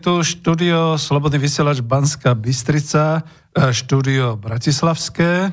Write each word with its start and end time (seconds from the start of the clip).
tu 0.00 0.24
štúdio 0.24 0.96
Slobodný 0.96 1.36
vysielač 1.36 1.84
Banská 1.84 2.32
Bystrica, 2.32 3.20
e, 3.52 3.68
štúdio 3.68 4.40
Bratislavské. 4.40 5.32
E, 5.46 5.50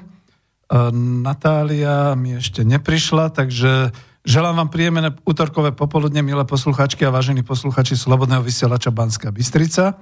Natália 0.95 2.15
mi 2.15 2.39
ešte 2.39 2.63
neprišla, 2.63 3.35
takže 3.35 3.91
želám 4.23 4.63
vám 4.63 4.69
príjemné 4.71 5.11
útorkové 5.27 5.75
popoludne, 5.75 6.23
milé 6.23 6.47
posluchačky 6.47 7.03
a 7.03 7.11
vážení 7.11 7.43
posluchači 7.43 7.99
Slobodného 7.99 8.39
vysielača 8.39 8.87
Banská 8.87 9.35
Bystrica. 9.35 9.99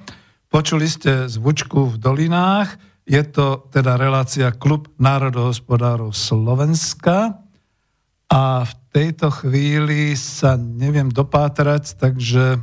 Počuli 0.53 0.85
ste 0.85 1.25
zvučku 1.25 1.91
v 1.91 1.95
dolinách, 1.97 2.77
je 3.09 3.25
to 3.25 3.65
teda 3.73 3.97
relácia 3.97 4.53
Klub 4.53 4.93
národohospodárov 5.01 6.13
Slovenska 6.13 7.41
a 8.29 8.61
v 8.61 8.73
tejto 8.93 9.33
chvíli 9.33 10.13
sa 10.13 10.53
neviem 10.53 11.09
dopátrať, 11.09 11.97
takže 11.97 12.61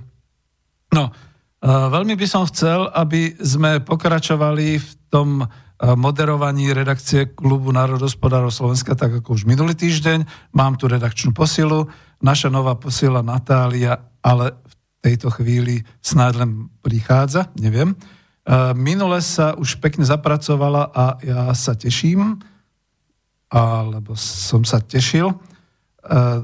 No, 0.92 1.09
veľmi 1.62 2.18
by 2.18 2.26
som 2.26 2.42
chcel, 2.50 2.90
aby 2.90 3.38
sme 3.38 3.78
pokračovali 3.78 4.82
v 4.82 4.90
tom 5.06 5.46
uh, 5.46 5.48
moderovaní 5.94 6.74
redakcie 6.74 7.30
Klubu 7.30 7.70
národospodárov 7.70 8.50
Slovenska, 8.50 8.98
tak 8.98 9.22
ako 9.22 9.38
už 9.38 9.46
minulý 9.46 9.78
týždeň. 9.78 10.26
Mám 10.58 10.82
tu 10.82 10.90
redakčnú 10.90 11.30
posilu, 11.30 11.86
naša 12.18 12.50
nová 12.50 12.74
posila 12.74 13.22
Natália, 13.22 13.94
ale 14.26 14.58
v 14.58 14.74
tejto 15.02 15.30
chvíli 15.30 15.86
snáď 16.02 16.42
len 16.42 16.50
prichádza, 16.82 17.46
neviem. 17.54 17.94
Uh, 18.42 18.74
Minule 18.74 19.22
sa 19.22 19.54
už 19.54 19.78
pekne 19.78 20.02
zapracovala 20.02 20.90
a 20.90 21.04
ja 21.22 21.46
sa 21.54 21.78
teším, 21.78 22.42
alebo 23.52 24.18
som 24.18 24.64
sa 24.64 24.80
tešil 24.80 25.28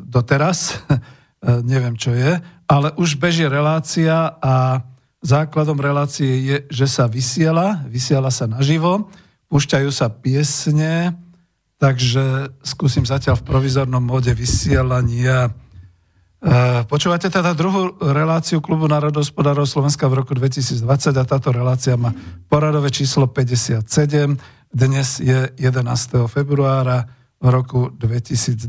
doteraz, 0.06 0.78
neviem 1.72 1.98
čo 1.98 2.14
je, 2.14 2.38
ale 2.68 2.88
už 3.00 3.18
beží 3.18 3.48
relácia 3.48 4.38
a 4.38 4.84
základom 5.28 5.76
relácie 5.76 6.40
je, 6.40 6.56
že 6.72 6.88
sa 6.88 7.04
vysiela, 7.04 7.84
vysiela 7.84 8.32
sa 8.32 8.48
naživo, 8.48 9.12
púšťajú 9.52 9.90
sa 9.92 10.08
piesne, 10.08 11.12
takže 11.76 12.56
skúsim 12.64 13.04
zatiaľ 13.04 13.36
v 13.36 13.46
provizornom 13.46 14.00
móde 14.00 14.32
vysielania. 14.32 15.52
E, 16.40 16.82
Počúvate 16.88 17.28
teda 17.28 17.52
druhú 17.52 17.92
reláciu 18.00 18.64
Klubu 18.64 18.88
národospodárov 18.88 19.68
Slovenska 19.68 20.08
v 20.08 20.24
roku 20.24 20.32
2020 20.32 20.80
a 21.12 21.24
táto 21.28 21.52
relácia 21.52 21.92
má 22.00 22.16
poradové 22.48 22.88
číslo 22.88 23.28
57. 23.28 23.84
Dnes 24.72 25.08
je 25.20 25.52
11. 25.60 26.24
februára 26.24 27.04
v 27.36 27.46
roku 27.52 27.92
2020. 27.92 28.64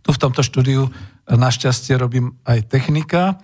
Tu 0.00 0.08
v 0.08 0.18
tomto 0.18 0.40
štúdiu 0.40 0.88
Našťastie 1.30 1.94
robím 1.94 2.34
aj 2.48 2.66
technika 2.66 3.38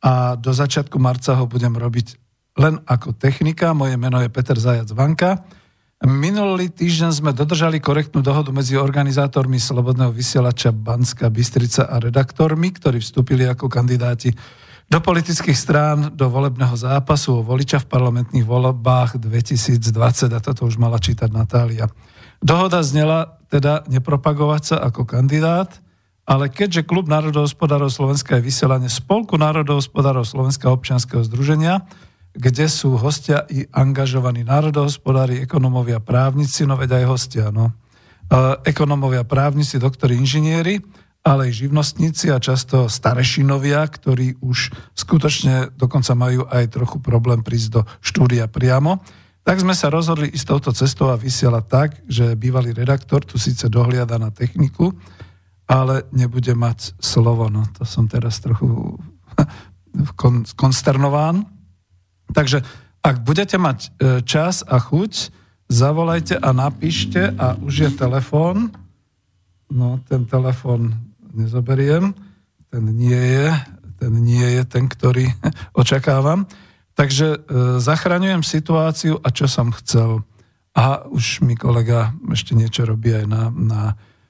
a 0.00 0.34
do 0.36 0.52
začiatku 0.52 0.96
marca 0.96 1.36
ho 1.36 1.44
budem 1.44 1.76
robiť 1.76 2.16
len 2.58 2.80
ako 2.88 3.14
technika. 3.16 3.76
Moje 3.76 3.94
meno 4.00 4.20
je 4.20 4.32
Peter 4.32 4.56
Zajac 4.56 4.90
Vanka. 4.92 5.44
Minulý 6.00 6.72
týždeň 6.72 7.12
sme 7.12 7.30
dodržali 7.36 7.76
korektnú 7.76 8.24
dohodu 8.24 8.48
medzi 8.56 8.72
organizátormi 8.80 9.60
Slobodného 9.60 10.08
vysielača 10.08 10.72
Banska 10.72 11.28
Bystrica 11.28 11.92
a 11.92 12.00
redaktormi, 12.00 12.72
ktorí 12.72 13.04
vstúpili 13.04 13.44
ako 13.44 13.68
kandidáti 13.68 14.32
do 14.90 14.98
politických 14.98 15.54
strán, 15.54 16.16
do 16.16 16.32
volebného 16.32 16.72
zápasu 16.72 17.38
o 17.38 17.46
voliča 17.46 17.84
v 17.84 17.90
parlamentných 17.92 18.48
voľbách 18.48 19.20
2020 19.20 19.86
a 20.32 20.40
toto 20.40 20.64
už 20.64 20.80
mala 20.80 20.96
čítať 20.96 21.28
Natália. 21.28 21.86
Dohoda 22.40 22.80
znela 22.80 23.36
teda 23.52 23.84
nepropagovať 23.86 24.62
sa 24.64 24.76
ako 24.80 25.04
kandidát, 25.04 25.84
ale 26.30 26.46
keďže 26.46 26.86
Klub 26.86 27.10
národohospodárov 27.10 27.90
Slovenska 27.90 28.38
je 28.38 28.46
vysielanie 28.46 28.86
Spolku 28.86 29.34
národohospodárov 29.34 30.22
Slovenského 30.22 30.70
občianskeho 30.70 31.26
združenia, 31.26 31.82
kde 32.30 32.70
sú 32.70 32.94
hostia 32.94 33.42
i 33.50 33.66
angažovaní 33.74 34.46
národohospodári, 34.46 35.42
ekonomovia, 35.42 35.98
právnici, 35.98 36.62
no 36.62 36.78
veď 36.78 37.02
aj 37.02 37.04
hostia, 37.10 37.50
no. 37.50 37.74
E, 38.30 38.62
ekonomovia, 38.62 39.26
právnici, 39.26 39.82
doktori, 39.82 40.14
inžinieri 40.14 40.78
ale 41.20 41.52
aj 41.52 41.68
živnostníci 41.68 42.32
a 42.32 42.40
často 42.40 42.88
starešinovia, 42.88 43.84
ktorí 43.84 44.40
už 44.40 44.72
skutočne 44.96 45.76
dokonca 45.76 46.16
majú 46.16 46.48
aj 46.48 46.72
trochu 46.72 46.96
problém 46.96 47.44
prísť 47.44 47.68
do 47.76 47.82
štúdia 48.00 48.48
priamo. 48.48 49.04
Tak 49.44 49.60
sme 49.60 49.76
sa 49.76 49.92
rozhodli 49.92 50.32
ísť 50.32 50.46
touto 50.48 50.70
cestou 50.72 51.12
a 51.12 51.20
vysielať 51.20 51.64
tak, 51.68 51.90
že 52.08 52.36
bývalý 52.40 52.72
redaktor 52.72 53.24
tu 53.24 53.36
síce 53.36 53.68
dohliada 53.68 54.16
na 54.16 54.32
techniku, 54.32 54.96
ale 55.70 56.02
nebude 56.10 56.50
mať 56.50 56.98
slovo. 56.98 57.46
No 57.46 57.62
to 57.78 57.86
som 57.86 58.10
teraz 58.10 58.42
trochu 58.42 58.98
konsternován. 60.58 61.46
Takže 62.34 62.66
ak 63.06 63.22
budete 63.22 63.54
mať 63.54 63.78
e, 63.86 63.88
čas 64.26 64.66
a 64.66 64.82
chuť, 64.82 65.30
zavolajte 65.70 66.42
a 66.42 66.50
napíšte 66.50 67.30
a 67.38 67.54
už 67.54 67.74
je 67.86 67.90
telefón. 67.94 68.74
No, 69.70 70.02
ten 70.10 70.26
telefón 70.26 70.98
nezoberiem. 71.30 72.18
Ten 72.70 72.84
nie 72.90 73.14
je, 73.14 73.54
ten 74.02 74.12
nie 74.18 74.46
je 74.58 74.62
ten, 74.66 74.90
ktorý 74.90 75.30
očakávam. 75.82 76.50
Takže 76.98 77.26
e, 77.30 77.38
zachraňujem 77.78 78.42
situáciu 78.42 79.22
a 79.22 79.30
čo 79.30 79.46
som 79.46 79.70
chcel. 79.70 80.26
A 80.74 81.06
už 81.06 81.46
mi 81.46 81.54
kolega 81.54 82.10
ešte 82.30 82.58
niečo 82.58 82.86
robí 82.86 83.14
aj 83.14 83.26
na, 83.30 83.42
na 83.54 83.82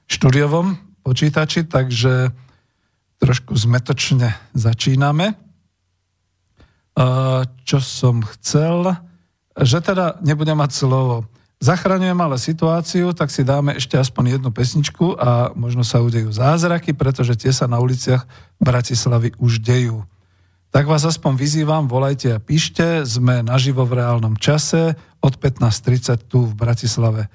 štúdiovom 0.05 0.90
počítači, 1.01 1.65
takže 1.65 2.31
trošku 3.21 3.53
zmetočne 3.53 4.33
začíname. 4.57 5.37
Čo 7.65 7.77
som 7.81 8.25
chcel? 8.37 8.97
Že 9.57 9.77
teda 9.81 10.05
nebudem 10.25 10.57
mať 10.57 10.71
slovo. 10.73 11.29
Zachraňujem 11.61 12.17
ale 12.17 12.41
situáciu, 12.41 13.13
tak 13.13 13.29
si 13.29 13.45
dáme 13.45 13.77
ešte 13.77 13.93
aspoň 13.93 14.41
jednu 14.41 14.49
pesničku 14.49 15.13
a 15.13 15.53
možno 15.53 15.85
sa 15.85 16.01
udejú 16.01 16.33
zázraky, 16.33 16.97
pretože 16.97 17.37
tie 17.37 17.53
sa 17.53 17.69
na 17.69 17.77
uliciach 17.77 18.25
Bratislavy 18.57 19.37
už 19.37 19.61
dejú. 19.61 20.01
Tak 20.73 20.89
vás 20.89 21.05
aspoň 21.05 21.37
vyzývam, 21.37 21.85
volajte 21.85 22.33
a 22.33 22.41
píšte, 22.41 23.05
sme 23.05 23.45
naživo 23.45 23.85
v 23.85 24.01
reálnom 24.01 24.33
čase 24.41 24.97
od 25.21 25.37
15.30 25.37 26.31
tu 26.31 26.49
v 26.49 26.57
Bratislave. 26.57 27.29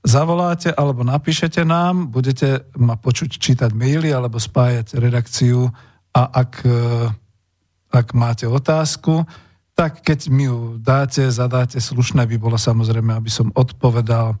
Zavoláte 0.00 0.72
alebo 0.72 1.04
napíšete 1.04 1.64
nám, 1.64 2.08
budete 2.08 2.64
ma 2.80 2.96
počuť 2.96 3.36
čítať 3.36 3.76
maily 3.76 4.08
alebo 4.08 4.40
spájať 4.40 4.96
redakciu 4.96 5.68
a 6.16 6.22
ak 6.24 6.64
ak 7.90 8.14
máte 8.14 8.46
otázku, 8.46 9.26
tak 9.74 10.06
keď 10.06 10.30
mi 10.30 10.46
ju 10.46 10.78
dáte, 10.78 11.26
zadáte 11.30 11.80
slušné, 11.82 12.26
by 12.26 12.38
bolo 12.38 12.58
samozrejme, 12.58 13.10
aby 13.10 13.30
som 13.30 13.50
odpovedal. 13.54 14.36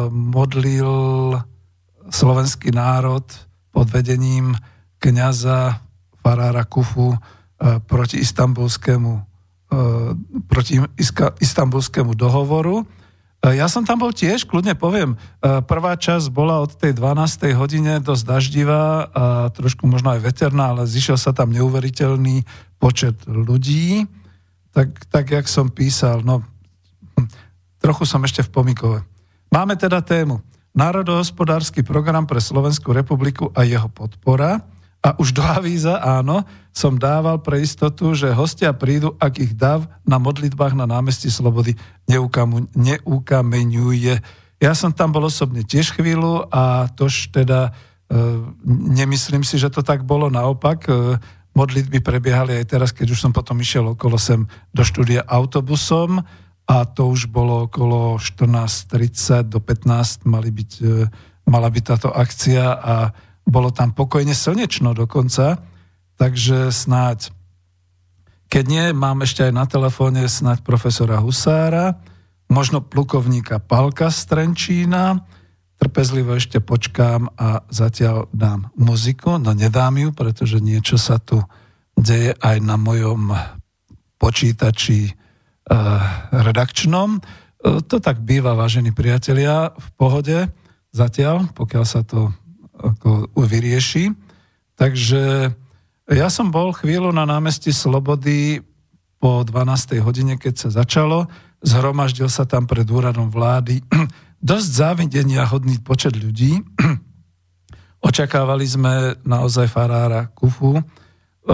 modlil 0.10 0.90
slovenský 2.12 2.76
národ 2.76 3.26
pod 3.72 3.88
vedením 3.88 4.54
kniaza 5.00 5.82
Farára 6.22 6.68
Kufu 6.68 7.16
e, 7.16 7.20
proti 7.88 8.22
istambulskému 8.22 9.32
E, 9.72 9.80
proti 10.52 10.84
istambulskému 11.40 12.12
dohovoru. 12.12 12.84
E, 13.40 13.56
ja 13.56 13.72
som 13.72 13.88
tam 13.88 14.04
bol 14.04 14.12
tiež, 14.12 14.44
kľudne 14.44 14.76
poviem. 14.76 15.16
Prvá 15.40 15.96
časť 15.96 16.28
bola 16.28 16.60
od 16.60 16.76
tej 16.76 16.92
12. 16.92 17.56
hodine 17.56 18.04
dosť 18.04 18.24
daždivá 18.28 19.08
a 19.16 19.24
trošku 19.56 19.88
možno 19.88 20.12
aj 20.12 20.28
veterná, 20.28 20.76
ale 20.76 20.84
zišiel 20.84 21.16
sa 21.16 21.32
tam 21.32 21.56
neuveriteľný 21.56 22.44
počet 22.84 23.16
ľudí. 23.24 24.04
Tak, 24.76 25.08
tak 25.08 25.32
jak 25.32 25.48
som 25.48 25.72
písal, 25.72 26.20
no 26.28 26.44
hm, 27.16 27.32
trochu 27.80 28.04
som 28.04 28.20
ešte 28.28 28.44
v 28.44 28.52
pomikove. 28.52 29.00
Máme 29.56 29.80
teda 29.80 30.04
tému 30.04 30.44
Národohospodársky 30.72 31.84
program 31.84 32.28
pre 32.28 32.40
Slovenskú 32.40 32.96
republiku 32.96 33.52
a 33.52 33.68
jeho 33.68 33.92
podpora– 33.92 34.60
a 35.02 35.18
už 35.18 35.34
do 35.34 35.42
avíza, 35.42 35.98
áno, 35.98 36.46
som 36.70 36.94
dával 36.94 37.42
pre 37.42 37.66
istotu, 37.66 38.14
že 38.14 38.30
hostia 38.30 38.70
prídu, 38.70 39.18
ak 39.18 39.34
ich 39.42 39.58
dav 39.58 39.90
na 40.06 40.22
modlitbách 40.22 40.78
na 40.78 40.86
námestí 40.86 41.34
Slobody 41.34 41.74
neukameňuje. 42.06 44.14
Ja 44.62 44.78
som 44.78 44.94
tam 44.94 45.10
bol 45.10 45.26
osobne 45.26 45.66
tiež 45.66 45.98
chvíľu 45.98 46.46
a 46.54 46.86
tož 46.94 47.34
teda 47.34 47.74
e, 48.14 48.46
nemyslím 48.94 49.42
si, 49.42 49.58
že 49.58 49.74
to 49.74 49.82
tak 49.82 50.06
bolo 50.06 50.30
naopak. 50.30 50.86
E, 50.86 51.18
modlitby 51.58 51.98
prebiehali 52.06 52.62
aj 52.62 52.66
teraz, 52.70 52.94
keď 52.94 53.18
už 53.18 53.26
som 53.26 53.34
potom 53.34 53.58
išiel 53.58 53.98
okolo 53.98 54.22
sem 54.22 54.46
do 54.70 54.86
štúdia 54.86 55.26
autobusom 55.26 56.22
a 56.72 56.88
to 56.88 57.12
už 57.12 57.28
bolo 57.28 57.68
okolo 57.68 58.16
14.30 58.16 59.52
do 59.52 59.60
15 59.60 60.24
mali 60.24 60.56
byť, 60.56 60.72
e, 60.80 61.04
mala 61.52 61.68
byť 61.68 61.84
táto 61.84 62.10
akcia 62.16 62.64
a 62.64 63.12
bolo 63.44 63.76
tam 63.76 63.92
pokojne 63.92 64.32
slnečno 64.32 64.96
dokonca, 64.96 65.60
takže 66.16 66.72
snáď, 66.72 67.36
keď 68.48 68.64
nie, 68.72 68.86
mám 68.96 69.20
ešte 69.20 69.52
aj 69.52 69.54
na 69.54 69.68
telefóne 69.68 70.24
snáď 70.32 70.64
profesora 70.64 71.20
Husára, 71.20 72.00
možno 72.48 72.80
plukovníka 72.80 73.60
Palka 73.60 74.08
z 74.08 74.32
Trenčína, 74.32 75.28
trpezlivo 75.76 76.40
ešte 76.40 76.64
počkám 76.64 77.36
a 77.36 77.68
zatiaľ 77.68 78.32
dám 78.32 78.72
muziku, 78.80 79.44
no 79.44 79.52
nedám 79.52 80.00
ju, 80.00 80.16
pretože 80.16 80.64
niečo 80.64 80.96
sa 80.96 81.20
tu 81.20 81.44
deje 82.00 82.32
aj 82.40 82.64
na 82.64 82.80
mojom 82.80 83.36
počítači 84.16 85.20
redakčnom. 86.32 87.18
E, 87.18 87.22
to 87.86 88.02
tak 88.02 88.22
býva, 88.22 88.58
vážení 88.58 88.90
priatelia, 88.90 89.72
v 89.76 89.88
pohode 89.96 90.38
zatiaľ, 90.92 91.48
pokiaľ 91.54 91.86
sa 91.86 92.02
to 92.02 92.34
ako 92.82 93.30
vyrieši. 93.38 94.12
Takže 94.76 95.54
ja 96.10 96.28
som 96.34 96.50
bol 96.50 96.74
chvíľu 96.74 97.14
na 97.14 97.30
námestí 97.30 97.70
Slobody 97.70 98.60
po 99.22 99.46
12. 99.46 100.02
hodine, 100.02 100.36
keď 100.42 100.68
sa 100.68 100.70
začalo. 100.82 101.30
Zhromaždil 101.62 102.26
sa 102.26 102.50
tam 102.50 102.66
pred 102.66 102.90
úradom 102.90 103.30
vlády 103.30 103.86
dosť 104.42 104.68
závidenia 104.68 105.46
hodný 105.46 105.78
počet 105.78 106.18
ľudí. 106.18 106.58
Očakávali 108.10 108.66
sme 108.66 109.14
naozaj 109.22 109.70
farára 109.70 110.26
Kufu. 110.34 110.82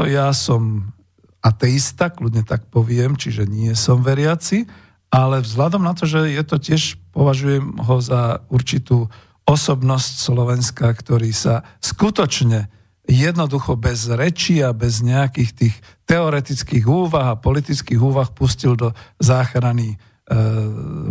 Ja 0.07 0.31
som 0.31 0.95
ateista, 1.41 2.09
kľudne 2.09 2.43
tak 2.43 2.67
poviem, 2.67 3.15
čiže 3.15 3.45
nie 3.47 3.71
som 3.77 4.01
veriaci, 4.01 4.67
ale 5.07 5.39
vzhľadom 5.39 5.83
na 5.83 5.95
to, 5.95 6.03
že 6.03 6.35
je 6.35 6.43
to 6.43 6.57
tiež, 6.59 6.81
považujem 7.15 7.79
ho 7.79 7.97
za 8.03 8.43
určitú 8.51 9.07
osobnosť 9.47 10.13
Slovenska, 10.19 10.91
ktorý 10.91 11.31
sa 11.31 11.63
skutočne 11.79 12.67
jednoducho 13.07 13.79
bez 13.79 14.11
rečí 14.11 14.59
a 14.59 14.75
bez 14.75 14.99
nejakých 14.99 15.51
tých 15.55 15.75
teoretických 16.03 16.83
úvah 16.83 17.33
a 17.33 17.39
politických 17.39 18.03
úvah 18.03 18.27
pustil 18.35 18.75
do 18.75 18.91
záchrany 19.23 19.95
e, 19.95 19.97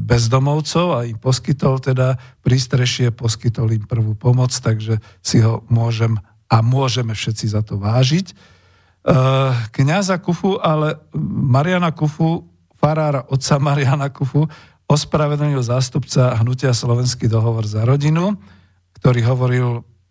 bezdomovcov 0.04 0.86
a 0.92 1.08
im 1.08 1.16
poskytol 1.16 1.80
teda 1.80 2.20
prístrešie, 2.44 3.16
poskytol 3.16 3.72
im 3.72 3.88
prvú 3.88 4.12
pomoc, 4.12 4.52
takže 4.52 5.00
si 5.24 5.40
ho 5.40 5.64
môžem 5.72 6.20
a 6.52 6.60
môžeme 6.60 7.16
všetci 7.16 7.48
za 7.48 7.64
to 7.64 7.80
vážiť. 7.80 8.55
E, 9.06 9.14
kňaza 9.70 10.18
Kufu, 10.18 10.58
ale 10.58 10.98
Mariana 11.46 11.94
Kufu, 11.94 12.42
farára 12.74 13.22
otca 13.30 13.62
Mariana 13.62 14.10
Kufu, 14.10 14.50
ospravedlnil 14.90 15.62
zástupca 15.62 16.34
hnutia 16.42 16.74
Slovenský 16.74 17.30
dohovor 17.30 17.66
za 17.66 17.86
rodinu, 17.86 18.34
ktorý 18.98 19.22
hovoril 19.22 19.68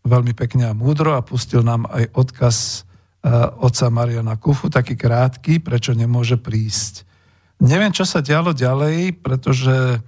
veľmi 0.08 0.32
pekne 0.32 0.72
a 0.72 0.78
múdro 0.78 1.16
a 1.20 1.26
pustil 1.26 1.60
nám 1.66 1.88
aj 1.92 2.12
odkaz 2.16 2.58
uh, 3.24 3.56
otca 3.60 3.88
Mariana 3.88 4.36
Kufu, 4.36 4.68
taký 4.68 5.00
krátky, 5.00 5.64
prečo 5.64 5.96
nemôže 5.96 6.36
prísť. 6.36 7.08
Neviem, 7.64 7.96
čo 7.96 8.04
sa 8.04 8.20
dialo 8.20 8.52
ďalej, 8.52 9.16
pretože 9.24 10.04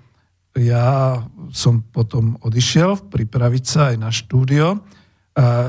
ja 0.58 1.22
som 1.54 1.80
potom 1.80 2.36
odišiel 2.44 3.08
pripraviť 3.08 3.64
sa 3.64 3.82
aj 3.94 3.96
na 3.98 4.10
štúdio. 4.12 4.84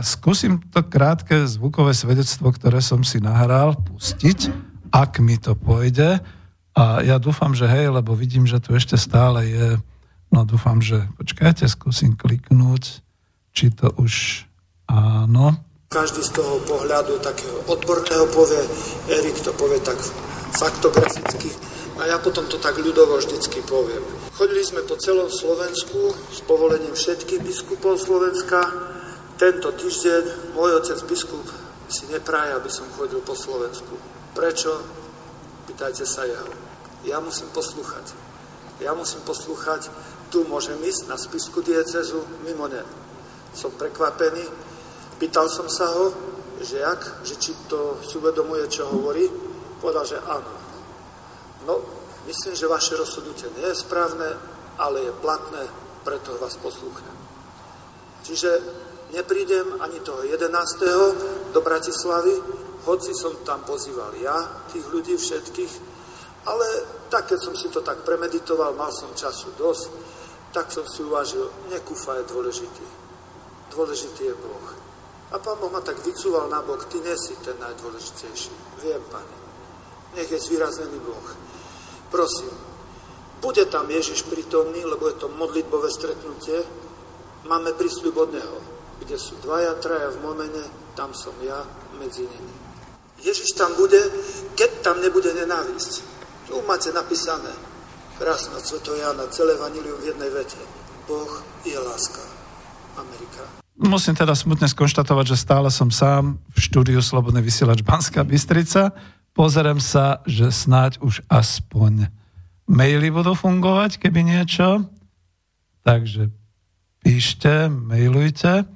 Skúsim 0.00 0.64
to 0.72 0.80
krátke 0.80 1.44
zvukové 1.44 1.92
svedectvo, 1.92 2.48
ktoré 2.52 2.80
som 2.80 3.04
si 3.04 3.20
nahral, 3.20 3.76
pustiť, 3.76 4.48
ak 4.88 5.20
mi 5.20 5.36
to 5.36 5.52
pôjde. 5.52 6.24
A 6.78 7.04
ja 7.04 7.20
dúfam, 7.20 7.52
že 7.52 7.68
hej, 7.68 7.92
lebo 7.92 8.16
vidím, 8.16 8.48
že 8.48 8.62
tu 8.62 8.72
ešte 8.72 8.96
stále 8.96 9.50
je, 9.50 9.66
no 10.32 10.40
dúfam, 10.48 10.80
že 10.80 11.04
počkajte, 11.20 11.68
skúsim 11.68 12.14
kliknúť, 12.16 13.04
či 13.52 13.74
to 13.74 13.92
už 13.98 14.46
áno. 14.88 15.58
Každý 15.88 16.20
z 16.20 16.32
toho 16.36 16.60
pohľadu 16.68 17.20
takého 17.20 17.64
odborného 17.68 18.28
povie, 18.32 18.60
Erik 19.08 19.40
to 19.40 19.52
povie 19.56 19.80
tak 19.80 19.96
faktograficky 20.56 21.52
a 21.98 22.06
ja 22.06 22.16
potom 22.22 22.46
to 22.46 22.56
tak 22.62 22.78
ľudovo 22.78 23.18
vždycky 23.18 23.64
poviem. 23.66 24.00
Chodili 24.36 24.62
sme 24.62 24.86
po 24.86 24.94
celom 25.00 25.26
Slovensku 25.26 26.14
s 26.30 26.40
povolením 26.46 26.94
všetkých 26.94 27.42
biskupov 27.42 27.98
Slovenska, 27.98 28.62
tento 29.38 29.70
týždeň 29.70 30.52
môj 30.58 30.82
otec 30.82 30.98
biskup 31.06 31.46
si 31.86 32.10
nepraje, 32.10 32.58
aby 32.58 32.66
som 32.66 32.90
chodil 32.98 33.22
po 33.22 33.38
Slovensku. 33.38 33.94
Prečo? 34.34 34.82
Pýtajte 35.70 36.02
sa 36.02 36.26
jeho. 36.26 36.50
Ja 37.06 37.22
musím 37.22 37.46
poslúchať. 37.54 38.12
Ja 38.82 38.98
musím 38.98 39.22
poslúchať. 39.22 39.88
Tu 40.28 40.42
môžem 40.44 40.76
ísť 40.82 41.06
na 41.06 41.14
spisku 41.14 41.62
diecezu, 41.62 42.20
mimo 42.42 42.66
ne. 42.66 42.82
Som 43.54 43.72
prekvapený. 43.78 44.42
Pýtal 45.22 45.46
som 45.46 45.70
sa 45.70 45.86
ho, 45.94 46.10
že 46.58 46.82
jak, 46.82 47.22
že 47.22 47.38
či 47.38 47.54
to 47.70 48.02
si 48.02 48.18
uvedomuje, 48.18 48.66
čo 48.66 48.90
hovorí. 48.90 49.30
Povedal, 49.78 50.04
že 50.04 50.18
áno. 50.18 50.52
No, 51.62 51.78
myslím, 52.26 52.58
že 52.58 52.66
vaše 52.66 52.98
rozhodnutie 52.98 53.54
nie 53.54 53.70
je 53.70 53.82
správne, 53.86 54.34
ale 54.82 55.06
je 55.06 55.12
platné, 55.22 55.62
preto 56.02 56.34
vás 56.42 56.58
poslúchnem. 56.58 57.14
Čiže 58.26 58.50
neprídem 59.12 59.80
ani 59.80 60.00
toho 60.00 60.22
11. 60.22 61.52
do 61.52 61.60
Bratislavy, 61.60 62.34
hoci 62.84 63.12
som 63.16 63.36
tam 63.44 63.64
pozýval 63.64 64.16
ja, 64.20 64.36
tých 64.72 64.84
ľudí 64.88 65.16
všetkých, 65.16 65.72
ale 66.48 66.66
tak, 67.12 67.28
keď 67.32 67.40
som 67.40 67.54
si 67.56 67.68
to 67.68 67.80
tak 67.84 68.04
premeditoval, 68.04 68.76
mal 68.76 68.92
som 68.92 69.12
času 69.12 69.52
dosť, 69.56 69.84
tak 70.52 70.72
som 70.72 70.84
si 70.88 71.04
uvažil, 71.04 71.44
nekúfa 71.68 72.20
je 72.20 72.24
dôležitý. 72.32 72.86
Dôležitý 73.68 74.32
je 74.32 74.36
Boh. 74.36 74.66
A 75.28 75.36
pán 75.36 75.60
Boh 75.60 75.68
ma 75.68 75.84
tak 75.84 76.00
vycúval 76.00 76.48
na 76.48 76.64
bok, 76.64 76.88
ty 76.88 77.04
nesi 77.04 77.36
ten 77.44 77.52
najdôležitejší. 77.60 78.80
Viem, 78.80 79.02
pane. 79.12 79.36
Nech 80.16 80.32
je 80.32 80.40
zvýraznený 80.40 81.04
Boh. 81.04 81.28
Prosím, 82.08 82.56
bude 83.44 83.68
tam 83.68 83.84
Ježiš 83.92 84.24
prítomný, 84.24 84.88
lebo 84.88 85.12
je 85.12 85.20
to 85.20 85.28
modlitbové 85.28 85.92
stretnutie, 85.92 86.64
máme 87.44 87.76
prísľub 87.76 88.16
od 88.16 88.32
Neho 88.32 88.77
kde 89.02 89.16
sú 89.16 89.38
dvaja, 89.42 89.78
traja 89.78 90.10
v 90.14 90.22
momene, 90.22 90.64
tam 90.98 91.14
som 91.14 91.34
ja 91.42 91.62
medzi 91.98 92.26
nimi. 92.26 92.54
Ježiš 93.18 93.58
tam 93.58 93.74
bude, 93.74 93.98
keď 94.54 94.70
tam 94.82 95.02
nebude 95.02 95.34
nenávisť. 95.34 95.92
Tu 96.46 96.54
máte 96.64 96.94
napísané, 96.94 97.50
krásna 98.18 98.62
Sveto 98.62 98.94
Jana, 98.94 99.26
celé 99.30 99.58
vanilium 99.58 99.98
v 99.98 100.14
jednej 100.14 100.30
vete. 100.30 100.58
Boh 101.10 101.42
je 101.66 101.74
láska. 101.74 102.22
Amerika. 102.98 103.42
Musím 103.78 104.18
teda 104.18 104.34
smutne 104.34 104.66
skonštatovať, 104.66 105.24
že 105.34 105.36
stále 105.38 105.70
som 105.70 105.86
sám 105.86 106.42
v 106.50 106.58
štúdiu 106.58 106.98
Slobodný 106.98 107.38
vysielač 107.38 107.86
Banská 107.86 108.26
Bystrica. 108.26 108.90
Pozerám 109.38 109.78
sa, 109.78 110.18
že 110.26 110.50
snáď 110.50 110.98
už 110.98 111.22
aspoň 111.30 112.10
maily 112.66 113.14
budú 113.14 113.38
fungovať, 113.38 114.02
keby 114.02 114.26
niečo. 114.26 114.82
Takže 115.86 116.34
píšte, 117.06 117.70
mailujte. 117.70 118.66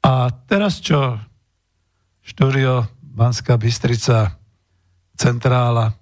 A 0.00 0.32
teraz 0.48 0.80
čo? 0.80 1.20
Štúdio 2.24 2.88
Banská 3.00 3.60
Bystrica, 3.60 4.38
centrála. 5.18 5.92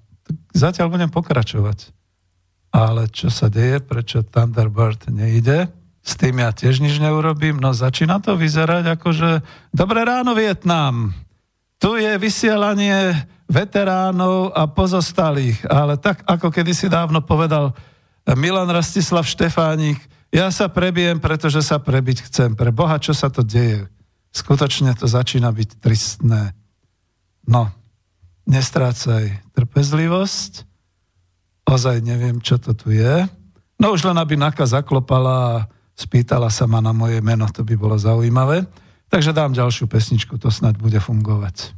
Zatiaľ 0.54 0.86
budem 0.92 1.10
pokračovať. 1.10 1.90
Ale 2.68 3.08
čo 3.08 3.32
sa 3.32 3.48
deje, 3.48 3.80
prečo 3.80 4.22
Thunderbird 4.22 5.08
nejde? 5.08 5.72
S 6.04 6.14
tým 6.14 6.40
ja 6.40 6.52
tiež 6.52 6.78
nič 6.78 7.00
neurobím. 7.00 7.58
No 7.58 7.72
začína 7.74 8.20
to 8.22 8.38
vyzerať 8.38 8.96
ako, 8.96 9.08
že 9.12 9.30
dobré 9.72 10.04
ráno 10.04 10.36
Vietnam. 10.36 11.12
Tu 11.80 12.00
je 12.00 12.12
vysielanie 12.20 13.12
veteránov 13.48 14.52
a 14.52 14.68
pozostalých. 14.68 15.64
Ale 15.66 15.96
tak, 15.96 16.22
ako 16.28 16.52
kedysi 16.52 16.92
dávno 16.92 17.24
povedal 17.24 17.72
Milan 18.36 18.68
Rastislav 18.68 19.24
Štefánik, 19.24 19.96
ja 20.28 20.52
sa 20.52 20.68
prebijem, 20.68 21.16
pretože 21.20 21.64
sa 21.64 21.80
prebiť 21.80 22.28
chcem. 22.28 22.52
Pre 22.52 22.68
Boha, 22.68 23.00
čo 23.00 23.16
sa 23.16 23.32
to 23.32 23.40
deje? 23.40 23.88
Skutočne 24.32 24.92
to 24.92 25.08
začína 25.08 25.48
byť 25.48 25.80
tristné. 25.80 26.52
No, 27.48 27.72
nestrácaj 28.44 29.52
trpezlivosť. 29.56 30.68
Ozaj 31.68 32.00
neviem, 32.04 32.40
čo 32.40 32.56
to 32.60 32.72
tu 32.72 32.92
je. 32.92 33.24
No 33.80 33.92
už 33.92 34.08
len 34.08 34.16
aby 34.16 34.36
Naka 34.36 34.64
zaklopala 34.64 35.34
a 35.36 35.64
spýtala 35.96 36.48
sa 36.48 36.64
ma 36.64 36.80
na 36.80 36.92
moje 36.96 37.20
meno, 37.20 37.44
to 37.48 37.64
by 37.64 37.76
bolo 37.76 37.96
zaujímavé. 37.96 38.64
Takže 39.08 39.32
dám 39.32 39.56
ďalšiu 39.56 39.88
pesničku, 39.88 40.36
to 40.36 40.52
snad 40.52 40.76
bude 40.76 41.00
fungovať. 41.00 41.72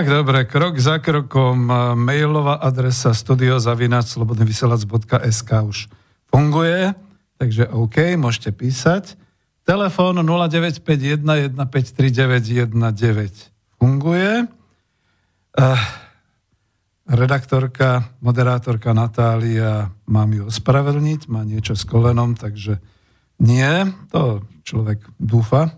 Tak 0.00 0.08
dobre, 0.08 0.48
krok 0.48 0.80
za 0.80 0.96
krokom. 0.96 1.68
Mailová 1.92 2.56
adresa 2.56 3.12
studiozavinačslobodnyvysielac.sk 3.12 5.50
už 5.60 5.92
funguje, 6.32 6.96
takže 7.36 7.68
OK, 7.68 8.16
môžete 8.16 8.56
písať. 8.56 9.20
Telefón 9.60 10.24
0951 10.24 11.52
153919 11.52 12.72
funguje. 13.76 14.48
Uh, 15.52 15.76
redaktorka, 17.04 18.08
moderátorka 18.24 18.96
Natália, 18.96 19.92
mám 20.08 20.32
ju 20.32 20.48
ospravedlniť, 20.48 21.28
má 21.28 21.44
niečo 21.44 21.76
s 21.76 21.84
kolenom, 21.84 22.40
takže 22.40 22.80
nie, 23.44 23.84
to 24.08 24.48
človek 24.64 25.04
dúfa 25.20 25.76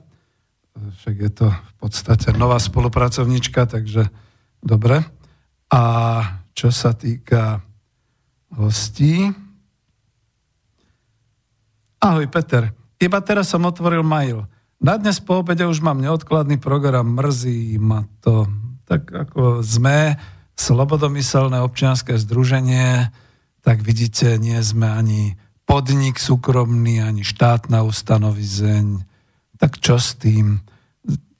však 0.77 1.17
je 1.21 1.31
to 1.31 1.47
v 1.51 1.72
podstate 1.83 2.31
nová 2.39 2.63
spolupracovnička, 2.63 3.67
takže 3.67 4.07
dobre. 4.63 5.03
A 5.75 5.83
čo 6.55 6.71
sa 6.71 6.95
týka 6.95 7.59
hostí... 8.55 9.35
Ahoj 12.03 12.27
Peter, 12.31 12.71
iba 12.99 13.19
teraz 13.23 13.51
som 13.51 13.63
otvoril 13.63 14.03
mail. 14.03 14.47
Na 14.83 14.99
dnes 14.99 15.23
po 15.23 15.39
obede 15.39 15.63
už 15.63 15.79
mám 15.79 16.03
neodkladný 16.03 16.59
program, 16.59 17.15
mrzí 17.15 17.79
ma 17.79 18.07
to. 18.19 18.51
Tak 18.91 19.07
ako 19.07 19.63
sme 19.63 20.19
slobodomyselné 20.59 21.63
občianské 21.63 22.19
združenie, 22.19 23.11
tak 23.63 23.87
vidíte, 23.87 24.35
nie 24.43 24.59
sme 24.59 24.91
ani 24.91 25.39
podnik 25.63 26.19
súkromný, 26.19 26.99
ani 26.99 27.23
štátna 27.23 27.87
ustanovizeň, 27.87 29.07
tak 29.63 29.79
čo 29.79 30.03
s 30.03 30.19
tým? 30.19 30.59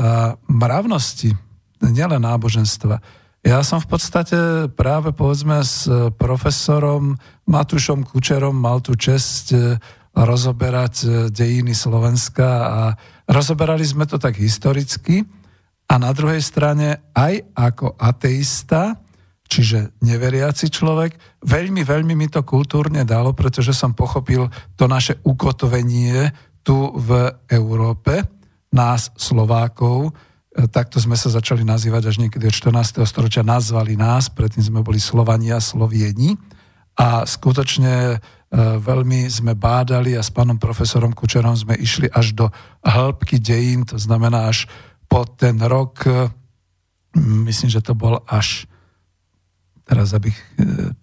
mravnosti, 0.50 1.34
nielen 1.82 2.22
náboženstva. 2.22 3.02
Ja 3.44 3.60
som 3.60 3.84
v 3.84 3.92
podstate 3.92 4.72
práve 4.72 5.12
povedzme 5.12 5.60
s 5.62 5.84
profesorom 6.16 7.20
Matušom 7.44 8.08
Kučerom 8.08 8.56
mal 8.56 8.80
tú 8.80 8.96
čest 8.96 9.52
e, 9.52 9.76
rozoberať 10.16 10.96
e, 11.04 11.08
dejiny 11.28 11.76
Slovenska 11.76 12.48
a 12.48 12.82
rozoberali 13.28 13.84
sme 13.84 14.08
to 14.08 14.16
tak 14.16 14.40
historicky, 14.40 15.28
a 15.94 16.02
na 16.02 16.10
druhej 16.10 16.42
strane 16.42 17.14
aj 17.14 17.54
ako 17.54 17.94
ateista, 18.02 18.98
čiže 19.46 19.94
neveriaci 20.02 20.74
človek, 20.74 21.14
veľmi, 21.46 21.86
veľmi 21.86 22.18
mi 22.18 22.26
to 22.34 22.42
kultúrne 22.42 23.06
dalo, 23.06 23.38
pretože 23.38 23.78
som 23.78 23.94
pochopil 23.94 24.50
to 24.74 24.90
naše 24.90 25.22
ukotvenie 25.22 26.34
tu 26.66 26.90
v 26.98 27.30
Európe, 27.46 28.26
nás 28.74 29.14
Slovákov, 29.14 30.10
e, 30.10 30.66
takto 30.66 30.98
sme 30.98 31.14
sa 31.14 31.30
začali 31.30 31.62
nazývať 31.62 32.10
až 32.10 32.26
niekedy 32.26 32.50
od 32.50 32.56
14. 32.58 33.06
storočia, 33.06 33.46
nazvali 33.46 33.94
nás, 33.94 34.34
predtým 34.34 34.66
sme 34.66 34.82
boli 34.82 34.98
Slovania, 34.98 35.62
Slovieni 35.62 36.34
a 36.98 37.22
skutočne 37.22 37.94
e, 37.94 38.18
veľmi 38.82 39.30
sme 39.30 39.54
bádali 39.54 40.18
a 40.18 40.26
s 40.26 40.34
pánom 40.34 40.58
profesorom 40.58 41.14
Kučerom 41.14 41.54
sme 41.54 41.78
išli 41.78 42.10
až 42.10 42.34
do 42.34 42.46
hĺbky 42.82 43.38
dejín, 43.38 43.86
to 43.86 44.02
znamená 44.02 44.50
až 44.50 44.66
po 45.14 45.30
ten 45.30 45.62
rok, 45.62 46.10
e, 46.10 46.26
myslím, 47.46 47.70
že 47.70 47.86
to 47.86 47.94
bol 47.94 48.26
až 48.26 48.66
teraz 49.86 50.10
abych 50.18 50.34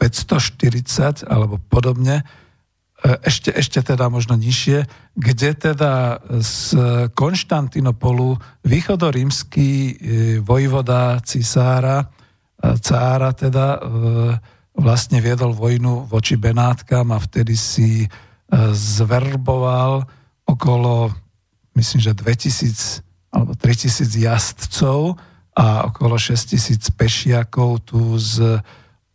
540 0.02 1.22
e, 1.22 1.30
alebo 1.30 1.62
podobne, 1.70 2.26
e, 2.26 3.22
ešte, 3.22 3.54
ešte 3.54 3.78
teda 3.86 4.10
možno 4.10 4.34
nižšie, 4.34 4.82
kde 5.14 5.50
teda 5.54 6.26
z 6.42 6.74
Konštantinopolu 7.14 8.34
východorímsky 8.66 9.94
vojvoda 10.42 11.22
cisára, 11.22 12.10
cára 12.60 13.30
teda 13.32 13.80
vlastne 14.76 15.22
viedol 15.22 15.54
vojnu 15.54 16.10
voči 16.10 16.36
Benátkam 16.36 17.14
a 17.14 17.22
vtedy 17.22 17.56
si 17.56 18.04
zverboval 18.74 20.04
okolo, 20.44 21.08
myslím, 21.72 22.00
že 22.04 22.12
2000 22.12 23.09
alebo 23.30 23.54
3000 23.54 24.06
jazdcov 24.06 25.18
a 25.54 25.90
okolo 25.90 26.18
6000 26.18 26.94
pešiakov 26.94 27.86
tu 27.86 28.18
z, 28.18 28.62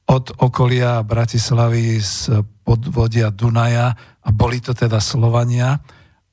od 0.07 0.25
okolia 0.39 1.03
Bratislavy 1.03 1.99
z 1.99 2.43
podvodia 2.65 3.29
Dunaja 3.29 3.95
a 4.25 4.29
boli 4.33 4.59
to 4.59 4.73
teda 4.73 4.99
Slovania. 4.99 5.79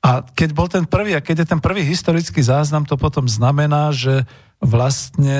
A 0.03 0.19
keď 0.23 0.49
bol 0.51 0.67
ten 0.67 0.83
prvý, 0.83 1.15
a 1.15 1.23
keď 1.23 1.45
je 1.45 1.51
ten 1.55 1.61
prvý 1.63 1.87
historický 1.87 2.43
záznam, 2.43 2.83
to 2.83 2.99
potom 2.99 3.29
znamená, 3.29 3.95
že 3.95 4.27
vlastne 4.59 5.39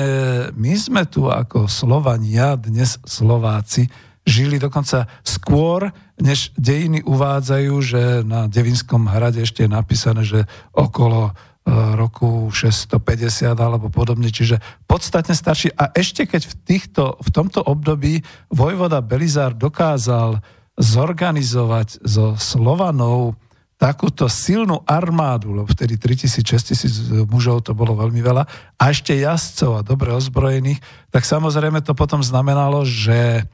my 0.56 0.72
sme 0.76 1.02
tu 1.04 1.28
ako 1.28 1.68
Slovania, 1.68 2.56
dnes 2.56 2.96
Slováci, 3.04 3.88
žili 4.24 4.56
dokonca 4.56 5.04
skôr, 5.20 5.92
než 6.16 6.48
dejiny 6.56 7.04
uvádzajú, 7.04 7.74
že 7.84 8.02
na 8.24 8.48
Devinskom 8.48 9.04
hrade 9.04 9.44
ešte 9.44 9.68
je 9.68 9.70
napísané, 9.70 10.24
že 10.24 10.48
okolo 10.72 11.36
roku 11.72 12.52
650 12.52 13.56
alebo 13.56 13.88
podobne, 13.88 14.28
čiže 14.28 14.60
podstatne 14.84 15.32
starší. 15.32 15.72
A 15.72 15.96
ešte 15.96 16.28
keď 16.28 16.44
v, 16.44 16.54
týchto, 16.60 17.02
v 17.16 17.28
tomto 17.32 17.64
období 17.64 18.20
vojvoda 18.52 19.00
Belizár 19.00 19.56
dokázal 19.56 20.44
zorganizovať 20.76 22.04
so 22.04 22.36
Slovanov 22.36 23.40
takúto 23.74 24.30
silnú 24.30 24.80
armádu, 24.86 25.50
lebo 25.50 25.66
vtedy 25.66 25.98
3000-6000 25.98 27.26
mužov 27.26 27.66
to 27.66 27.74
bolo 27.74 27.98
veľmi 27.98 28.22
veľa, 28.22 28.46
a 28.78 28.82
ešte 28.88 29.18
jazdcov 29.18 29.70
a 29.76 29.86
dobre 29.86 30.14
ozbrojených, 30.14 30.78
tak 31.10 31.26
samozrejme 31.26 31.82
to 31.82 31.92
potom 31.92 32.22
znamenalo, 32.22 32.86
že 32.86 33.44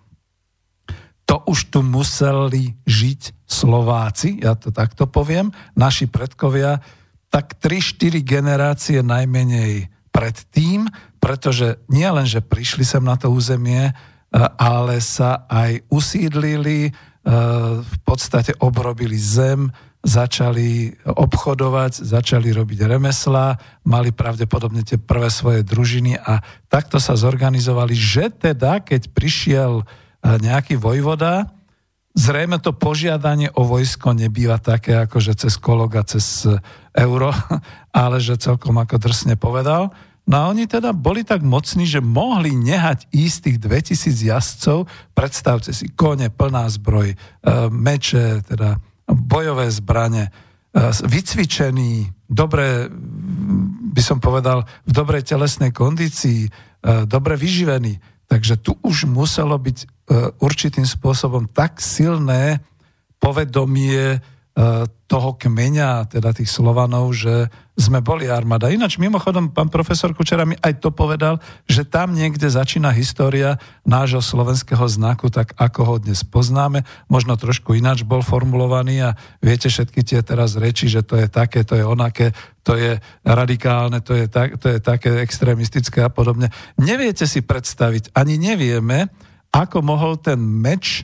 to 1.24 1.40
už 1.46 1.70
tu 1.70 1.80
museli 1.86 2.74
žiť 2.84 3.46
Slováci, 3.46 4.42
ja 4.42 4.58
to 4.58 4.74
takto 4.74 5.06
poviem, 5.06 5.54
naši 5.78 6.10
predkovia, 6.10 6.82
tak 7.30 7.56
3-4 7.62 8.20
generácie 8.26 8.98
najmenej 9.00 9.86
predtým, 10.10 10.90
pretože 11.22 11.78
nie 11.86 12.06
len, 12.10 12.26
že 12.26 12.42
prišli 12.42 12.82
sem 12.82 13.00
na 13.00 13.14
to 13.14 13.30
územie, 13.30 13.90
e, 13.90 13.92
ale 14.58 14.98
sa 14.98 15.46
aj 15.46 15.86
usídlili, 15.86 16.90
e, 16.90 16.92
v 17.80 17.96
podstate 18.02 18.58
obrobili 18.58 19.14
zem, 19.14 19.70
začali 20.00 20.96
obchodovať, 21.04 22.08
začali 22.08 22.48
robiť 22.56 22.88
remeslá, 22.88 23.60
mali 23.84 24.10
pravdepodobne 24.16 24.80
tie 24.80 24.96
prvé 24.96 25.28
svoje 25.28 25.60
družiny 25.60 26.16
a 26.16 26.40
takto 26.72 26.96
sa 26.96 27.20
zorganizovali, 27.20 27.92
že 27.92 28.32
teda, 28.32 28.80
keď 28.80 29.12
prišiel 29.12 29.72
e, 29.80 29.84
nejaký 30.40 30.80
vojvoda, 30.80 31.52
zrejme 32.20 32.60
to 32.60 32.76
požiadanie 32.76 33.48
o 33.56 33.64
vojsko 33.64 34.12
nebýva 34.12 34.60
také, 34.60 35.00
ako 35.00 35.16
že 35.24 35.32
cez 35.40 35.56
kologa, 35.56 36.04
cez 36.04 36.44
euro, 36.92 37.32
ale 37.96 38.20
že 38.20 38.36
celkom 38.36 38.76
ako 38.76 39.00
drsne 39.00 39.40
povedal. 39.40 39.88
No 40.28 40.34
a 40.36 40.48
oni 40.52 40.68
teda 40.68 40.94
boli 40.94 41.26
tak 41.26 41.42
mocní, 41.42 41.88
že 41.88 42.04
mohli 42.04 42.54
nehať 42.54 43.08
ísť 43.10 43.38
tých 43.40 43.58
2000 43.58 44.30
jazdcov, 44.30 44.78
predstavte 45.16 45.74
si, 45.74 45.90
kone, 45.90 46.30
plná 46.30 46.70
zbroj, 46.70 47.08
e, 47.10 47.16
meče, 47.72 48.44
teda 48.46 48.78
bojové 49.10 49.66
zbrane, 49.74 50.28
e, 50.28 50.30
vycvičený, 50.86 52.14
dobre, 52.30 52.86
by 53.90 54.02
som 54.04 54.22
povedal, 54.22 54.68
v 54.86 54.92
dobrej 54.94 55.26
telesnej 55.26 55.74
kondícii, 55.74 56.46
e, 56.46 56.50
dobre 57.10 57.34
vyživený. 57.34 57.98
Takže 58.30 58.62
tu 58.62 58.78
už 58.86 59.10
muselo 59.10 59.58
byť 59.58 59.78
e, 59.82 59.86
určitým 60.42 60.82
spôsobom 60.82 61.46
tak 61.46 61.78
silné 61.78 62.58
povedomie 63.22 64.18
toho 65.06 65.30
kmeňa, 65.40 66.10
teda 66.10 66.34
tých 66.34 66.50
Slovanov, 66.50 67.14
že 67.14 67.48
sme 67.78 68.04
boli 68.04 68.28
armáda. 68.28 68.68
Ináč 68.68 69.00
mimochodom, 69.00 69.48
pán 69.54 69.72
profesor 69.72 70.12
Kučera 70.12 70.44
mi 70.44 70.52
aj 70.58 70.84
to 70.84 70.92
povedal, 70.92 71.40
že 71.64 71.86
tam 71.88 72.12
niekde 72.12 72.44
začína 72.44 72.92
história 72.92 73.56
nášho 73.88 74.20
slovenského 74.20 74.84
znaku, 74.84 75.32
tak 75.32 75.56
ako 75.56 75.80
ho 75.86 75.94
dnes 76.02 76.20
poznáme. 76.26 76.84
Možno 77.08 77.40
trošku 77.40 77.72
ináč 77.72 78.04
bol 78.04 78.20
formulovaný 78.20 79.14
a 79.14 79.16
viete 79.40 79.72
všetky 79.72 80.04
tie 80.04 80.20
teraz 80.20 80.60
reči, 80.60 80.92
že 80.92 81.06
to 81.06 81.16
je 81.16 81.30
také, 81.30 81.64
to 81.64 81.80
je 81.80 81.84
onaké, 81.86 82.36
to 82.60 82.76
je 82.76 83.00
radikálne, 83.24 84.04
to 84.04 84.12
je, 84.12 84.28
tak, 84.28 84.60
to 84.60 84.76
je 84.76 84.78
také 84.82 85.24
extrémistické 85.24 86.04
a 86.04 86.12
podobne. 86.12 86.52
Neviete 86.76 87.24
si 87.24 87.40
predstaviť, 87.40 88.12
ani 88.12 88.36
nevieme, 88.36 89.08
ako 89.50 89.82
mohol 89.82 90.18
ten 90.18 90.38
meč 90.38 91.02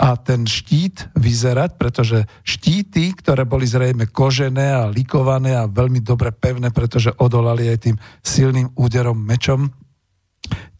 a 0.00 0.16
ten 0.16 0.48
štít 0.48 1.12
vyzerať, 1.12 1.76
pretože 1.76 2.24
štíty, 2.40 3.12
ktoré 3.12 3.44
boli 3.44 3.68
zrejme 3.68 4.08
kožené 4.08 4.72
a 4.72 4.88
likované 4.88 5.52
a 5.52 5.68
veľmi 5.68 6.00
dobre 6.00 6.32
pevné, 6.32 6.72
pretože 6.72 7.12
odolali 7.20 7.68
aj 7.68 7.78
tým 7.84 7.96
silným 8.24 8.72
úderom 8.80 9.20
mečom, 9.20 9.68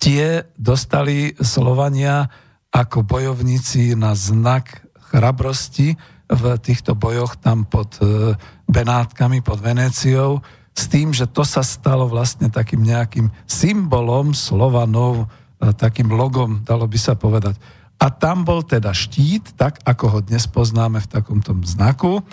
tie 0.01 0.49
dostali 0.57 1.37
Slovania 1.37 2.33
ako 2.73 3.05
bojovníci 3.05 3.93
na 3.93 4.17
znak 4.17 4.89
chrabrosti 5.13 6.01
v 6.31 6.45
týchto 6.63 6.95
bojoch 6.95 7.37
tam 7.43 7.67
pod 7.67 7.99
e, 7.99 8.33
Benátkami, 8.71 9.43
pod 9.43 9.59
Venéciou, 9.59 10.39
s 10.71 10.87
tým, 10.87 11.11
že 11.11 11.27
to 11.27 11.43
sa 11.43 11.67
stalo 11.67 12.07
vlastne 12.07 12.47
takým 12.49 12.87
nejakým 12.87 13.29
symbolom 13.45 14.33
Slovanov, 14.33 15.27
takým 15.61 16.09
logom, 16.09 16.65
dalo 16.65 16.89
by 16.89 16.99
sa 16.99 17.13
povedať. 17.15 17.61
A 18.01 18.09
tam 18.09 18.49
bol 18.49 18.65
teda 18.65 18.97
štít, 18.97 19.61
tak 19.61 19.77
ako 19.85 20.05
ho 20.09 20.19
dnes 20.25 20.49
poznáme 20.49 21.05
v 21.05 21.11
takomto 21.13 21.53
znaku. 21.69 22.25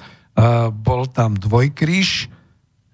Bol 0.71 1.01
tam 1.11 1.35
dvojkríž, 1.35 2.31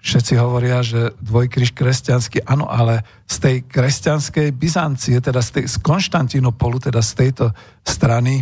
všetci 0.04 0.34
hovoria, 0.42 0.82
že 0.82 1.14
dvojkríž 1.22 1.78
kresťanský, 1.78 2.50
áno, 2.50 2.66
ale 2.66 3.06
z 3.30 3.36
tej 3.40 3.56
kresťanskej 3.70 4.52
Byzancie, 4.58 5.22
teda 5.22 5.40
z, 5.40 5.50
tej, 5.62 5.66
z 5.70 5.78
Konštantinopolu, 5.86 6.82
teda 6.82 7.00
z 7.06 7.12
tejto 7.14 7.46
strany, 7.86 8.42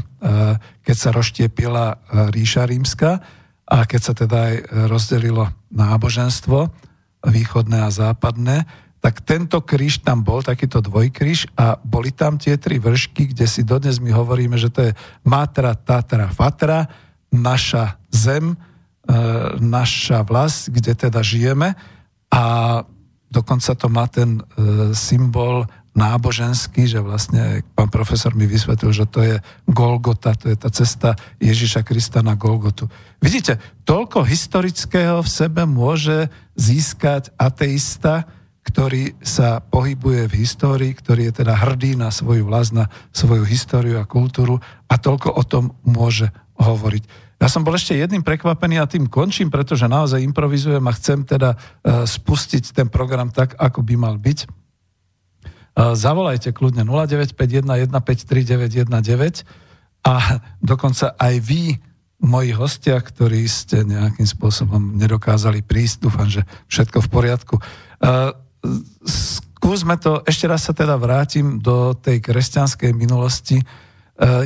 keď 0.82 0.95
sa 0.95 1.12
rozštiepila 1.12 1.86
ríša 2.32 2.65
rímska 2.65 3.19
a 3.67 3.77
keď 3.84 4.01
sa 4.01 4.13
teda 4.15 4.38
aj 4.47 4.56
rozdelilo 4.89 5.51
náboženstvo 5.69 6.71
východné 7.30 7.84
a 7.86 7.93
západné, 7.93 8.65
tak 9.02 9.26
tento 9.26 9.66
kríž 9.66 10.06
tam 10.06 10.22
bol, 10.22 10.46
takýto 10.46 10.78
dvojkríž 10.78 11.58
a 11.58 11.74
boli 11.82 12.14
tam 12.14 12.38
tie 12.38 12.56
tri 12.62 12.78
vršky, 12.78 13.34
kde 13.34 13.50
si 13.50 13.66
dodnes 13.66 13.98
my 13.98 14.14
hovoríme, 14.14 14.56
že 14.62 14.70
to 14.70 14.82
je 14.86 14.92
Matra, 15.26 15.74
Tatra, 15.74 16.30
Fatra, 16.30 16.86
naša 17.34 17.98
zem, 18.14 18.54
e, 18.54 18.58
naša 19.58 20.22
vlast, 20.22 20.70
kde 20.70 20.94
teda 20.94 21.26
žijeme 21.26 21.74
a 22.30 22.44
dokonca 23.34 23.74
to 23.74 23.90
má 23.90 24.06
ten 24.06 24.38
e, 24.38 24.42
symbol 24.94 25.66
náboženský, 25.92 26.88
že 26.88 27.04
vlastne 27.04 27.68
pán 27.76 27.92
profesor 27.92 28.32
mi 28.32 28.48
vysvetlil, 28.48 28.96
že 28.96 29.06
to 29.12 29.20
je 29.26 29.36
Golgota, 29.68 30.32
to 30.40 30.48
je 30.48 30.56
tá 30.56 30.72
cesta 30.72 31.20
Ježiša 31.44 31.84
Krista 31.84 32.24
na 32.24 32.40
Golgotu. 32.40 32.88
Vidíte, 33.20 33.60
toľko 33.84 34.24
historického 34.24 35.20
v 35.20 35.30
sebe 35.30 35.68
môže 35.68 36.32
získať 36.56 37.36
ateista, 37.36 38.24
ktorý 38.62 39.17
sa 39.26 39.58
pohybuje 39.60 40.30
v 40.30 40.38
histórii, 40.45 40.93
ktorý 40.93 41.30
je 41.30 41.43
teda 41.43 41.58
hrdý 41.58 41.97
na 41.97 42.13
svoju 42.13 42.45
vlast, 42.45 42.78
na 42.78 42.93
svoju 43.10 43.41
históriu 43.45 43.97
a 43.97 44.06
kultúru 44.06 44.62
a 44.86 44.95
toľko 45.02 45.34
o 45.34 45.43
tom 45.43 45.74
môže 45.82 46.30
hovoriť. 46.62 47.32
Ja 47.41 47.50
som 47.50 47.65
bol 47.65 47.74
ešte 47.74 47.97
jedným 47.97 48.21
prekvapený 48.21 48.78
a 48.78 48.86
tým 48.86 49.10
končím, 49.10 49.50
pretože 49.50 49.89
naozaj 49.89 50.21
improvizujem 50.21 50.86
a 50.86 50.93
chcem 50.93 51.26
teda 51.26 51.58
e, 51.58 52.06
spustiť 52.06 52.69
ten 52.69 52.86
program 52.86 53.34
tak, 53.34 53.58
ako 53.58 53.82
by 53.82 53.97
mal 53.97 54.21
byť. 54.21 54.45
E, 54.45 54.47
zavolajte 55.97 56.54
kľudne 56.54 56.86
0951 56.86 57.65
153 57.65 59.41
a 60.06 60.13
dokonca 60.62 61.17
aj 61.17 61.36
vy, 61.41 61.82
moji 62.21 62.54
hostia, 62.54 63.02
ktorí 63.02 63.50
ste 63.50 63.82
nejakým 63.82 64.30
spôsobom 64.30 64.93
nedokázali 64.93 65.65
prísť, 65.65 66.06
dúfam, 66.06 66.30
že 66.30 66.45
všetko 66.69 67.02
v 67.02 67.10
poriadku. 67.10 67.56
Skúsme 69.06 69.97
to, 69.97 70.26
ešte 70.26 70.45
raz 70.50 70.65
sa 70.65 70.74
teda 70.74 70.97
vrátim 70.97 71.62
do 71.62 71.93
tej 71.93 72.21
kresťanskej 72.21 72.91
minulosti. 72.97 73.62
E, 73.62 73.65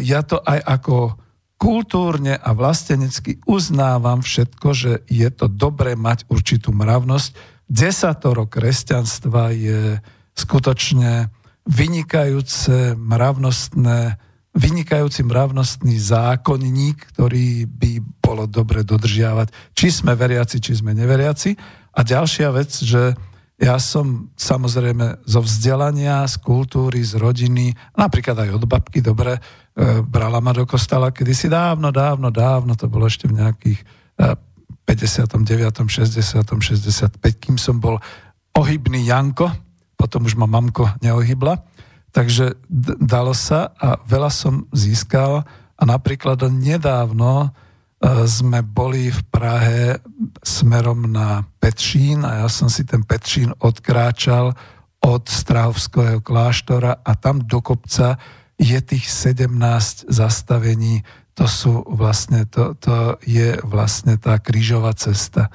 ja 0.03 0.23
to 0.23 0.39
aj 0.43 0.59
ako 0.63 1.15
kultúrne 1.55 2.35
a 2.35 2.51
vlastenecky 2.51 3.39
uznávam 3.47 4.19
všetko, 4.19 4.67
že 4.75 4.91
je 5.07 5.29
to 5.31 5.47
dobré 5.47 5.95
mať 5.95 6.27
určitú 6.27 6.75
mravnosť. 6.75 7.31
Desatoro 7.65 8.45
kresťanstva 8.45 9.55
je 9.55 9.97
skutočne 10.35 11.31
vynikajúce 11.65 12.93
mravnostné, 12.99 14.19
vynikajúci 14.53 15.25
mravnostný 15.25 15.97
zákonník, 15.97 17.15
ktorý 17.15 17.65
by 17.65 17.91
bolo 18.21 18.45
dobre 18.45 18.85
dodržiavať, 18.85 19.73
či 19.73 19.87
sme 19.89 20.13
veriaci, 20.13 20.61
či 20.61 20.77
sme 20.77 20.93
neveriaci. 20.93 21.57
A 21.95 22.03
ďalšia 22.03 22.51
vec, 22.51 22.69
že 22.69 23.15
ja 23.55 23.79
som 23.79 24.27
samozrejme 24.35 25.23
zo 25.23 25.39
vzdelania, 25.39 26.27
z 26.27 26.35
kultúry, 26.43 26.99
z 26.99 27.15
rodiny, 27.15 27.71
napríklad 27.95 28.35
aj 28.35 28.49
od 28.51 28.63
babky, 28.67 28.99
dobre, 28.99 29.39
e, 29.39 29.41
brala 30.03 30.43
ma 30.43 30.51
do 30.51 30.67
kostela 30.67 31.15
kedysi 31.15 31.47
dávno, 31.47 31.87
dávno, 31.95 32.27
dávno, 32.35 32.75
to 32.75 32.91
bolo 32.91 33.07
ešte 33.07 33.31
v 33.31 33.39
nejakých 33.39 33.79
e, 34.19 34.35
59., 34.83 35.87
60., 35.87 36.43
65, 36.45 37.17
kým 37.39 37.55
som 37.55 37.79
bol 37.79 37.95
ohybný 38.59 39.07
Janko, 39.07 39.47
potom 39.95 40.27
už 40.27 40.35
ma 40.35 40.45
mamko 40.45 40.91
neohybla, 40.99 41.55
takže 42.11 42.59
d- 42.67 42.99
dalo 42.99 43.31
sa 43.31 43.71
a 43.79 43.95
veľa 44.03 44.31
som 44.31 44.67
získal 44.75 45.47
a 45.75 45.83
napríklad 45.83 46.43
nedávno 46.51 47.55
sme 48.25 48.61
boli 48.61 49.09
v 49.09 49.21
Prahe 49.33 49.97
smerom 50.45 51.09
na 51.09 51.41
Petšín 51.57 52.21
a 52.21 52.45
ja 52.45 52.47
som 52.49 52.69
si 52.69 52.85
ten 52.85 53.01
Petšín 53.01 53.49
odkráčal 53.57 54.53
od 55.01 55.23
Strahovského 55.25 56.21
kláštora 56.21 57.01
a 57.01 57.11
tam 57.17 57.41
do 57.41 57.61
kopca 57.61 58.17
je 58.61 58.77
tých 58.79 59.09
17 59.09 60.09
zastavení, 60.09 61.03
to 61.35 61.45
sú 61.45 61.83
vlastne, 61.85 62.47
to, 62.47 62.77
to 62.79 63.19
je 63.27 63.59
vlastne 63.67 64.15
tá 64.15 64.39
krížová 64.39 64.95
cesta. 64.95 65.51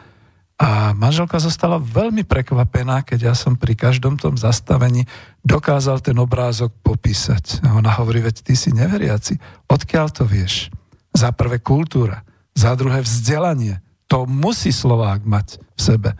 A 0.60 0.92
manželka 0.92 1.40
zostala 1.40 1.80
veľmi 1.80 2.28
prekvapená, 2.28 3.00
keď 3.00 3.32
ja 3.32 3.34
som 3.34 3.56
pri 3.56 3.72
každom 3.72 4.20
tom 4.20 4.36
zastavení 4.36 5.08
dokázal 5.40 6.04
ten 6.04 6.20
obrázok 6.20 6.76
popísať. 6.84 7.64
A 7.64 7.80
ona 7.80 7.96
hovorí, 7.96 8.20
veď 8.20 8.44
ty 8.44 8.52
si 8.52 8.68
neveriaci, 8.76 9.40
odkiaľ 9.72 10.12
to 10.12 10.28
vieš? 10.28 10.68
Za 11.16 11.32
prvé 11.32 11.64
kultúra, 11.64 12.20
za 12.54 12.74
druhé 12.74 13.02
vzdelanie. 13.02 13.82
To 14.10 14.26
musí 14.26 14.74
Slovák 14.74 15.22
mať 15.22 15.62
v 15.76 15.80
sebe. 15.80 16.10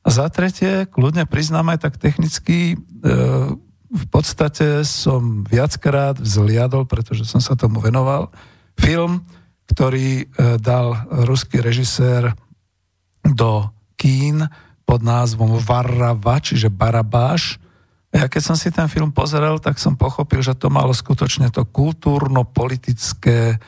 A 0.00 0.08
za 0.08 0.26
tretie, 0.32 0.88
kľudne 0.88 1.28
priznám 1.28 1.76
aj 1.76 1.78
tak 1.86 1.94
technicky, 2.00 2.74
e, 2.74 2.76
v 3.90 4.04
podstate 4.08 4.86
som 4.86 5.44
viackrát 5.44 6.16
vzliadol, 6.16 6.86
pretože 6.86 7.26
som 7.26 7.42
sa 7.42 7.58
tomu 7.58 7.82
venoval, 7.82 8.30
film, 8.78 9.26
ktorý 9.68 10.24
e, 10.24 10.26
dal 10.58 11.06
ruský 11.26 11.62
režisér 11.62 12.34
do 13.22 13.68
kín 13.94 14.48
pod 14.88 15.04
názvom 15.04 15.60
Varrava, 15.62 16.42
čiže 16.42 16.72
Barabáš. 16.72 17.60
Ja 18.10 18.26
keď 18.26 18.42
som 18.42 18.56
si 18.58 18.74
ten 18.74 18.90
film 18.90 19.14
pozrel, 19.14 19.62
tak 19.62 19.78
som 19.78 19.94
pochopil, 19.94 20.42
že 20.42 20.58
to 20.58 20.66
malo 20.66 20.90
skutočne 20.90 21.46
to 21.54 21.62
kultúrno-politické 21.62 23.62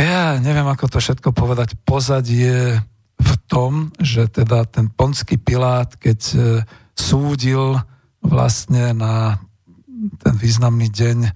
Ja 0.00 0.40
neviem, 0.40 0.64
ako 0.64 0.88
to 0.88 0.96
všetko 0.96 1.36
povedať. 1.36 1.76
Pozadie 1.84 2.80
v 3.20 3.32
tom, 3.44 3.92
že 4.00 4.32
teda 4.32 4.64
ten 4.64 4.88
ponský 4.88 5.36
Pilát, 5.36 5.92
keď 6.00 6.20
e, 6.32 6.36
súdil 6.96 7.76
vlastne 8.24 8.96
na 8.96 9.36
ten 10.24 10.34
významný 10.40 10.88
deň 10.88 11.18
e, 11.20 11.30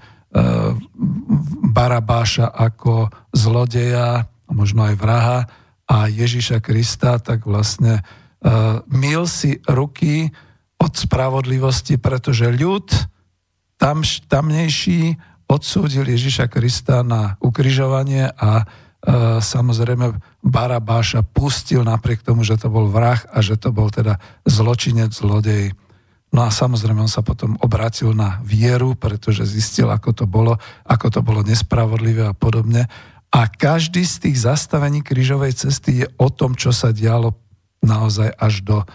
Barabáša 1.76 2.48
ako 2.48 3.12
zlodeja, 3.36 4.32
možno 4.48 4.88
aj 4.88 4.94
vraha 4.96 5.38
a 5.84 6.08
Ježiša 6.08 6.64
Krista, 6.64 7.20
tak 7.20 7.44
vlastne 7.44 8.00
uh, 8.00 8.80
mil 8.88 9.28
si 9.28 9.60
ruky 9.68 10.32
od 10.80 10.92
spravodlivosti, 10.96 12.00
pretože 12.00 12.48
ľud 12.48 12.88
tam, 13.76 14.00
tamnejší 14.00 15.20
odsúdil 15.50 16.08
Ježiša 16.08 16.48
Krista 16.48 17.04
na 17.04 17.36
ukrižovanie 17.40 18.32
a 18.34 18.64
uh, 18.64 19.38
samozrejme 19.38 20.16
Barabáša 20.40 21.24
pustil 21.24 21.84
napriek 21.84 22.24
tomu, 22.24 22.44
že 22.44 22.56
to 22.56 22.72
bol 22.72 22.88
vrah 22.88 23.20
a 23.32 23.44
že 23.44 23.60
to 23.60 23.72
bol 23.72 23.92
teda 23.92 24.20
zločinec, 24.48 25.12
zlodej. 25.12 25.76
No 26.34 26.42
a 26.42 26.50
samozrejme 26.50 26.98
on 26.98 27.12
sa 27.12 27.22
potom 27.22 27.54
obratil 27.62 28.10
na 28.10 28.42
vieru, 28.42 28.98
pretože 28.98 29.46
zistil, 29.46 29.86
ako 29.86 30.10
to 30.10 30.24
bolo, 30.26 30.58
ako 30.82 31.06
to 31.14 31.20
bolo 31.22 31.46
nespravodlivé 31.46 32.26
a 32.26 32.34
podobne. 32.34 32.90
A 33.30 33.46
každý 33.46 34.02
z 34.02 34.26
tých 34.26 34.42
zastavení 34.42 35.02
krížovej 35.02 35.54
cesty 35.54 36.02
je 36.02 36.06
o 36.18 36.30
tom, 36.34 36.58
čo 36.58 36.74
sa 36.74 36.90
dialo 36.90 37.38
naozaj 37.82 38.34
až 38.34 38.66
do 38.66 38.82
e, 38.82 38.86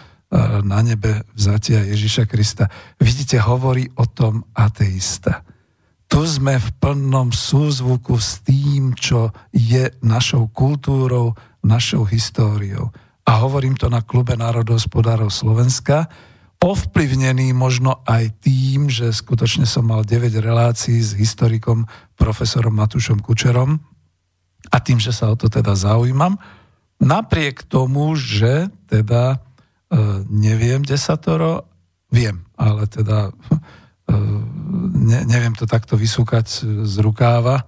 na 0.64 0.84
nebe 0.84 1.24
vzatia 1.32 1.84
Ježiša 1.84 2.24
Krista. 2.28 2.68
Vidíte, 3.00 3.40
hovorí 3.40 3.88
o 3.96 4.04
tom 4.04 4.44
ateista. 4.52 5.44
Tu 6.10 6.20
sme 6.26 6.58
v 6.58 6.68
plnom 6.82 7.30
súzvuku 7.30 8.18
s 8.18 8.42
tým, 8.42 8.98
čo 8.98 9.30
je 9.54 9.94
našou 10.02 10.50
kultúrou, 10.50 11.38
našou 11.62 12.02
históriou. 12.02 12.90
A 13.22 13.38
hovorím 13.46 13.78
to 13.78 13.86
na 13.86 14.02
klube 14.02 14.34
národohospodárov 14.34 15.30
Slovenska, 15.30 16.10
ovplyvnený 16.60 17.54
možno 17.54 18.02
aj 18.04 18.42
tým, 18.42 18.90
že 18.90 19.14
skutočne 19.14 19.64
som 19.64 19.86
mal 19.86 20.02
9 20.02 20.34
relácií 20.34 20.98
s 20.98 21.14
historikom 21.14 21.86
profesorom 22.18 22.74
Matušom 22.74 23.22
Kučerom 23.22 23.80
a 24.68 24.76
tým, 24.82 25.00
že 25.00 25.14
sa 25.14 25.32
o 25.32 25.38
to 25.38 25.48
teda 25.48 25.72
zaujímam. 25.72 26.36
Napriek 27.00 27.64
tomu, 27.64 28.12
že 28.12 28.68
teda 28.92 29.38
e, 29.38 30.26
neviem 30.28 30.84
desatoro, 30.84 31.64
viem, 32.12 32.44
ale 32.60 32.84
teda 32.90 33.30
e, 33.30 33.32
ne, 35.00 35.24
neviem 35.24 35.56
to 35.56 35.64
takto 35.64 35.96
vysúkať 35.96 36.46
z 36.84 36.94
rukáva, 37.00 37.64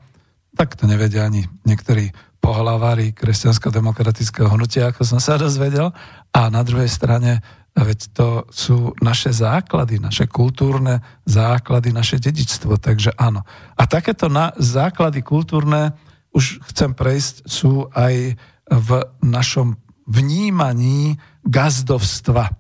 tak 0.53 0.77
to 0.77 0.85
nevedia 0.85 1.25
ani 1.25 1.49
niektorí 1.65 2.13
pohlavári 2.43 3.17
kresťansko-demokratického 3.17 4.53
hnutia, 4.53 4.93
ako 4.93 5.07
som 5.07 5.21
sa 5.23 5.41
dozvedel. 5.41 5.95
A 6.35 6.53
na 6.53 6.61
druhej 6.61 6.91
strane 6.91 7.41
Veď 7.73 8.01
to 8.13 8.29
sú 8.53 8.93
naše 9.01 9.33
základy, 9.33 9.97
naše 9.97 10.29
kultúrne 10.29 11.01
základy, 11.25 11.89
naše 11.89 12.21
dedičstvo. 12.21 12.77
Takže 12.77 13.17
áno. 13.17 13.49
A 13.81 13.89
takéto 13.89 14.29
na, 14.29 14.53
základy 14.61 15.25
kultúrne, 15.25 15.97
už 16.37 16.61
chcem 16.69 16.93
prejsť, 16.93 17.49
sú 17.49 17.89
aj 17.97 18.37
v 18.69 18.89
našom 19.25 19.81
vnímaní 20.05 21.17
gazdovstva. 21.49 22.53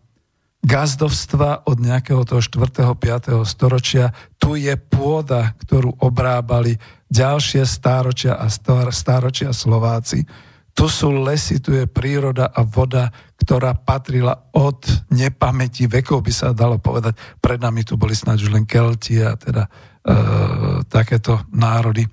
Gazdovstva 0.62 1.66
od 1.66 1.76
nejakého 1.82 2.22
toho 2.22 2.38
4. 2.38 2.94
5. 2.94 3.42
storočia. 3.42 4.14
Tu 4.38 4.62
je 4.62 4.74
pôda, 4.78 5.58
ktorú 5.66 5.98
obrábali 5.98 6.78
ďalšie 7.10 7.66
stáročia 7.66 8.38
a 8.38 8.46
stáročia 8.94 9.50
Slováci 9.50 10.22
tu 10.72 10.88
sú 10.88 11.12
lesy, 11.12 11.60
tu 11.60 11.76
je 11.76 11.84
príroda 11.84 12.48
a 12.48 12.64
voda, 12.64 13.12
ktorá 13.36 13.76
patrila 13.76 14.48
od 14.56 14.80
nepamäti 15.12 15.84
vekov, 15.84 16.24
by 16.24 16.32
sa 16.32 16.56
dalo 16.56 16.80
povedať. 16.80 17.12
Pred 17.44 17.60
nami 17.60 17.84
tu 17.84 18.00
boli 18.00 18.16
snáď 18.16 18.48
už 18.48 18.50
len 18.56 18.64
Kelti 18.64 19.20
a 19.20 19.36
teda 19.36 19.68
e, 19.68 19.70
takéto 20.88 21.44
národy. 21.52 22.08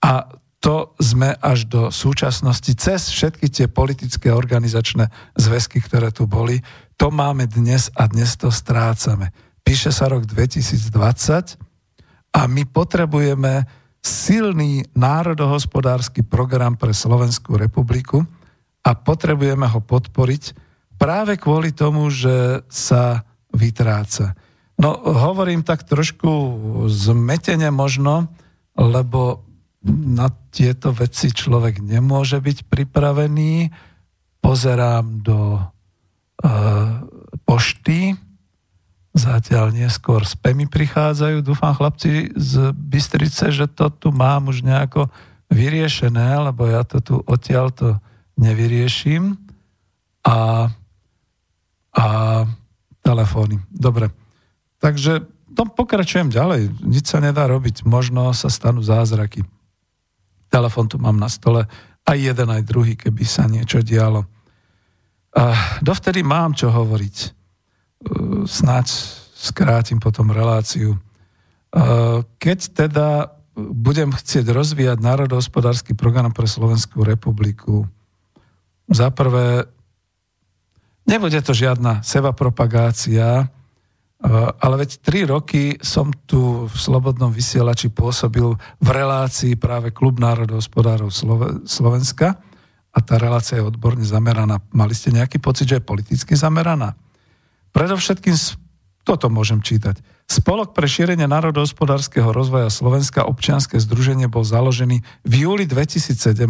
A 0.00 0.32
to 0.60 0.96
sme 0.96 1.36
až 1.40 1.68
do 1.68 1.82
súčasnosti, 1.92 2.72
cez 2.76 3.12
všetky 3.12 3.48
tie 3.52 3.66
politické 3.68 4.32
organizačné 4.32 5.08
zväzky, 5.36 5.80
ktoré 5.80 6.12
tu 6.12 6.24
boli, 6.24 6.60
to 7.00 7.08
máme 7.08 7.48
dnes 7.48 7.88
a 7.96 8.04
dnes 8.12 8.36
to 8.36 8.52
strácame. 8.52 9.32
Píše 9.64 9.88
sa 9.88 10.12
rok 10.12 10.28
2020 10.28 11.56
a 12.36 12.40
my 12.44 12.68
potrebujeme 12.68 13.64
silný 14.04 14.84
národohospodársky 14.92 16.20
program 16.20 16.76
pre 16.76 16.92
Slovenskú 16.92 17.56
republiku 17.56 18.20
a 18.84 18.92
potrebujeme 18.92 19.64
ho 19.64 19.80
podporiť 19.80 20.52
práve 21.00 21.40
kvôli 21.40 21.72
tomu, 21.72 22.12
že 22.12 22.68
sa 22.68 23.24
vytráca. 23.48 24.36
No, 24.76 24.92
hovorím 25.00 25.64
tak 25.64 25.88
trošku 25.88 26.28
zmetene 26.84 27.72
možno, 27.72 28.28
lebo 28.76 29.48
na 29.88 30.28
tieto 30.52 30.92
veci 30.92 31.32
človek 31.32 31.80
nemôže 31.80 32.36
byť 32.44 32.68
pripravený. 32.68 33.72
Pozerám 34.44 35.24
do 35.24 35.64
pošty, 37.44 38.16
Zatiaľ 39.10 39.74
neskôr 39.74 40.22
spemy 40.22 40.70
prichádzajú. 40.70 41.42
Dúfam, 41.42 41.74
chlapci 41.74 42.30
z 42.30 42.70
Bystrice, 42.70 43.50
že 43.50 43.66
to 43.66 43.90
tu 43.90 44.14
mám 44.14 44.46
už 44.46 44.62
nejako 44.62 45.10
vyriešené, 45.50 46.38
lebo 46.38 46.70
ja 46.70 46.86
to 46.86 47.02
tu 47.02 47.14
odtiaľ 47.18 47.74
to 47.74 47.98
nevyrieším. 48.38 49.34
A, 50.22 50.70
a 51.90 52.06
telefóny. 53.02 53.58
Dobre. 53.66 54.14
Takže 54.78 55.26
to 55.58 55.66
pokračujem 55.66 56.30
ďalej. 56.30 56.70
Nič 56.78 57.10
sa 57.10 57.18
nedá 57.18 57.50
robiť. 57.50 57.82
Možno 57.82 58.30
sa 58.30 58.46
stanú 58.46 58.78
zázraky. 58.78 59.42
Telefón 60.54 60.86
tu 60.86 61.02
mám 61.02 61.18
na 61.18 61.26
stole. 61.26 61.66
Aj 62.06 62.14
jeden, 62.14 62.46
aj 62.46 62.62
druhý, 62.62 62.94
keby 62.94 63.26
sa 63.26 63.50
niečo 63.50 63.82
dialo. 63.82 64.22
A 65.30 65.78
dovtedy 65.78 66.26
mám 66.26 66.58
čo 66.58 66.74
hovoriť 66.74 67.16
snáď 68.48 68.86
skrátim 69.36 70.02
potom 70.02 70.32
reláciu. 70.34 70.98
Keď 72.40 72.58
teda 72.74 73.30
budem 73.54 74.10
chcieť 74.10 74.48
rozvíjať 74.50 74.98
národohospodársky 74.98 75.94
program 75.94 76.32
pre 76.34 76.48
Slovenskú 76.48 77.04
republiku, 77.06 77.86
za 78.90 79.12
prvé, 79.14 79.70
nebude 81.06 81.38
to 81.46 81.54
žiadna 81.54 82.02
seba 82.02 82.34
propagácia, 82.34 83.46
ale 84.60 84.74
veď 84.82 84.90
tri 84.98 85.22
roky 85.24 85.78
som 85.78 86.10
tu 86.26 86.66
v 86.66 86.74
Slobodnom 86.74 87.30
vysielači 87.30 87.88
pôsobil 87.88 88.50
v 88.82 88.88
relácii 88.90 89.54
práve 89.54 89.94
Klub 89.94 90.18
národohospodárov 90.18 91.08
Slovenska 91.64 92.36
a 92.90 92.98
tá 92.98 93.18
relácia 93.18 93.58
je 93.58 93.66
odborne 93.66 94.02
zameraná. 94.02 94.58
Mali 94.74 94.94
ste 94.98 95.14
nejaký 95.14 95.38
pocit, 95.38 95.70
že 95.70 95.78
je 95.78 95.88
politicky 95.88 96.34
zameraná? 96.34 96.98
Predovšetkým 97.70 98.34
toto 99.06 99.30
môžem 99.30 99.62
čítať. 99.62 100.02
Spolok 100.30 100.74
pre 100.74 100.86
šírenie 100.86 101.26
národohospodárskeho 101.26 102.30
rozvoja 102.30 102.70
Slovenska 102.70 103.26
občianske 103.26 103.78
združenie 103.82 104.30
bol 104.30 104.46
založený 104.46 105.02
v 105.26 105.34
júli 105.34 105.64
2017. 105.66 106.46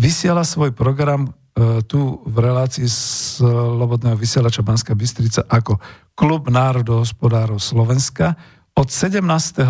Vysiela 0.00 0.44
svoj 0.46 0.72
program 0.72 1.28
e, 1.28 1.84
tu 1.84 2.24
v 2.24 2.36
relácii 2.40 2.88
Slobodného 2.88 4.16
vysielača 4.16 4.64
Banská 4.64 4.96
Bystrica 4.96 5.44
ako 5.44 5.76
Klub 6.16 6.48
národohospodárov 6.48 7.60
Slovenska 7.60 8.36
od 8.72 8.88
17. 8.88 9.20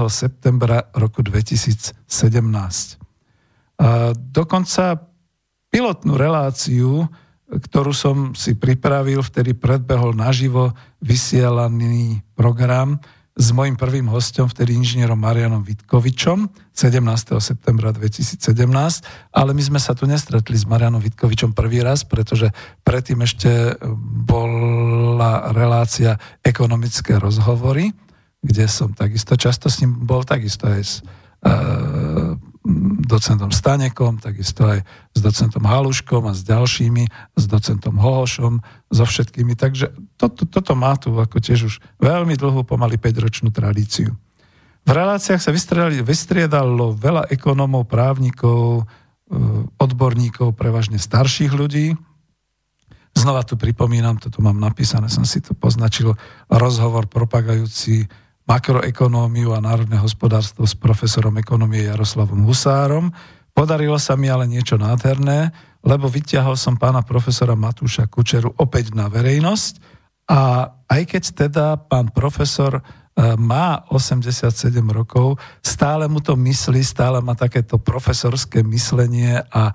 septembra 0.06 0.86
roku 0.94 1.26
2017. 1.26 1.98
A 3.80 4.12
dokonca 4.14 5.09
pilotnú 5.70 6.18
reláciu 6.18 7.08
ktorú 7.50 7.90
som 7.90 8.16
si 8.38 8.54
pripravil, 8.54 9.26
vtedy 9.26 9.58
predbehol 9.58 10.14
naživo 10.14 10.70
vysielaný 11.02 12.22
program 12.38 13.02
s 13.34 13.56
mojim 13.56 13.74
prvým 13.74 14.10
hostom, 14.10 14.46
vtedy 14.46 14.76
inžinierom 14.76 15.16
Marianom 15.16 15.64
Vitkovičom 15.64 16.50
17. 16.76 17.40
septembra 17.40 17.90
2017, 17.90 18.36
ale 19.32 19.50
my 19.56 19.62
sme 19.64 19.80
sa 19.80 19.96
tu 19.96 20.04
nestretli 20.04 20.54
s 20.58 20.68
Marianom 20.68 21.00
Vitkovičom 21.00 21.56
prvý 21.56 21.80
raz, 21.80 22.04
pretože 22.04 22.52
predtým 22.84 23.24
ešte 23.24 23.80
bola 24.28 25.50
relácia 25.56 26.20
ekonomické 26.44 27.16
rozhovory, 27.16 27.90
kde 28.44 28.66
som 28.68 28.92
takisto 28.92 29.34
často 29.40 29.72
s 29.72 29.80
ním 29.82 30.04
bol, 30.04 30.22
takisto 30.26 30.68
aj 30.68 30.82
s 30.84 30.94
uh, 31.00 32.19
docentom 33.08 33.48
Stanekom, 33.48 34.20
takisto 34.20 34.68
aj 34.68 34.84
s 35.16 35.20
docentom 35.24 35.64
Haluškom 35.64 36.28
a 36.28 36.36
s 36.36 36.44
ďalšími, 36.44 37.08
s 37.36 37.44
docentom 37.48 37.96
Hohošom, 37.96 38.60
so 38.92 39.04
všetkými. 39.08 39.56
Takže 39.56 39.96
toto, 40.20 40.44
toto 40.44 40.76
má 40.76 40.92
tu 41.00 41.16
ako 41.16 41.40
tiež 41.40 41.72
už 41.72 41.74
veľmi 42.04 42.36
dlhú, 42.36 42.68
pomaly 42.68 43.00
5-ročnú 43.00 43.48
tradíciu. 43.48 44.12
V 44.84 44.90
reláciách 44.92 45.40
sa 45.40 45.52
vystriedalo 46.04 46.96
veľa 46.96 47.28
ekonómov, 47.32 47.88
právnikov, 47.88 48.88
odborníkov, 49.80 50.56
prevažne 50.56 51.00
starších 51.00 51.52
ľudí. 51.52 51.96
Znova 53.16 53.44
tu 53.44 53.56
pripomínam, 53.56 54.16
to 54.20 54.28
tu 54.28 54.40
mám 54.44 54.56
napísané, 54.56 55.08
som 55.08 55.24
si 55.24 55.40
to 55.40 55.52
poznačil, 55.56 56.16
rozhovor 56.48 57.08
propagajúci 57.08 58.08
makroekonómiu 58.50 59.54
a 59.54 59.62
národné 59.62 59.94
hospodárstvo 59.94 60.66
s 60.66 60.74
profesorom 60.74 61.38
ekonomie 61.38 61.86
Jaroslavom 61.86 62.42
Husárom. 62.50 63.14
Podarilo 63.54 63.94
sa 64.02 64.18
mi 64.18 64.26
ale 64.26 64.50
niečo 64.50 64.74
nádherné, 64.74 65.54
lebo 65.86 66.10
vyťahol 66.10 66.58
som 66.58 66.74
pána 66.74 67.06
profesora 67.06 67.54
Matúša 67.54 68.10
Kučeru 68.10 68.50
opäť 68.58 68.90
na 68.90 69.06
verejnosť. 69.06 70.02
A 70.26 70.66
aj 70.90 71.02
keď 71.06 71.22
teda 71.46 71.66
pán 71.78 72.10
profesor 72.10 72.82
E, 73.20 73.36
má 73.36 73.84
87 73.92 74.70
rokov, 74.88 75.36
stále 75.60 76.08
mu 76.08 76.24
to 76.24 76.38
myslí, 76.40 76.80
stále 76.80 77.20
má 77.20 77.36
takéto 77.36 77.76
profesorské 77.76 78.64
myslenie 78.64 79.44
a 79.50 79.74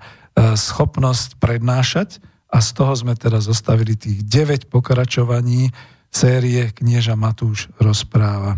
schopnosť 0.58 1.38
prednášať. 1.38 2.18
A 2.50 2.58
z 2.58 2.68
toho 2.74 2.96
sme 2.96 3.14
teda 3.14 3.38
zostavili 3.38 3.94
tých 3.94 4.24
9 4.24 4.72
pokračovaní. 4.72 5.70
Série 6.08 6.72
Knieža 6.72 7.14
Matúš 7.14 7.68
rozpráva 7.76 8.56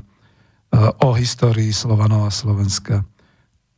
o 0.76 1.08
histórii 1.16 1.72
Slovanov 1.72 2.28
a 2.28 2.32
Slovenska. 2.32 3.04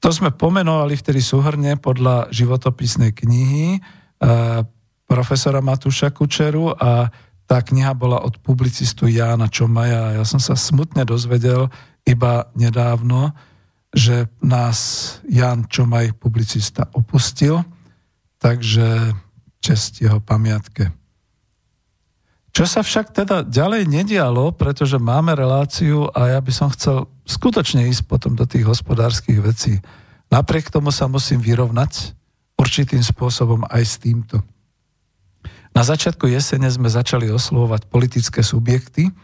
To 0.00 0.08
sme 0.08 0.32
pomenovali 0.32 0.96
vtedy 0.96 1.20
súhrne 1.20 1.76
podľa 1.76 2.32
životopisnej 2.32 3.12
knihy 3.12 3.78
profesora 5.04 5.60
Matúša 5.60 6.14
Kučeru 6.14 6.72
a 6.72 7.10
tá 7.50 7.58
kniha 7.58 7.92
bola 7.98 8.22
od 8.22 8.38
publicistu 8.40 9.10
Jána 9.10 9.50
Čomaja 9.50 10.14
ja 10.14 10.24
som 10.24 10.38
sa 10.38 10.54
smutne 10.54 11.02
dozvedel 11.02 11.66
iba 12.06 12.46
nedávno, 12.54 13.34
že 13.90 14.30
nás 14.38 15.18
Ján 15.26 15.66
Čomaj, 15.66 16.14
publicista, 16.14 16.86
opustil, 16.94 17.60
takže 18.38 19.12
čest 19.58 19.98
jeho 19.98 20.22
pamiatke. 20.22 20.94
Čo 22.50 22.66
sa 22.66 22.82
však 22.82 23.14
teda 23.14 23.46
ďalej 23.46 23.86
nedialo, 23.86 24.50
pretože 24.50 24.98
máme 24.98 25.38
reláciu 25.38 26.10
a 26.10 26.34
ja 26.34 26.40
by 26.42 26.50
som 26.50 26.68
chcel 26.74 27.06
skutočne 27.22 27.86
ísť 27.86 28.10
potom 28.10 28.34
do 28.34 28.42
tých 28.42 28.66
hospodárskych 28.66 29.38
vecí. 29.38 29.78
Napriek 30.34 30.70
tomu 30.70 30.90
sa 30.90 31.06
musím 31.06 31.38
vyrovnať 31.38 32.14
určitým 32.58 33.02
spôsobom 33.06 33.66
aj 33.70 33.82
s 33.86 33.94
týmto. 34.02 34.42
Na 35.70 35.86
začiatku 35.86 36.26
jesene 36.26 36.66
sme 36.66 36.90
začali 36.90 37.30
oslovovať 37.30 37.86
politické 37.86 38.42
subjekty 38.42 39.14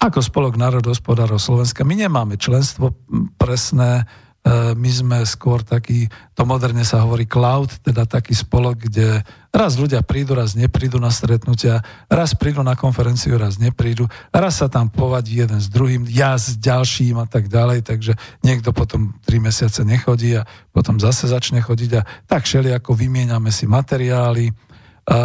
ako 0.00 0.24
Spolok 0.24 0.56
národohospodárov 0.56 1.36
Slovenska. 1.36 1.84
My 1.84 1.92
nemáme 1.92 2.40
členstvo 2.40 2.96
presné, 3.36 4.08
my 4.48 4.88
sme 4.88 5.20
skôr 5.28 5.60
taký, 5.60 6.08
to 6.32 6.48
moderne 6.48 6.80
sa 6.80 7.04
hovorí 7.04 7.28
cloud, 7.28 7.76
teda 7.84 8.08
taký 8.08 8.32
spolok, 8.32 8.88
kde 8.88 9.20
raz 9.52 9.76
ľudia 9.76 10.00
prídu, 10.00 10.32
raz 10.32 10.56
neprídu 10.56 10.96
na 10.96 11.12
stretnutia, 11.12 11.84
raz 12.08 12.32
prídu 12.32 12.64
na 12.64 12.72
konferenciu, 12.72 13.36
raz 13.36 13.60
neprídu, 13.60 14.08
raz 14.32 14.64
sa 14.64 14.72
tam 14.72 14.88
povadí 14.88 15.44
jeden 15.44 15.60
s 15.60 15.68
druhým, 15.68 16.08
ja 16.08 16.40
s 16.40 16.56
ďalším 16.56 17.20
a 17.20 17.28
tak 17.28 17.52
ďalej, 17.52 17.84
takže 17.84 18.16
niekto 18.40 18.72
potom 18.72 19.12
tri 19.28 19.36
mesiace 19.36 19.84
nechodí 19.84 20.40
a 20.40 20.48
potom 20.72 20.96
zase 20.96 21.28
začne 21.28 21.60
chodiť 21.60 22.00
a 22.00 22.08
tak 22.24 22.48
šeli 22.48 22.72
ako 22.72 22.96
vymieňame 22.96 23.52
si 23.52 23.68
materiály, 23.68 24.56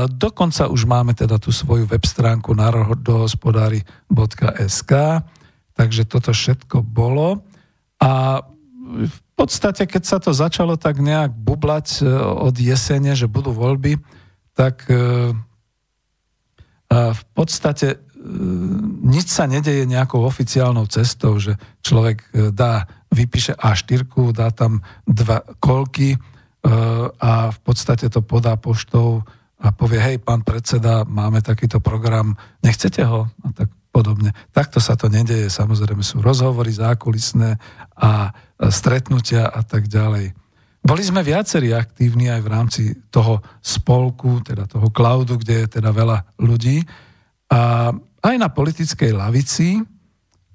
Dokonca 0.10 0.66
už 0.66 0.90
máme 0.90 1.14
teda 1.14 1.38
tú 1.38 1.54
svoju 1.54 1.86
web 1.86 2.02
stránku 2.02 2.58
národohospodári.sk, 2.58 4.92
takže 5.78 6.10
toto 6.10 6.34
všetko 6.34 6.82
bolo. 6.82 7.46
A 8.02 8.42
v 8.86 9.20
podstate, 9.34 9.90
keď 9.90 10.04
sa 10.06 10.18
to 10.22 10.32
začalo 10.32 10.78
tak 10.78 11.02
nejak 11.02 11.34
bublať 11.34 12.06
e, 12.06 12.08
od 12.20 12.56
jesene, 12.56 13.18
že 13.18 13.26
budú 13.26 13.52
voľby, 13.52 13.98
tak 14.54 14.86
e, 14.88 15.34
v 16.94 17.24
podstate 17.34 17.98
e, 17.98 17.98
nič 19.04 19.28
sa 19.34 19.50
nedeje 19.50 19.90
nejakou 19.90 20.22
oficiálnou 20.22 20.86
cestou, 20.86 21.42
že 21.42 21.58
človek 21.82 22.54
dá, 22.54 22.86
vypíše 23.10 23.58
A4, 23.58 24.06
dá 24.32 24.54
tam 24.54 24.86
dva 25.10 25.42
kolky 25.62 26.18
a 27.22 27.54
v 27.54 27.60
podstate 27.62 28.10
to 28.10 28.26
podá 28.26 28.58
poštou 28.58 29.22
a 29.62 29.70
povie, 29.70 30.02
hej, 30.02 30.18
pán 30.18 30.42
predseda, 30.42 31.06
máme 31.06 31.46
takýto 31.46 31.78
program, 31.78 32.34
nechcete 32.66 33.06
ho? 33.06 33.30
A 33.46 33.48
tak 33.54 33.70
podobne. 33.96 34.36
Takto 34.52 34.84
sa 34.84 35.00
to 35.00 35.08
nedeje, 35.08 35.48
samozrejme 35.48 36.04
sú 36.04 36.20
rozhovory 36.20 36.76
zákulisné 36.76 37.56
a 37.96 38.36
stretnutia 38.68 39.48
a 39.48 39.64
tak 39.64 39.88
ďalej. 39.88 40.36
Boli 40.84 41.02
sme 41.02 41.24
viacerí 41.24 41.72
aktívni 41.72 42.28
aj 42.28 42.42
v 42.44 42.52
rámci 42.52 42.84
toho 43.08 43.40
spolku, 43.64 44.44
teda 44.44 44.68
toho 44.68 44.92
cloudu, 44.92 45.40
kde 45.40 45.64
je 45.64 45.80
teda 45.80 45.96
veľa 45.96 46.36
ľudí. 46.44 46.84
A 47.50 47.90
aj 48.22 48.36
na 48.36 48.52
politickej 48.52 49.16
lavici, 49.16 49.80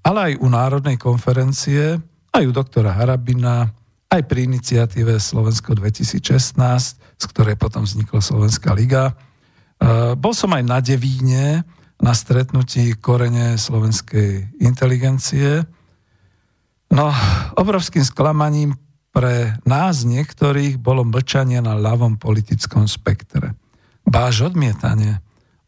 ale 0.04 0.18
aj 0.30 0.32
u 0.38 0.46
Národnej 0.52 1.00
konferencie, 1.00 1.98
aj 2.30 2.44
u 2.46 2.52
doktora 2.54 2.94
Harabina, 2.94 3.66
aj 4.10 4.22
pri 4.26 4.46
iniciatíve 4.46 5.18
Slovensko 5.18 5.74
2016, 5.74 6.22
z 7.18 7.24
ktorej 7.30 7.58
potom 7.58 7.82
vznikla 7.82 8.22
Slovenská 8.22 8.70
liga. 8.74 9.10
E, 9.10 9.14
bol 10.14 10.34
som 10.34 10.50
aj 10.54 10.62
na 10.66 10.78
Devíne, 10.78 11.62
na 12.00 12.16
stretnutí 12.16 12.96
korene 12.96 13.60
slovenskej 13.60 14.56
inteligencie. 14.60 15.68
No, 16.90 17.12
obrovským 17.54 18.02
sklamaním 18.02 18.74
pre 19.12 19.60
nás 19.68 20.02
niektorých 20.08 20.80
bolo 20.80 21.04
mlčanie 21.04 21.60
na 21.60 21.76
ľavom 21.76 22.16
politickom 22.16 22.88
spektre. 22.88 23.54
Báž 24.08 24.48
odmietanie. 24.48 25.20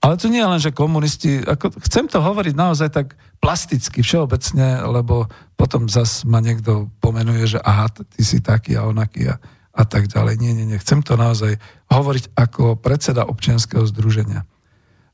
Ale 0.02 0.18
to 0.18 0.26
nie 0.26 0.42
len, 0.42 0.58
že 0.58 0.74
komunisti, 0.74 1.46
ako, 1.46 1.78
chcem 1.86 2.10
to 2.10 2.18
hovoriť 2.18 2.54
naozaj 2.58 2.88
tak 2.90 3.14
plasticky, 3.38 4.02
všeobecne, 4.02 4.82
lebo 4.82 5.30
potom 5.54 5.86
zas 5.86 6.26
ma 6.26 6.42
niekto 6.42 6.90
pomenuje, 6.98 7.54
že 7.54 7.58
aha, 7.62 7.86
ty 7.86 8.22
si 8.26 8.42
taký 8.42 8.74
a 8.74 8.90
onaký 8.90 9.30
a, 9.30 9.38
a 9.70 9.82
tak 9.86 10.10
ďalej. 10.10 10.42
Nie, 10.42 10.58
nie, 10.58 10.66
nie. 10.66 10.82
Chcem 10.82 11.06
to 11.06 11.14
naozaj 11.14 11.54
hovoriť 11.86 12.34
ako 12.34 12.82
predseda 12.82 13.30
občianského 13.30 13.86
združenia. 13.86 14.42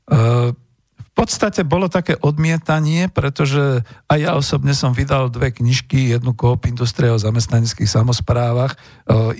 Uh, 0.09 0.57
podstate 1.19 1.67
bolo 1.67 1.91
také 1.91 2.15
odmietanie, 2.15 3.11
pretože 3.11 3.83
aj 4.07 4.19
ja 4.23 4.31
osobne 4.39 4.71
som 4.71 4.95
vydal 4.95 5.27
dve 5.27 5.51
knižky, 5.51 6.15
jednu 6.15 6.31
Coop 6.31 6.63
Industrie 6.63 7.11
o 7.11 7.19
zamestnaneckých 7.19 7.91
samozprávach, 7.91 8.71
e, 8.71 8.77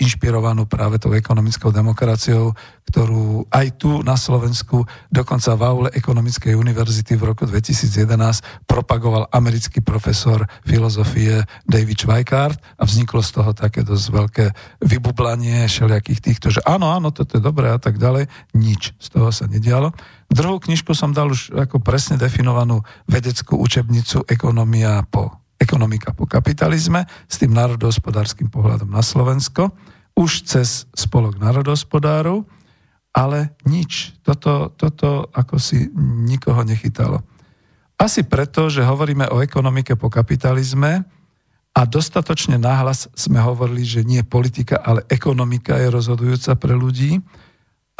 inšpirovanú 0.04 0.68
práve 0.68 1.00
tou 1.00 1.16
ekonomickou 1.16 1.72
demokraciou, 1.72 2.52
ktorú 2.84 3.48
aj 3.48 3.66
tu 3.80 4.04
na 4.04 4.20
Slovensku, 4.20 4.84
dokonca 5.08 5.56
v 5.56 5.62
aule 5.64 5.88
Ekonomickej 5.96 6.52
univerzity 6.52 7.16
v 7.16 7.32
roku 7.32 7.48
2011 7.48 8.68
propagoval 8.68 9.32
americký 9.32 9.80
profesor 9.80 10.44
filozofie 10.68 11.48
David 11.64 11.96
Schweikart 11.96 12.60
a 12.76 12.84
vzniklo 12.84 13.24
z 13.24 13.30
toho 13.40 13.56
také 13.56 13.88
dosť 13.88 14.06
veľké 14.12 14.46
vybublanie 14.84 15.64
všelijakých 15.64 16.20
týchto, 16.20 16.52
že 16.52 16.60
áno, 16.68 16.92
áno, 16.92 17.08
toto 17.08 17.40
je 17.40 17.42
dobré 17.42 17.72
a 17.72 17.80
tak 17.80 17.96
ďalej. 17.96 18.28
Nič 18.52 18.92
z 19.00 19.08
toho 19.08 19.32
sa 19.32 19.48
nedialo. 19.48 19.96
Druhú 20.30 20.62
knižku 20.62 20.94
som 20.94 21.10
dal 21.10 21.34
už 21.34 21.50
ako 21.50 21.82
presne 21.82 22.14
definovanú 22.14 22.86
vedeckú 23.10 23.58
učebnicu 23.58 24.30
ekonomia 24.30 25.02
po, 25.10 25.34
ekonomika 25.58 26.14
po 26.14 26.30
kapitalizme 26.30 27.02
s 27.26 27.42
tým 27.42 27.50
národohospodárským 27.50 28.46
pohľadom 28.46 28.94
na 28.94 29.02
Slovensko, 29.02 29.74
už 30.14 30.46
cez 30.46 30.86
spolok 30.94 31.42
národohospodárov, 31.42 32.46
ale 33.10 33.58
nič. 33.66 34.14
Toto, 34.22 34.70
toto 34.78 35.26
ako 35.34 35.58
si 35.58 35.90
nikoho 35.98 36.62
nechytalo. 36.62 37.26
Asi 37.98 38.22
preto, 38.22 38.70
že 38.70 38.86
hovoríme 38.86 39.26
o 39.34 39.42
ekonomike 39.42 39.98
po 39.98 40.08
kapitalizme 40.08 41.04
a 41.74 41.80
dostatočne 41.82 42.54
nahlas 42.54 43.10
sme 43.18 43.42
hovorili, 43.42 43.82
že 43.82 44.06
nie 44.06 44.22
politika, 44.22 44.78
ale 44.78 45.02
ekonomika 45.10 45.74
je 45.74 45.90
rozhodujúca 45.90 46.54
pre 46.54 46.78
ľudí 46.78 47.18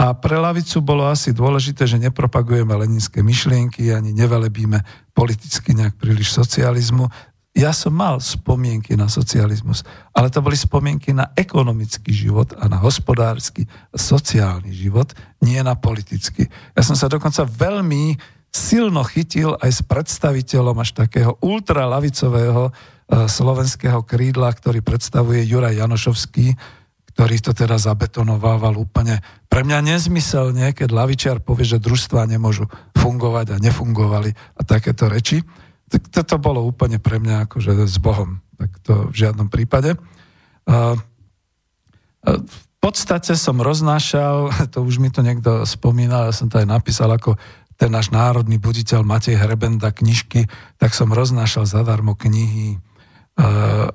a 0.00 0.16
pre 0.16 0.40
lavicu 0.40 0.80
bolo 0.80 1.04
asi 1.04 1.36
dôležité, 1.36 1.84
že 1.84 2.00
nepropagujeme 2.00 2.72
leninské 2.72 3.20
myšlienky, 3.20 3.92
ani 3.92 4.16
nevelebíme 4.16 4.80
politicky 5.12 5.76
nejak 5.76 6.00
príliš 6.00 6.32
socializmu. 6.32 7.04
Ja 7.52 7.76
som 7.76 7.92
mal 7.92 8.16
spomienky 8.16 8.96
na 8.96 9.12
socializmus, 9.12 9.84
ale 10.16 10.32
to 10.32 10.40
boli 10.40 10.56
spomienky 10.56 11.12
na 11.12 11.28
ekonomický 11.36 12.16
život 12.16 12.56
a 12.56 12.64
na 12.72 12.80
hospodársky, 12.80 13.68
sociálny 13.92 14.72
život, 14.72 15.12
nie 15.44 15.60
na 15.60 15.76
politický. 15.76 16.48
Ja 16.72 16.80
som 16.80 16.96
sa 16.96 17.12
dokonca 17.12 17.44
veľmi 17.44 18.16
silno 18.48 19.04
chytil 19.04 19.52
aj 19.60 19.68
s 19.68 19.80
predstaviteľom 19.84 20.80
až 20.80 20.96
takého 20.96 21.36
ultralavicového 21.44 22.72
eh, 22.72 22.72
slovenského 23.28 24.00
krídla, 24.08 24.48
ktorý 24.48 24.80
predstavuje 24.80 25.44
Juraj 25.44 25.76
Janošovský, 25.76 26.79
ktorý 27.20 27.36
to 27.44 27.52
teda 27.52 27.76
zabetonovával 27.76 28.80
úplne 28.80 29.20
pre 29.52 29.60
mňa 29.60 29.92
nezmyselne, 29.92 30.72
keď 30.72 30.88
lavičiar 30.88 31.44
povie, 31.44 31.68
že 31.68 31.76
družstva 31.76 32.24
nemôžu 32.24 32.64
fungovať 32.96 33.52
a 33.52 33.60
nefungovali 33.60 34.32
a 34.32 34.60
takéto 34.64 35.04
reči. 35.04 35.44
Tak 35.92 36.08
toto 36.08 36.40
bolo 36.40 36.64
úplne 36.64 36.96
pre 36.96 37.20
mňa 37.20 37.44
akože 37.44 37.84
s 37.84 38.00
Bohom. 38.00 38.40
Tak 38.56 38.72
to 38.80 39.12
v 39.12 39.20
žiadnom 39.20 39.52
prípade. 39.52 40.00
V 42.24 42.64
podstate 42.80 43.36
som 43.36 43.60
roznášal, 43.60 44.48
to 44.72 44.80
už 44.80 44.96
mi 44.96 45.12
to 45.12 45.20
niekto 45.20 45.68
spomínal, 45.68 46.24
ja 46.24 46.32
som 46.32 46.48
to 46.48 46.56
aj 46.56 46.72
napísal 46.72 47.12
ako 47.12 47.36
ten 47.76 47.92
náš 47.92 48.08
národný 48.08 48.56
buditeľ 48.56 49.04
Matej 49.04 49.36
Hrebenda 49.36 49.92
knižky, 49.92 50.48
tak 50.80 50.96
som 50.96 51.12
roznášal 51.12 51.68
zadarmo 51.68 52.16
knihy, 52.16 52.80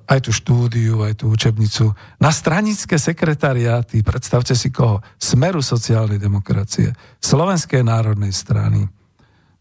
aj 0.09 0.19
tú 0.25 0.31
štúdiu, 0.33 1.05
aj 1.05 1.21
tú 1.21 1.29
učebnicu. 1.29 1.93
Na 2.17 2.33
stranické 2.33 2.97
sekretariáty, 2.97 4.01
predstavte 4.01 4.57
si 4.57 4.73
koho, 4.73 5.05
Smeru 5.21 5.61
sociálnej 5.61 6.17
demokracie, 6.17 6.93
Slovenskej 7.21 7.85
národnej 7.85 8.33
strany, 8.33 8.89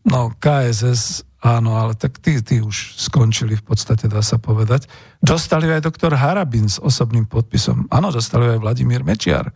no 0.09 0.33
KSS 0.41 1.35
Áno, 1.45 1.77
ale 1.77 1.93
tak 1.93 2.25
tí, 2.25 2.41
tí 2.41 2.65
už 2.65 2.97
skončili 2.97 3.53
v 3.61 3.65
podstate, 3.69 4.09
dá 4.09 4.25
sa 4.25 4.41
povedať. 4.41 4.89
Dostali 5.21 5.69
aj 5.69 5.85
doktor 5.85 6.17
Harabin 6.17 6.73
s 6.73 6.81
osobným 6.81 7.29
podpisom. 7.29 7.85
Áno, 7.93 8.09
dostali 8.09 8.49
aj 8.49 8.65
Vladimír 8.65 9.05
Mečiar. 9.05 9.53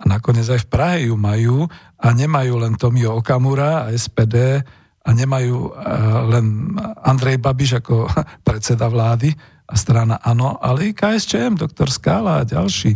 A 0.00 0.02
nakoniec 0.08 0.48
aj 0.48 0.64
v 0.64 0.70
Prahe 0.72 0.98
ju 1.04 1.14
majú 1.20 1.68
a 2.00 2.08
nemajú 2.16 2.56
len 2.56 2.80
Tomio 2.80 3.20
Okamura 3.20 3.84
a 3.84 3.92
SPD 3.92 4.64
a 5.04 5.10
nemajú 5.12 5.76
uh, 5.76 6.24
len 6.32 6.72
Andrej 7.04 7.36
Babiš 7.36 7.84
ako 7.84 8.08
predseda 8.48 8.88
vlády 8.88 9.36
a 9.66 9.74
strana 9.74 10.22
Áno, 10.22 10.58
ale 10.62 10.90
i 10.90 10.96
KSČM, 10.96 11.58
doktor 11.58 11.90
Skála 11.90 12.42
a 12.42 12.46
ďalší. 12.46 12.94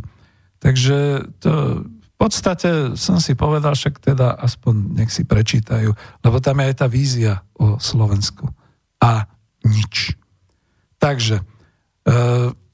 Takže 0.62 1.26
to 1.42 1.82
podstate 2.20 3.00
som 3.00 3.16
si 3.16 3.32
povedal, 3.32 3.72
však 3.72 4.12
teda 4.12 4.36
aspoň 4.36 5.00
nech 5.00 5.08
si 5.08 5.24
prečítajú, 5.24 5.96
lebo 6.20 6.36
tam 6.44 6.60
je 6.60 6.68
aj 6.68 6.74
tá 6.76 6.84
vízia 6.84 7.40
o 7.56 7.80
Slovensku. 7.80 8.44
A 9.00 9.24
nič. 9.64 10.12
Takže, 11.00 11.40
e, 11.40 11.44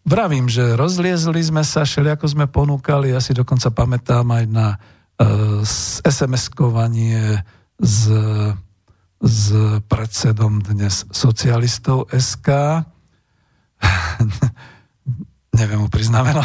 vravím, 0.02 0.50
že 0.50 0.74
rozliezli 0.74 1.38
sme 1.46 1.62
sa, 1.62 1.86
šeli 1.86 2.10
ako 2.10 2.26
sme 2.26 2.50
ponúkali, 2.50 3.14
ja 3.14 3.22
si 3.22 3.38
dokonca 3.38 3.70
pamätám 3.70 4.26
aj 4.26 4.44
na 4.50 4.66
e, 4.74 4.76
SMS-kovanie 6.02 7.46
s, 7.78 8.10
s 9.22 9.42
predsedom 9.86 10.58
dnes 10.58 11.06
socialistov 11.14 12.10
SK. 12.10 12.82
Neviem 15.58 15.84
mu 15.84 15.88
priznameno. 15.88 16.42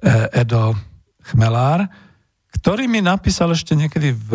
E, 0.00 0.42
Edo 0.42 0.74
Chmelár 1.30 1.86
ktorý 2.60 2.90
mi 2.90 3.00
napísal 3.00 3.56
ešte 3.56 3.72
niekedy 3.72 4.12
v 4.12 4.30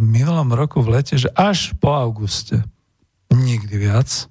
minulom 0.00 0.50
roku 0.56 0.82
v 0.82 0.98
lete, 0.98 1.14
že 1.20 1.30
až 1.36 1.76
po 1.78 1.94
auguste. 1.94 2.58
Nikdy 3.30 3.76
viac. 3.76 4.26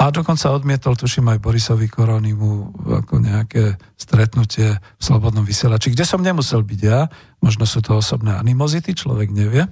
A 0.00 0.08
dokonca 0.08 0.48
odmietol, 0.48 0.96
tuším, 0.96 1.28
aj 1.28 1.44
Borisovi 1.44 1.84
Koronimu 1.84 2.72
ako 3.04 3.20
nejaké 3.20 3.76
stretnutie 4.00 4.72
v 4.72 5.02
Slobodnom 5.02 5.44
vysielači, 5.44 5.92
kde 5.92 6.08
som 6.08 6.24
nemusel 6.24 6.64
byť 6.64 6.80
ja. 6.80 7.12
Možno 7.44 7.68
sú 7.68 7.84
to 7.84 8.00
osobné 8.00 8.32
animozity, 8.32 8.96
človek 8.96 9.28
nevie. 9.28 9.68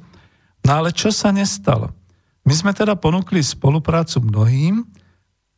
No 0.68 0.84
ale 0.84 0.92
čo 0.92 1.08
sa 1.08 1.32
nestalo? 1.32 1.96
My 2.44 2.52
sme 2.52 2.76
teda 2.76 3.00
ponúkli 3.00 3.40
spoluprácu 3.40 4.20
mnohým, 4.20 4.84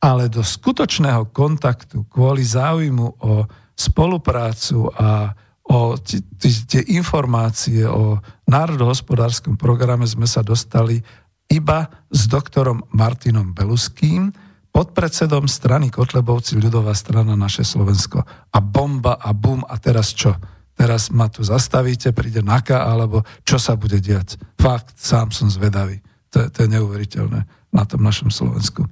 ale 0.00 0.32
do 0.32 0.40
skutočného 0.40 1.28
kontaktu 1.30 2.08
kvôli 2.08 2.40
záujmu 2.40 3.06
o 3.20 3.44
spoluprácu 3.76 4.88
a 4.96 5.32
o 5.70 5.94
tie 6.00 6.82
informácie 6.90 7.86
o 7.86 8.18
národohospodárskom 8.48 9.54
programe 9.54 10.08
sme 10.08 10.26
sa 10.26 10.42
dostali 10.42 10.98
iba 11.46 11.86
s 12.10 12.26
doktorom 12.26 12.90
Martinom 12.90 13.54
Beluským, 13.54 14.34
podpredsedom 14.70 15.46
strany 15.46 15.90
Kotlebovci 15.90 16.58
ľudová 16.58 16.94
strana 16.94 17.38
naše 17.38 17.62
Slovensko. 17.62 18.22
A 18.54 18.58
bomba 18.58 19.18
a 19.18 19.30
bum 19.34 19.62
a 19.66 19.78
teraz 19.78 20.14
čo? 20.14 20.34
Teraz 20.74 21.10
ma 21.12 21.28
tu 21.28 21.44
zastavíte, 21.44 22.14
príde 22.14 22.40
NAKA, 22.40 22.86
alebo 22.88 23.26
čo 23.44 23.60
sa 23.60 23.76
bude 23.76 24.00
diať? 24.00 24.40
Fakt, 24.56 24.96
sám 24.96 25.34
som 25.34 25.50
zvedavý. 25.50 26.00
To, 26.32 26.46
to 26.48 26.64
je 26.64 26.68
neuveriteľné 26.70 27.40
na 27.74 27.82
tom 27.84 28.00
našom 28.00 28.30
Slovensku. 28.30 28.86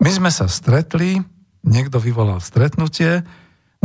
My 0.00 0.08
sme 0.08 0.32
sa 0.32 0.48
stretli, 0.48 1.20
niekto 1.60 2.00
vyvolal 2.00 2.40
stretnutie, 2.40 3.20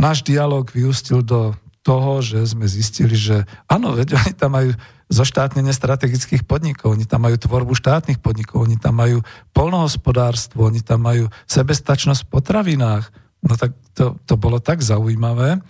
náš 0.00 0.24
dialog 0.24 0.64
vyústil 0.72 1.20
do 1.20 1.52
toho, 1.84 2.24
že 2.24 2.40
sme 2.56 2.64
zistili, 2.64 3.14
že 3.14 3.44
áno, 3.68 3.92
veď 3.92 4.16
oni 4.16 4.32
tam 4.32 4.56
majú 4.56 4.72
zoštátnenie 5.12 5.70
strategických 5.70 6.42
podnikov, 6.42 6.98
oni 6.98 7.06
tam 7.06 7.28
majú 7.28 7.38
tvorbu 7.38 7.76
štátnych 7.78 8.18
podnikov, 8.18 8.66
oni 8.66 8.80
tam 8.80 8.98
majú 8.98 9.22
polnohospodárstvo, 9.54 10.66
oni 10.66 10.82
tam 10.82 11.06
majú 11.06 11.30
sebestačnosť 11.46 12.26
v 12.26 12.32
potravinách. 12.32 13.04
No 13.46 13.54
tak 13.54 13.76
to, 13.94 14.18
to 14.26 14.34
bolo 14.34 14.58
tak 14.58 14.82
zaujímavé, 14.82 15.62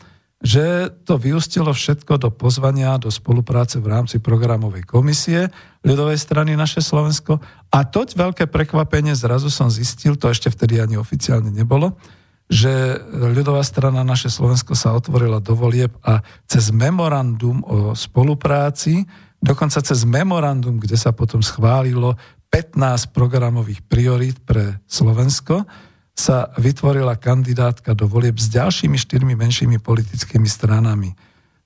že 0.45 0.93
to 1.09 1.16
vyústilo 1.16 1.72
všetko 1.72 2.20
do 2.20 2.28
pozvania, 2.28 3.01
do 3.01 3.09
spolupráce 3.09 3.80
v 3.80 3.89
rámci 3.89 4.20
programovej 4.20 4.84
komisie 4.84 5.49
ľudovej 5.80 6.20
strany 6.20 6.53
naše 6.53 6.84
Slovensko. 6.84 7.41
A 7.72 7.78
toť 7.89 8.12
veľké 8.12 8.45
prekvapenie 8.53 9.16
zrazu 9.16 9.49
som 9.49 9.72
zistil, 9.72 10.20
to 10.20 10.28
ešte 10.28 10.53
vtedy 10.53 10.76
ani 10.76 11.01
oficiálne 11.01 11.49
nebolo, 11.49 11.97
že 12.47 13.01
ľudová 13.11 13.64
strana 13.64 14.05
naše 14.05 14.28
Slovensko 14.28 14.76
sa 14.76 14.95
otvorila 14.95 15.41
do 15.41 15.57
volieb 15.57 15.97
a 16.05 16.20
cez 16.47 16.68
memorandum 16.68 17.64
o 17.64 17.97
spolupráci, 17.97 19.09
dokonca 19.41 19.80
cez 19.82 20.05
memorandum, 20.05 20.78
kde 20.78 21.01
sa 21.01 21.16
potom 21.16 21.41
schválilo 21.41 22.14
15 22.53 23.11
programových 23.11 23.82
priorít 23.89 24.39
pre 24.47 24.78
Slovensko, 24.87 25.66
sa 26.17 26.49
vytvorila 26.57 27.21
kandidátka 27.21 27.93
do 27.93 28.09
volieb 28.09 28.41
s 28.41 28.49
ďalšími 28.49 28.97
štyrmi 28.97 29.37
menšími 29.37 29.77
politickými 29.77 30.49
stranami. 30.49 31.12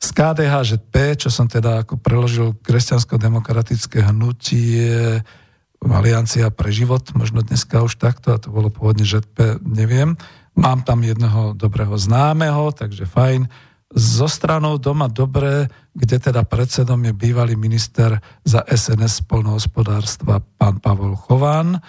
Z 0.01 0.09
KDHŽP, 0.11 0.95
čo 1.23 1.29
som 1.31 1.47
teda 1.47 1.87
ako 1.87 2.01
preložil 2.01 2.59
kresťansko-demokratické 2.61 4.03
hnutie, 4.11 5.23
Aliancia 5.81 6.53
pre 6.53 6.69
život, 6.69 7.09
možno 7.17 7.41
dneska 7.41 7.81
už 7.81 7.97
takto, 7.97 8.37
a 8.37 8.41
to 8.43 8.53
bolo 8.53 8.69
pôvodne 8.69 9.01
ŽP, 9.01 9.65
neviem, 9.65 10.13
Mám 10.59 10.83
tam 10.83 11.01
jedného 11.01 11.55
dobrého 11.55 11.95
známeho, 11.95 12.75
takže 12.75 13.07
fajn. 13.07 13.47
Zo 13.91 14.29
stranou 14.29 14.79
doma 14.79 15.11
dobre, 15.11 15.73
kde 15.97 16.21
teda 16.21 16.45
predsedom 16.47 17.01
je 17.07 17.15
bývalý 17.15 17.57
minister 17.57 18.21
za 18.45 18.63
SNS 18.69 19.27
polnohospodárstva 19.27 20.45
pán 20.61 20.79
Pavol 20.79 21.17
Chován. 21.17 21.81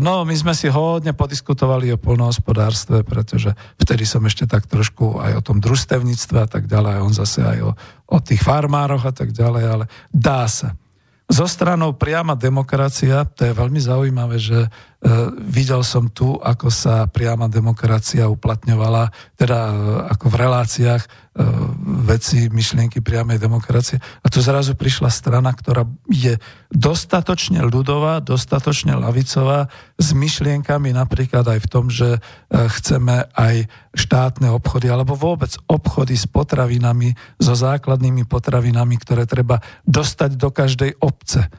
No, 0.00 0.24
my 0.24 0.32
sme 0.32 0.56
si 0.56 0.72
hodne 0.72 1.12
podiskutovali 1.12 1.92
o 1.92 2.00
polnohospodárstve, 2.00 3.04
pretože 3.04 3.52
vtedy 3.76 4.08
som 4.08 4.24
ešte 4.24 4.48
tak 4.48 4.64
trošku 4.64 5.20
aj 5.20 5.32
o 5.36 5.44
tom 5.44 5.60
družstevníctve 5.60 6.38
a 6.40 6.48
tak 6.48 6.64
ďalej, 6.64 7.04
on 7.04 7.12
zase 7.12 7.44
aj 7.44 7.58
o, 7.60 7.70
o 8.08 8.18
tých 8.24 8.40
farmároch 8.40 9.04
a 9.04 9.12
tak 9.12 9.36
ďalej, 9.36 9.64
ale 9.68 9.84
dá 10.08 10.48
sa. 10.48 10.72
Zo 11.28 11.44
stranou 11.44 11.96
priama 11.96 12.36
demokracia, 12.36 13.24
to 13.24 13.48
je 13.48 13.52
veľmi 13.52 13.80
zaujímavé, 13.80 14.36
že 14.36 14.68
videl 15.50 15.82
som 15.82 16.06
tu, 16.06 16.38
ako 16.38 16.70
sa 16.70 17.10
priama 17.10 17.50
demokracia 17.50 18.30
uplatňovala, 18.30 19.10
teda 19.34 19.58
e, 19.58 19.74
ako 20.14 20.30
v 20.30 20.36
reláciách 20.38 21.02
e, 21.02 21.08
veci, 22.06 22.46
myšlienky 22.46 23.02
priamej 23.02 23.42
demokracie. 23.42 23.98
A 23.98 24.30
tu 24.30 24.38
zrazu 24.38 24.78
prišla 24.78 25.10
strana, 25.10 25.50
ktorá 25.50 25.90
je 26.06 26.38
dostatočne 26.70 27.66
ľudová, 27.66 28.22
dostatočne 28.22 28.94
lavicová, 28.94 29.66
s 29.98 30.14
myšlienkami 30.14 30.94
napríklad 30.94 31.50
aj 31.50 31.60
v 31.66 31.70
tom, 31.70 31.90
že 31.90 32.22
chceme 32.50 33.26
aj 33.34 33.66
štátne 33.98 34.54
obchody, 34.54 34.86
alebo 34.86 35.18
vôbec 35.18 35.50
obchody 35.66 36.14
s 36.14 36.30
potravinami, 36.30 37.14
so 37.42 37.58
základnými 37.58 38.22
potravinami, 38.26 38.94
ktoré 39.02 39.26
treba 39.26 39.58
dostať 39.82 40.30
do 40.38 40.48
každej 40.54 41.02
obce 41.02 41.50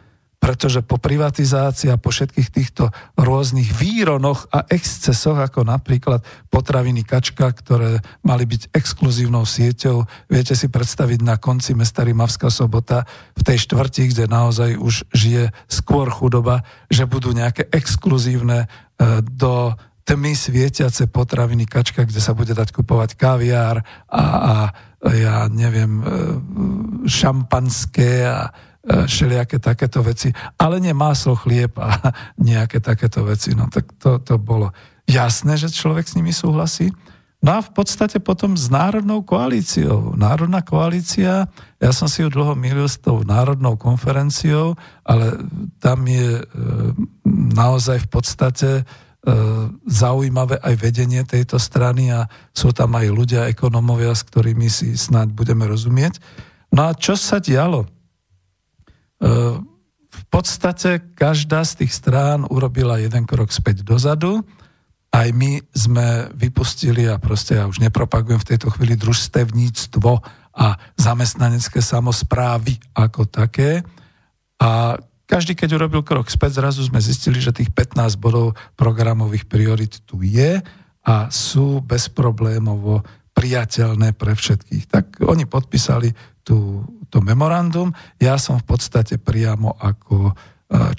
pretože 0.44 0.84
po 0.84 1.00
privatizácii 1.00 1.88
a 1.88 1.96
po 1.96 2.12
všetkých 2.12 2.50
týchto 2.52 2.92
rôznych 3.16 3.72
výronoch 3.80 4.52
a 4.52 4.68
excesoch, 4.68 5.40
ako 5.40 5.64
napríklad 5.64 6.20
potraviny 6.52 7.08
Kačka, 7.08 7.48
ktoré 7.56 8.04
mali 8.28 8.44
byť 8.44 8.76
exkluzívnou 8.76 9.48
sieťou, 9.48 10.04
viete 10.28 10.52
si 10.60 10.68
predstaviť 10.68 11.24
na 11.24 11.40
konci 11.40 11.72
mesta 11.80 12.04
Rimavská 12.04 12.52
sobota 12.52 13.08
v 13.40 13.42
tej 13.48 13.64
štvrti, 13.64 14.12
kde 14.12 14.28
naozaj 14.28 14.76
už 14.76 15.08
žije 15.16 15.56
skôr 15.72 16.12
chudoba, 16.12 16.68
že 16.92 17.08
budú 17.08 17.32
nejaké 17.32 17.72
exkluzívne 17.72 18.68
e, 19.00 19.24
do 19.24 19.72
tmy 20.04 20.36
svietiace 20.36 21.08
potraviny 21.08 21.64
Kačka, 21.64 22.04
kde 22.04 22.20
sa 22.20 22.36
bude 22.36 22.52
dať 22.52 22.76
kupovať 22.76 23.16
kaviár 23.16 23.80
a, 24.12 24.24
a 24.28 24.54
ja 25.08 25.48
neviem, 25.48 26.04
e, 26.04 26.06
šampanské 27.08 28.28
a 28.28 28.52
všelijaké 28.84 29.64
takéto 29.64 30.04
veci, 30.04 30.36
ale 30.60 30.84
nie 30.84 30.92
maslo, 30.92 31.40
chlieb 31.40 31.76
a 31.80 32.12
nejaké 32.40 32.84
takéto 32.84 33.24
veci. 33.24 33.56
No 33.56 33.72
tak 33.72 33.88
to, 33.98 34.20
to 34.20 34.36
bolo 34.36 34.76
jasné, 35.08 35.56
že 35.56 35.72
človek 35.72 36.08
s 36.08 36.16
nimi 36.20 36.36
súhlasí. 36.36 36.92
No 37.44 37.60
a 37.60 37.64
v 37.64 37.76
podstate 37.76 38.24
potom 38.24 38.56
s 38.56 38.72
Národnou 38.72 39.20
koalíciou. 39.20 40.16
Národná 40.16 40.64
koalícia, 40.64 41.52
ja 41.76 41.92
som 41.92 42.08
si 42.08 42.24
ju 42.24 42.32
dlho 42.32 42.56
milil 42.56 42.88
s 42.88 42.96
tou 42.96 43.20
Národnou 43.20 43.76
konferenciou, 43.76 44.80
ale 45.04 45.44
tam 45.84 46.08
je 46.08 46.40
e, 46.40 46.44
naozaj 47.52 48.08
v 48.08 48.10
podstate 48.10 48.70
zaujímavé 49.88 50.60
aj 50.60 50.76
vedenie 50.76 51.24
tejto 51.24 51.56
strany 51.56 52.12
a 52.12 52.28
sú 52.52 52.76
tam 52.76 52.92
aj 53.00 53.08
ľudia, 53.08 53.48
ekonomovia, 53.48 54.12
s 54.12 54.28
ktorými 54.28 54.68
si 54.68 55.00
snáď 55.00 55.32
budeme 55.32 55.64
rozumieť. 55.64 56.20
No 56.76 56.92
a 56.92 56.98
čo 56.98 57.16
sa 57.16 57.40
dialo? 57.40 57.88
V 60.14 60.24
podstate 60.28 61.00
každá 61.16 61.64
z 61.64 61.84
tých 61.86 61.96
strán 61.96 62.44
urobila 62.52 63.00
jeden 63.00 63.24
krok 63.24 63.50
späť 63.56 63.82
dozadu. 63.82 64.44
Aj 65.14 65.30
my 65.32 65.62
sme 65.72 66.28
vypustili, 66.34 67.06
a 67.08 67.22
proste 67.22 67.56
ja 67.56 67.70
už 67.70 67.80
nepropagujem 67.80 68.42
v 68.42 68.50
tejto 68.54 68.74
chvíli 68.74 68.98
družstevníctvo 68.98 70.12
a 70.54 70.68
zamestnanecké 70.98 71.82
samozprávy 71.82 72.78
ako 72.98 73.30
také. 73.30 73.86
A 74.58 74.98
každý, 75.30 75.58
keď 75.58 75.82
urobil 75.82 76.06
krok 76.06 76.30
späť, 76.30 76.62
zrazu 76.62 76.86
sme 76.86 77.02
zistili, 77.02 77.42
že 77.42 77.56
tých 77.56 77.74
15 77.74 78.22
bodov 78.22 78.54
programových 78.78 79.50
priorit 79.50 80.02
tu 80.06 80.22
je 80.22 80.62
a 81.06 81.16
sú 81.30 81.82
bezproblémovo 81.82 83.02
priateľné 83.34 84.14
pre 84.14 84.38
všetkých. 84.38 84.86
Tak 84.90 85.06
oni 85.26 85.50
podpísali 85.50 86.14
tú, 86.44 86.84
to 87.08 87.24
memorandum. 87.24 87.96
Ja 88.20 88.36
som 88.36 88.60
v 88.60 88.68
podstate 88.76 89.16
priamo 89.18 89.74
ako 89.80 90.30
e, 90.30 90.34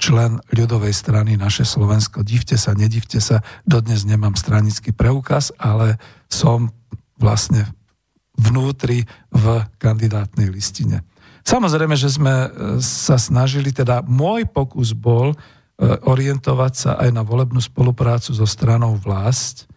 člen 0.01 0.41
ľudovej 0.51 0.91
strany 0.91 1.37
naše 1.37 1.63
Slovensko. 1.63 2.25
Divte 2.25 2.57
sa, 2.57 2.73
nedivte 2.73 3.21
sa, 3.21 3.45
dodnes 3.63 4.03
nemám 4.03 4.33
stranický 4.33 4.91
preukaz, 4.91 5.53
ale 5.61 6.01
som 6.27 6.73
vlastne 7.21 7.69
vnútri 8.35 9.07
v 9.31 9.45
kandidátnej 9.79 10.51
listine. 10.51 11.05
Samozrejme, 11.45 11.93
že 11.93 12.09
sme 12.09 12.33
e, 12.33 12.49
sa 12.81 13.21
snažili, 13.21 13.69
teda 13.69 14.01
môj 14.01 14.49
pokus 14.49 14.97
bol 14.97 15.31
e, 15.31 15.37
orientovať 15.85 16.73
sa 16.73 16.91
aj 16.97 17.09
na 17.13 17.21
volebnú 17.21 17.61
spoluprácu 17.61 18.33
so 18.33 18.49
stranou 18.49 18.97
vlast. 18.97 19.69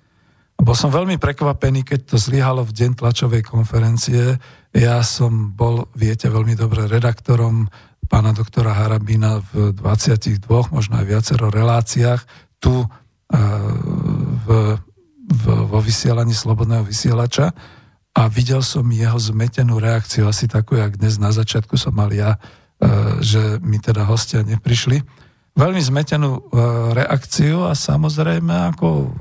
Bol 0.58 0.74
som 0.74 0.90
veľmi 0.90 1.20
prekvapený, 1.22 1.86
keď 1.86 2.00
to 2.08 2.16
zlyhalo 2.18 2.66
v 2.66 2.74
deň 2.74 2.90
tlačovej 2.98 3.46
konferencie. 3.46 4.40
Ja 4.76 5.00
som 5.00 5.56
bol, 5.56 5.88
viete, 5.96 6.28
veľmi 6.28 6.52
dobre 6.52 6.84
redaktorom 6.84 7.68
pána 8.08 8.32
doktora 8.32 8.72
Harabína 8.72 9.44
v 9.52 9.72
22, 9.76 10.44
možno 10.72 10.94
aj 10.96 11.06
viacero 11.08 11.52
reláciách 11.52 12.20
tu 12.56 12.84
e, 12.84 12.86
v, 14.44 14.48
v, 15.28 15.44
vo 15.44 15.78
vysielaní 15.84 16.32
Slobodného 16.32 16.88
vysielača 16.88 17.52
a 18.16 18.22
videl 18.26 18.64
som 18.64 18.88
jeho 18.88 19.20
zmetenú 19.20 19.76
reakciu, 19.78 20.26
asi 20.26 20.48
takú, 20.48 20.74
jak 20.80 20.96
dnes 20.96 21.20
na 21.20 21.30
začiatku 21.30 21.76
som 21.76 21.92
mal 21.92 22.08
ja, 22.10 22.40
e, 22.80 23.20
že 23.20 23.60
mi 23.60 23.76
teda 23.76 24.08
hostia 24.08 24.40
neprišli. 24.40 25.04
Veľmi 25.52 25.80
zmetenú 25.84 26.30
e, 26.32 26.40
reakciu 26.96 27.68
a 27.68 27.76
samozrejme 27.76 28.74
ako 28.74 29.12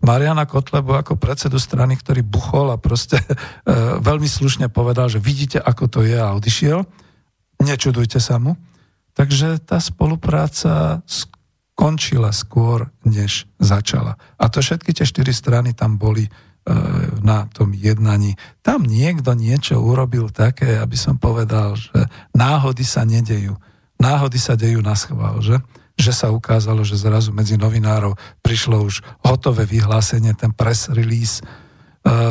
Mariana 0.00 0.48
Kotlebu 0.48 0.96
ako 0.96 1.20
predsedu 1.20 1.60
strany, 1.60 1.96
ktorý 1.96 2.24
buchol 2.24 2.72
a 2.72 2.80
proste 2.80 3.20
e, 3.24 3.34
veľmi 4.00 4.26
slušne 4.26 4.72
povedal, 4.72 5.12
že 5.12 5.20
vidíte, 5.20 5.60
ako 5.60 5.84
to 5.88 6.00
je 6.04 6.16
a 6.16 6.32
odišiel. 6.32 6.84
Nečudujte 7.60 8.18
sa 8.20 8.40
mu. 8.40 8.56
Takže 9.12 9.60
tá 9.60 9.76
spolupráca 9.82 11.04
skončila 11.04 12.32
skôr, 12.32 12.88
než 13.04 13.44
začala. 13.60 14.16
A 14.40 14.48
to 14.48 14.64
všetky 14.64 14.96
tie 14.96 15.04
štyri 15.04 15.34
strany 15.34 15.76
tam 15.76 16.00
boli 16.00 16.30
E, 16.60 16.76
na 17.24 17.48
tom 17.48 17.72
jednaní. 17.72 18.36
Tam 18.60 18.84
niekto 18.84 19.32
niečo 19.32 19.80
urobil 19.80 20.28
také, 20.28 20.76
aby 20.76 20.92
som 20.92 21.16
povedal, 21.16 21.72
že 21.72 22.04
náhody 22.36 22.84
sa 22.84 23.08
nedejú. 23.08 23.56
Náhody 23.96 24.36
sa 24.36 24.60
dejú 24.60 24.84
na 24.84 24.92
schvál, 24.92 25.40
že? 25.40 25.56
Že 26.00 26.12
sa 26.16 26.32
ukázalo, 26.32 26.80
že 26.80 26.96
zrazu 26.96 27.36
medzi 27.36 27.60
novinárov 27.60 28.16
prišlo 28.40 28.88
už 28.88 29.04
hotové 29.20 29.68
vyhlásenie, 29.68 30.32
ten 30.32 30.56
press 30.56 30.88
release 30.88 31.40
e, 31.40 31.44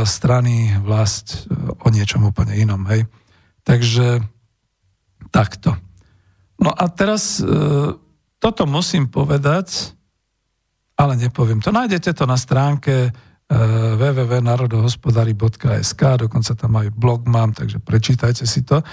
strany 0.10 0.74
vlast 0.82 1.46
e, 1.46 1.54
o 1.86 1.88
niečom 1.94 2.26
úplne 2.26 2.58
inom, 2.58 2.82
hej. 2.90 3.06
Takže 3.62 4.26
takto. 5.30 5.78
No 6.58 6.74
a 6.74 6.90
teraz 6.90 7.38
toto 8.42 8.64
musím 8.66 9.12
povedať, 9.12 9.94
ale 11.00 11.16
nepoviem 11.16 11.64
to. 11.64 11.72
Nájdete 11.72 12.12
to 12.18 12.26
na 12.28 12.36
stránke 12.36 13.16
www.narodohospodary.sk, 13.50 16.02
dokonca 16.22 16.54
tam 16.54 16.78
aj 16.78 16.94
blog 16.94 17.26
mám, 17.26 17.58
takže 17.58 17.82
prečítajte 17.82 18.46
si 18.46 18.62
to, 18.62 18.86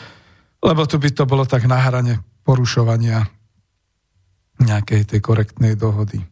lebo 0.64 0.88
tu 0.88 0.96
by 0.96 1.12
to 1.12 1.28
bolo 1.28 1.44
tak 1.44 1.68
na 1.68 1.76
hrane 1.76 2.24
porušovania 2.40 3.28
nejakej 4.60 5.14
tej 5.14 5.20
korektnej 5.20 5.76
dohody. 5.76 6.24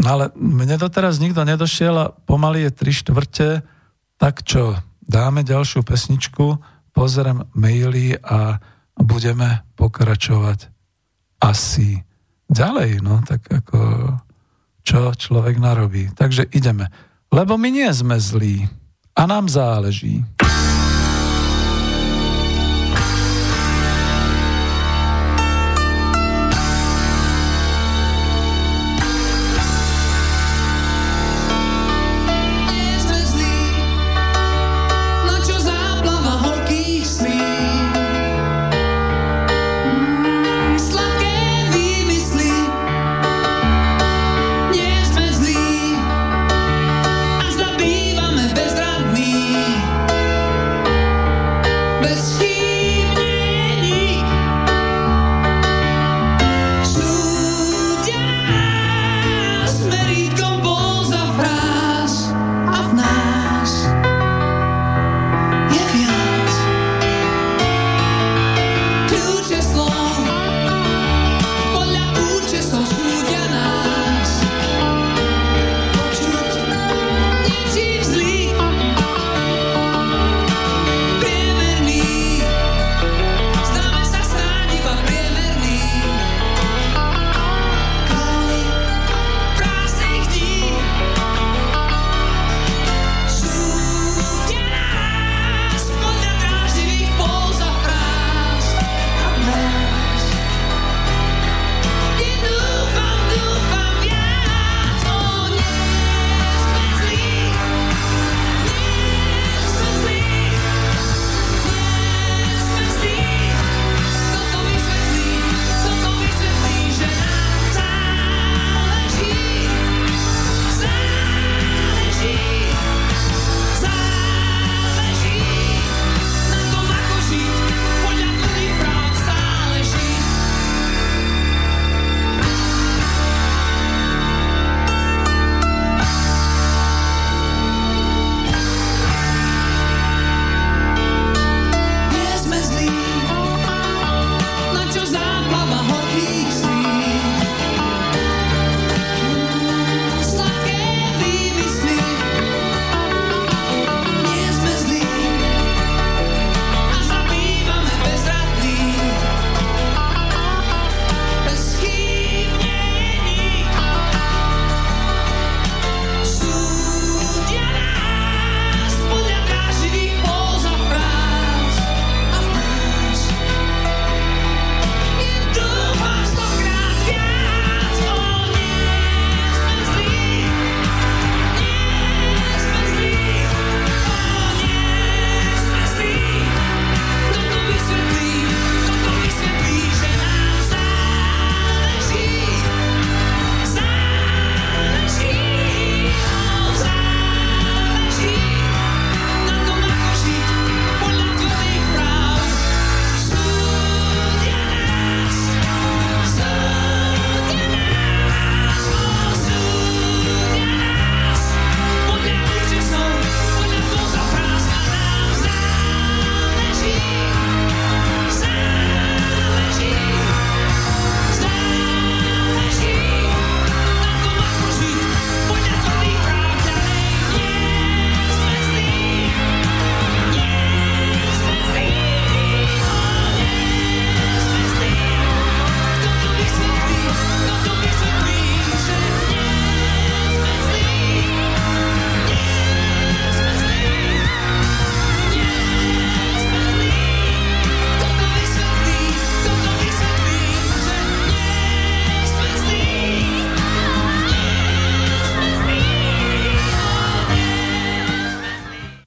No 0.00 0.16
ale 0.16 0.24
mne 0.36 0.80
doteraz 0.80 1.20
nikto 1.20 1.44
nedošiel 1.44 1.94
a 1.96 2.12
pomaly 2.12 2.68
je 2.68 2.70
tri 2.72 2.92
štvrte, 2.92 3.48
tak 4.16 4.44
čo, 4.44 4.76
dáme 5.04 5.44
ďalšiu 5.44 5.84
pesničku, 5.84 6.60
pozriem 6.92 7.44
maily 7.56 8.16
a 8.20 8.60
budeme 8.96 9.64
pokračovať 9.76 10.68
asi 11.40 12.04
ďalej, 12.48 13.00
no 13.00 13.24
tak 13.24 13.48
ako 13.48 13.80
čo 14.84 15.12
človek 15.16 15.60
narobí. 15.60 16.12
Takže 16.12 16.48
ideme. 16.52 16.88
Lebo 17.30 17.54
my 17.56 17.68
nie 17.70 17.88
sme 17.92 18.18
zlí 18.18 18.66
a 19.14 19.22
nám 19.28 19.46
záleží. 19.46 20.24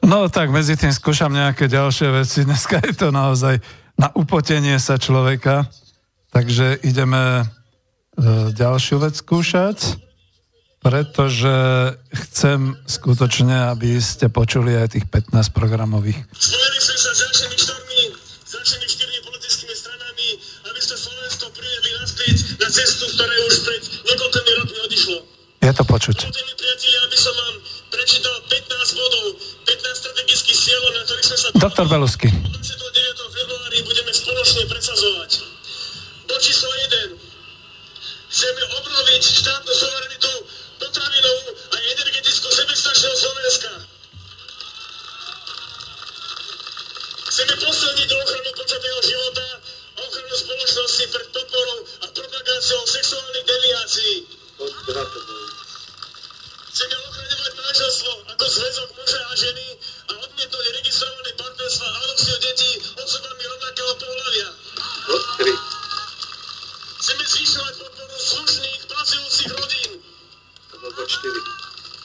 No 0.03 0.27
tak 0.27 0.51
medzi 0.51 0.75
tým 0.75 0.91
skúšam 0.91 1.31
nejaké 1.31 1.71
ďalšie 1.71 2.11
veci. 2.11 2.43
Dneska 2.43 2.83
je 2.83 2.91
to 2.91 3.15
naozaj 3.15 3.63
na 3.95 4.11
upotenie 4.11 4.75
sa 4.75 4.99
človeka. 4.99 5.71
Takže 6.33 6.83
ideme 6.83 7.39
e, 7.39 7.43
ďalšiu 8.51 8.99
vec 8.99 9.15
skúšať, 9.15 10.01
pretože 10.83 11.55
chcem 12.09 12.75
skutočne, 12.83 13.71
aby 13.71 14.01
ste 14.01 14.27
počuli 14.27 14.75
aj 14.75 14.99
tých 14.99 15.05
15 15.07 15.55
programových. 15.55 16.19
Na 22.63 22.69
cestu, 22.71 23.05
z 23.07 23.13
ktorej 23.13 23.39
už 23.45 23.55
pred 23.61 23.83
niekoľkými 24.03 24.51
rokmi 24.57 24.79
odišlo. 24.87 25.17
Je 25.63 25.71
to 25.71 25.83
počuť. 25.87 26.17
Priatelia, 26.59 26.99
aby 27.07 27.17
som 27.19 27.33
vám 27.35 27.55
prečítal 27.87 28.35
15 28.51 28.99
bodov, 28.99 29.25
15 29.63 30.01
strategických 30.01 30.57
cieľov, 30.57 30.91
na 30.91 31.02
ktorých 31.02 31.02
sme 31.02 31.02
sa... 31.02 31.02
Doktor 31.53 31.85
Belusky. 31.87 32.27
29. 32.27 33.33
februári 33.33 33.79
budeme 33.85 34.11
spoločne 34.11 34.65
presazovať. 34.67 35.31
Bod 36.25 36.41
číslo 36.41 36.67
1. 36.67 37.15
Chceme 38.33 38.63
obnoviť 38.81 39.23
štátnu 39.23 39.71
suverenitu 39.71 40.33
potravinovú 40.81 41.47
a 41.71 41.75
energetickú 41.77 42.49
sebestačnosť 42.49 43.19
Slovenska. 43.21 43.71
Chceme 47.29 47.53
posilniť 47.61 48.09
ochranu 48.13 48.49
počatého 48.57 48.99
života 49.05 49.47
a 49.95 49.99
ochranu 50.03 50.35
spoločnosti 50.35 51.03
pred 51.13 51.27
podporou 51.29 51.79
a 52.03 52.05
propagáciou 52.09 52.83
sexuálnych 52.89 53.45
deviácií. 53.45 54.15
Chceme 56.73 56.95
ochraňovať 57.05 57.53
manželstvo 57.53 58.11
ako 58.33 58.45
zväzok 58.49 58.89
muža 58.97 59.21
a 59.29 59.33
ženy 59.37 59.65
registrované 61.73 61.81
partnerstva 61.81 61.85
a 61.89 61.97
adopciu 62.05 62.37
detí 62.37 62.71
osobami 63.01 63.43
rovnakého 63.49 63.93
pohľavia. 63.97 64.49
Chceme 67.01 67.23
zvyšovať 67.25 67.73
podporu 67.81 68.15
slušných, 68.17 68.81
pracujúcich 68.85 69.51
rodín. 69.57 69.91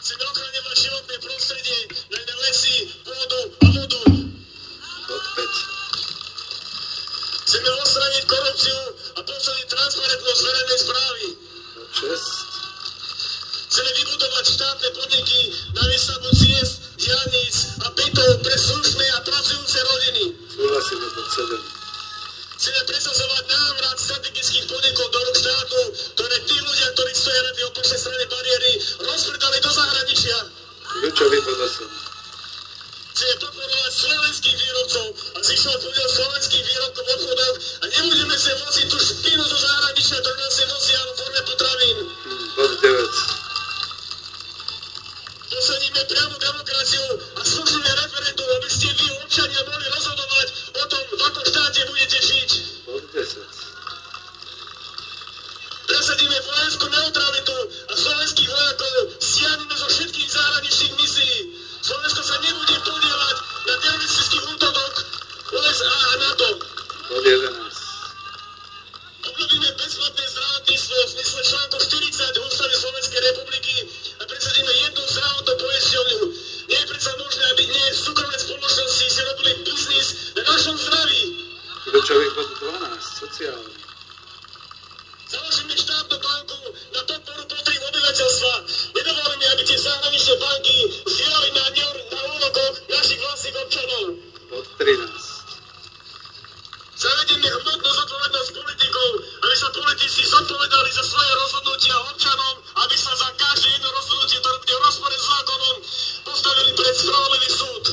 Chceme 0.01 0.23
ochraňovať 0.25 0.77
životné 0.79 1.16
prostredie, 1.21 1.79
najmä 2.09 2.35
lesy, 2.49 2.77
pôdu 3.05 3.41
a 3.61 3.66
vodu. 3.77 4.03
Chceme 7.45 7.69
odstrániť 7.69 8.25
korupciu 8.25 8.81
a 9.16 9.21
posilniť 9.21 9.66
transparentnosť 9.69 10.41
verejnej 10.49 10.79
správy. 10.81 11.27
Chceme 13.69 13.91
vybudovať 14.01 14.45
štátne 14.49 14.89
podniky 14.97 15.41
na 15.77 15.83
výstavbu 15.93 16.31
ciest, 16.33 16.75
diálnic 16.97 17.58
pre 18.37 18.57
slušné 18.61 19.07
a 19.16 19.18
pracujúce 19.24 19.79
rodiny. 19.81 20.37
Chceme 22.59 22.81
presazovať 22.85 23.45
návrat 23.49 23.97
strategických 23.97 24.68
podnikov 24.68 25.09
do 25.09 25.18
rúk 25.24 25.37
štátu, 25.41 25.81
ktoré 26.12 26.37
tí 26.45 26.57
ľudia, 26.61 26.89
ktorí 26.93 27.12
stoja 27.16 27.41
na 27.41 27.53
tej 27.57 27.64
opačnej 27.72 28.01
strane 28.05 28.26
bariéry, 28.29 28.72
rozpredali 29.01 29.59
do 29.64 29.70
zahraničia. 29.72 30.37
Chceme 33.16 33.35
podporovať 33.41 33.93
slovenských 33.97 34.57
výrobcov 34.61 35.07
a 35.09 35.39
zvyšovať 35.49 35.79
podiel 35.89 36.09
slovenských 36.12 36.64
výrobkov 36.68 37.05
v 37.09 37.11
obchodoch 37.16 37.57
a 37.81 37.85
nebudeme 37.89 38.37
sa 38.37 38.53
vociť 38.61 38.87
tú 38.93 38.99
špinu 39.01 39.43
zo 39.43 39.57
zahraničia, 39.57 40.20
ktorú 40.20 40.37
nás 40.37 40.53
sa 40.53 40.64
nosia 40.68 41.01
vo 41.01 41.12
forme 41.16 41.41
potravín. 41.49 41.97
Posadíme 45.59 46.07
priamu 46.07 46.39
demokraciu 46.39 47.03
a 47.35 47.43
slušné 47.43 47.91
referendum, 47.91 48.47
aby 48.47 48.69
ste 48.71 48.95
vy, 48.95 49.11
občania, 49.11 49.59
mohli 49.67 49.91
rozhodovať 49.91 50.47
o 50.71 50.85
tom, 50.87 51.03
v 51.19 51.19
akom 51.19 51.45
štáte 51.51 51.83
budete 51.91 52.19
žiť. 52.23 52.51
Presadíme 55.83 56.39
vojenskú 56.47 56.87
neutralitu 56.87 57.57
a 57.91 57.93
slovenských 57.99 58.47
vojakov 58.55 58.95
stiahneme 59.19 59.75
zo 59.75 59.89
všetkých 59.91 60.31
zahraničných 60.31 60.95
misií. 60.95 61.39
Slovensko 61.83 62.23
sa 62.23 62.39
nebude 62.39 62.79
podielať 62.79 63.37
na 63.67 63.75
teroristických 63.83 64.45
útokoch 64.55 64.95
USA 65.59 65.91
a 65.91 66.13
NATO. 66.23 66.49
Obnovíme 69.27 69.71
bezplatné 69.75 70.23
zdravotníctvo 70.23 70.97
v 71.03 71.11
zmysle 71.19 71.41
článku 71.43 71.77
40 71.83 72.47
Ústavy 72.47 72.75
Slovenskej 72.79 73.21
republiky 73.27 73.75
a 74.19 74.23
presadíme 74.23 74.73
jednu 74.87 75.08
poisťovňu. 75.99 76.26
Nie 76.68 76.78
je 76.78 76.86
predsa 76.86 77.12
možné, 77.18 77.44
aby 77.53 77.62
dnes 77.66 77.92
súkromné 78.05 78.38
spoločnosti 78.38 79.07
si 79.09 79.20
robili 79.24 79.53
biznis 79.66 80.09
na 80.36 80.42
našom 80.46 80.76
zdraví. 80.78 81.22
Založíme 85.28 85.74
štátnu 85.76 86.16
banku 86.16 86.59
na 86.94 87.01
podporu 87.05 87.42
potrieb 87.49 87.82
obyvateľstva. 87.82 88.55
Nedovolíme, 88.94 89.46
aby 89.53 89.62
tie 89.64 89.78
zahraničné 89.78 90.34
banky 90.40 90.76
zdieľali 91.05 91.49
na, 91.53 91.64
na 92.14 92.20
úrokoch 92.36 92.74
našich 92.88 93.20
vlastných 93.20 93.57
občanov. 93.59 94.05
Zavedieme 96.99 97.46
hmotnú 97.46 97.90
zodpovednosť 97.94 98.51
politikov, 98.59 99.09
aby 99.46 99.55
sa 99.55 99.70
politici 99.70 100.18
zodpovedali 100.26 100.90
za 100.90 101.07
svoje 101.07 101.30
rozhodnutia 101.30 101.94
občanom, 102.11 102.55
aby 102.74 102.94
sa 102.99 103.14
za 103.14 103.30
každé 103.38 103.70
jedno 103.70 103.86
rozhodnutie, 103.94 104.42
ktoré 104.42 104.57
bude 104.59 104.74
v 104.74 104.82
rozpore 104.82 105.14
s 105.14 105.26
zákonom, 105.30 105.76
postavili 106.26 106.70
pred 106.74 106.94
spravodlivý 106.99 107.49
súd. 107.55 107.84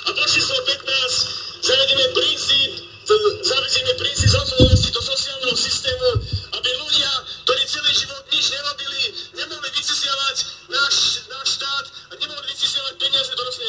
A 0.00 0.08
po 0.16 0.24
číslo 0.24 0.56
15 0.64 1.60
zavedieme 1.60 2.06
princíp, 2.16 2.70
z- 3.04 3.36
zavedieme 3.44 3.92
princíp 4.00 4.28
zodpovednosti 4.32 4.90
do 4.96 5.02
sociálneho 5.04 5.56
systému, 5.60 6.08
aby 6.56 6.70
ľudia, 6.88 7.10
ktorí 7.44 7.62
celý 7.68 7.92
život 7.92 8.24
nič 8.32 8.48
nerobili, 8.48 9.02
nemohli 9.36 9.68
vycisiavať 9.76 10.36
náš, 10.72 11.20
náš 11.28 11.46
štát 11.60 11.84
a 11.84 12.12
nemohli 12.16 12.48
vycisiavať 12.48 12.94
peniaze, 12.96 13.28
ktoré 13.28 13.50
sme 13.52 13.68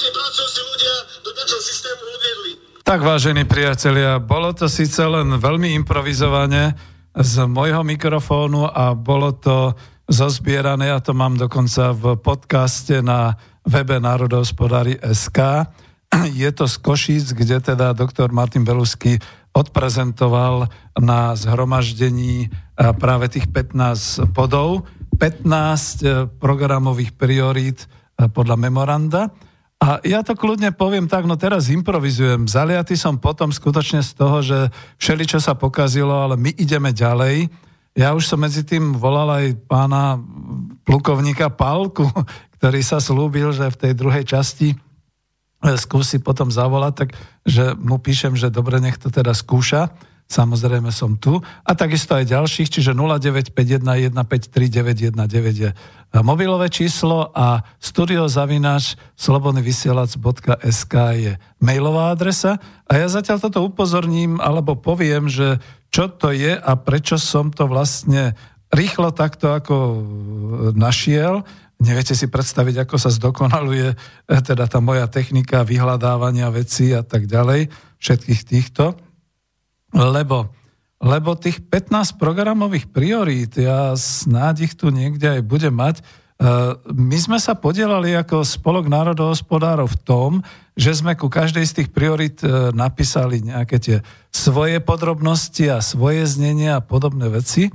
my, 0.00 0.08
slušní 0.08 0.16
pracujúci 0.16 0.60
ľudia, 0.64 0.94
do 1.20 1.30
nášho 1.36 1.60
systému 1.60 2.02
odviedli. 2.08 2.50
Tak 2.88 3.00
vážení 3.04 3.44
priatelia, 3.44 4.16
bolo 4.16 4.56
to 4.56 4.64
síce 4.64 4.96
len 5.04 5.36
veľmi 5.36 5.76
improvizované 5.76 6.72
z 7.12 7.34
môjho 7.44 7.84
mikrofónu 7.84 8.64
a 8.64 8.96
bolo 8.96 9.36
to 9.36 9.76
zozbierané, 10.08 10.88
ja 10.88 11.04
to 11.04 11.12
mám 11.12 11.36
dokonca 11.36 11.92
v 11.92 12.16
podcaste 12.16 13.04
na 13.04 13.36
webe 13.68 14.00
Národohospodári 14.00 14.96
SK. 15.04 15.68
Je 16.32 16.48
to 16.50 16.64
z 16.64 16.76
Košíc, 16.80 17.36
kde 17.36 17.60
teda 17.60 17.92
doktor 17.92 18.32
Martin 18.32 18.64
Belusky 18.64 19.20
odprezentoval 19.52 20.66
na 20.96 21.36
zhromaždení 21.36 22.48
a 22.74 22.96
práve 22.96 23.28
tých 23.28 23.52
15 23.52 24.32
bodov, 24.32 24.88
15 25.20 25.44
e, 25.44 26.06
programových 26.40 27.12
priorít 27.14 27.84
e, 27.84 28.26
podľa 28.32 28.56
memoranda. 28.56 29.28
A 29.80 29.96
ja 30.04 30.20
to 30.20 30.36
kľudne 30.36 30.76
poviem 30.76 31.08
tak, 31.08 31.24
no 31.24 31.40
teraz 31.40 31.72
improvizujem. 31.72 32.44
Zaliatý 32.44 33.00
som 33.00 33.16
potom 33.16 33.48
skutočne 33.48 34.04
z 34.04 34.12
toho, 34.12 34.44
že 34.44 34.68
všeli, 35.00 35.24
čo 35.24 35.40
sa 35.40 35.56
pokazilo, 35.56 36.12
ale 36.12 36.36
my 36.36 36.52
ideme 36.52 36.92
ďalej. 36.92 37.48
Ja 37.96 38.12
už 38.12 38.28
som 38.28 38.44
medzi 38.44 38.60
tým 38.60 38.92
volal 39.00 39.32
aj 39.32 39.46
pána 39.64 40.20
plukovníka 40.84 41.48
Palku, 41.48 42.04
ktorý 42.60 42.80
sa 42.84 43.00
slúbil, 43.00 43.56
že 43.56 43.72
v 43.72 43.80
tej 43.80 43.92
druhej 43.96 44.28
časti 44.28 44.76
e, 44.76 44.76
skúsi 45.80 46.20
potom 46.20 46.52
zavolať, 46.52 46.92
tak 46.92 47.08
že 47.48 47.72
mu 47.72 47.96
píšem, 47.96 48.36
že 48.36 48.52
dobre, 48.52 48.84
nech 48.84 49.00
to 49.00 49.08
teda 49.08 49.32
skúša. 49.32 49.96
Samozrejme 50.30 50.94
som 50.94 51.18
tu. 51.18 51.42
A 51.42 51.74
takisto 51.74 52.14
aj 52.14 52.30
ďalších, 52.30 52.78
čiže 52.78 52.94
0951153919 52.94 55.10
je 55.58 55.74
mobilové 56.22 56.70
číslo 56.70 57.34
a 57.34 57.66
studiozavinač 57.82 58.94
slobodnyvysielac.sk 59.18 60.94
je 61.18 61.34
mailová 61.58 62.14
adresa. 62.14 62.62
A 62.86 63.02
ja 63.02 63.10
zatiaľ 63.10 63.42
toto 63.42 63.66
upozorním, 63.66 64.38
alebo 64.38 64.78
poviem, 64.78 65.26
že 65.26 65.58
čo 65.90 66.06
to 66.06 66.30
je 66.30 66.54
a 66.54 66.72
prečo 66.78 67.18
som 67.18 67.50
to 67.50 67.66
vlastne 67.66 68.38
rýchlo 68.70 69.10
takto 69.10 69.58
ako 69.58 69.74
našiel. 70.78 71.42
Neviete 71.82 72.14
si 72.14 72.30
predstaviť, 72.30 72.86
ako 72.86 73.02
sa 73.02 73.10
zdokonaluje 73.10 73.98
eh, 73.98 74.42
teda 74.46 74.70
tá 74.70 74.78
moja 74.78 75.10
technika 75.10 75.66
vyhľadávania 75.66 76.54
vecí 76.54 76.94
a 76.94 77.02
tak 77.02 77.26
ďalej, 77.26 77.66
všetkých 77.98 78.42
týchto. 78.46 79.09
Lebo, 79.90 80.50
lebo 81.02 81.34
tých 81.34 81.58
15 81.66 82.20
programových 82.20 82.90
priorít, 82.90 83.58
ja 83.58 83.94
snáď 83.98 84.70
ich 84.70 84.74
tu 84.78 84.92
niekde 84.94 85.38
aj 85.38 85.42
budem 85.42 85.74
mať, 85.74 85.96
eh, 86.00 86.76
my 86.94 87.18
sme 87.18 87.38
sa 87.42 87.58
podielali 87.58 88.14
ako 88.14 88.46
spolok 88.46 88.86
národohospodárov 88.86 89.90
v 89.90 90.00
tom, 90.06 90.30
že 90.78 90.94
sme 90.94 91.18
ku 91.18 91.26
každej 91.26 91.64
z 91.66 91.74
tých 91.82 91.88
priorit 91.90 92.38
eh, 92.46 92.70
napísali 92.70 93.42
nejaké 93.42 93.76
tie 93.82 93.96
svoje 94.30 94.78
podrobnosti 94.78 95.66
a 95.66 95.82
svoje 95.82 96.22
znenia 96.28 96.78
a 96.78 96.84
podobné 96.84 97.26
veci, 97.26 97.72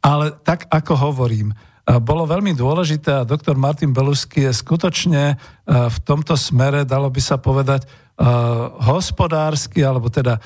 ale 0.00 0.32
tak 0.32 0.70
ako 0.72 0.94
hovorím, 1.10 1.52
bolo 1.88 2.28
veľmi 2.28 2.52
dôležité 2.52 3.16
a 3.16 3.24
doktor 3.24 3.56
Martin 3.56 3.96
Belusky 3.96 4.44
je 4.44 4.52
skutočne 4.52 5.40
v 5.64 5.98
tomto 6.04 6.36
smere, 6.36 6.84
dalo 6.84 7.08
by 7.08 7.16
sa 7.16 7.40
povedať, 7.40 7.88
hospodársky, 8.82 9.78
alebo 9.86 10.10
teda 10.10 10.42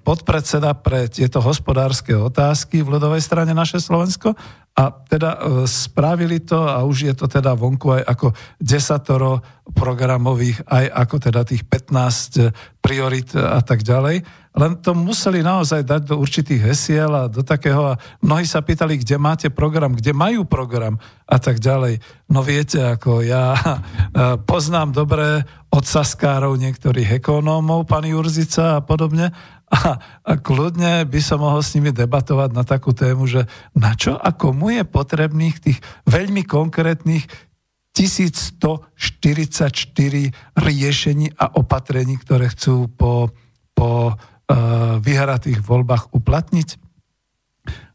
podpredseda 0.00 0.72
pre 0.72 1.12
tieto 1.12 1.44
hospodárske 1.44 2.16
otázky 2.16 2.80
v 2.80 2.96
ľudovej 2.96 3.20
strane 3.20 3.52
naše 3.52 3.84
Slovensko 3.84 4.32
a 4.72 4.88
teda 4.88 5.30
spravili 5.68 6.40
to 6.40 6.64
a 6.64 6.80
už 6.80 7.12
je 7.12 7.14
to 7.14 7.28
teda 7.28 7.52
vonku 7.52 7.92
aj 7.92 8.02
ako 8.08 8.26
desatoro 8.56 9.44
programových, 9.76 10.64
aj 10.64 10.84
ako 10.96 11.16
teda 11.28 11.40
tých 11.44 11.68
15 11.68 12.80
priorit 12.80 13.36
a 13.36 13.60
tak 13.60 13.84
ďalej 13.84 14.42
len 14.52 14.76
to 14.84 14.92
museli 14.92 15.40
naozaj 15.40 15.80
dať 15.80 16.12
do 16.12 16.20
určitých 16.20 16.60
hesiel 16.60 17.08
a 17.16 17.24
do 17.24 17.40
takého, 17.40 17.96
a 17.96 17.98
mnohí 18.20 18.44
sa 18.44 18.60
pýtali, 18.60 19.00
kde 19.00 19.16
máte 19.16 19.48
program, 19.48 19.96
kde 19.96 20.12
majú 20.12 20.44
program 20.44 21.00
a 21.24 21.40
tak 21.40 21.56
ďalej. 21.56 22.04
No 22.28 22.44
viete, 22.44 22.84
ako 22.84 23.24
ja 23.24 23.56
poznám 24.50 24.92
dobre 24.92 25.48
od 25.72 25.84
saskárov 25.88 26.60
niektorých 26.60 27.16
ekonómov, 27.24 27.88
pani 27.88 28.12
Jurzica 28.12 28.76
a 28.76 28.84
podobne, 28.84 29.32
a, 29.72 29.96
a 30.20 30.32
kľudne 30.36 31.08
by 31.08 31.20
som 31.24 31.40
mohol 31.40 31.64
s 31.64 31.72
nimi 31.72 31.96
debatovať 31.96 32.52
na 32.52 32.60
takú 32.60 32.92
tému, 32.92 33.24
že 33.24 33.48
na 33.72 33.96
čo 33.96 34.20
a 34.20 34.28
komu 34.36 34.68
je 34.68 34.84
potrebných 34.84 35.56
tých 35.64 35.80
veľmi 36.04 36.44
konkrétnych 36.44 37.24
1144 37.96 39.72
riešení 40.60 41.26
a 41.36 41.44
opatrení, 41.56 42.20
ktoré 42.20 42.52
chcú 42.52 42.92
po, 42.92 43.32
po 43.72 44.16
vyhratých 45.00 45.64
voľbách 45.64 46.12
uplatniť? 46.12 46.68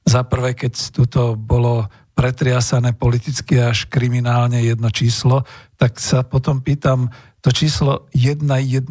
Za 0.07 0.25
prvé, 0.25 0.57
keď 0.57 0.73
tuto 0.89 1.37
bolo 1.37 1.85
pretriasané 2.17 2.97
politicky 2.97 3.61
až 3.61 3.85
kriminálne 3.85 4.65
jedno 4.65 4.89
číslo, 4.89 5.45
tak 5.77 6.01
sa 6.01 6.25
potom 6.25 6.65
pýtam, 6.65 7.13
to 7.45 7.53
číslo 7.53 8.09
1144 8.17 8.89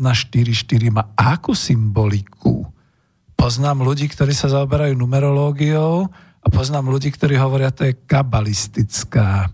má 0.94 1.10
akú 1.18 1.50
symboliku? 1.50 2.75
Poznám 3.36 3.84
ľudí, 3.84 4.08
ktorí 4.10 4.32
sa 4.32 4.50
zaoberajú 4.50 4.96
numerológiou 4.96 6.08
a 6.42 6.46
poznám 6.48 6.90
ľudí, 6.90 7.12
ktorí 7.12 7.36
hovoria, 7.36 7.70
to 7.70 7.86
je 7.86 7.94
kabalistická, 7.94 9.52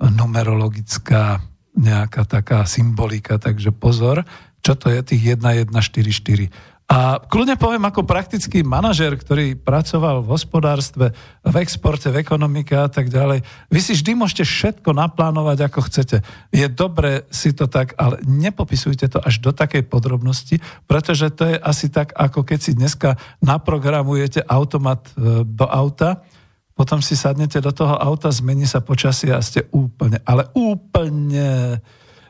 numerologická 0.00 1.40
nejaká 1.76 2.28
taká 2.28 2.68
symbolika, 2.68 3.40
takže 3.40 3.72
pozor, 3.72 4.22
čo 4.60 4.76
to 4.76 4.92
je 4.92 5.00
tých 5.00 5.40
1144. 5.40 6.52
A 6.90 7.22
kľudne 7.22 7.54
poviem 7.54 7.86
ako 7.86 8.02
praktický 8.02 8.66
manažer, 8.66 9.14
ktorý 9.14 9.54
pracoval 9.54 10.26
v 10.26 10.30
hospodárstve, 10.34 11.14
v 11.46 11.54
exporte, 11.62 12.10
v 12.10 12.18
ekonomike 12.18 12.74
a 12.74 12.90
tak 12.90 13.06
ďalej. 13.06 13.46
Vy 13.70 13.78
si 13.78 13.94
vždy 13.94 14.18
môžete 14.18 14.42
všetko 14.42 14.90
naplánovať, 14.98 15.70
ako 15.70 15.86
chcete. 15.86 16.26
Je 16.50 16.66
dobre 16.66 17.30
si 17.30 17.54
to 17.54 17.70
tak, 17.70 17.94
ale 17.94 18.18
nepopisujte 18.26 19.06
to 19.06 19.22
až 19.22 19.38
do 19.38 19.54
takej 19.54 19.86
podrobnosti, 19.86 20.58
pretože 20.90 21.30
to 21.30 21.54
je 21.54 21.62
asi 21.62 21.94
tak, 21.94 22.10
ako 22.10 22.42
keď 22.42 22.58
si 22.58 22.74
dneska 22.74 23.14
naprogramujete 23.38 24.42
automat 24.50 25.14
e, 25.14 25.46
do 25.46 25.70
auta, 25.70 26.26
potom 26.74 26.98
si 26.98 27.14
sadnete 27.14 27.62
do 27.62 27.70
toho 27.70 27.94
auta, 28.02 28.34
zmení 28.34 28.66
sa 28.66 28.82
počasie 28.82 29.30
a 29.30 29.38
ste 29.38 29.62
úplne, 29.70 30.18
ale 30.26 30.50
úplne 30.58 31.78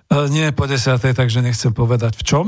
e, 0.04 0.16
nie 0.28 0.52
po 0.52 0.68
desiatej, 0.68 1.16
takže 1.16 1.40
nechcem 1.40 1.72
povedať 1.72 2.20
v 2.20 2.26
čom, 2.28 2.46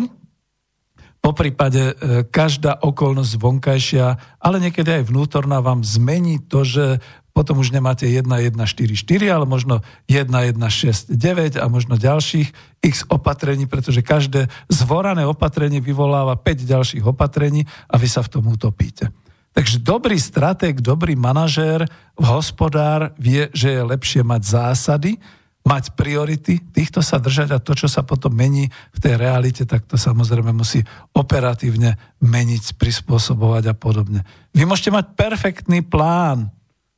po 1.22 1.30
prípade 1.30 1.94
e, 1.94 1.94
každá 2.26 2.82
okolnosť 2.82 3.38
vonkajšia, 3.38 4.06
ale 4.42 4.58
niekedy 4.58 4.90
aj 5.00 5.06
vnútorná 5.06 5.62
vám 5.62 5.86
zmení 5.86 6.42
to, 6.42 6.66
že 6.66 6.98
potom 7.32 7.62
už 7.62 7.72
nemáte 7.72 8.04
1144, 8.04 8.92
ale 9.30 9.46
možno 9.48 9.80
1169 10.10 11.56
a 11.56 11.64
možno 11.70 11.96
ďalších 11.96 12.52
x 12.84 13.08
opatrení, 13.08 13.64
pretože 13.64 14.04
každé 14.04 14.52
zvorané 14.68 15.24
opatrenie 15.24 15.80
vyvoláva 15.80 16.36
5 16.36 16.68
ďalších 16.68 17.04
opatrení 17.06 17.64
a 17.88 17.96
vy 17.96 18.08
sa 18.10 18.20
v 18.20 18.28
tom 18.36 18.44
utopíte. 18.50 19.08
Takže 19.52 19.80
dobrý 19.80 20.18
stratég, 20.18 20.80
dobrý 20.82 21.14
manažér, 21.14 21.86
hospodár 22.18 23.14
vie, 23.20 23.48
že 23.52 23.78
je 23.78 23.82
lepšie 23.84 24.20
mať 24.24 24.42
zásady, 24.42 25.20
mať 25.62 25.94
priority, 25.94 26.58
týchto 26.58 27.00
sa 27.02 27.22
držať 27.22 27.54
a 27.54 27.62
to, 27.62 27.78
čo 27.78 27.86
sa 27.86 28.02
potom 28.02 28.34
mení 28.34 28.66
v 28.94 28.98
tej 28.98 29.14
realite, 29.14 29.62
tak 29.62 29.86
to 29.86 29.94
samozrejme 29.94 30.50
musí 30.50 30.82
operatívne 31.14 31.94
meniť, 32.18 32.74
prispôsobovať 32.74 33.70
a 33.70 33.74
podobne. 33.74 34.26
Vy 34.50 34.66
môžete 34.66 34.90
mať 34.90 35.14
perfektný 35.14 35.86
plán, 35.86 36.50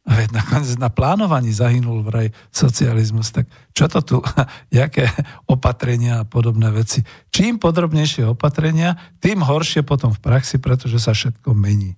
veď 0.04 0.36
nakoniec 0.36 0.76
na 0.76 0.92
plánovaní 0.92 1.52
zahynul 1.52 2.04
vraj 2.04 2.32
socializmus, 2.52 3.32
tak 3.32 3.48
čo 3.72 3.88
to 3.88 4.00
tu, 4.04 4.16
jaké 4.80 5.08
opatrenia 5.48 6.24
a 6.24 6.28
podobné 6.28 6.68
veci. 6.72 7.04
Čím 7.32 7.60
podrobnejšie 7.60 8.28
opatrenia, 8.28 8.96
tým 9.20 9.44
horšie 9.44 9.84
potom 9.84 10.12
v 10.12 10.20
praxi, 10.24 10.56
pretože 10.60 11.00
sa 11.00 11.16
všetko 11.16 11.52
mení. 11.52 11.96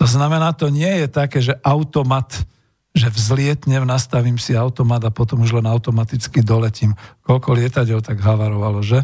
To 0.00 0.08
znamená, 0.08 0.56
to 0.56 0.72
nie 0.72 1.04
je 1.04 1.08
také, 1.08 1.38
že 1.44 1.56
automat 1.64 2.32
že 2.92 3.08
vzlietnem, 3.08 3.88
nastavím 3.88 4.36
si 4.36 4.52
automat 4.52 5.00
a 5.04 5.14
potom 5.14 5.40
už 5.40 5.56
len 5.56 5.64
automaticky 5.64 6.44
doletím. 6.44 6.92
Koľko 7.24 7.56
lietadiel 7.56 8.04
tak 8.04 8.20
havarovalo, 8.20 8.84
že? 8.84 9.00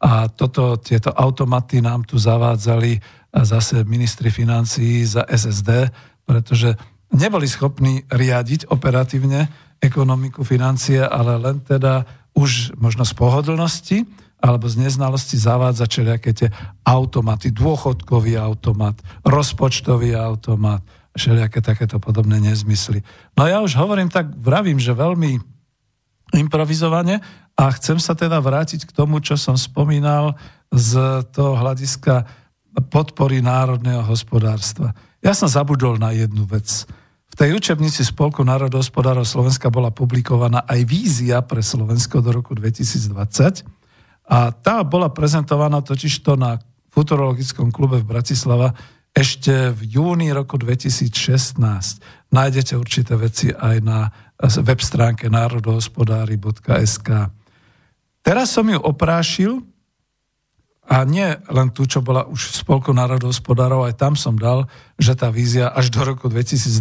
A 0.00 0.28
toto, 0.28 0.76
tieto 0.80 1.12
automaty 1.12 1.84
nám 1.84 2.04
tu 2.08 2.16
zavádzali 2.16 3.00
zase 3.32 3.84
ministri 3.84 4.32
financií 4.32 5.04
za 5.04 5.28
SSD, 5.28 5.92
pretože 6.24 6.76
neboli 7.12 7.44
schopní 7.44 8.08
riadiť 8.08 8.72
operatívne 8.72 9.52
ekonomiku 9.84 10.40
financie, 10.40 11.04
ale 11.04 11.36
len 11.36 11.60
teda 11.60 12.08
už 12.32 12.76
možno 12.80 13.04
z 13.04 13.12
pohodlnosti 13.16 13.98
alebo 14.40 14.68
z 14.68 14.84
neznalosti 14.88 15.40
zavádza 15.40 15.88
čeliaké 15.88 16.36
tie 16.36 16.48
automaty, 16.84 17.52
dôchodkový 17.52 18.36
automat, 18.36 19.00
rozpočtový 19.24 20.12
automat, 20.12 20.84
všelijaké 21.16 21.64
takéto 21.64 21.96
podobné 21.98 22.38
nezmysly. 22.38 23.00
No 23.34 23.48
ja 23.48 23.64
už 23.64 23.74
hovorím 23.74 24.12
tak, 24.12 24.30
vravím, 24.36 24.76
že 24.76 24.94
veľmi 24.94 25.40
improvizovane 26.36 27.24
a 27.56 27.64
chcem 27.74 27.96
sa 27.96 28.12
teda 28.12 28.38
vrátiť 28.38 28.84
k 28.84 28.94
tomu, 28.94 29.24
čo 29.24 29.40
som 29.40 29.56
spomínal 29.56 30.36
z 30.68 31.24
toho 31.32 31.56
hľadiska 31.56 32.28
podpory 32.92 33.40
národného 33.40 34.04
hospodárstva. 34.04 34.92
Ja 35.24 35.32
som 35.32 35.48
zabudol 35.48 35.96
na 35.96 36.12
jednu 36.12 36.44
vec. 36.44 36.84
V 37.32 37.34
tej 37.34 37.56
učebnici 37.56 38.04
Spolku 38.04 38.44
národohospodárov 38.44 39.24
Slovenska 39.24 39.72
bola 39.72 39.88
publikovaná 39.88 40.62
aj 40.68 40.80
vízia 40.84 41.40
pre 41.40 41.64
Slovensko 41.64 42.20
do 42.20 42.30
roku 42.36 42.52
2020 42.52 43.64
a 44.26 44.50
tá 44.52 44.82
bola 44.84 45.08
prezentovaná 45.08 45.80
totižto 45.80 46.36
na 46.36 46.60
futurologickom 46.92 47.68
klube 47.70 48.00
v 48.00 48.08
Bratislava 48.08 48.72
ešte 49.16 49.72
v 49.72 49.96
júni 49.96 50.28
roku 50.28 50.60
2016. 50.60 51.56
Nájdete 52.28 52.76
určité 52.76 53.16
veci 53.16 53.48
aj 53.48 53.76
na 53.80 54.12
web 54.60 54.80
stránke 54.84 55.32
národohospodári.sk. 55.32 57.08
Teraz 58.20 58.52
som 58.52 58.68
ju 58.68 58.76
oprášil 58.76 59.64
a 60.86 61.02
nie 61.02 61.26
len 61.48 61.72
tu, 61.72 61.88
čo 61.88 62.04
bola 62.04 62.28
už 62.28 62.52
v 62.52 62.54
Spolku 62.62 62.94
národohospodárov, 62.94 63.88
aj 63.88 63.98
tam 63.98 64.14
som 64.14 64.38
dal, 64.38 64.70
že 65.00 65.18
tá 65.18 65.32
vízia 65.32 65.72
až 65.72 65.90
do 65.90 66.04
roku 66.04 66.30
2022 66.30 66.78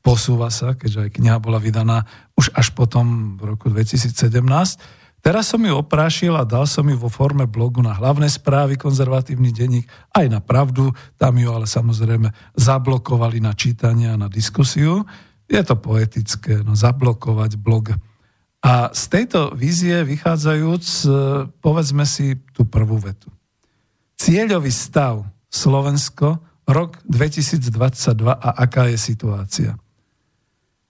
posúva 0.00 0.48
sa, 0.48 0.78
keďže 0.78 1.10
aj 1.10 1.12
kniha 1.18 1.36
bola 1.42 1.60
vydaná 1.60 2.08
už 2.38 2.54
až 2.54 2.72
potom 2.72 3.36
v 3.36 3.52
roku 3.52 3.68
2017 3.68 4.16
Teraz 5.28 5.52
som 5.52 5.60
ju 5.60 5.76
oprášil 5.76 6.32
a 6.32 6.40
dal 6.40 6.64
som 6.64 6.88
ju 6.88 6.96
vo 6.96 7.12
forme 7.12 7.44
blogu 7.44 7.84
na 7.84 7.92
hlavné 7.92 8.32
správy, 8.32 8.80
konzervatívny 8.80 9.52
denník, 9.52 9.84
aj 10.16 10.24
na 10.24 10.40
pravdu, 10.40 10.88
tam 11.20 11.36
ju 11.36 11.52
ale 11.52 11.68
samozrejme 11.68 12.32
zablokovali 12.56 13.36
na 13.36 13.52
čítanie 13.52 14.08
a 14.08 14.16
na 14.16 14.32
diskusiu. 14.32 15.04
Je 15.44 15.60
to 15.60 15.76
poetické, 15.76 16.64
no 16.64 16.72
zablokovať 16.72 17.60
blog. 17.60 17.92
A 18.64 18.88
z 18.96 19.04
tejto 19.12 19.52
vízie 19.52 20.00
vychádzajúc, 20.00 20.84
e, 20.88 21.00
povedzme 21.60 22.08
si 22.08 22.32
tú 22.56 22.64
prvú 22.64 22.96
vetu. 22.96 23.28
Cieľový 24.16 24.72
stav 24.72 25.28
Slovensko, 25.52 26.40
rok 26.64 27.04
2022 27.04 28.32
a 28.32 28.64
aká 28.64 28.88
je 28.88 28.96
situácia. 28.96 29.76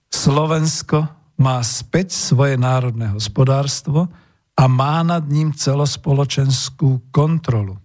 Slovensko 0.07 1.11
má 1.35 1.59
späť 1.59 2.15
svoje 2.15 2.55
národné 2.55 3.11
hospodárstvo 3.11 4.07
a 4.59 4.67
má 4.67 4.99
nad 5.07 5.23
ním 5.23 5.55
celospoločenskú 5.55 7.07
kontrolu. 7.15 7.79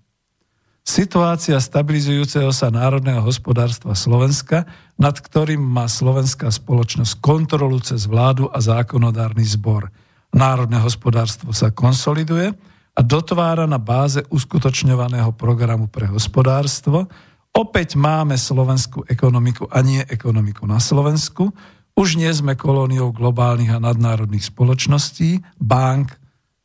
Situácia 0.83 1.55
stabilizujúceho 1.57 2.51
sa 2.51 2.68
národného 2.68 3.22
hospodárstva 3.22 3.95
Slovenska, 3.95 4.66
nad 4.99 5.14
ktorým 5.14 5.62
má 5.62 5.87
slovenská 5.87 6.51
spoločnosť 6.51 7.22
kontrolu 7.22 7.79
cez 7.79 8.11
vládu 8.11 8.51
a 8.51 8.59
zákonodárny 8.59 9.47
zbor. 9.47 9.89
Národné 10.35 10.83
hospodárstvo 10.83 11.55
sa 11.55 11.70
konsoliduje 11.70 12.51
a 12.95 13.01
dotvára 13.01 13.70
na 13.70 13.79
báze 13.79 14.27
uskutočňovaného 14.27 15.31
programu 15.39 15.87
pre 15.87 16.11
hospodárstvo. 16.11 17.07
Opäť 17.55 17.95
máme 17.95 18.35
slovenskú 18.35 19.07
ekonomiku 19.07 19.70
a 19.70 19.79
nie 19.79 20.03
ekonomiku 20.11 20.66
na 20.66 20.83
Slovensku, 20.83 21.55
Už 21.95 22.18
nie 22.18 22.31
sme 22.35 22.59
kolóniou 22.59 23.14
globálnych 23.14 23.70
a 23.70 23.79
nadnárodných 23.79 24.51
spoločností, 24.51 25.47
bank 25.62 26.18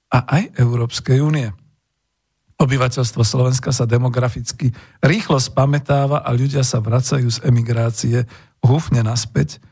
a 0.09 0.19
aj 0.25 0.57
Európskej 0.57 1.21
únie. 1.21 1.49
Obyvateľstvo 2.59 3.23
Slovenska 3.23 3.71
sa 3.71 3.87
demograficky 3.87 4.75
rýchlo 4.99 5.39
spametáva 5.39 6.27
a 6.27 6.29
ľudia 6.35 6.65
sa 6.67 6.83
vracajú 6.83 7.31
z 7.31 7.39
emigrácie 7.47 8.27
húfne 8.59 8.99
naspäť 8.99 9.63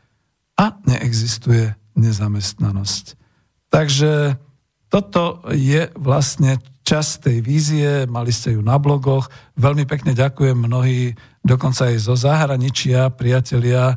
a 0.56 0.72
neexistuje 0.88 1.76
nezamestnanosť. 1.98 3.04
Takže 3.68 4.40
toto 4.88 5.44
je 5.52 5.92
vlastne 6.00 6.56
čas 6.80 7.20
tej 7.20 7.44
vízie, 7.44 8.08
mali 8.08 8.32
ste 8.32 8.56
ju 8.56 8.64
na 8.64 8.80
blogoch. 8.80 9.28
Veľmi 9.60 9.84
pekne 9.84 10.16
ďakujem 10.16 10.56
mnohí 10.56 11.12
dokonca 11.44 11.92
aj 11.92 11.96
zo 12.00 12.16
zahraničia 12.16 13.12
priatelia 13.12 13.92
e, 13.92 13.96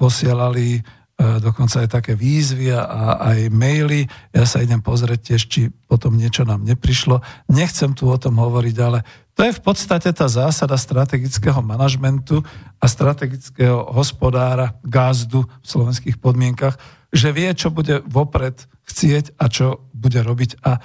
posielali 0.00 0.80
dokonca 1.16 1.80
aj 1.80 1.88
také 1.88 2.12
výzvy 2.12 2.76
a 2.76 3.16
aj 3.32 3.48
maily. 3.48 4.04
Ja 4.36 4.44
sa 4.44 4.60
idem 4.60 4.84
pozrieť 4.84 5.32
tiež, 5.32 5.42
či 5.48 5.60
potom 5.88 6.12
niečo 6.12 6.44
nám 6.44 6.60
neprišlo. 6.68 7.24
Nechcem 7.48 7.96
tu 7.96 8.12
o 8.12 8.16
tom 8.20 8.36
hovoriť, 8.36 8.76
ale 8.84 9.00
to 9.36 9.44
je 9.44 9.52
v 9.52 9.64
podstate 9.64 10.12
tá 10.12 10.28
zásada 10.28 10.76
strategického 10.76 11.60
manažmentu 11.64 12.44
a 12.80 12.84
strategického 12.88 13.92
hospodára 13.92 14.76
gázdu 14.84 15.44
v 15.44 15.66
slovenských 15.66 16.16
podmienkach, 16.20 16.76
že 17.12 17.32
vie, 17.32 17.48
čo 17.56 17.72
bude 17.72 18.04
vopred 18.04 18.68
chcieť 18.84 19.36
a 19.40 19.48
čo 19.48 19.88
bude 19.96 20.20
robiť 20.20 20.60
a 20.64 20.80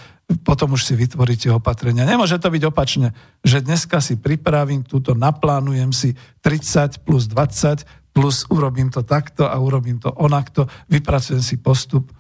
potom 0.48 0.80
už 0.80 0.88
si 0.88 0.96
vytvoríte 0.96 1.52
opatrenia. 1.52 2.08
Nemôže 2.08 2.40
to 2.40 2.48
byť 2.48 2.64
opačne, 2.72 3.12
že 3.44 3.60
dneska 3.60 4.00
si 4.00 4.16
pripravím 4.16 4.88
túto, 4.88 5.12
naplánujem 5.12 5.92
si 5.92 6.16
30 6.40 7.04
plus 7.04 7.28
20 7.28 7.84
plus 8.12 8.46
urobím 8.52 8.92
to 8.92 9.04
takto 9.04 9.48
a 9.48 9.56
urobím 9.60 10.00
to 10.00 10.12
onakto, 10.12 10.68
vypracujem 10.92 11.42
si 11.44 11.58
postup 11.58 12.12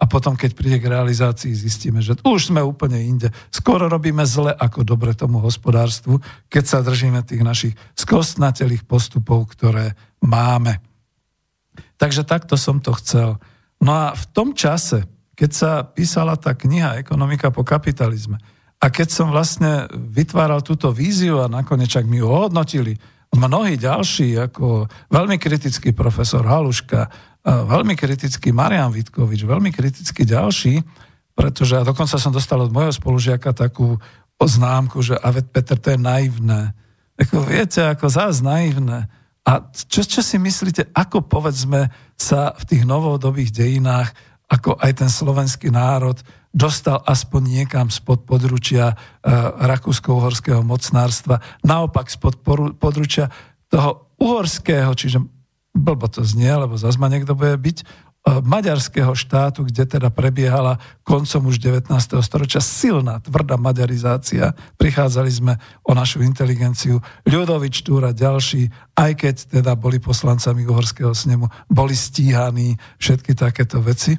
a 0.00 0.08
potom, 0.08 0.32
keď 0.32 0.56
príde 0.56 0.78
k 0.80 0.88
realizácii, 0.88 1.52
zistíme, 1.52 2.00
že 2.00 2.16
už 2.24 2.48
sme 2.48 2.64
úplne 2.64 2.96
inde. 3.04 3.28
Skoro 3.52 3.84
robíme 3.84 4.24
zle 4.24 4.48
ako 4.48 4.80
dobre 4.80 5.12
tomu 5.12 5.44
hospodárstvu, 5.44 6.24
keď 6.48 6.64
sa 6.64 6.78
držíme 6.80 7.20
tých 7.20 7.44
našich 7.44 7.74
skostnatelých 7.92 8.88
postupov, 8.88 9.52
ktoré 9.52 9.92
máme. 10.24 10.80
Takže 12.00 12.24
takto 12.24 12.56
som 12.56 12.80
to 12.80 12.96
chcel. 12.96 13.36
No 13.84 13.92
a 13.92 14.16
v 14.16 14.24
tom 14.32 14.56
čase, 14.56 15.04
keď 15.36 15.50
sa 15.52 15.70
písala 15.84 16.40
tá 16.40 16.56
kniha 16.56 16.96
Ekonomika 16.96 17.52
po 17.52 17.60
kapitalizme 17.60 18.40
a 18.80 18.88
keď 18.88 19.08
som 19.12 19.28
vlastne 19.28 19.84
vytváral 19.92 20.64
túto 20.64 20.88
víziu 20.96 21.44
a 21.44 21.52
nakoniec 21.52 21.92
ak 21.92 22.08
mi 22.08 22.24
ju 22.24 22.26
ohodnotili 22.28 22.96
mnohí 23.34 23.78
ďalší, 23.78 24.38
ako 24.50 24.90
veľmi 25.10 25.38
kritický 25.38 25.94
profesor 25.94 26.42
Haluška, 26.42 27.06
veľmi 27.46 27.94
kritický 27.94 28.50
Marian 28.50 28.90
Vitkovič, 28.90 29.46
veľmi 29.46 29.70
kritický 29.70 30.26
ďalší, 30.26 30.82
pretože 31.32 31.78
a 31.78 31.86
dokonca 31.86 32.18
som 32.18 32.34
dostal 32.34 32.60
od 32.60 32.74
môjho 32.74 32.92
spolužiaka 32.92 33.54
takú 33.54 33.96
oznámku, 34.40 35.00
že 35.00 35.16
a 35.16 35.30
Peter, 35.30 35.78
to 35.78 35.94
je 35.94 36.00
naivné. 36.00 36.74
Ako 37.16 37.44
viete, 37.44 37.84
ako 37.84 38.08
zás 38.08 38.40
naivné. 38.40 39.08
A 39.44 39.62
čo, 39.72 40.04
čo 40.04 40.20
si 40.20 40.36
myslíte, 40.36 40.92
ako 40.92 41.24
povedzme 41.24 41.88
sa 42.16 42.52
v 42.56 42.64
tých 42.66 42.82
novodobých 42.84 43.52
dejinách 43.52 44.12
ako 44.50 44.74
aj 44.82 44.92
ten 44.98 45.06
slovenský 45.06 45.70
národ 45.70 46.18
dostal 46.50 46.98
aspoň 47.06 47.62
niekam 47.62 47.86
spod 47.88 48.26
područia 48.26 48.94
e, 48.94 48.94
rakúsko-uhorského 49.70 50.66
mocnárstva, 50.66 51.38
naopak 51.62 52.10
spod 52.10 52.42
područia 52.78 53.30
toho 53.70 54.10
uhorského, 54.18 54.90
čiže 54.98 55.22
blbo 55.70 56.10
to 56.10 56.26
znie, 56.26 56.50
lebo 56.50 56.74
zase 56.74 56.98
ma 56.98 57.06
niekto 57.06 57.38
bude 57.38 57.54
byť, 57.54 57.78
e, 57.80 57.84
maďarského 58.42 59.14
štátu, 59.14 59.62
kde 59.62 59.86
teda 59.86 60.10
prebiehala 60.10 60.82
koncom 61.06 61.54
už 61.54 61.62
19. 61.62 62.18
storočia 62.18 62.58
silná, 62.58 63.22
tvrdá 63.22 63.54
maďarizácia. 63.54 64.50
Prichádzali 64.74 65.30
sme 65.30 65.52
o 65.86 65.94
našu 65.94 66.26
inteligenciu. 66.26 66.98
Ľudovič 67.30 67.86
Túra 67.86 68.10
ďalší, 68.10 68.66
aj 68.98 69.12
keď 69.14 69.34
teda 69.62 69.78
boli 69.78 70.02
poslancami 70.02 70.66
uhorského 70.66 71.14
snemu, 71.14 71.46
boli 71.70 71.94
stíhaní, 71.94 72.74
všetky 72.98 73.38
takéto 73.38 73.78
veci. 73.78 74.18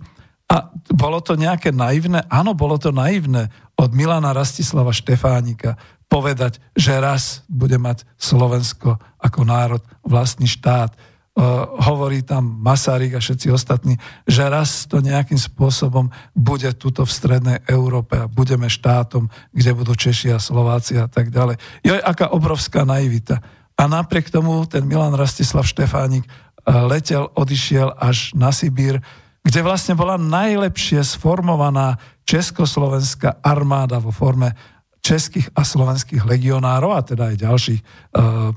A 0.52 0.68
bolo 0.92 1.24
to 1.24 1.40
nejaké 1.40 1.72
naivné? 1.72 2.28
Áno, 2.28 2.52
bolo 2.52 2.76
to 2.76 2.92
naivné 2.92 3.48
od 3.80 3.96
Milana 3.96 4.36
Rastislava 4.36 4.92
Štefánika 4.92 5.80
povedať, 6.12 6.60
že 6.76 7.00
raz 7.00 7.48
bude 7.48 7.80
mať 7.80 8.04
Slovensko 8.20 9.00
ako 9.16 9.48
národ 9.48 9.80
vlastný 10.04 10.52
štát. 10.52 10.92
Uh, 11.32 11.64
hovorí 11.88 12.20
tam 12.20 12.44
Masaryk 12.60 13.16
a 13.16 13.24
všetci 13.24 13.48
ostatní, 13.56 13.96
že 14.28 14.44
raz 14.52 14.84
to 14.84 15.00
nejakým 15.00 15.40
spôsobom 15.40 16.12
bude 16.36 16.68
tuto 16.76 17.08
v 17.08 17.16
strednej 17.16 17.64
Európe 17.72 18.20
a 18.20 18.28
budeme 18.28 18.68
štátom, 18.68 19.32
kde 19.56 19.72
budú 19.72 19.96
Češi 19.96 20.36
a 20.36 20.44
Slováci 20.44 21.00
a 21.00 21.08
tak 21.08 21.32
ďalej. 21.32 21.56
Jo, 21.88 21.96
aká 22.04 22.36
obrovská 22.36 22.84
naivita. 22.84 23.40
A 23.80 23.88
napriek 23.88 24.28
tomu 24.28 24.68
ten 24.68 24.84
Milan 24.84 25.16
Rastislav 25.16 25.64
Štefánik 25.64 26.28
uh, 26.28 26.84
letel, 26.92 27.32
odišiel 27.32 27.96
až 27.96 28.36
na 28.36 28.52
Sibír, 28.52 29.00
kde 29.42 29.60
vlastne 29.66 29.98
bola 29.98 30.22
najlepšie 30.22 31.02
sformovaná 31.02 31.98
československá 32.30 33.42
armáda 33.42 33.98
vo 33.98 34.14
forme 34.14 34.54
českých 35.02 35.50
a 35.58 35.66
slovenských 35.66 36.22
legionárov 36.24 36.94
a 36.94 37.02
teda 37.02 37.34
aj 37.34 37.38
ďalších 37.42 37.82
uh, 37.82 38.54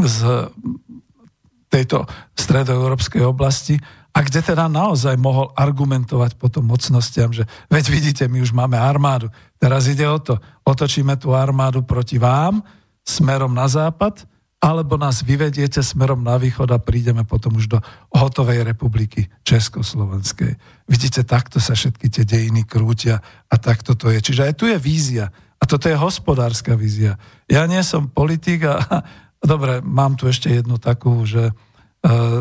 z 0.00 0.18
tejto 1.68 2.08
stredoeurópskej 2.36 3.24
oblasti 3.24 3.76
a 4.12 4.18
kde 4.20 4.44
teda 4.44 4.68
naozaj 4.68 5.16
mohol 5.16 5.48
argumentovať 5.56 6.36
potom 6.36 6.68
mocnostiam, 6.68 7.32
že 7.32 7.48
veď 7.72 7.84
vidíte, 7.88 8.24
my 8.28 8.44
už 8.44 8.52
máme 8.52 8.76
armádu. 8.76 9.32
Teraz 9.56 9.88
ide 9.88 10.04
o 10.04 10.20
to, 10.20 10.36
otočíme 10.68 11.16
tú 11.16 11.32
armádu 11.32 11.80
proti 11.80 12.20
vám 12.20 12.60
smerom 13.04 13.56
na 13.56 13.68
západ 13.68 14.28
alebo 14.62 14.94
nás 14.94 15.26
vyvediete 15.26 15.82
smerom 15.82 16.22
na 16.22 16.38
východ 16.38 16.70
a 16.70 16.78
prídeme 16.78 17.26
potom 17.26 17.58
už 17.58 17.66
do 17.66 17.78
hotovej 18.14 18.62
republiky 18.62 19.26
Československej. 19.42 20.54
Vidíte, 20.86 21.26
takto 21.26 21.58
sa 21.58 21.74
všetky 21.74 22.06
tie 22.06 22.22
dejiny 22.22 22.62
krútia 22.62 23.18
a 23.50 23.54
takto 23.58 23.98
to 23.98 24.14
je. 24.14 24.22
Čiže 24.22 24.42
aj 24.46 24.54
tu 24.54 24.70
je 24.70 24.78
vízia. 24.78 25.34
A 25.58 25.66
toto 25.66 25.90
je 25.90 25.98
hospodárska 25.98 26.78
vízia. 26.78 27.18
Ja 27.50 27.66
nie 27.66 27.82
som 27.82 28.06
politik 28.06 28.62
a, 28.62 28.78
a 29.42 29.44
dobre, 29.44 29.82
mám 29.82 30.14
tu 30.14 30.30
ešte 30.30 30.54
jednu 30.54 30.78
takú, 30.78 31.26
že 31.26 31.50
e, 31.50 31.52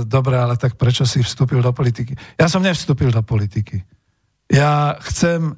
dobre, 0.05 0.37
ale 0.37 0.61
tak 0.61 0.77
prečo 0.77 1.09
si 1.09 1.25
vstúpil 1.25 1.65
do 1.65 1.73
politiky? 1.73 2.13
Ja 2.37 2.45
som 2.45 2.61
nevstúpil 2.61 3.09
do 3.09 3.25
politiky. 3.25 3.81
Ja 4.45 4.93
chcem 5.09 5.57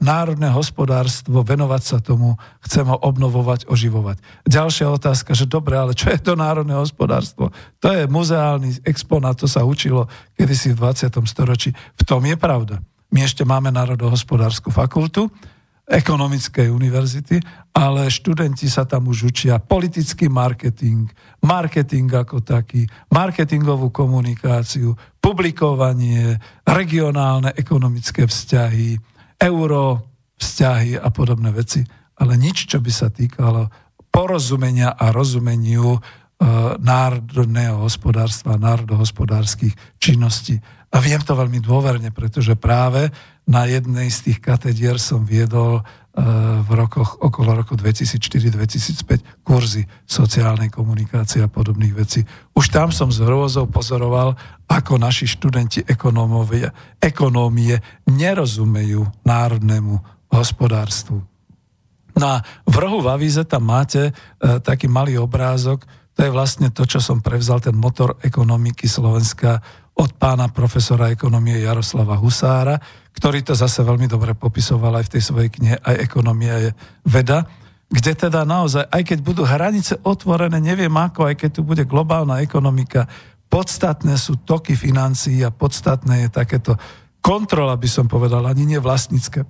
národné 0.00 0.48
hospodárstvo, 0.48 1.44
venovať 1.44 1.82
sa 1.84 1.98
tomu, 2.00 2.40
chcem 2.64 2.88
ho 2.88 2.96
obnovovať, 2.96 3.68
oživovať. 3.68 4.16
Ďalšia 4.48 4.88
otázka, 4.88 5.36
že 5.36 5.44
dobre, 5.44 5.76
ale 5.76 5.92
čo 5.92 6.08
je 6.08 6.16
to 6.16 6.32
národné 6.32 6.72
hospodárstvo? 6.72 7.52
To 7.84 7.88
je 7.92 8.08
muzeálny 8.08 8.80
exponát, 8.88 9.36
to 9.36 9.44
sa 9.44 9.66
učilo 9.66 10.08
kedysi 10.32 10.72
v 10.72 10.80
20. 10.88 11.12
storočí. 11.28 11.70
V 11.76 12.02
tom 12.08 12.24
je 12.24 12.36
pravda. 12.40 12.80
My 13.12 13.26
ešte 13.26 13.44
máme 13.44 13.68
národohospodárskú 13.74 14.72
fakultu, 14.72 15.28
ekonomickej 15.90 16.70
univerzity, 16.70 17.42
ale 17.74 18.06
študenti 18.06 18.70
sa 18.70 18.86
tam 18.86 19.10
už 19.10 19.34
učia 19.34 19.58
politický 19.58 20.30
marketing, 20.30 21.10
marketing 21.42 22.06
ako 22.06 22.38
taký, 22.46 22.86
marketingovú 23.10 23.90
komunikáciu, 23.90 24.94
publikovanie, 25.18 26.38
regionálne 26.62 27.50
ekonomické 27.58 28.30
vzťahy, 28.30 29.02
euro, 29.40 30.04
vzťahy 30.40 30.96
a 31.00 31.08
podobné 31.12 31.52
veci, 31.52 31.84
ale 32.20 32.36
nič, 32.36 32.68
čo 32.68 32.78
by 32.80 32.92
sa 32.92 33.08
týkalo 33.08 33.68
porozumenia 34.12 34.92
a 34.92 35.14
rozumeniu 35.14 35.96
e, 35.96 36.00
národného 36.80 37.80
hospodárstva, 37.80 38.60
národohospodárskych 38.60 39.72
činností. 39.96 40.60
A 40.90 40.98
viem 40.98 41.22
to 41.22 41.38
veľmi 41.38 41.62
dôverne, 41.62 42.10
pretože 42.10 42.58
práve 42.58 43.08
na 43.46 43.64
jednej 43.64 44.10
z 44.10 44.30
tých 44.30 44.38
katedier 44.42 44.98
som 44.98 45.22
viedol 45.22 45.86
v 46.60 46.70
rokoch 46.74 47.22
okolo 47.22 47.54
roku 47.54 47.78
2004-2005 47.78 49.46
kurzy 49.46 49.86
sociálnej 50.02 50.66
komunikácie 50.66 51.38
a 51.38 51.48
podobných 51.48 51.94
vecí. 51.94 52.26
Už 52.50 52.66
tam 52.74 52.90
som 52.90 53.14
s 53.14 53.22
hrôzou 53.22 53.70
pozoroval, 53.70 54.34
ako 54.66 54.98
naši 54.98 55.30
študenti 55.30 55.86
ekonómie, 55.86 57.78
nerozumejú 58.10 59.06
národnému 59.22 59.94
hospodárstvu. 60.34 61.22
No 62.18 62.26
a 62.26 62.42
v 62.66 62.76
rohu 62.82 62.98
v 63.06 63.10
avíze 63.14 63.46
tam 63.46 63.70
máte 63.70 64.10
e, 64.10 64.12
taký 64.58 64.90
malý 64.90 65.14
obrázok, 65.22 65.86
to 66.18 66.26
je 66.26 66.34
vlastne 66.34 66.74
to, 66.74 66.84
čo 66.84 66.98
som 66.98 67.22
prevzal, 67.22 67.62
ten 67.62 67.78
motor 67.78 68.18
ekonomiky 68.20 68.90
Slovenska 68.90 69.62
od 69.94 70.10
pána 70.18 70.50
profesora 70.50 71.08
ekonomie 71.08 71.62
Jaroslava 71.62 72.18
Husára, 72.18 72.76
ktorý 73.16 73.42
to 73.42 73.54
zase 73.58 73.82
veľmi 73.82 74.06
dobre 74.06 74.32
popisoval 74.38 75.02
aj 75.02 75.10
v 75.10 75.12
tej 75.18 75.22
svojej 75.22 75.50
knihe, 75.50 75.76
aj 75.82 75.96
ekonomia 75.98 76.56
je 76.62 76.70
veda, 77.04 77.46
kde 77.90 78.12
teda 78.14 78.46
naozaj, 78.46 78.86
aj 78.86 79.02
keď 79.02 79.18
budú 79.18 79.42
hranice 79.42 79.98
otvorené, 80.06 80.62
neviem 80.62 80.94
ako, 80.94 81.26
aj 81.26 81.34
keď 81.42 81.50
tu 81.58 81.62
bude 81.66 81.82
globálna 81.82 82.38
ekonomika, 82.38 83.10
podstatné 83.50 84.14
sú 84.14 84.38
toky 84.46 84.78
financií 84.78 85.42
a 85.42 85.50
podstatné 85.50 86.26
je 86.26 86.28
takéto 86.30 86.78
kontrola, 87.18 87.74
by 87.74 87.88
som 87.90 88.06
povedal, 88.06 88.46
ani 88.46 88.62
nie 88.62 88.78
vlastnícke 88.78 89.42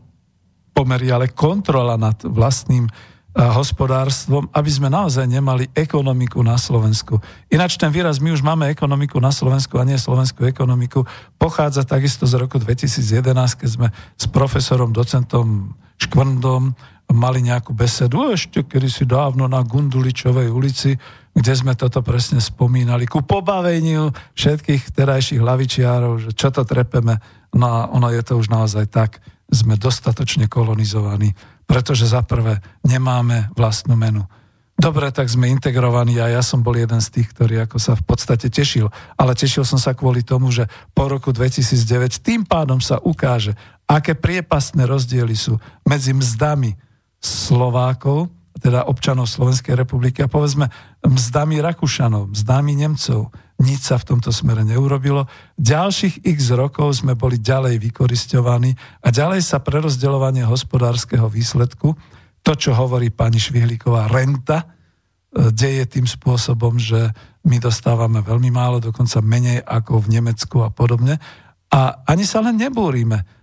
pomery, 0.72 1.12
ale 1.12 1.36
kontrola 1.36 2.00
nad 2.00 2.16
vlastným 2.24 2.88
hospodárstvom, 3.30 4.50
aby 4.50 4.70
sme 4.70 4.90
naozaj 4.90 5.22
nemali 5.22 5.70
ekonomiku 5.70 6.42
na 6.42 6.58
Slovensku. 6.58 7.22
Ináč 7.46 7.78
ten 7.78 7.94
výraz, 7.94 8.18
my 8.18 8.34
už 8.34 8.42
máme 8.42 8.66
ekonomiku 8.66 9.22
na 9.22 9.30
Slovensku 9.30 9.78
a 9.78 9.86
nie 9.86 9.94
slovenskú 9.94 10.42
ekonomiku, 10.50 11.06
pochádza 11.38 11.86
takisto 11.86 12.26
z 12.26 12.34
roku 12.42 12.58
2011, 12.58 13.30
keď 13.54 13.70
sme 13.70 13.88
s 14.18 14.26
profesorom, 14.26 14.90
docentom 14.90 15.78
Škvrndom 16.00 16.74
mali 17.10 17.42
nejakú 17.42 17.74
besedu 17.74 18.30
ešte 18.30 18.62
kedy 18.62 18.88
si 18.90 19.04
dávno 19.06 19.50
na 19.50 19.62
Gunduličovej 19.62 20.50
ulici, 20.50 20.94
kde 21.30 21.52
sme 21.54 21.78
toto 21.78 22.02
presne 22.02 22.42
spomínali, 22.42 23.06
ku 23.06 23.22
pobaveniu 23.22 24.10
všetkých 24.34 24.90
terajších 24.94 25.38
hlavičiarov, 25.42 26.12
že 26.18 26.30
čo 26.34 26.50
to 26.50 26.66
trepeme, 26.66 27.18
no 27.54 27.66
a 27.66 27.78
ono 27.90 28.10
je 28.10 28.22
to 28.26 28.38
už 28.38 28.50
naozaj 28.50 28.90
tak, 28.90 29.22
sme 29.50 29.74
dostatočne 29.74 30.46
kolonizovaní 30.46 31.34
pretože 31.70 32.10
za 32.10 32.26
prvé 32.26 32.58
nemáme 32.82 33.46
vlastnú 33.54 33.94
menu. 33.94 34.26
Dobre, 34.74 35.12
tak 35.14 35.30
sme 35.30 35.52
integrovaní 35.52 36.18
a 36.18 36.32
ja 36.32 36.42
som 36.42 36.64
bol 36.64 36.74
jeden 36.74 36.98
z 36.98 37.20
tých, 37.20 37.30
ktorý 37.36 37.68
ako 37.68 37.78
sa 37.78 37.92
v 37.94 38.02
podstate 38.02 38.50
tešil. 38.50 38.90
Ale 39.14 39.38
tešil 39.38 39.62
som 39.62 39.78
sa 39.78 39.94
kvôli 39.94 40.26
tomu, 40.26 40.50
že 40.50 40.66
po 40.96 41.06
roku 41.06 41.30
2009 41.30 42.24
tým 42.24 42.42
pádom 42.48 42.80
sa 42.82 42.98
ukáže, 42.98 43.54
aké 43.84 44.16
priepastné 44.16 44.88
rozdiely 44.88 45.36
sú 45.36 45.60
medzi 45.84 46.16
mzdami 46.16 46.74
Slovákov, 47.20 48.32
teda 48.60 48.86
občanov 48.86 49.26
Slovenskej 49.26 49.72
republiky 49.74 50.20
a 50.20 50.28
povedzme 50.28 50.68
mzdami 51.00 51.58
Rakúšanov, 51.64 52.36
mzdami 52.36 52.76
Nemcov, 52.76 53.32
nič 53.60 53.80
sa 53.92 54.00
v 54.00 54.16
tomto 54.16 54.32
smere 54.32 54.64
neurobilo. 54.64 55.28
Ďalších 55.60 56.24
x 56.24 56.52
rokov 56.56 57.00
sme 57.04 57.12
boli 57.16 57.40
ďalej 57.40 57.80
vykoristovaní 57.80 58.72
a 59.04 59.08
ďalej 59.12 59.44
sa 59.44 59.60
prerozdeľovanie 59.60 60.44
hospodárskeho 60.48 61.28
výsledku, 61.28 61.92
to, 62.40 62.52
čo 62.56 62.72
hovorí 62.72 63.12
pani 63.12 63.36
Švihlíková, 63.36 64.08
renta, 64.08 64.64
e, 64.64 65.52
deje 65.52 65.84
tým 65.88 66.08
spôsobom, 66.08 66.80
že 66.80 67.12
my 67.44 67.60
dostávame 67.60 68.24
veľmi 68.24 68.48
málo, 68.48 68.80
dokonca 68.80 69.20
menej 69.20 69.60
ako 69.60 70.08
v 70.08 70.20
Nemecku 70.20 70.64
a 70.64 70.72
podobne. 70.72 71.20
A 71.68 72.00
ani 72.08 72.24
sa 72.24 72.40
len 72.40 72.56
nebúrime 72.56 73.39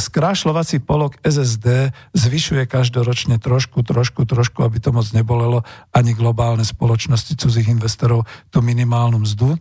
skrášľovací 0.00 0.80
polok 0.80 1.20
SSD 1.20 1.92
zvyšuje 2.16 2.64
každoročne 2.64 3.36
trošku, 3.36 3.84
trošku, 3.84 4.24
trošku, 4.24 4.64
aby 4.64 4.80
to 4.80 4.88
moc 4.88 5.04
nebolelo 5.12 5.60
ani 5.92 6.16
globálne 6.16 6.64
spoločnosti 6.64 7.36
cudzích 7.36 7.68
investorov 7.68 8.24
tú 8.48 8.64
minimálnu 8.64 9.20
mzdu. 9.20 9.60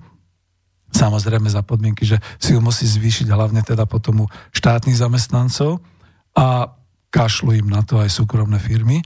Samozrejme 0.90 1.52
za 1.52 1.62
podmienky, 1.62 2.08
že 2.08 2.18
si 2.40 2.56
ju 2.56 2.64
musí 2.64 2.88
zvýšiť 2.88 3.28
hlavne 3.30 3.62
teda 3.62 3.84
potom 3.86 4.26
u 4.26 4.32
štátnych 4.56 4.98
zamestnancov 4.98 5.84
a 6.34 6.72
kašľú 7.12 7.60
im 7.60 7.70
na 7.70 7.84
to 7.84 8.00
aj 8.00 8.10
súkromné 8.10 8.58
firmy. 8.58 9.04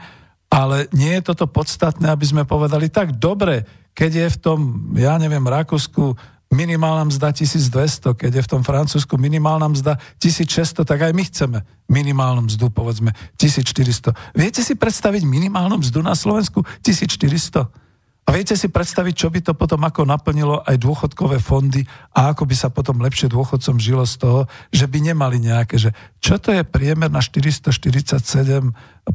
Ale 0.53 0.85
nie 0.93 1.17
je 1.17 1.33
toto 1.33 1.49
podstatné, 1.49 2.13
aby 2.13 2.25
sme 2.29 2.43
povedali 2.45 2.85
tak 2.87 3.17
dobre, 3.17 3.65
keď 3.97 4.11
je 4.13 4.27
v 4.29 4.37
tom, 4.37 4.59
ja 4.93 5.17
neviem, 5.17 5.41
Rakúsku 5.41 6.13
minimálna 6.53 7.09
mzda 7.09 7.33
1200, 7.33 8.13
keď 8.13 8.31
je 8.39 8.45
v 8.45 8.51
tom 8.51 8.61
Francúzsku 8.61 9.17
minimálna 9.17 9.67
mzda 9.73 9.97
1600, 10.21 10.85
tak 10.85 10.99
aj 11.09 11.11
my 11.11 11.23
chceme 11.25 11.57
minimálnu 11.89 12.47
mzdu, 12.47 12.69
povedzme 12.69 13.11
1400. 13.35 14.13
Viete 14.37 14.61
si 14.61 14.77
predstaviť 14.77 15.25
minimálnu 15.25 15.81
mzdu 15.81 15.99
na 16.05 16.13
Slovensku 16.13 16.63
1400? 16.85 17.83
A 18.23 18.31
viete 18.31 18.55
si 18.55 18.71
predstaviť, 18.71 19.13
čo 19.19 19.27
by 19.27 19.39
to 19.43 19.51
potom 19.51 19.83
ako 19.83 20.07
naplnilo 20.07 20.63
aj 20.63 20.79
dôchodkové 20.79 21.43
fondy 21.43 21.83
a 22.15 22.31
ako 22.31 22.47
by 22.47 22.55
sa 22.55 22.71
potom 22.71 23.03
lepšie 23.03 23.27
dôchodcom 23.27 23.75
žilo 23.75 24.07
z 24.07 24.15
toho, 24.15 24.39
že 24.71 24.87
by 24.87 25.11
nemali 25.11 25.43
nejaké, 25.43 25.75
že 25.75 25.91
čo 26.23 26.39
to 26.39 26.55
je 26.55 26.63
priemer 26.63 27.11
na 27.11 27.19
447 27.19 28.23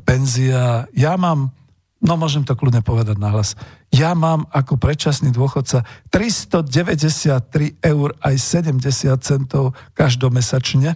penzia, 0.05 0.85
ja 0.93 1.17
mám 1.17 1.57
No 1.99 2.15
môžem 2.15 2.47
to 2.47 2.55
kľudne 2.55 2.79
povedať 2.87 3.19
nahlas. 3.19 3.59
Ja 3.91 4.15
mám 4.15 4.47
ako 4.55 4.79
predčasný 4.79 5.35
dôchodca 5.35 5.83
393 6.15 7.83
eur 7.83 8.15
aj 8.23 8.35
70 8.39 8.87
centov 9.19 9.75
každomesačne 9.99 10.95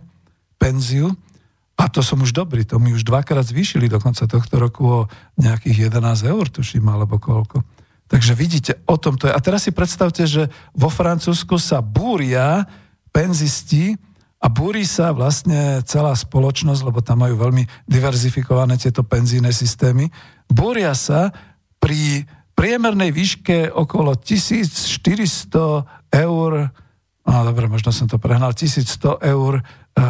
penziu 0.62 1.11
a 1.74 1.90
to 1.90 2.05
som 2.05 2.22
už 2.22 2.30
dobrý, 2.30 2.62
to 2.62 2.78
mi 2.78 2.94
už 2.94 3.03
dvakrát 3.03 3.42
zvýšili 3.42 3.90
do 3.90 3.98
konca 3.98 4.30
tohto 4.30 4.55
roku 4.62 4.82
o 4.86 5.00
nejakých 5.40 5.90
11 5.90 6.30
eur, 6.30 6.46
tuším, 6.46 6.86
alebo 6.86 7.18
koľko. 7.18 7.66
Takže 8.07 8.36
vidíte, 8.38 8.72
o 8.86 9.00
tom 9.00 9.18
to 9.18 9.26
je. 9.26 9.34
A 9.34 9.40
teraz 9.40 9.66
si 9.66 9.72
predstavte, 9.74 10.28
že 10.28 10.53
vo 10.76 10.92
Francúzsku 10.92 11.57
sa 11.57 11.82
búria 11.82 12.68
penzisti, 13.11 13.98
a 14.43 14.47
búri 14.51 14.82
sa 14.82 15.14
vlastne 15.14 15.86
celá 15.86 16.18
spoločnosť, 16.18 16.82
lebo 16.82 16.99
tam 16.99 17.22
majú 17.22 17.38
veľmi 17.38 17.86
diverzifikované 17.86 18.74
tieto 18.74 19.07
penzíne 19.07 19.55
systémy. 19.55 20.11
Búria 20.51 20.90
sa 20.99 21.30
pri 21.78 22.26
priemernej 22.59 23.14
výške 23.14 23.70
okolo 23.70 24.18
1400 24.18 26.11
eur, 26.11 26.51
no 27.22 27.32
dobre, 27.47 27.70
možno 27.70 27.95
som 27.95 28.11
to 28.11 28.18
prehnal, 28.18 28.51
1100 28.51 29.22
eur 29.22 29.62
e, 29.62 29.62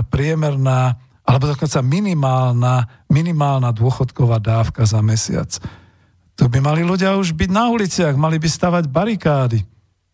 priemerná, 0.09 0.97
alebo 1.29 1.53
dokonca 1.53 1.85
minimálna, 1.85 2.89
minimálna 3.13 3.69
dôchodková 3.77 4.41
dávka 4.41 4.89
za 4.89 5.05
mesiac. 5.05 5.53
Tu 6.33 6.49
by 6.49 6.59
mali 6.65 6.81
ľudia 6.81 7.21
už 7.21 7.37
byť 7.37 7.51
na 7.53 7.69
uliciach, 7.69 8.17
mali 8.17 8.41
by 8.41 8.49
stavať 8.49 8.89
barikády 8.89 9.61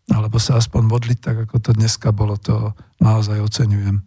alebo 0.08 0.40
sa 0.40 0.56
aspoň 0.56 0.82
modliť 0.88 1.18
tak, 1.20 1.36
ako 1.48 1.56
to 1.60 1.70
dneska 1.76 2.10
bolo, 2.10 2.40
to 2.40 2.72
naozaj 2.98 3.38
oceňujem. 3.44 4.00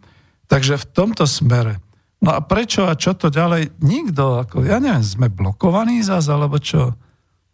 Takže 0.50 0.76
v 0.76 0.88
tomto 0.90 1.24
smere. 1.24 1.78
No 2.22 2.34
a 2.34 2.40
prečo 2.42 2.86
a 2.86 2.94
čo 2.94 3.18
to 3.18 3.30
ďalej? 3.30 3.82
Nikto, 3.82 4.46
ako, 4.46 4.62
ja 4.62 4.78
neviem, 4.78 5.02
sme 5.02 5.26
blokovaní 5.26 6.02
zás, 6.06 6.30
alebo 6.30 6.58
čo? 6.58 6.94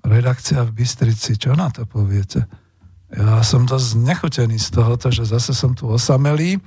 Redakcia 0.05 0.65
v 0.65 0.83
Bystrici, 0.83 1.41
čo 1.41 1.57
na 1.57 1.73
to 1.73 1.89
poviete? 1.89 2.45
Ja 3.09 3.41
som 3.41 3.65
dosť 3.65 3.97
nechutený 4.05 4.61
z 4.61 4.69
tohoto, 4.77 5.09
že 5.09 5.25
zase 5.25 5.57
som 5.57 5.73
tu 5.73 5.89
osamelý. 5.89 6.61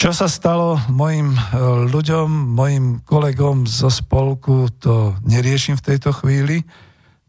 Čo 0.00 0.12
sa 0.12 0.28
stalo 0.28 0.80
mojim 0.88 1.32
e, 1.32 1.40
ľuďom, 1.88 2.28
mojim 2.56 3.00
kolegom 3.04 3.64
zo 3.68 3.88
spolku, 3.92 4.68
to 4.80 5.16
neriešim 5.24 5.76
v 5.76 5.86
tejto 5.92 6.12
chvíli. 6.12 6.64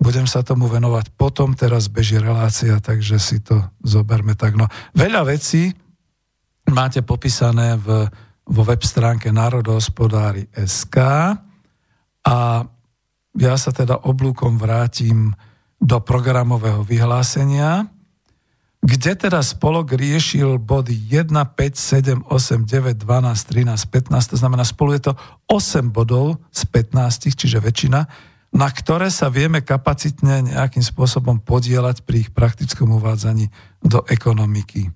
Budem 0.02 0.26
sa 0.26 0.42
tomu 0.42 0.66
venovať 0.66 1.14
potom, 1.14 1.54
teraz 1.54 1.86
beží 1.86 2.18
relácia, 2.18 2.82
takže 2.82 3.22
si 3.22 3.38
to 3.38 3.62
zoberme 3.86 4.34
tak. 4.34 4.58
No, 4.58 4.66
veľa 4.98 5.30
vecí 5.30 5.70
máte 6.74 7.06
popísané 7.06 7.78
v, 7.78 8.10
vo 8.50 8.64
web 8.66 8.82
stránke 8.82 9.30
národohospodári 9.30 10.50
SK 10.58 10.98
a 12.26 12.38
ja 13.38 13.56
sa 13.56 13.72
teda 13.72 14.10
oblúkom 14.10 14.58
vrátim 14.58 15.38
do 15.78 15.98
programového 16.02 16.82
vyhlásenia, 16.82 17.86
kde 18.82 19.14
teda 19.14 19.46
spolok 19.46 19.94
riešil 19.94 20.58
body 20.58 20.98
1, 21.14 21.30
5, 21.30 22.26
7, 22.26 22.26
8, 22.26 22.66
9, 22.66 22.98
12, 22.98 23.06
13, 23.06 24.10
15, 24.10 24.34
to 24.34 24.38
znamená 24.42 24.66
spolu 24.66 24.98
je 24.98 25.10
to 25.10 25.14
8 25.46 25.94
bodov 25.94 26.42
z 26.50 26.66
15, 26.66 27.30
čiže 27.38 27.62
väčšina, 27.62 28.31
na 28.52 28.68
ktoré 28.68 29.08
sa 29.08 29.32
vieme 29.32 29.64
kapacitne 29.64 30.44
nejakým 30.52 30.84
spôsobom 30.84 31.40
podielať 31.40 32.04
pri 32.04 32.28
ich 32.28 32.32
praktickom 32.36 32.92
uvádzaní 33.00 33.48
do 33.80 34.04
ekonomiky. 34.12 34.92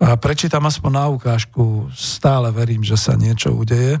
A 0.00 0.16
prečítam 0.20 0.64
aspoň 0.68 0.92
na 0.92 1.06
ukážku, 1.08 1.88
stále 1.92 2.52
verím, 2.52 2.84
že 2.84 3.00
sa 3.00 3.16
niečo 3.16 3.52
udeje. 3.56 4.00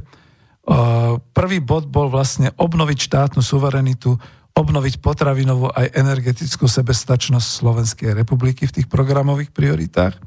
Prvý 1.32 1.58
bod 1.60 1.88
bol 1.88 2.12
vlastne 2.12 2.52
obnoviť 2.56 2.98
štátnu 3.00 3.40
suverenitu, 3.40 4.16
obnoviť 4.52 5.00
potravinovú 5.00 5.72
aj 5.72 5.96
energetickú 5.96 6.68
sebestačnosť 6.68 7.48
Slovenskej 7.48 8.10
republiky 8.12 8.68
v 8.68 8.80
tých 8.80 8.86
programových 8.88 9.52
prioritách. 9.52 10.20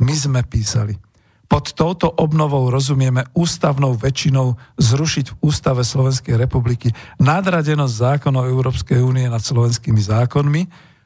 My 0.00 0.12
sme 0.16 0.40
písali– 0.44 0.96
pod 1.44 1.76
touto 1.76 2.08
obnovou 2.08 2.72
rozumieme 2.72 3.28
ústavnou 3.36 3.94
väčšinou 3.94 4.56
zrušiť 4.80 5.26
v 5.30 5.38
Ústave 5.44 5.84
Slovenskej 5.84 6.40
republiky 6.40 6.90
nadradenosť 7.20 7.94
zákonov 7.94 8.48
Európskej 8.48 8.98
únie 9.04 9.28
nad 9.28 9.44
slovenskými 9.44 10.00
zákonmi, 10.00 10.62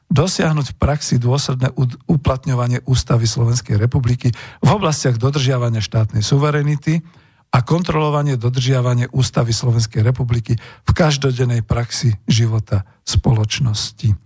dosiahnuť 0.09 0.73
v 0.73 0.79
praxi 0.79 1.21
dôsledné 1.21 1.69
uplatňovanie 2.09 2.81
Ústavy 2.89 3.29
Slovenskej 3.29 3.77
republiky 3.77 4.33
v 4.63 4.69
oblastiach 4.73 5.21
dodržiavania 5.21 5.85
štátnej 5.85 6.25
suverenity 6.25 7.05
a 7.53 7.61
kontrolovanie 7.61 8.37
dodržiavania 8.37 9.09
Ústavy 9.13 9.53
Slovenskej 9.53 10.01
republiky 10.01 10.57
v 10.57 10.91
každodennej 10.93 11.61
praxi 11.61 12.17
života 12.25 12.85
spoločnosti. 13.05 14.17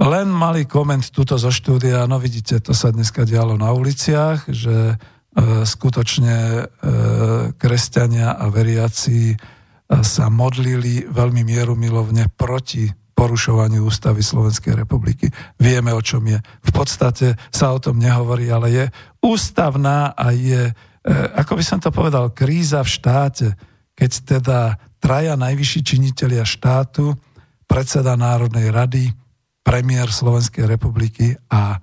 Len 0.00 0.26
malý 0.32 0.64
koment 0.64 1.04
tuto 1.12 1.36
zo 1.36 1.52
štúdia, 1.52 2.08
no 2.08 2.16
vidíte, 2.16 2.56
to 2.64 2.72
sa 2.72 2.88
dneska 2.88 3.28
dialo 3.28 3.60
na 3.60 3.68
uliciach, 3.76 4.48
že 4.48 4.96
skutočne 5.38 6.36
e, 6.36 6.62
kresťania 7.54 8.34
a 8.34 8.50
veriaci 8.50 9.30
e, 9.30 9.36
sa 10.02 10.26
modlili 10.26 11.06
veľmi 11.06 11.46
mierumilovne 11.46 12.34
proti 12.34 12.90
porušovaniu 13.14 13.84
ústavy 13.86 14.24
Slovenskej 14.26 14.74
republiky. 14.74 15.30
Vieme, 15.60 15.94
o 15.94 16.02
čom 16.02 16.24
je. 16.26 16.40
V 16.40 16.70
podstate 16.72 17.38
sa 17.54 17.70
o 17.70 17.78
tom 17.78 18.00
nehovorí, 18.00 18.50
ale 18.50 18.68
je 18.74 18.84
ústavná 19.22 20.16
a 20.18 20.34
je, 20.34 20.66
e, 20.66 20.72
ako 21.38 21.52
by 21.54 21.64
som 21.64 21.78
to 21.78 21.94
povedal, 21.94 22.34
kríza 22.34 22.82
v 22.82 22.90
štáte, 22.90 23.48
keď 23.94 24.10
teda 24.24 24.60
traja 24.98 25.38
najvyšší 25.38 25.80
činitelia 25.84 26.42
štátu, 26.42 27.14
predseda 27.70 28.18
Národnej 28.18 28.72
rady, 28.74 29.14
premiér 29.62 30.10
Slovenskej 30.10 30.66
republiky 30.66 31.38
a 31.52 31.78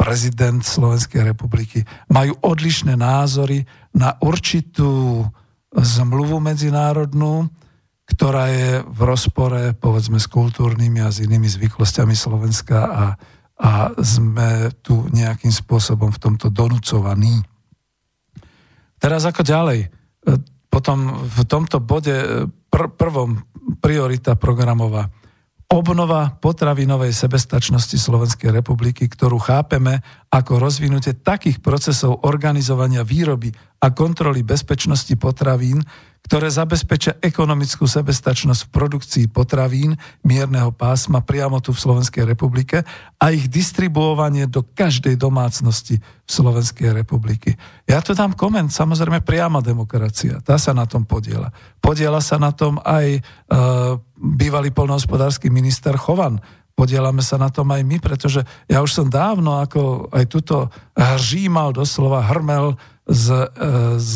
prezident 0.00 0.64
Slovenskej 0.64 1.20
republiky 1.20 1.84
majú 2.08 2.32
odlišné 2.40 2.96
názory 2.96 3.68
na 3.92 4.16
určitú 4.24 5.28
zmluvu 5.76 6.40
medzinárodnú, 6.40 7.52
ktorá 8.08 8.48
je 8.48 8.80
v 8.80 9.00
rozpore 9.04 9.76
povedzme 9.76 10.16
s 10.16 10.24
kultúrnymi 10.24 11.04
a 11.04 11.12
s 11.12 11.20
inými 11.20 11.44
zvyklostiami 11.44 12.16
Slovenska 12.16 12.78
a, 12.80 13.04
a 13.60 13.92
sme 14.00 14.72
tu 14.80 15.04
nejakým 15.12 15.52
spôsobom 15.52 16.08
v 16.08 16.18
tomto 16.18 16.48
donúcovaní. 16.48 17.44
Teraz 18.96 19.28
ako 19.28 19.44
ďalej? 19.44 19.92
Potom 20.72 21.28
v 21.28 21.40
tomto 21.44 21.76
bode 21.76 22.48
pr- 22.72 22.92
prvom 22.96 23.44
priorita 23.84 24.32
programová 24.32 25.12
obnova 25.70 26.34
potravinovej 26.42 27.14
sebestačnosti 27.14 27.94
Slovenskej 27.94 28.50
republiky, 28.50 29.06
ktorú 29.06 29.38
chápeme 29.38 30.02
ako 30.26 30.58
rozvinutie 30.58 31.22
takých 31.22 31.62
procesov 31.62 32.26
organizovania 32.26 33.06
výroby 33.06 33.54
a 33.78 33.94
kontroly 33.94 34.42
bezpečnosti 34.42 35.14
potravín, 35.14 35.78
ktoré 36.20 36.52
zabezpečia 36.52 37.18
ekonomickú 37.18 37.88
sebestačnosť 37.88 38.68
v 38.68 38.72
produkcii 38.72 39.24
potravín 39.32 39.96
mierneho 40.20 40.70
pásma 40.70 41.24
priamo 41.24 41.58
tu 41.64 41.72
v 41.72 41.82
Slovenskej 41.82 42.28
republike 42.28 42.84
a 43.16 43.24
ich 43.32 43.48
distribuovanie 43.48 44.44
do 44.46 44.62
každej 44.62 45.16
domácnosti 45.16 45.98
v 45.98 46.30
Slovenskej 46.30 46.92
republiky. 46.94 47.56
Ja 47.88 48.04
tu 48.04 48.12
dám 48.12 48.36
koment, 48.36 48.70
samozrejme 48.70 49.24
priama 49.24 49.64
demokracia, 49.64 50.38
tá 50.44 50.60
sa 50.60 50.76
na 50.76 50.84
tom 50.84 51.08
podiela. 51.08 51.50
Podiela 51.82 52.20
sa 52.20 52.38
na 52.38 52.52
tom 52.52 52.78
aj 52.84 53.06
e, 53.16 53.20
bývalý 54.14 54.70
polnohospodársky 54.70 55.48
minister 55.48 55.96
Chovan, 55.96 56.38
podielame 56.76 57.20
sa 57.24 57.36
na 57.36 57.48
tom 57.50 57.68
aj 57.72 57.82
my, 57.82 57.96
pretože 57.98 58.40
ja 58.70 58.80
už 58.84 58.92
som 58.92 59.08
dávno 59.10 59.60
ako 59.60 60.12
aj 60.12 60.24
tuto 60.30 60.70
hřímal, 60.96 61.74
doslova 61.74 62.24
hrmel 62.28 62.76
z, 63.08 63.50
e, 63.50 63.68
z 63.98 64.14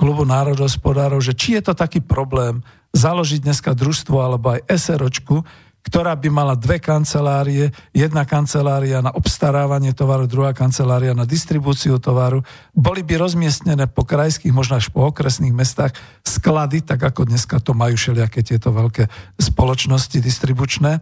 klubu 0.00 0.24
národospodárov, 0.24 1.20
že 1.20 1.36
či 1.36 1.60
je 1.60 1.68
to 1.68 1.76
taký 1.76 2.00
problém 2.00 2.64
založiť 2.96 3.44
dneska 3.44 3.76
družstvo 3.76 4.16
alebo 4.16 4.56
aj 4.56 4.64
SROčku, 4.72 5.44
ktorá 5.84 6.16
by 6.16 6.28
mala 6.32 6.56
dve 6.56 6.80
kancelárie, 6.80 7.72
jedna 7.92 8.24
kancelária 8.24 9.00
na 9.04 9.12
obstarávanie 9.12 9.92
tovaru, 9.92 10.24
druhá 10.28 10.56
kancelária 10.56 11.12
na 11.16 11.28
distribúciu 11.28 12.00
tovaru. 12.00 12.44
Boli 12.72 13.04
by 13.04 13.16
rozmiestnené 13.16 13.88
po 13.88 14.04
krajských, 14.08 14.52
možno 14.52 14.80
až 14.80 14.92
po 14.92 15.08
okresných 15.08 15.52
mestách 15.52 15.96
sklady, 16.24 16.84
tak 16.84 17.00
ako 17.00 17.28
dneska 17.28 17.60
to 17.60 17.72
majú 17.76 17.96
všelijaké 17.96 18.40
tieto 18.44 18.72
veľké 18.72 19.08
spoločnosti 19.40 20.16
distribučné 20.20 21.00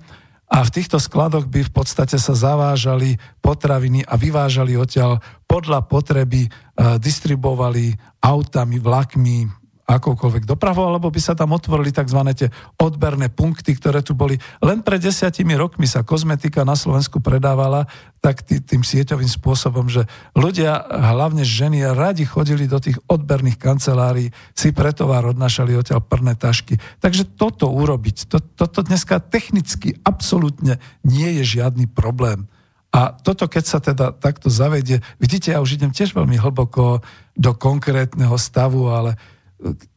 a 0.49 0.65
v 0.65 0.73
týchto 0.73 0.97
skladoch 0.97 1.45
by 1.45 1.61
v 1.61 1.73
podstate 1.73 2.17
sa 2.17 2.33
zavážali 2.33 3.21
potraviny 3.45 4.01
a 4.09 4.17
vyvážali 4.17 4.81
odtiaľ 4.81 5.21
podľa 5.45 5.85
potreby, 5.85 6.49
e, 6.49 6.51
distribuovali 6.97 7.93
autami, 8.25 8.81
vlakmi, 8.81 9.58
akoukoľvek 9.89 10.45
dopravou, 10.45 10.85
alebo 10.85 11.09
by 11.09 11.17
sa 11.17 11.33
tam 11.33 11.57
otvorili 11.57 11.89
tzv. 11.89 12.21
tie 12.37 12.53
odberné 12.77 13.33
punkty, 13.33 13.73
ktoré 13.73 14.05
tu 14.05 14.13
boli. 14.13 14.37
Len 14.61 14.85
pred 14.85 15.01
desiatimi 15.01 15.57
rokmi 15.57 15.89
sa 15.89 16.05
kozmetika 16.05 16.61
na 16.69 16.77
Slovensku 16.77 17.25
predávala 17.25 17.89
tak 18.21 18.45
tý, 18.45 18.61
tým 18.61 18.85
sieťovým 18.85 19.31
spôsobom, 19.31 19.89
že 19.89 20.05
ľudia, 20.37 20.85
hlavne 20.93 21.41
ženy, 21.41 21.89
radi 21.97 22.29
chodili 22.29 22.69
do 22.69 22.77
tých 22.77 23.01
odberných 23.09 23.57
kancelárií, 23.57 24.29
si 24.53 24.77
pre 24.77 24.93
tovar 24.93 25.25
odnašali 25.25 25.73
odtiaľ 25.73 26.05
prné 26.05 26.37
tašky. 26.37 26.77
Takže 27.01 27.25
toto 27.41 27.73
urobiť, 27.73 28.29
to, 28.29 28.45
toto 28.45 28.85
dneska 28.85 29.25
technicky 29.25 29.97
absolútne 30.05 30.77
nie 31.01 31.41
je 31.41 31.59
žiadny 31.59 31.89
problém. 31.89 32.45
A 32.89 33.13
toto, 33.13 33.45
keď 33.49 33.65
sa 33.65 33.79
teda 33.81 34.17
takto 34.17 34.49
zavedie, 34.49 35.05
vidíte, 35.21 35.53
ja 35.53 35.61
už 35.61 35.77
idem 35.77 35.93
tiež 35.93 36.17
veľmi 36.17 36.41
hlboko 36.41 37.05
do 37.37 37.53
konkrétneho 37.55 38.35
stavu, 38.41 38.89
ale 38.89 39.15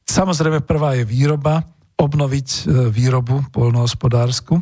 Samozrejme, 0.05 0.65
prvá 0.65 0.97
je 0.97 1.05
výroba, 1.05 1.63
obnoviť 2.01 2.47
e, 2.49 2.61
výrobu 2.89 3.45
polnohospodársku 3.53 4.57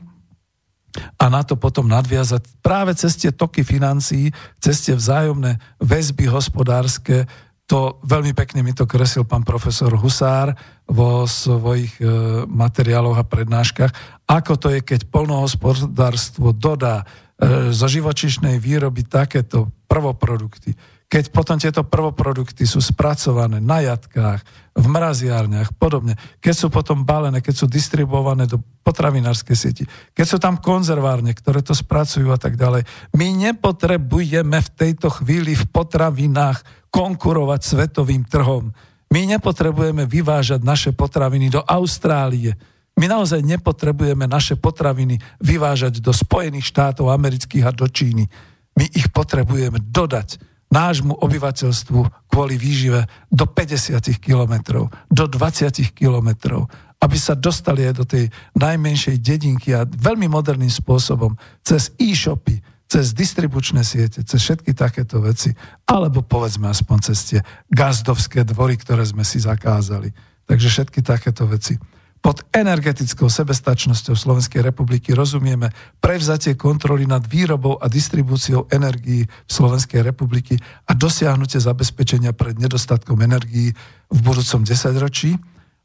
a 1.16 1.26
na 1.32 1.42
to 1.46 1.56
potom 1.56 1.88
nadviazať 1.88 2.60
práve 2.60 2.92
cez 2.98 3.16
tie 3.16 3.32
toky 3.32 3.64
financií, 3.64 4.34
cez 4.60 4.84
tie 4.84 4.98
vzájomné 4.98 5.56
väzby 5.80 6.28
hospodárske. 6.28 7.30
To 7.70 8.02
veľmi 8.02 8.34
pekne 8.34 8.66
mi 8.66 8.74
to 8.74 8.90
kresil 8.90 9.24
pán 9.24 9.46
profesor 9.46 9.94
Husár 9.94 10.58
vo 10.90 11.30
svojich 11.30 12.02
e, 12.02 12.06
materiáloch 12.50 13.22
a 13.22 13.30
prednáškach. 13.30 13.94
Ako 14.26 14.58
to 14.58 14.74
je, 14.74 14.82
keď 14.82 15.08
polnohospodárstvo 15.08 16.52
dodá 16.52 17.06
e, 17.06 17.70
zo 17.72 17.86
živočišnej 17.86 18.58
výroby 18.58 19.06
takéto 19.06 19.70
prvoprodukty, 19.86 20.74
keď 21.10 21.34
potom 21.34 21.58
tieto 21.58 21.82
prvoprodukty 21.82 22.70
sú 22.70 22.78
spracované 22.82 23.58
na 23.58 23.82
jatkách, 23.82 24.46
v 24.80 24.88
mraziárniach, 24.88 25.76
podobne, 25.76 26.15
keď 26.39 26.56
sú 26.56 26.68
potom 26.72 27.03
balené, 27.03 27.43
keď 27.43 27.56
sú 27.60 27.65
distribuované 27.68 28.47
do 28.47 28.64
potravinárskej 28.88 29.56
sieti, 29.60 29.84
keď 30.15 30.26
sú 30.26 30.38
tam 30.39 30.56
konzervárne, 30.56 31.35
ktoré 31.35 31.60
to 31.60 31.76
spracujú 31.76 32.31
a 32.31 32.39
tak 32.39 32.56
ďalej. 32.56 32.88
My 33.19 33.27
nepotrebujeme 33.35 34.56
v 34.56 34.69
tejto 34.80 35.11
chvíli 35.11 35.60
v 35.60 35.68
potravinách 35.68 36.64
konkurovať 36.89 37.61
svetovým 37.61 38.23
trhom. 38.23 38.72
My 39.11 39.27
nepotrebujeme 39.27 40.07
vyvážať 40.07 40.64
naše 40.64 40.91
potraviny 40.95 41.51
do 41.51 41.60
Austrálie. 41.68 42.56
My 42.95 43.11
naozaj 43.11 43.43
nepotrebujeme 43.43 44.31
naše 44.31 44.56
potraviny 44.56 45.19
vyvážať 45.43 45.99
do 45.99 46.15
Spojených 46.15 46.72
štátov 46.72 47.11
amerických 47.11 47.68
a 47.68 47.76
do 47.76 47.88
Číny. 47.89 48.31
My 48.80 48.85
ich 48.95 49.11
potrebujeme 49.11 49.84
dodať 49.84 50.39
nášmu 50.70 51.18
obyvateľstvu 51.18 52.30
kvôli 52.30 52.56
výžive 52.56 53.10
do 53.34 53.46
50 53.50 54.00
kilometrov, 54.22 54.94
do 55.10 55.26
20 55.26 55.98
kilometrov, 55.98 56.70
aby 57.00 57.18
sa 57.18 57.34
dostali 57.34 57.88
aj 57.90 57.94
do 57.96 58.06
tej 58.06 58.26
najmenšej 58.60 59.18
dedinky 59.24 59.74
a 59.74 59.88
veľmi 59.88 60.30
moderným 60.30 60.70
spôsobom 60.70 61.34
cez 61.66 61.96
e-shopy, 61.98 62.60
cez 62.90 63.14
distribučné 63.14 63.86
siete, 63.86 64.26
cez 64.26 64.40
všetky 64.41 64.74
takéto 64.74 65.22
veci, 65.22 65.54
alebo 65.86 66.26
povedzme 66.26 66.70
aspoň 66.70 66.98
cez 67.02 67.20
tie 67.26 67.40
gazdovské 67.70 68.41
dvory, 68.46 68.78
ktoré 68.82 69.06
sme 69.06 69.22
si 69.22 69.38
zakázali. 69.41 70.10
Takže 70.50 70.68
všetky 70.68 71.06
takéto 71.06 71.46
veci. 71.46 71.78
Pod 72.20 72.44
energetickou 72.52 73.32
sebestačnosťou 73.32 74.12
Slovenskej 74.12 74.60
republiky 74.60 75.16
rozumieme 75.16 75.72
prevzatie 76.04 76.60
kontroly 76.60 77.08
nad 77.08 77.24
výrobou 77.24 77.80
a 77.80 77.88
distribúciou 77.88 78.68
energií 78.68 79.24
v 79.24 79.52
Slovenskej 79.52 80.04
republiky 80.04 80.60
a 80.84 80.91
dosiahnutie 80.91 81.64
zabezpečenia 81.64 82.36
pred 82.36 82.60
nedostatkom 82.60 83.16
energií 83.24 83.72
v 84.12 84.20
budúcom 84.20 84.68
desaťročí, 84.68 85.40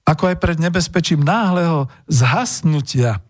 ako 0.04 0.34
aj 0.34 0.36
pred 0.42 0.58
nebezpečím 0.58 1.22
náhleho 1.22 1.86
zhasnutia, 2.10 3.22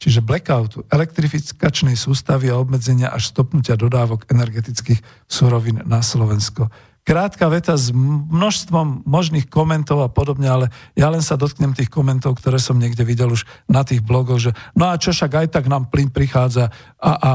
čiže 0.00 0.24
blackoutu, 0.24 0.88
elektrifikačnej 0.88 1.94
sústavy 1.94 2.48
a 2.48 2.56
obmedzenia 2.56 3.12
až 3.12 3.36
stopnutia 3.36 3.76
dodávok 3.76 4.24
energetických 4.32 5.04
surovín 5.28 5.84
na 5.84 6.00
Slovensko 6.00 6.72
krátka 7.10 7.50
veta 7.50 7.74
s 7.74 7.90
množstvom 7.90 9.02
možných 9.02 9.50
komentov 9.50 9.98
a 10.06 10.06
podobne, 10.06 10.46
ale 10.46 10.70
ja 10.94 11.10
len 11.10 11.18
sa 11.18 11.34
dotknem 11.34 11.74
tých 11.74 11.90
komentov, 11.90 12.38
ktoré 12.38 12.62
som 12.62 12.78
niekde 12.78 13.02
videl 13.02 13.34
už 13.34 13.50
na 13.66 13.82
tých 13.82 13.98
blogoch, 13.98 14.38
že 14.38 14.54
no 14.78 14.86
a 14.86 14.94
čo 14.94 15.10
však 15.10 15.42
aj 15.42 15.46
tak 15.58 15.66
nám 15.66 15.90
plyn 15.90 16.14
prichádza 16.14 16.70
a, 17.02 17.10
a 17.18 17.30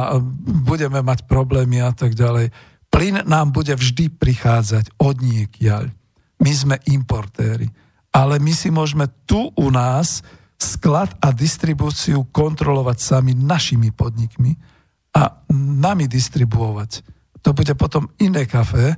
budeme 0.63 1.03
mať 1.03 1.27
problémy 1.27 1.83
a 1.83 1.91
tak 1.91 2.15
ďalej. 2.15 2.55
Plyn 2.87 3.27
nám 3.27 3.51
bude 3.51 3.75
vždy 3.75 4.15
prichádzať 4.15 4.95
od 4.95 5.19
niekiaľ. 5.19 5.91
My 6.39 6.51
sme 6.55 6.79
importéri. 6.87 7.67
Ale 8.15 8.39
my 8.39 8.55
si 8.55 8.71
môžeme 8.71 9.11
tu 9.27 9.51
u 9.59 9.67
nás 9.67 10.23
sklad 10.55 11.11
a 11.19 11.35
distribúciu 11.35 12.23
kontrolovať 12.31 12.97
sami 13.03 13.35
našimi 13.35 13.91
podnikmi 13.91 14.55
a 15.19 15.43
nami 15.51 16.07
distribuovať. 16.07 17.03
To 17.43 17.51
bude 17.51 17.75
potom 17.75 18.07
iné 18.23 18.47
kafe, 18.47 18.95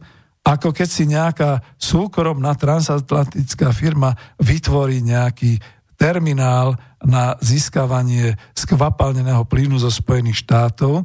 ako 0.48 0.72
keď 0.72 0.88
si 0.88 1.04
nejaká 1.04 1.60
súkromná 1.76 2.56
transatlantická 2.56 3.76
firma 3.76 4.16
vytvorí 4.40 5.04
nejaký 5.04 5.60
terminál 6.00 6.80
na 7.04 7.36
získavanie 7.44 8.40
skvapalneného 8.56 9.44
plynu 9.44 9.76
zo 9.76 9.92
Spojených 9.92 10.48
štátov, 10.48 11.04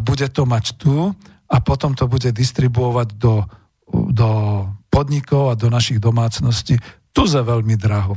bude 0.00 0.26
to 0.32 0.48
mať 0.48 0.80
tu 0.80 1.12
a 1.44 1.56
potom 1.60 1.92
to 1.92 2.08
bude 2.08 2.32
distribuovať 2.32 3.20
do, 3.20 3.44
do 3.92 4.30
podnikov 4.88 5.52
a 5.52 5.58
do 5.60 5.68
našich 5.68 6.00
domácností. 6.00 6.80
Tu 7.12 7.22
za 7.28 7.44
veľmi 7.44 7.76
draho. 7.76 8.16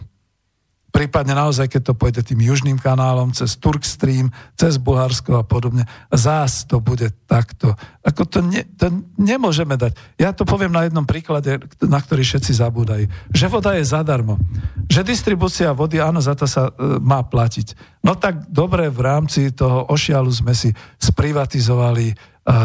Prípadne 0.98 1.38
naozaj, 1.38 1.70
keď 1.70 1.82
to 1.86 1.94
pôjde 1.94 2.26
tým 2.26 2.42
južným 2.42 2.82
kanálom, 2.82 3.30
cez 3.30 3.54
Turkstream, 3.62 4.34
cez 4.58 4.82
Bulharsko 4.82 5.38
a 5.38 5.46
podobne, 5.46 5.86
zás 6.10 6.66
to 6.66 6.82
bude 6.82 7.14
takto. 7.30 7.78
Ako 8.02 8.26
to, 8.26 8.42
ne, 8.42 8.66
to 8.66 8.90
nemôžeme 9.14 9.78
dať. 9.78 9.94
Ja 10.18 10.34
to 10.34 10.42
poviem 10.42 10.74
na 10.74 10.90
jednom 10.90 11.06
príklade, 11.06 11.62
na 11.86 12.02
ktorý 12.02 12.26
všetci 12.26 12.50
zabúdajú. 12.58 13.06
Že 13.30 13.46
voda 13.46 13.78
je 13.78 13.86
zadarmo. 13.86 14.42
Že 14.90 15.14
distribúcia 15.14 15.70
vody, 15.70 16.02
áno, 16.02 16.18
za 16.18 16.34
to 16.34 16.50
sa 16.50 16.74
e, 16.74 16.98
má 16.98 17.22
platiť. 17.22 18.02
No 18.02 18.18
tak 18.18 18.50
dobre, 18.50 18.90
v 18.90 19.06
rámci 19.06 19.54
toho 19.54 19.86
ošialu 19.94 20.34
sme 20.34 20.58
si 20.58 20.74
sprivatizovali 20.98 22.10
e, 22.10 22.16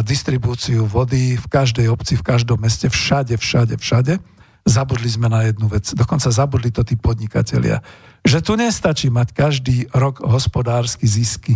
distribúciu 0.09 0.89
vody 0.89 1.37
v 1.37 1.47
každej 1.53 1.85
obci, 1.93 2.17
v 2.17 2.25
každom 2.25 2.65
meste, 2.65 2.89
všade, 2.89 3.37
všade, 3.37 3.77
všade 3.77 4.17
zabudli 4.63 5.11
sme 5.11 5.27
na 5.27 5.43
jednu 5.51 5.67
vec. 5.67 5.91
Dokonca 5.91 6.31
zabudli 6.31 6.71
to 6.71 6.87
tí 6.87 6.95
podnikatelia. 6.95 7.83
Že 8.23 8.39
tu 8.43 8.53
nestačí 8.55 9.09
mať 9.11 9.35
každý 9.35 9.77
rok 9.91 10.23
hospodársky 10.23 11.07
zisky. 11.07 11.55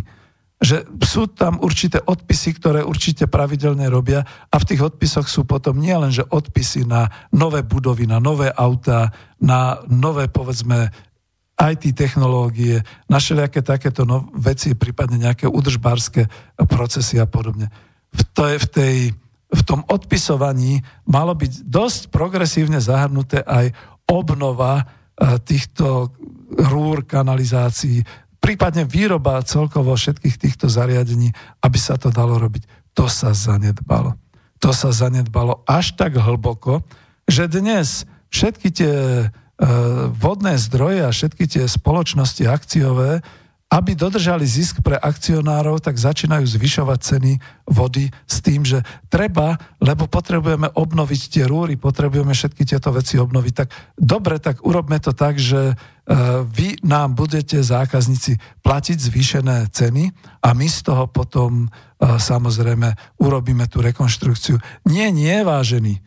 Že 0.57 0.89
sú 1.05 1.29
tam 1.31 1.61
určité 1.61 2.01
odpisy, 2.01 2.57
ktoré 2.57 2.81
určite 2.83 3.29
pravidelne 3.29 3.87
robia 3.93 4.25
a 4.51 4.57
v 4.57 4.67
tých 4.73 4.83
odpisoch 4.83 5.29
sú 5.29 5.45
potom 5.45 5.77
nielen, 5.79 6.11
že 6.11 6.27
odpisy 6.27 6.89
na 6.89 7.13
nové 7.31 7.61
budovy, 7.63 8.09
na 8.09 8.19
nové 8.19 8.49
autá, 8.51 9.13
na 9.37 9.85
nové, 9.87 10.33
povedzme, 10.33 10.89
IT 11.57 11.97
technológie, 11.97 12.85
na 13.09 13.17
všelijaké 13.17 13.65
takéto 13.65 14.05
no, 14.05 14.29
veci, 14.37 14.77
prípadne 14.77 15.17
nejaké 15.17 15.49
udržbárske 15.49 16.29
procesy 16.69 17.17
a 17.17 17.25
podobne. 17.25 17.73
V 18.13 18.23
tej, 18.33 18.55
v 18.61 18.67
tej 18.69 18.95
v 19.47 19.63
tom 19.63 19.87
odpisovaní 19.87 20.83
malo 21.07 21.33
byť 21.39 21.71
dosť 21.71 22.01
progresívne 22.11 22.83
zahrnuté 22.83 23.47
aj 23.47 23.71
obnova 24.11 24.87
týchto 25.17 26.13
rúr, 26.55 27.03
kanalizácií, 27.09 28.05
prípadne 28.39 28.87
výroba 28.87 29.43
celkovo 29.43 29.97
všetkých 29.97 30.37
týchto 30.39 30.67
zariadení, 30.71 31.35
aby 31.65 31.79
sa 31.81 31.99
to 31.99 32.15
dalo 32.15 32.39
robiť. 32.39 32.95
To 32.95 33.11
sa 33.11 33.35
zanedbalo. 33.35 34.15
To 34.63 34.71
sa 34.73 34.95
zanedbalo 34.95 35.67
až 35.69 35.99
tak 35.99 36.17
hlboko, 36.17 36.87
že 37.29 37.51
dnes 37.51 38.09
všetky 38.31 38.69
tie 38.73 38.95
e, 38.97 39.27
vodné 40.17 40.57
zdroje 40.57 41.05
a 41.05 41.11
všetky 41.11 41.45
tie 41.45 41.65
spoločnosti 41.67 42.47
akciové 42.47 43.21
aby 43.67 43.99
dodržali 43.99 44.47
zisk 44.47 44.79
pre 44.79 44.95
akcionárov, 44.95 45.83
tak 45.83 45.99
začínajú 45.99 46.47
zvyšovať 46.47 46.99
ceny 47.03 47.33
vody 47.67 48.15
s 48.23 48.39
tým, 48.39 48.63
že 48.63 48.87
treba, 49.11 49.59
lebo 49.83 50.07
potrebujeme 50.07 50.71
obnoviť 50.71 51.23
tie 51.35 51.45
rúry, 51.51 51.75
potrebujeme 51.75 52.31
všetky 52.31 52.63
tieto 52.63 52.95
veci 52.95 53.19
obnoviť. 53.19 53.53
Tak 53.59 53.69
dobre, 53.99 54.39
tak 54.39 54.63
urobme 54.63 55.03
to 55.03 55.11
tak, 55.11 55.43
že 55.43 55.75
e, 55.75 55.75
vy 56.47 56.79
nám 56.87 57.19
budete 57.19 57.59
zákazníci 57.59 58.39
platiť 58.63 58.99
zvýšené 59.03 59.67
ceny 59.75 60.15
a 60.47 60.49
my 60.55 60.67
z 60.71 60.79
toho 60.87 61.11
potom 61.11 61.67
e, 61.67 61.69
samozrejme 62.07 63.19
urobíme 63.19 63.67
tú 63.67 63.83
rekonštrukciu. 63.83 64.63
Nie, 64.87 65.11
nie, 65.11 65.43
vážený 65.43 66.07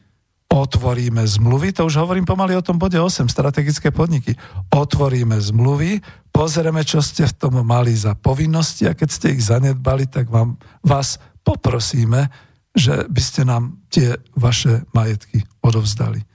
otvoríme 0.50 1.22
zmluvy, 1.22 1.72
to 1.72 1.86
už 1.86 2.02
hovorím 2.02 2.26
pomaly 2.26 2.58
o 2.58 2.66
tom 2.66 2.82
bode 2.82 2.98
8, 2.98 3.30
strategické 3.30 3.94
podniky. 3.94 4.34
Otvoríme 4.74 5.38
zmluvy, 5.38 6.02
pozrieme, 6.34 6.82
čo 6.82 7.06
ste 7.06 7.30
v 7.30 7.38
tom 7.38 7.62
mali 7.62 7.94
za 7.94 8.18
povinnosti 8.18 8.90
a 8.90 8.98
keď 8.98 9.10
ste 9.14 9.28
ich 9.38 9.46
zanedbali, 9.46 10.10
tak 10.10 10.28
vám, 10.28 10.58
vás 10.82 11.22
poprosíme, 11.46 12.34
že 12.74 13.06
by 13.06 13.22
ste 13.22 13.42
nám 13.46 13.78
tie 13.94 14.18
vaše 14.34 14.86
majetky 14.92 15.46
odovzdali. 15.62 16.26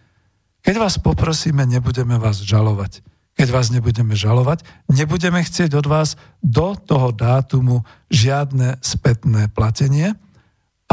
Keď 0.64 0.74
vás 0.80 0.96
poprosíme, 0.96 1.66
nebudeme 1.68 2.16
vás 2.16 2.40
žalovať. 2.40 3.04
Keď 3.34 3.48
vás 3.50 3.68
nebudeme 3.74 4.14
žalovať, 4.14 4.62
nebudeme 4.94 5.42
chcieť 5.42 5.74
od 5.74 5.86
vás 5.90 6.14
do 6.38 6.78
toho 6.78 7.10
dátumu 7.10 7.82
žiadne 8.06 8.78
spätné 8.78 9.50
platenie, 9.50 10.14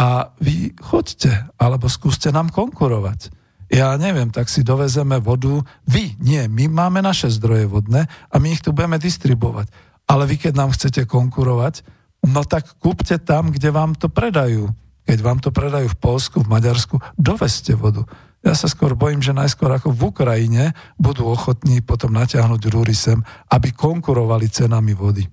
a 0.01 0.33
vy 0.41 0.73
choďte, 0.81 1.53
alebo 1.61 1.85
skúste 1.85 2.33
nám 2.33 2.49
konkurovať. 2.49 3.29
Ja 3.69 3.93
neviem, 4.01 4.33
tak 4.33 4.49
si 4.49 4.65
dovezeme 4.65 5.21
vodu. 5.21 5.61
Vy, 5.85 6.17
nie, 6.17 6.49
my 6.49 6.65
máme 6.73 7.05
naše 7.05 7.29
zdroje 7.29 7.69
vodné 7.69 8.09
a 8.33 8.35
my 8.41 8.57
ich 8.57 8.65
tu 8.65 8.73
budeme 8.73 8.97
distribuovať. 8.97 9.69
Ale 10.09 10.25
vy, 10.25 10.41
keď 10.41 10.53
nám 10.57 10.73
chcete 10.73 11.05
konkurovať, 11.05 11.85
no 12.25 12.41
tak 12.43 12.81
kúpte 12.81 13.21
tam, 13.21 13.53
kde 13.53 13.69
vám 13.69 13.93
to 13.93 14.09
predajú. 14.09 14.73
Keď 15.05 15.19
vám 15.21 15.39
to 15.39 15.53
predajú 15.53 15.87
v 15.87 16.01
Polsku, 16.01 16.41
v 16.41 16.49
Maďarsku, 16.49 16.97
doveste 17.15 17.77
vodu. 17.77 18.03
Ja 18.41 18.57
sa 18.57 18.65
skôr 18.65 18.97
bojím, 18.97 19.21
že 19.21 19.37
najskôr 19.37 19.69
ako 19.69 19.93
v 19.93 20.01
Ukrajine 20.09 20.73
budú 20.97 21.29
ochotní 21.29 21.85
potom 21.85 22.09
natiahnuť 22.17 22.61
rúry 22.73 22.97
sem, 22.97 23.21
aby 23.53 23.69
konkurovali 23.69 24.49
cenami 24.49 24.97
vody. 24.97 25.29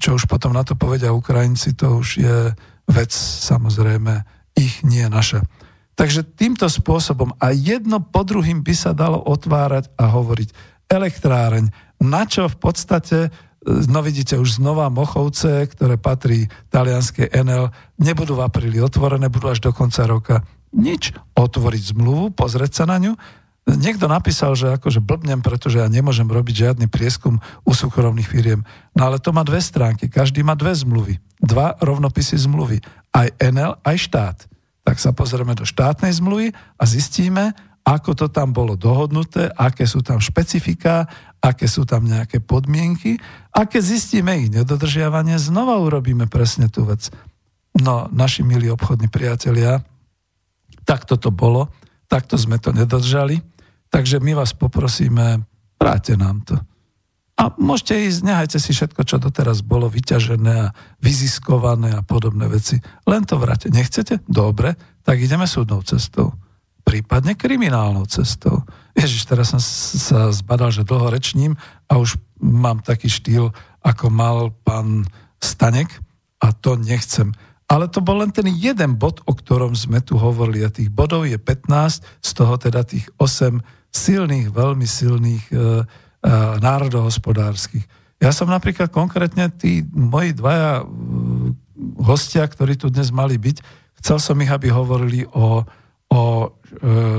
Čo 0.00 0.16
už 0.16 0.24
potom 0.24 0.56
na 0.56 0.64
to 0.64 0.80
povedia 0.80 1.12
Ukrajinci, 1.12 1.76
to 1.76 2.00
už 2.00 2.08
je 2.18 2.36
vec 2.92 3.10
samozrejme 3.16 4.22
ich, 4.54 4.84
nie 4.84 5.08
naša. 5.08 5.42
Takže 5.96 6.24
týmto 6.24 6.68
spôsobom 6.68 7.36
a 7.36 7.52
jedno 7.52 8.00
po 8.00 8.24
druhým 8.24 8.64
by 8.64 8.74
sa 8.76 8.96
dalo 8.96 9.20
otvárať 9.20 9.92
a 9.96 10.08
hovoriť 10.08 10.48
elektráreň, 10.88 11.68
na 12.00 12.24
čo 12.28 12.48
v 12.48 12.56
podstate, 12.56 13.18
no 13.64 14.00
vidíte 14.00 14.36
už 14.40 14.60
znova 14.60 14.92
Mochovce, 14.92 15.68
ktoré 15.68 15.96
patrí 15.96 16.48
talianskej 16.72 17.32
NL, 17.32 17.70
nebudú 18.00 18.36
v 18.36 18.44
apríli 18.44 18.78
otvorené, 18.80 19.28
budú 19.28 19.52
až 19.52 19.64
do 19.64 19.70
konca 19.72 20.04
roka. 20.08 20.36
Nič, 20.72 21.12
otvoriť 21.36 21.92
zmluvu, 21.92 22.32
pozrieť 22.32 22.82
sa 22.82 22.84
na 22.88 22.96
ňu, 22.96 23.12
Niekto 23.62 24.10
napísal, 24.10 24.58
že 24.58 24.74
akože 24.74 24.98
blbnem, 24.98 25.38
pretože 25.38 25.78
ja 25.78 25.86
nemôžem 25.86 26.26
robiť 26.26 26.66
žiadny 26.66 26.90
prieskum 26.90 27.38
u 27.62 27.70
súkromných 27.70 28.26
firiem. 28.26 28.66
No 28.90 29.06
ale 29.06 29.22
to 29.22 29.30
má 29.30 29.46
dve 29.46 29.62
stránky. 29.62 30.10
Každý 30.10 30.42
má 30.42 30.58
dve 30.58 30.74
zmluvy. 30.74 31.22
Dva 31.38 31.78
rovnopisy 31.78 32.42
zmluvy. 32.42 32.82
Aj 33.14 33.30
NL, 33.38 33.78
aj 33.86 33.96
štát. 34.02 34.38
Tak 34.82 34.98
sa 34.98 35.14
pozrieme 35.14 35.54
do 35.54 35.62
štátnej 35.62 36.10
zmluvy 36.10 36.50
a 36.50 36.82
zistíme, 36.82 37.54
ako 37.86 38.18
to 38.18 38.26
tam 38.34 38.50
bolo 38.50 38.74
dohodnuté, 38.74 39.46
aké 39.54 39.86
sú 39.86 40.02
tam 40.02 40.18
špecifika, 40.18 41.06
aké 41.38 41.70
sú 41.70 41.86
tam 41.86 42.02
nejaké 42.02 42.42
podmienky. 42.42 43.14
A 43.54 43.62
keď 43.70 43.82
zistíme 43.94 44.42
ich 44.42 44.50
nedodržiavanie, 44.50 45.38
znova 45.38 45.78
urobíme 45.78 46.26
presne 46.26 46.66
tú 46.66 46.82
vec. 46.82 47.14
No, 47.78 48.10
naši 48.10 48.42
milí 48.42 48.66
obchodní 48.66 49.06
priatelia, 49.06 49.86
tak 50.82 51.06
toto 51.06 51.30
bolo, 51.30 51.70
takto 52.10 52.34
sme 52.34 52.58
to 52.58 52.74
nedodržali 52.74 53.51
Takže 53.92 54.24
my 54.24 54.32
vás 54.32 54.56
poprosíme, 54.56 55.44
vráte 55.76 56.16
nám 56.16 56.40
to. 56.48 56.56
A 57.36 57.52
môžete 57.60 58.08
ísť, 58.08 58.20
nehajte 58.24 58.58
si 58.60 58.72
všetko, 58.72 59.04
čo 59.04 59.16
doteraz 59.20 59.60
bolo 59.60 59.88
vyťažené 59.88 60.54
a 60.68 60.72
vyziskované 61.00 61.96
a 61.96 62.04
podobné 62.04 62.48
veci. 62.48 62.80
Len 63.04 63.24
to 63.28 63.36
vráte. 63.36 63.72
Nechcete? 63.72 64.20
Dobre, 64.24 64.76
tak 65.04 65.20
ideme 65.20 65.44
súdnou 65.44 65.84
cestou. 65.84 66.32
Prípadne 66.86 67.36
kriminálnou 67.36 68.08
cestou. 68.08 68.64
Ježiš, 68.96 69.28
teraz 69.28 69.52
som 69.52 69.60
sa 69.60 70.28
zbadal, 70.32 70.72
že 70.72 70.88
dlho 70.88 71.08
rečním 71.08 71.56
a 71.88 72.00
už 72.00 72.20
mám 72.40 72.84
taký 72.84 73.12
štýl, 73.12 73.52
ako 73.82 74.06
mal 74.12 74.36
pán 74.62 75.08
Stanek 75.42 75.88
a 76.42 76.54
to 76.54 76.78
nechcem. 76.78 77.34
Ale 77.72 77.88
to 77.88 78.04
bol 78.04 78.20
len 78.20 78.28
ten 78.28 78.44
jeden 78.52 79.00
bod, 79.00 79.24
o 79.24 79.32
ktorom 79.32 79.72
sme 79.72 80.04
tu 80.04 80.20
hovorili 80.20 80.60
a 80.60 80.68
tých 80.68 80.92
bodov 80.92 81.24
je 81.24 81.40
15, 81.40 82.04
z 82.04 82.30
toho 82.36 82.60
teda 82.60 82.84
tých 82.84 83.08
8 83.16 83.64
silných, 83.88 84.52
veľmi 84.52 84.84
silných 84.84 85.44
e, 85.48 85.56
e, 85.56 85.60
národohospodárskych. 86.60 87.80
Ja 88.20 88.28
som 88.28 88.52
napríklad 88.52 88.92
konkrétne 88.92 89.48
tí 89.48 89.88
moji 89.88 90.36
dvaja 90.36 90.84
e, 90.84 90.84
hostia, 92.04 92.44
ktorí 92.44 92.76
tu 92.76 92.92
dnes 92.92 93.08
mali 93.08 93.40
byť, 93.40 93.64
chcel 94.04 94.20
som 94.20 94.36
ich, 94.44 94.52
aby 94.52 94.68
hovorili 94.68 95.24
o, 95.32 95.64
o 96.12 96.22
e, 96.44 96.46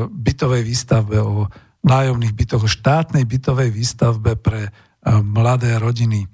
bytovej 0.06 0.62
výstavbe, 0.70 1.18
o 1.18 1.50
nájomných 1.82 2.38
bytoch, 2.38 2.64
o 2.64 2.70
štátnej 2.70 3.26
bytovej 3.26 3.74
výstavbe 3.74 4.38
pre 4.38 4.70
e, 4.70 4.72
mladé 5.18 5.82
rodiny. 5.82 6.30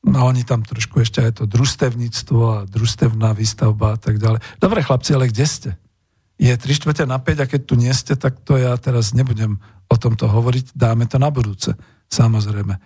No 0.00 0.24
oni 0.24 0.48
tam 0.48 0.64
trošku 0.64 1.04
ešte 1.04 1.20
aj 1.20 1.32
to 1.40 1.44
družstevníctvo 1.44 2.40
a 2.40 2.58
družstevná 2.64 3.36
výstavba 3.36 3.94
a 3.94 3.98
tak 4.00 4.16
ďalej. 4.16 4.40
Dobre 4.56 4.80
chlapci, 4.80 5.12
ale 5.12 5.28
kde 5.28 5.44
ste? 5.44 5.70
Je 6.40 6.56
3 6.56 6.64
čtvrte 6.72 7.04
na 7.04 7.20
5 7.20 7.44
a 7.44 7.46
keď 7.46 7.60
tu 7.68 7.76
nie 7.76 7.92
ste, 7.92 8.16
tak 8.16 8.40
to 8.40 8.56
ja 8.56 8.72
teraz 8.80 9.12
nebudem 9.12 9.60
o 9.92 9.96
tomto 10.00 10.24
hovoriť, 10.24 10.72
dáme 10.72 11.04
to 11.04 11.20
na 11.20 11.28
budúce, 11.28 11.76
samozrejme. 12.08 12.80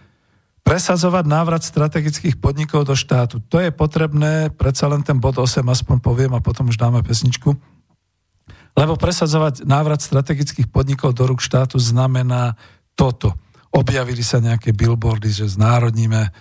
Presadzovať 0.66 1.24
návrat 1.28 1.62
strategických 1.62 2.40
podnikov 2.40 2.88
do 2.88 2.98
štátu. 2.98 3.38
To 3.46 3.62
je 3.62 3.70
potrebné, 3.70 4.50
predsa 4.50 4.90
len 4.90 5.06
ten 5.06 5.22
bod 5.22 5.38
8 5.38 5.62
aspoň 5.62 6.02
poviem 6.02 6.32
a 6.34 6.42
potom 6.42 6.66
už 6.66 6.80
dáme 6.80 7.04
pesničku. 7.06 7.54
Lebo 8.74 8.98
presadzovať 8.98 9.62
návrat 9.62 10.02
strategických 10.02 10.66
podnikov 10.66 11.14
do 11.14 11.30
rúk 11.30 11.38
štátu 11.38 11.78
znamená 11.78 12.58
toto. 12.98 13.38
Objavili 13.70 14.26
sa 14.26 14.42
nejaké 14.42 14.74
billboardy, 14.74 15.30
že 15.30 15.46
znárodníme 15.46 16.34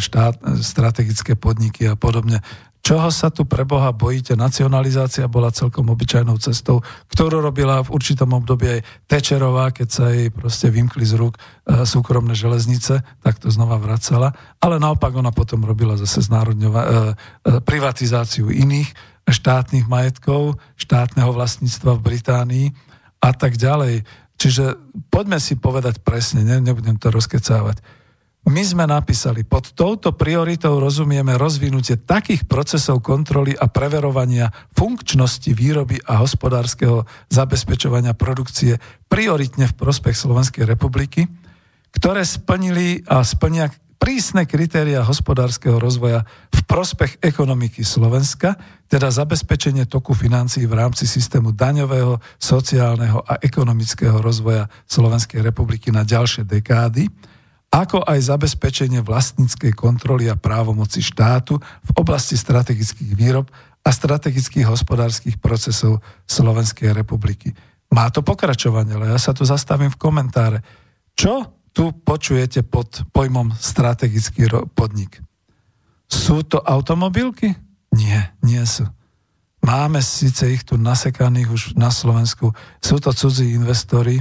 štát, 0.00 0.64
strategické 0.64 1.36
podniky 1.36 1.84
a 1.84 1.94
podobne. 1.94 2.40
Čoho 2.88 3.12
sa 3.12 3.28
tu 3.28 3.44
pre 3.44 3.68
Boha 3.68 3.92
bojíte? 3.92 4.32
Nacionalizácia 4.32 5.28
bola 5.28 5.52
celkom 5.52 5.92
obyčajnou 5.92 6.40
cestou, 6.40 6.80
ktorú 7.12 7.44
robila 7.44 7.84
v 7.84 7.92
určitom 7.92 8.32
období 8.32 8.80
aj 8.80 8.84
Tečerová, 9.04 9.74
keď 9.76 9.88
sa 9.92 10.08
jej 10.08 10.32
proste 10.32 10.72
vymkli 10.72 11.04
z 11.04 11.20
rúk 11.20 11.36
e, 11.36 11.84
súkromné 11.84 12.32
železnice, 12.32 13.04
tak 13.20 13.44
to 13.44 13.52
znova 13.52 13.76
vracala. 13.76 14.32
Ale 14.56 14.80
naopak 14.80 15.12
ona 15.12 15.34
potom 15.34 15.68
robila 15.68 16.00
zase 16.00 16.24
znárodňova, 16.24 16.80
e, 16.80 16.88
e, 16.88 16.94
privatizáciu 17.60 18.48
iných 18.48 18.88
štátnych 19.28 19.84
majetkov, 19.84 20.56
štátneho 20.80 21.28
vlastníctva 21.36 21.92
v 21.98 22.04
Británii 22.08 22.66
a 23.20 23.36
tak 23.36 23.60
ďalej. 23.60 24.06
Čiže 24.40 24.80
poďme 25.12 25.36
si 25.42 25.60
povedať 25.60 26.00
presne, 26.00 26.40
ne, 26.40 26.56
nebudem 26.62 26.96
to 26.96 27.12
rozkecávať 27.12 27.97
my 28.48 28.62
sme 28.64 28.88
napísali, 28.88 29.44
pod 29.44 29.76
touto 29.76 30.16
prioritou 30.16 30.80
rozumieme 30.80 31.36
rozvinutie 31.36 32.00
takých 32.00 32.48
procesov 32.48 33.04
kontroly 33.04 33.52
a 33.52 33.68
preverovania 33.68 34.48
funkčnosti 34.72 35.52
výroby 35.52 36.00
a 36.08 36.22
hospodárskeho 36.22 37.04
zabezpečovania 37.28 38.16
produkcie 38.16 38.80
prioritne 39.10 39.68
v 39.68 39.76
prospech 39.76 40.16
Slovenskej 40.16 40.64
republiky, 40.64 41.28
ktoré 41.92 42.24
splnili 42.24 43.04
a 43.04 43.20
splnia 43.20 43.68
prísne 43.98 44.46
kritéria 44.46 45.04
hospodárskeho 45.04 45.76
rozvoja 45.76 46.24
v 46.54 46.60
prospech 46.64 47.20
ekonomiky 47.20 47.82
Slovenska, 47.82 48.56
teda 48.88 49.12
zabezpečenie 49.12 49.84
toku 49.84 50.14
financií 50.16 50.64
v 50.64 50.78
rámci 50.78 51.04
systému 51.04 51.52
daňového, 51.52 52.16
sociálneho 52.40 53.20
a 53.26 53.36
ekonomického 53.42 54.22
rozvoja 54.22 54.70
Slovenskej 54.86 55.44
republiky 55.44 55.92
na 55.92 56.06
ďalšie 56.06 56.46
dekády, 56.46 57.10
ako 57.68 58.00
aj 58.04 58.32
zabezpečenie 58.32 59.04
vlastníckej 59.04 59.76
kontroly 59.76 60.32
a 60.32 60.40
právomoci 60.40 61.04
štátu 61.04 61.60
v 61.60 61.90
oblasti 62.00 62.34
strategických 62.34 63.12
výrob 63.12 63.52
a 63.84 63.90
strategických 63.92 64.64
hospodárskych 64.64 65.36
procesov 65.36 66.00
Slovenskej 66.24 66.96
republiky. 66.96 67.52
Má 67.92 68.08
to 68.12 68.24
pokračovanie, 68.24 68.96
ale 68.96 69.12
ja 69.12 69.20
sa 69.20 69.32
tu 69.32 69.44
zastavím 69.44 69.92
v 69.92 70.00
komentáre. 70.00 70.58
Čo 71.12 71.68
tu 71.72 71.92
počujete 71.92 72.64
pod 72.64 73.04
pojmom 73.12 73.52
strategický 73.56 74.48
podnik? 74.72 75.20
Sú 76.08 76.40
to 76.44 76.60
automobilky? 76.64 77.52
Nie, 77.92 78.32
nie 78.40 78.64
sú. 78.64 78.88
Máme 79.60 80.00
síce 80.00 80.48
ich 80.48 80.64
tu 80.64 80.80
nasekaných 80.80 81.48
už 81.50 81.62
na 81.76 81.92
Slovensku, 81.92 82.54
sú 82.80 82.96
to 83.02 83.10
cudzí 83.12 83.52
investori, 83.52 84.16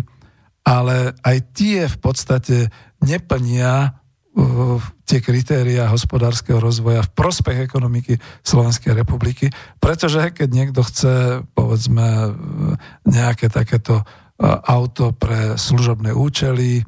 ale 0.68 1.16
aj 1.24 1.38
tie 1.56 1.88
v 1.88 1.98
podstate 2.02 2.68
neplnia 3.04 3.94
uh, 3.94 4.80
tie 5.08 5.20
kritéria 5.24 5.90
hospodárskeho 5.90 6.62
rozvoja 6.62 7.02
v 7.06 7.14
prospech 7.14 7.58
ekonomiky 7.66 8.20
Slovenskej 8.44 8.94
republiky, 8.98 9.50
pretože 9.82 10.34
keď 10.34 10.50
niekto 10.52 10.82
chce, 10.86 11.44
povedzme, 11.58 12.06
uh, 12.06 12.32
nejaké 13.06 13.50
takéto 13.50 14.02
uh, 14.02 14.06
auto 14.66 15.14
pre 15.14 15.58
služobné 15.58 16.14
účely, 16.14 16.86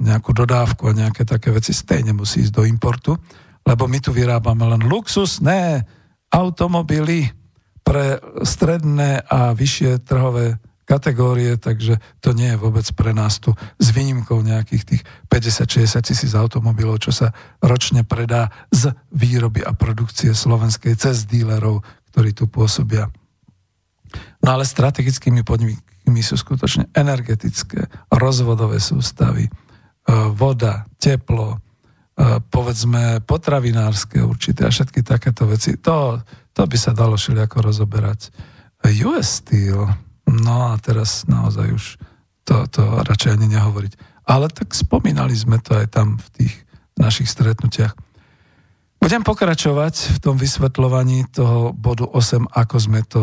nejakú 0.00 0.32
dodávku 0.32 0.88
a 0.88 0.96
nejaké 0.96 1.26
také 1.26 1.50
veci, 1.50 1.74
stejne 1.74 2.14
musí 2.14 2.46
ísť 2.46 2.54
do 2.54 2.64
importu, 2.64 3.18
lebo 3.66 3.90
my 3.90 3.98
tu 3.98 4.14
vyrábame 4.14 4.64
len 4.64 4.86
luxusné 4.86 5.82
automobily 6.30 7.26
pre 7.82 8.18
stredné 8.42 9.22
a 9.26 9.54
vyššie 9.54 10.02
trhové 10.02 10.58
kategórie, 10.86 11.58
takže 11.58 11.98
to 12.22 12.30
nie 12.30 12.54
je 12.54 12.62
vôbec 12.62 12.86
pre 12.94 13.10
nás 13.10 13.42
tu 13.42 13.50
s 13.82 13.90
výnimkou 13.90 14.38
nejakých 14.40 14.82
tých 14.86 15.02
50-60 15.26 15.98
tisíc 16.06 16.32
automobilov, 16.32 17.02
čo 17.02 17.10
sa 17.10 17.34
ročne 17.58 18.06
predá 18.06 18.54
z 18.70 18.94
výroby 19.10 19.66
a 19.66 19.74
produkcie 19.74 20.30
slovenskej 20.30 20.94
cez 20.94 21.26
dílerov, 21.26 21.82
ktorí 22.14 22.30
tu 22.32 22.46
pôsobia. 22.46 23.10
No 24.46 24.54
ale 24.54 24.62
strategickými 24.62 25.42
podnikmi 25.42 26.22
sú 26.22 26.38
skutočne 26.38 26.94
energetické, 26.94 27.90
rozvodové 28.14 28.78
sústavy, 28.78 29.50
e, 29.50 29.52
voda, 30.30 30.86
teplo, 31.02 31.58
e, 31.58 32.38
povedzme 32.46 33.26
potravinárske 33.26 34.22
určité 34.22 34.70
a 34.70 34.72
všetky 34.72 35.02
takéto 35.02 35.50
veci. 35.50 35.74
To, 35.82 36.22
to 36.54 36.62
by 36.62 36.78
sa 36.78 36.94
dalo 36.94 37.18
všelijako 37.18 37.58
rozoberať. 37.58 38.30
US 38.86 39.42
Steel, 39.42 40.05
No 40.26 40.74
a 40.74 40.78
teraz 40.82 41.24
naozaj 41.30 41.66
už 41.70 41.84
to, 42.46 42.66
to 42.70 42.82
radšej 42.82 43.38
ani 43.38 43.46
nehovoriť. 43.58 43.92
Ale 44.26 44.50
tak 44.50 44.74
spomínali 44.74 45.34
sme 45.34 45.62
to 45.62 45.78
aj 45.78 45.86
tam 45.94 46.18
v 46.18 46.28
tých 46.34 46.54
našich 46.98 47.30
stretnutiach. 47.30 47.94
Budem 48.96 49.22
pokračovať 49.22 50.16
v 50.16 50.18
tom 50.18 50.34
vysvetľovaní 50.34 51.30
toho 51.30 51.70
bodu 51.70 52.10
8, 52.10 52.50
ako 52.50 52.76
sme 52.80 53.06
to 53.06 53.22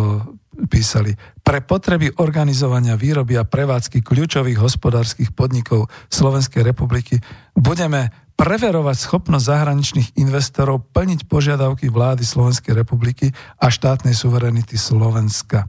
písali. 0.70 1.18
Pre 1.44 1.60
potreby 1.66 2.14
organizovania 2.24 2.96
výroby 2.96 3.36
a 3.36 3.44
prevádzky 3.44 4.06
kľúčových 4.06 4.62
hospodárskych 4.62 5.36
podnikov 5.36 5.92
Slovenskej 6.08 6.64
republiky 6.64 7.20
budeme 7.58 8.14
preverovať 8.40 8.96
schopnosť 8.96 9.50
zahraničných 9.50 10.10
investorov 10.24 10.88
plniť 10.94 11.28
požiadavky 11.28 11.90
vlády 11.90 12.24
Slovenskej 12.24 12.74
republiky 12.78 13.34
a 13.60 13.68
štátnej 13.68 14.16
suverenity 14.16 14.78
Slovenska 14.80 15.68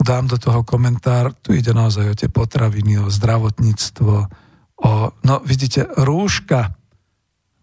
dám 0.00 0.28
do 0.28 0.36
toho 0.36 0.62
komentár, 0.62 1.32
tu 1.40 1.56
ide 1.56 1.72
naozaj 1.72 2.04
o 2.12 2.18
tie 2.18 2.28
potraviny, 2.28 3.00
o 3.00 3.12
zdravotníctvo, 3.12 4.14
o, 4.84 4.90
no 5.10 5.34
vidíte, 5.42 5.88
rúška, 5.98 6.76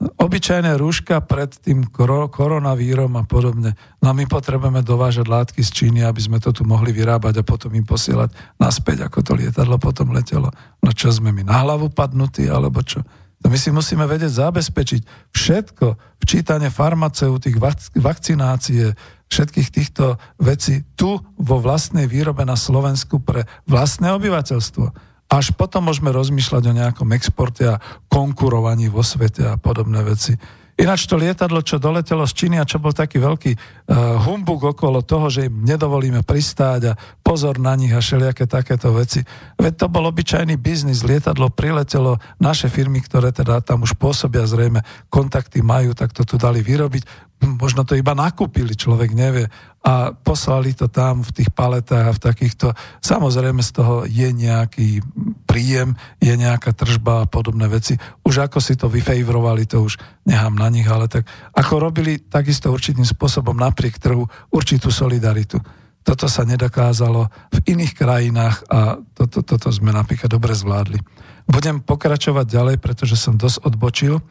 obyčajné 0.04 0.76
rúška 0.76 1.24
pred 1.24 1.48
tým 1.64 1.88
koronavírom 2.32 3.16
a 3.16 3.24
podobne. 3.24 3.78
No 4.04 4.12
my 4.12 4.28
potrebujeme 4.28 4.84
dovážať 4.84 5.26
látky 5.32 5.62
z 5.64 5.70
Číny, 5.72 6.00
aby 6.04 6.20
sme 6.20 6.38
to 6.44 6.52
tu 6.52 6.68
mohli 6.68 6.92
vyrábať 6.92 7.40
a 7.40 7.48
potom 7.48 7.72
im 7.72 7.88
posielať 7.88 8.36
naspäť, 8.60 9.08
ako 9.08 9.20
to 9.24 9.32
lietadlo 9.38 9.80
potom 9.80 10.12
letelo. 10.12 10.52
No 10.84 10.92
čo 10.92 11.14
sme 11.14 11.32
my, 11.32 11.48
na 11.48 11.64
hlavu 11.64 11.88
padnutí, 11.94 12.52
alebo 12.52 12.84
čo? 12.84 13.00
To 13.44 13.52
my 13.52 13.60
si 13.60 13.76
musíme 13.76 14.08
vedieť 14.08 14.40
zabezpečiť 14.40 15.02
všetko, 15.36 16.20
včítanie 16.24 16.72
farmaceutik, 16.72 17.60
vakcinácie, 18.00 18.96
všetkých 19.34 19.70
týchto 19.74 20.22
vecí 20.38 20.86
tu 20.94 21.18
vo 21.18 21.58
vlastnej 21.58 22.06
výrobe 22.06 22.46
na 22.46 22.54
Slovensku 22.54 23.18
pre 23.18 23.50
vlastné 23.66 24.14
obyvateľstvo. 24.14 25.14
Až 25.34 25.50
potom 25.58 25.90
môžeme 25.90 26.14
rozmýšľať 26.14 26.64
o 26.70 26.78
nejakom 26.78 27.10
exporte 27.18 27.66
a 27.66 27.82
konkurovaní 28.06 28.94
vo 28.94 29.02
svete 29.02 29.42
a 29.50 29.58
podobné 29.58 30.06
veci. 30.06 30.38
Ináč 30.74 31.06
to 31.06 31.22
lietadlo, 31.22 31.62
čo 31.62 31.78
doletelo 31.78 32.26
z 32.26 32.34
Číny 32.34 32.58
a 32.58 32.66
čo 32.66 32.82
bol 32.82 32.98
taký 32.98 33.22
veľký 33.22 33.52
uh, 33.54 34.18
humbug 34.26 34.74
okolo 34.74 35.06
toho, 35.06 35.30
že 35.30 35.46
im 35.46 35.62
nedovolíme 35.62 36.26
pristáť 36.26 36.82
a 36.90 36.98
pozor 37.22 37.62
na 37.62 37.78
nich 37.78 37.94
a 37.94 38.02
všelijaké 38.02 38.50
takéto 38.50 38.90
veci. 38.90 39.22
Veď 39.62 39.86
to 39.86 39.88
bol 39.94 40.10
obyčajný 40.10 40.58
biznis. 40.58 41.06
Lietadlo 41.06 41.54
priletelo, 41.54 42.18
naše 42.42 42.74
firmy, 42.74 43.06
ktoré 43.06 43.30
teda 43.30 43.62
tam 43.62 43.86
už 43.86 43.94
pôsobia, 44.02 44.50
zrejme 44.50 44.82
kontakty 45.14 45.62
majú, 45.62 45.94
tak 45.94 46.10
to 46.10 46.26
tu 46.26 46.42
dali 46.42 46.66
vyrobiť 46.66 47.33
možno 47.44 47.84
to 47.84 48.00
iba 48.00 48.16
nakúpili, 48.16 48.74
človek 48.74 49.12
nevie, 49.12 49.52
a 49.84 50.16
poslali 50.16 50.72
to 50.72 50.88
tam 50.88 51.28
v 51.28 51.32
tých 51.36 51.52
paletách 51.52 52.08
a 52.08 52.16
v 52.16 52.24
takýchto. 52.24 52.72
Samozrejme 53.04 53.60
z 53.60 53.72
toho 53.76 53.96
je 54.08 54.32
nejaký 54.32 55.04
príjem, 55.44 56.00
je 56.24 56.32
nejaká 56.40 56.72
tržba 56.72 57.28
a 57.28 57.30
podobné 57.30 57.68
veci. 57.68 58.00
Už 58.24 58.48
ako 58.48 58.64
si 58.64 58.80
to 58.80 58.88
vyfejvrovali, 58.88 59.68
to 59.68 59.84
už 59.84 60.00
nechám 60.24 60.56
na 60.56 60.72
nich, 60.72 60.88
ale 60.88 61.12
tak 61.12 61.28
ako 61.52 61.84
robili 61.84 62.24
takisto 62.24 62.72
určitým 62.72 63.04
spôsobom 63.04 63.60
napriek 63.60 64.00
trhu 64.00 64.24
určitú 64.56 64.88
solidaritu. 64.88 65.60
Toto 66.04 66.32
sa 66.32 66.48
nedokázalo 66.48 67.28
v 67.52 67.60
iných 67.76 67.94
krajinách 67.96 68.64
a 68.72 69.00
toto, 69.16 69.44
toto 69.44 69.68
sme 69.72 69.92
napríklad 69.92 70.32
dobre 70.32 70.56
zvládli. 70.56 71.00
Budem 71.44 71.84
pokračovať 71.84 72.46
ďalej, 72.48 72.76
pretože 72.80 73.20
som 73.20 73.36
dosť 73.36 73.68
odbočil. 73.68 74.24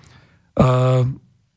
Uh, 0.56 1.08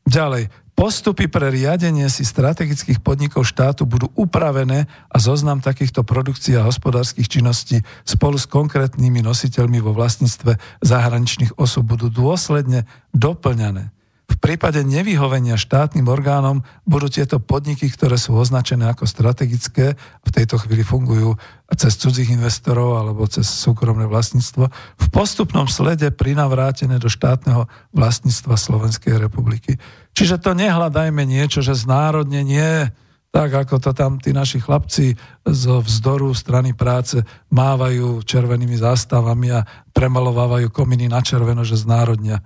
ďalej, 0.04 0.52
Postupy 0.76 1.32
pre 1.32 1.56
riadenie 1.56 2.12
si 2.12 2.28
strategických 2.28 3.00
podnikov 3.00 3.48
štátu 3.48 3.88
budú 3.88 4.12
upravené 4.12 4.92
a 5.08 5.18
zoznam 5.24 5.64
takýchto 5.64 6.04
produkcií 6.04 6.60
a 6.60 6.68
hospodárskych 6.68 7.32
činností 7.32 7.80
spolu 8.04 8.36
s 8.36 8.44
konkrétnymi 8.44 9.24
nositeľmi 9.24 9.80
vo 9.80 9.96
vlastníctve 9.96 10.60
zahraničných 10.84 11.56
osob 11.56 11.96
budú 11.96 12.12
dôsledne 12.12 12.84
doplňané. 13.16 13.96
V 14.26 14.42
prípade 14.42 14.82
nevyhovenia 14.82 15.54
štátnym 15.54 16.10
orgánom 16.10 16.66
budú 16.82 17.14
tieto 17.14 17.38
podniky, 17.38 17.94
ktoré 17.94 18.18
sú 18.18 18.34
označené 18.34 18.90
ako 18.90 19.06
strategické, 19.06 19.94
v 20.26 20.30
tejto 20.34 20.58
chvíli 20.58 20.82
fungujú 20.82 21.38
cez 21.78 21.94
cudzích 21.98 22.34
investorov 22.34 22.98
alebo 22.98 23.30
cez 23.30 23.46
súkromné 23.46 24.10
vlastníctvo, 24.10 24.70
v 24.98 25.08
postupnom 25.14 25.70
slede 25.70 26.10
prinavrátené 26.10 26.98
do 26.98 27.10
štátneho 27.10 27.70
vlastníctva 27.94 28.58
Slovenskej 28.58 29.22
republiky. 29.22 29.78
Čiže 30.18 30.42
to 30.42 30.58
nehľadajme 30.58 31.22
niečo, 31.22 31.62
že 31.62 31.78
znárodnenie, 31.78 32.90
tak 33.36 33.52
ako 33.52 33.84
to 33.84 33.92
tam 33.92 34.16
tí 34.16 34.32
naši 34.32 34.64
chlapci 34.64 35.20
z 35.44 35.64
vzdoru 35.68 36.32
strany 36.32 36.72
práce 36.72 37.20
mávajú 37.52 38.24
červenými 38.24 38.80
zástavami 38.80 39.48
a 39.52 39.68
premalovávajú 39.92 40.72
kominy 40.72 41.12
na 41.12 41.20
červeno, 41.20 41.68
že 41.68 41.76
znárodnia. 41.76 42.40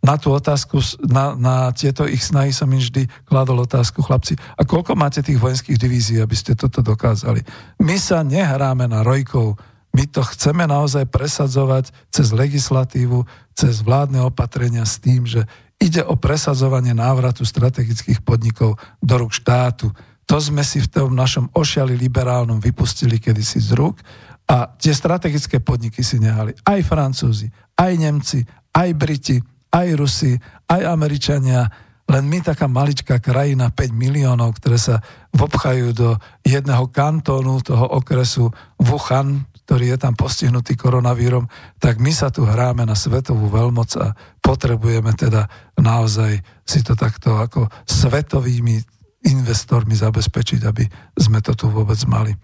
Na 0.00 0.16
tú 0.16 0.32
otázku, 0.32 0.80
na, 1.04 1.36
na 1.36 1.56
tieto 1.76 2.08
ich 2.08 2.24
snahy 2.24 2.56
som 2.56 2.72
im 2.72 2.80
vždy 2.80 3.04
kladol 3.28 3.68
otázku, 3.68 4.00
chlapci, 4.00 4.36
a 4.56 4.64
koľko 4.64 4.96
máte 4.96 5.20
tých 5.20 5.36
vojenských 5.36 5.76
divízií, 5.76 6.18
aby 6.24 6.32
ste 6.32 6.56
toto 6.56 6.80
dokázali? 6.80 7.44
My 7.84 8.00
sa 8.00 8.24
nehráme 8.24 8.88
na 8.88 9.04
rojkov, 9.04 9.60
my 9.92 10.04
to 10.08 10.24
chceme 10.24 10.64
naozaj 10.64 11.04
presadzovať 11.10 11.92
cez 12.08 12.32
legislatívu, 12.32 13.26
cez 13.52 13.84
vládne 13.84 14.24
opatrenia 14.24 14.88
s 14.88 15.02
tým, 15.02 15.28
že 15.28 15.44
ide 15.80 16.00
o 16.04 16.16
presadzovanie 16.16 16.96
návratu 16.96 17.44
strategických 17.44 18.24
podnikov 18.24 18.80
do 19.00 19.14
rúk 19.20 19.32
štátu. 19.36 19.92
To 20.28 20.36
sme 20.38 20.62
si 20.62 20.78
v 20.78 20.88
tom 20.88 21.12
našom 21.12 21.50
ošiali 21.52 21.98
liberálnom 21.98 22.62
vypustili 22.62 23.18
kedysi 23.18 23.58
z 23.58 23.74
rúk 23.74 23.98
a 24.46 24.70
tie 24.78 24.94
strategické 24.94 25.58
podniky 25.58 26.06
si 26.06 26.22
nehali 26.22 26.54
aj 26.62 26.80
Francúzi, 26.86 27.50
aj 27.74 27.92
Nemci, 27.98 28.46
aj 28.70 28.88
Briti, 28.94 29.42
aj 29.70 29.88
Rusi, 29.94 30.34
aj 30.66 30.82
Američania, 30.86 31.66
len 32.10 32.26
my 32.26 32.42
taká 32.42 32.66
maličká 32.66 33.22
krajina, 33.22 33.70
5 33.70 33.94
miliónov, 33.94 34.58
ktoré 34.58 34.82
sa 34.82 34.98
vopchajú 35.30 35.94
do 35.94 36.18
jedného 36.42 36.90
kantónu 36.90 37.62
toho 37.62 37.86
okresu 37.86 38.50
Wuhan, 38.82 39.46
ktorý 39.70 39.94
je 39.94 39.98
tam 40.02 40.18
postihnutý 40.18 40.74
koronavírom, 40.74 41.46
tak 41.78 42.02
my 42.02 42.10
sa 42.10 42.34
tu 42.34 42.42
hráme 42.42 42.82
na 42.82 42.98
svetovú 42.98 43.46
veľmoc 43.46 43.90
a 44.02 44.18
potrebujeme 44.42 45.14
teda 45.14 45.46
naozaj 45.78 46.42
si 46.66 46.82
to 46.82 46.98
takto 46.98 47.38
ako 47.38 47.70
svetovými 47.86 48.82
investormi 49.30 49.94
zabezpečiť, 49.94 50.60
aby 50.66 50.84
sme 51.14 51.38
to 51.38 51.54
tu 51.54 51.70
vôbec 51.70 52.02
mali. 52.10 52.34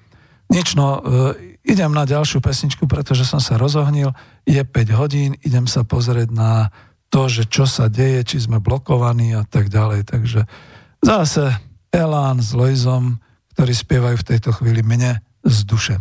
Nič, 0.47 0.78
no, 0.78 1.03
e, 1.03 1.59
idem 1.66 1.90
na 1.90 2.07
ďalšiu 2.07 2.39
pesničku, 2.39 2.86
pretože 2.86 3.27
som 3.27 3.43
sa 3.43 3.59
rozohnil, 3.59 4.15
je 4.47 4.62
5 4.62 4.94
hodín, 4.94 5.35
idem 5.43 5.66
sa 5.66 5.82
pozrieť 5.82 6.31
na 6.31 6.70
to, 7.09 7.31
že 7.31 7.47
čo 7.47 7.65
sa 7.65 7.87
deje, 7.87 8.27
či 8.27 8.43
sme 8.43 8.59
blokovaní 8.59 9.33
a 9.37 9.47
tak 9.47 9.70
ďalej. 9.70 10.11
Takže 10.11 10.41
zase 11.01 11.55
Elán 11.95 12.43
s 12.43 12.53
Lojzom, 12.53 13.23
ktorí 13.57 13.73
spievajú 13.73 14.16
v 14.20 14.28
tejto 14.37 14.51
chvíli 14.53 14.85
mne 14.85 15.23
z 15.47 15.59
duše. 15.65 15.95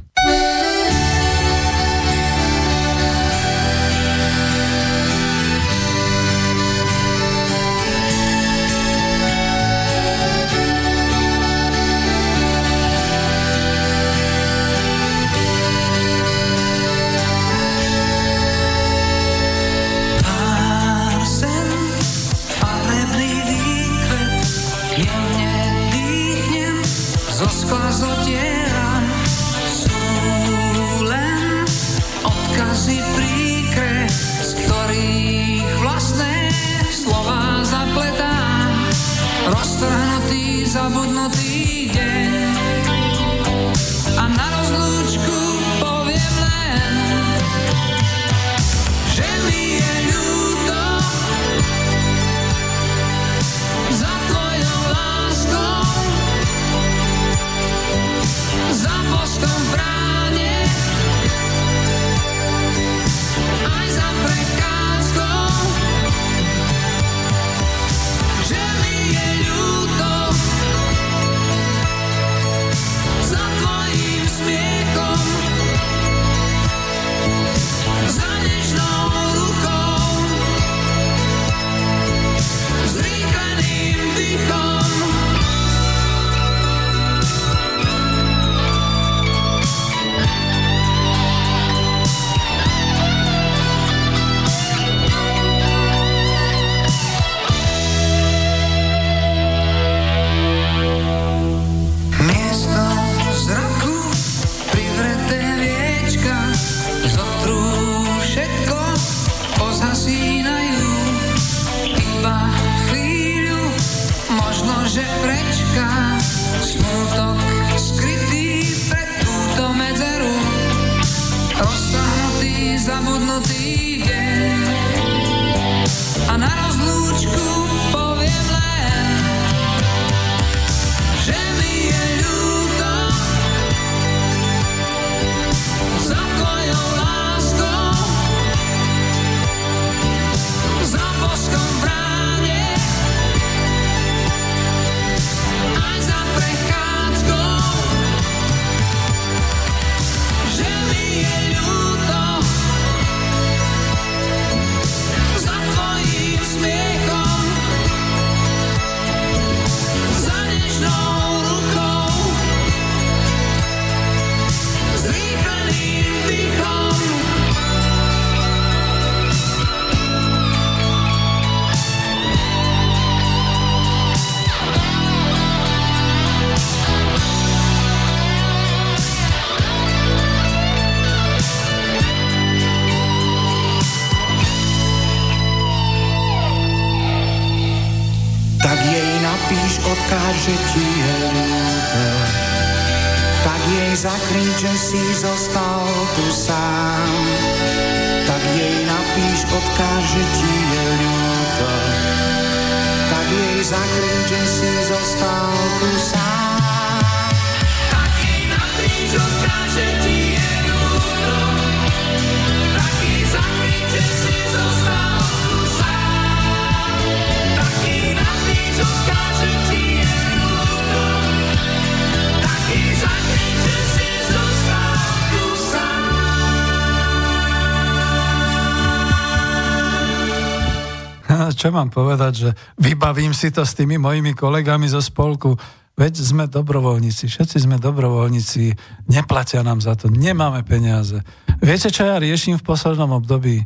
Čo 231.65 231.73
mám 231.73 231.89
povedať, 231.89 232.33
že 232.37 232.49
vybavím 232.77 233.33
si 233.33 233.49
to 233.49 233.65
s 233.65 233.73
tými 233.73 233.97
mojimi 233.97 234.37
kolegami 234.37 234.85
zo 234.85 235.01
spolku. 235.01 235.57
Veď 235.97 236.21
sme 236.21 236.45
dobrovoľníci, 236.45 237.25
všetci 237.25 237.65
sme 237.65 237.81
dobrovoľníci, 237.81 238.77
neplatia 239.09 239.65
nám 239.65 239.81
za 239.81 239.97
to, 239.97 240.13
nemáme 240.13 240.61
peniaze. 240.61 241.25
Viete, 241.57 241.89
čo 241.89 242.05
ja 242.05 242.21
riešim 242.21 242.61
v 242.61 242.67
poslednom 242.69 243.17
období? 243.17 243.65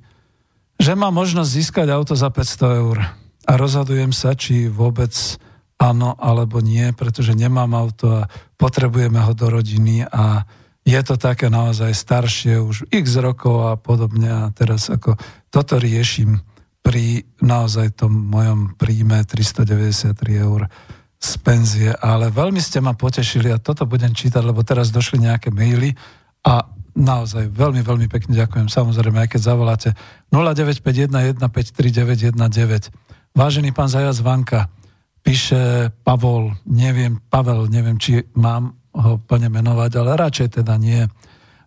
Že 0.80 0.96
mám 0.96 1.12
možnosť 1.12 1.52
získať 1.52 1.88
auto 1.92 2.16
za 2.16 2.32
500 2.32 2.80
eur 2.88 3.04
a 3.44 3.52
rozhodujem 3.60 4.16
sa, 4.16 4.32
či 4.32 4.72
vôbec 4.72 5.12
áno 5.76 6.16
alebo 6.16 6.64
nie, 6.64 6.96
pretože 6.96 7.36
nemám 7.36 7.76
auto 7.76 8.24
a 8.24 8.32
potrebujeme 8.56 9.20
ho 9.20 9.36
do 9.36 9.52
rodiny 9.52 10.08
a 10.08 10.48
je 10.88 11.02
to 11.04 11.20
také 11.20 11.52
naozaj 11.52 11.92
staršie, 11.92 12.64
už 12.64 12.88
x 12.96 13.20
rokov 13.20 13.56
a 13.68 13.76
podobne 13.76 14.32
a 14.32 14.56
teraz 14.56 14.88
ako 14.88 15.20
toto 15.52 15.76
riešim 15.76 16.40
pri 16.80 17.28
naozaj 17.44 18.00
tom 18.00 18.32
mojom 18.32 18.80
príjme 18.80 19.28
393 19.28 20.16
eur 20.40 20.72
z 21.20 21.32
penzie, 21.44 21.92
ale 22.00 22.32
veľmi 22.32 22.64
ste 22.64 22.80
ma 22.80 22.96
potešili 22.96 23.52
a 23.52 23.60
toto 23.60 23.84
budem 23.84 24.16
čítať, 24.16 24.40
lebo 24.40 24.64
teraz 24.64 24.88
došli 24.88 25.28
nejaké 25.28 25.52
maily 25.52 25.92
a 26.48 26.64
naozaj 26.96 27.52
veľmi, 27.52 27.84
veľmi 27.84 28.08
pekne 28.08 28.40
ďakujem. 28.40 28.72
Samozrejme, 28.72 29.28
aj 29.28 29.36
keď 29.36 29.42
zavoláte 29.44 30.00
0951153919. 30.32 32.40
Vážený 33.36 33.76
pán 33.76 33.92
Zajac 33.92 34.16
Vanka, 34.24 34.72
píše 35.22 35.92
Pavol, 36.02 36.56
neviem, 36.66 37.22
Pavel, 37.30 37.68
neviem, 37.68 38.00
či 38.00 38.24
mám 38.34 38.80
ho 38.96 39.20
plne 39.22 39.54
menovať, 39.54 39.92
ale 40.02 40.18
radšej 40.18 40.64
teda 40.64 40.74
nie. 40.80 41.06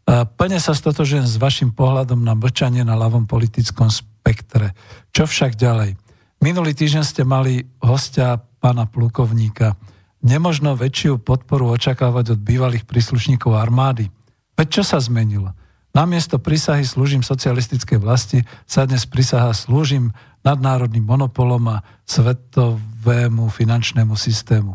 Plne 0.09 0.59
sa 0.59 0.75
stotožujem 0.75 1.25
s 1.25 1.39
vašim 1.39 1.71
pohľadom 1.71 2.27
na 2.27 2.35
mlčanie 2.35 2.83
na 2.83 2.99
ľavom 2.99 3.31
politickom 3.31 3.87
spektre. 3.87 4.75
Čo 5.15 5.31
však 5.31 5.55
ďalej? 5.55 5.95
Minulý 6.43 6.75
týždeň 6.75 7.05
ste 7.07 7.23
mali 7.23 7.63
hostia 7.79 8.43
pána 8.59 8.91
plukovníka. 8.91 9.79
Nemožno 10.27 10.75
väčšiu 10.75 11.23
podporu 11.23 11.71
očakávať 11.71 12.35
od 12.35 12.41
bývalých 12.43 12.87
príslušníkov 12.87 13.55
armády. 13.55 14.11
Veď 14.59 14.69
čo 14.79 14.83
sa 14.83 14.99
zmenilo? 14.99 15.55
Namiesto 15.93 16.41
prísahy 16.41 16.83
slúžim 16.83 17.23
socialistickej 17.23 17.99
vlasti 18.01 18.39
sa 18.67 18.89
dnes 18.89 19.07
prísaha 19.07 19.55
slúžim 19.55 20.11
nadnárodným 20.43 21.05
monopolom 21.05 21.79
a 21.79 21.85
svetovému 22.09 23.47
finančnému 23.53 24.19
systému. 24.19 24.75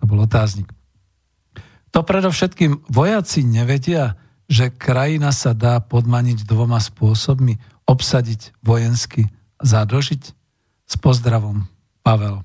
To 0.00 0.04
bol 0.04 0.20
otáznik. 0.20 0.68
To 1.96 2.04
predovšetkým 2.04 2.92
vojaci 2.92 3.46
nevedia, 3.46 4.20
že 4.50 4.74
krajina 4.74 5.30
sa 5.30 5.54
dá 5.54 5.78
podmaniť 5.78 6.42
dvoma 6.42 6.82
spôsobmi. 6.82 7.62
Obsadiť 7.86 8.58
vojensky, 8.66 9.30
zadlžiť. 9.62 10.22
S 10.90 10.94
pozdravom, 10.98 11.70
Pavel 12.02 12.42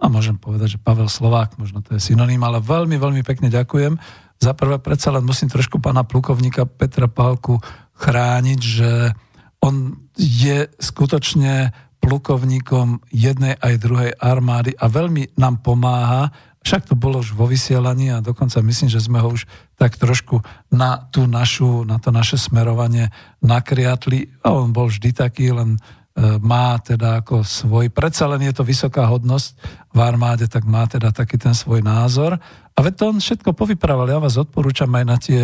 a 0.00 0.08
môžem 0.08 0.40
povedať, 0.40 0.76
že 0.76 0.82
Pavel 0.82 1.12
Slovák, 1.12 1.60
možno 1.60 1.84
to 1.84 1.94
je 1.94 2.00
synonym, 2.00 2.40
ale 2.40 2.64
veľmi, 2.64 2.96
veľmi 2.96 3.20
pekne 3.20 3.52
ďakujem. 3.52 4.00
Za 4.40 4.56
prvé 4.56 4.80
predsa 4.80 5.12
len 5.12 5.28
musím 5.28 5.52
trošku 5.52 5.76
pána 5.76 6.08
plukovníka 6.08 6.64
Petra 6.64 7.04
Pálku 7.04 7.60
chrániť, 8.00 8.60
že 8.64 9.12
on 9.60 10.08
je 10.16 10.64
skutočne 10.80 11.76
plukovníkom 12.00 13.12
jednej 13.12 13.60
aj 13.60 13.74
druhej 13.76 14.12
armády 14.16 14.72
a 14.72 14.88
veľmi 14.88 15.36
nám 15.36 15.60
pomáha. 15.60 16.32
Však 16.60 16.92
to 16.92 16.94
bolo 16.94 17.24
už 17.24 17.32
vo 17.32 17.48
vysielaní 17.48 18.12
a 18.12 18.20
dokonca 18.20 18.60
myslím, 18.60 18.92
že 18.92 19.00
sme 19.00 19.16
ho 19.24 19.32
už 19.32 19.48
tak 19.80 19.96
trošku 19.96 20.44
na, 20.68 21.08
tú 21.08 21.24
našu, 21.24 21.88
na 21.88 21.96
to 21.96 22.12
naše 22.12 22.36
smerovanie 22.36 23.08
nakriatli. 23.40 24.28
A 24.44 24.52
on 24.52 24.68
bol 24.76 24.92
vždy 24.92 25.16
taký, 25.16 25.56
len 25.56 25.80
E, 26.10 26.42
má 26.42 26.74
teda 26.82 27.22
ako 27.22 27.46
svoj, 27.46 27.86
predsa 27.88 28.26
len 28.26 28.42
je 28.44 28.52
to 28.52 28.66
vysoká 28.66 29.06
hodnosť 29.06 29.54
v 29.94 29.98
armáde, 30.02 30.50
tak 30.50 30.66
má 30.66 30.84
teda 30.84 31.14
taký 31.14 31.38
ten 31.38 31.54
svoj 31.54 31.86
názor. 31.86 32.34
A 32.74 32.78
veď 32.82 32.94
to 32.98 33.04
on 33.14 33.18
všetko 33.22 33.54
povyprával. 33.54 34.10
Ja 34.10 34.18
vás 34.18 34.34
odporúčam 34.34 34.90
aj 34.90 35.04
na 35.06 35.16
tie, 35.16 35.42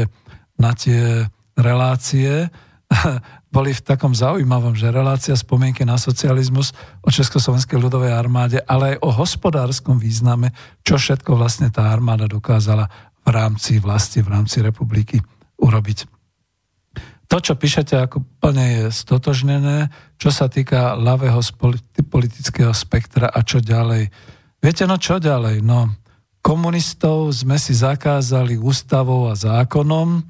na 0.58 0.74
tie 0.74 1.30
relácie. 1.54 2.50
Boli 3.54 3.74
v 3.74 3.82
takom 3.82 4.14
zaujímavom, 4.14 4.76
že 4.78 4.94
relácia 4.94 5.34
spomienky 5.34 5.82
na 5.82 5.98
socializmus 5.98 6.70
o 7.02 7.10
Československej 7.10 7.78
ľudovej 7.80 8.12
armáde, 8.14 8.58
ale 8.64 8.96
aj 8.96 9.02
o 9.02 9.10
hospodárskom 9.10 9.98
význame, 9.98 10.54
čo 10.86 11.00
všetko 11.00 11.34
vlastne 11.34 11.72
tá 11.72 11.90
armáda 11.90 12.30
dokázala 12.30 12.86
v 13.26 13.28
rámci 13.34 13.82
vlasti, 13.82 14.22
v 14.22 14.30
rámci 14.30 14.62
republiky 14.62 15.18
urobiť 15.58 16.16
to, 17.26 17.42
čo 17.42 17.54
píšete, 17.58 17.94
ako 17.98 18.22
plne 18.38 18.66
je 18.80 18.84
stotožnené, 18.94 19.90
čo 20.14 20.30
sa 20.30 20.46
týka 20.46 20.94
ľavého 20.94 21.42
politického 22.06 22.70
spektra 22.70 23.26
a 23.26 23.42
čo 23.42 23.58
ďalej. 23.58 24.08
Viete, 24.62 24.86
no 24.86 24.94
čo 24.96 25.18
ďalej? 25.18 25.62
No, 25.66 25.90
komunistov 26.38 27.34
sme 27.34 27.58
si 27.58 27.74
zakázali 27.74 28.54
ústavou 28.54 29.26
a 29.26 29.34
zákonom, 29.34 30.22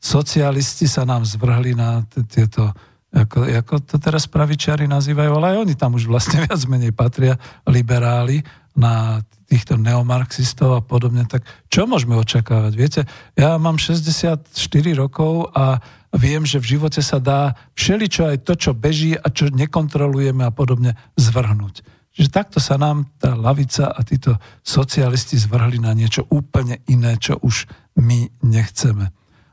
socialisti 0.00 0.88
sa 0.88 1.04
nám 1.04 1.28
zvrhli 1.28 1.76
na 1.76 2.02
tieto, 2.26 2.72
ako, 3.12 3.44
ako 3.44 3.74
to 3.84 3.96
teraz 4.00 4.24
pravičiari 4.26 4.88
nazývajú, 4.88 5.30
ale 5.36 5.46
aj 5.54 5.56
oni 5.68 5.74
tam 5.76 5.94
už 5.94 6.08
vlastne 6.08 6.42
viac 6.48 6.60
menej 6.66 6.96
patria, 6.96 7.36
liberáli, 7.68 8.42
na 8.80 9.20
týchto 9.50 9.74
neomarxistov 9.74 10.78
a 10.78 10.82
podobne, 10.82 11.26
tak 11.26 11.42
čo 11.66 11.90
môžeme 11.90 12.14
očakávať? 12.14 12.72
Viete, 12.78 13.00
ja 13.34 13.58
mám 13.58 13.82
64 13.82 14.46
rokov 14.94 15.50
a 15.50 15.82
viem, 16.14 16.46
že 16.46 16.62
v 16.62 16.78
živote 16.78 17.02
sa 17.02 17.18
dá 17.18 17.58
všeličo 17.74 18.30
aj 18.30 18.46
to, 18.46 18.54
čo 18.54 18.70
beží 18.72 19.18
a 19.18 19.26
čo 19.26 19.50
nekontrolujeme 19.50 20.46
a 20.46 20.54
podobne 20.54 20.94
zvrhnúť. 21.18 21.82
Čiže 22.10 22.30
takto 22.30 22.58
sa 22.58 22.78
nám 22.78 23.10
tá 23.18 23.34
lavica 23.34 23.90
a 23.90 24.00
títo 24.02 24.38
socialisti 24.62 25.38
zvrhli 25.38 25.78
na 25.82 25.94
niečo 25.94 26.26
úplne 26.30 26.82
iné, 26.90 27.18
čo 27.18 27.38
už 27.42 27.66
my 27.98 28.30
nechceme. 28.42 29.10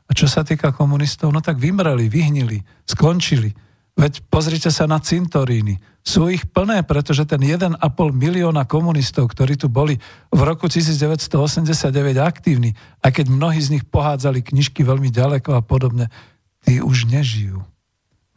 A 0.08 0.16
čo 0.16 0.24
sa 0.24 0.40
týka 0.40 0.72
komunistov, 0.72 1.28
no 1.30 1.44
tak 1.44 1.60
vymreli, 1.60 2.08
vyhnili, 2.08 2.64
skončili. 2.88 3.52
Veď 3.98 4.24
pozrite 4.30 4.70
sa 4.72 4.88
na 4.88 5.02
cintoríny. 5.02 5.76
Sú 6.06 6.32
ich 6.32 6.48
plné, 6.48 6.86
pretože 6.86 7.28
ten 7.28 7.42
1,5 7.42 7.76
milióna 8.14 8.64
komunistov, 8.64 9.28
ktorí 9.28 9.60
tu 9.60 9.68
boli 9.68 10.00
v 10.32 10.40
roku 10.46 10.70
1989 10.70 11.92
aktívni, 12.22 12.72
a 13.04 13.12
keď 13.12 13.28
mnohí 13.28 13.60
z 13.60 13.76
nich 13.76 13.84
pohádzali 13.84 14.40
knižky 14.40 14.86
veľmi 14.86 15.12
ďaleko 15.12 15.58
a 15.58 15.60
podobne, 15.60 16.08
tí 16.62 16.80
už 16.80 17.10
nežijú. 17.10 17.60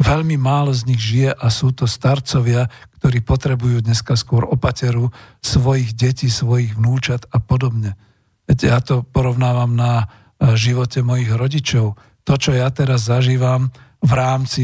Veľmi 0.02 0.34
málo 0.36 0.74
z 0.74 0.90
nich 0.90 0.98
žije 0.98 1.30
a 1.30 1.48
sú 1.54 1.70
to 1.78 1.86
starcovia, 1.86 2.66
ktorí 2.98 3.22
potrebujú 3.22 3.86
dneska 3.86 4.18
skôr 4.18 4.50
opateru 4.50 5.14
svojich 5.46 5.94
detí, 5.94 6.26
svojich 6.26 6.74
vnúčat 6.74 7.30
a 7.30 7.38
podobne. 7.38 7.94
Viete, 8.50 8.66
ja 8.74 8.82
to 8.82 9.06
porovnávam 9.06 9.78
na 9.78 10.10
živote 10.58 11.06
mojich 11.06 11.30
rodičov. 11.30 11.96
To, 12.26 12.34
čo 12.38 12.52
ja 12.54 12.70
teraz 12.74 13.06
zažívam 13.10 13.70
v 14.02 14.12
rámci 14.14 14.64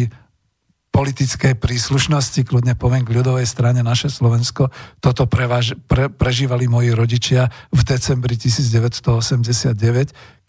politickej 0.98 1.62
príslušnosti, 1.62 2.42
kľudne 2.42 2.74
poviem 2.74 3.06
k 3.06 3.22
ľudovej 3.22 3.46
strane 3.46 3.86
naše 3.86 4.10
Slovensko, 4.10 4.74
toto 4.98 5.30
prevaž, 5.30 5.78
pre, 5.86 6.10
prežívali 6.10 6.66
moji 6.66 6.90
rodičia 6.98 7.54
v 7.70 7.86
decembri 7.86 8.34
1989, 8.34 9.78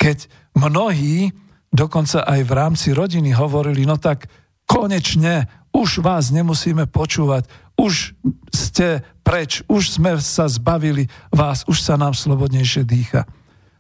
keď 0.01 0.19
mnohí 0.57 1.37
dokonca 1.69 2.25
aj 2.25 2.41
v 2.49 2.53
rámci 2.57 2.97
rodiny 2.97 3.37
hovorili, 3.37 3.85
no 3.85 4.01
tak 4.01 4.33
konečne 4.65 5.53
už 5.77 6.01
vás 6.01 6.33
nemusíme 6.33 6.89
počúvať, 6.89 7.45
už 7.77 8.17
ste 8.49 9.05
preč, 9.21 9.61
už 9.69 10.01
sme 10.01 10.17
sa 10.17 10.49
zbavili 10.49 11.13
vás, 11.29 11.69
už 11.69 11.77
sa 11.77 12.01
nám 12.01 12.17
slobodnejšie 12.17 12.89
dýcha. 12.89 13.29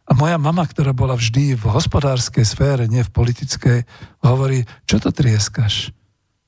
A 0.09 0.17
moja 0.17 0.41
mama, 0.41 0.65
ktorá 0.65 0.97
bola 0.97 1.13
vždy 1.13 1.53
v 1.53 1.65
hospodárskej 1.69 2.45
sfére, 2.49 2.89
nie 2.89 3.05
v 3.05 3.13
politickej, 3.13 3.79
hovorí, 4.25 4.65
čo 4.89 4.97
to 4.97 5.13
trieskaš? 5.13 5.93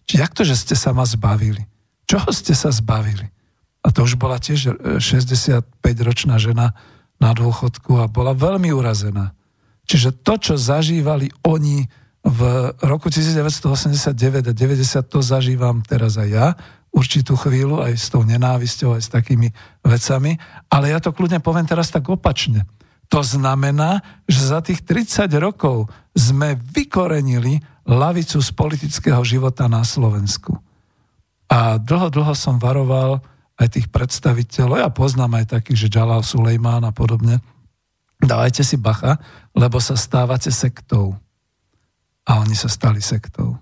Jak 0.08 0.32
to, 0.32 0.48
že 0.48 0.56
ste 0.56 0.74
sa 0.74 0.96
ma 0.96 1.04
zbavili? 1.04 1.68
Čoho 2.08 2.32
ste 2.32 2.56
sa 2.56 2.72
zbavili? 2.72 3.28
A 3.84 3.92
to 3.92 4.08
už 4.08 4.16
bola 4.16 4.40
tiež 4.40 4.80
65-ročná 4.98 6.40
žena 6.40 6.72
na 7.20 7.30
dôchodku 7.36 8.00
a 8.00 8.08
bola 8.08 8.32
veľmi 8.32 8.72
urazená. 8.72 9.36
Čiže 9.84 10.24
to, 10.24 10.40
čo 10.40 10.54
zažívali 10.56 11.28
oni 11.44 11.84
v 12.24 12.40
roku 12.84 13.08
1989 13.08 14.50
a 14.50 14.52
90, 14.52 15.04
to 15.08 15.20
zažívam 15.20 15.80
teraz 15.84 16.16
aj 16.20 16.28
ja, 16.28 16.46
určitú 16.90 17.38
chvíľu, 17.38 17.80
aj 17.80 17.94
s 17.96 18.10
tou 18.10 18.26
nenávisťou, 18.26 18.98
aj 18.98 19.02
s 19.06 19.10
takými 19.12 19.48
vecami, 19.86 20.36
ale 20.68 20.90
ja 20.90 20.98
to 20.98 21.14
kľudne 21.14 21.38
poviem 21.38 21.64
teraz 21.64 21.88
tak 21.88 22.10
opačne. 22.10 22.66
To 23.10 23.20
znamená, 23.26 24.22
že 24.30 24.54
za 24.54 24.62
tých 24.62 24.86
30 24.86 25.26
rokov 25.42 25.90
sme 26.14 26.54
vykorenili 26.54 27.58
lavicu 27.82 28.38
z 28.38 28.50
politického 28.54 29.20
života 29.26 29.66
na 29.66 29.82
Slovensku. 29.82 30.54
A 31.50 31.82
dlho, 31.82 32.14
dlho 32.14 32.34
som 32.38 32.62
varoval 32.62 33.18
aj 33.58 33.76
tých 33.76 33.90
predstaviteľov, 33.90 34.78
ja 34.78 34.90
poznám 34.94 35.42
aj 35.42 35.58
takých, 35.58 35.86
že 35.86 35.92
Jalal 35.98 36.22
Sulejmán 36.22 36.86
a 36.86 36.94
podobne, 36.94 37.42
dávajte 38.22 38.62
si 38.62 38.78
bacha, 38.78 39.18
lebo 39.58 39.82
sa 39.82 39.98
stávate 39.98 40.54
sektou. 40.54 41.18
A 42.30 42.38
oni 42.38 42.54
sa 42.54 42.70
stali 42.70 43.02
sektou. 43.02 43.58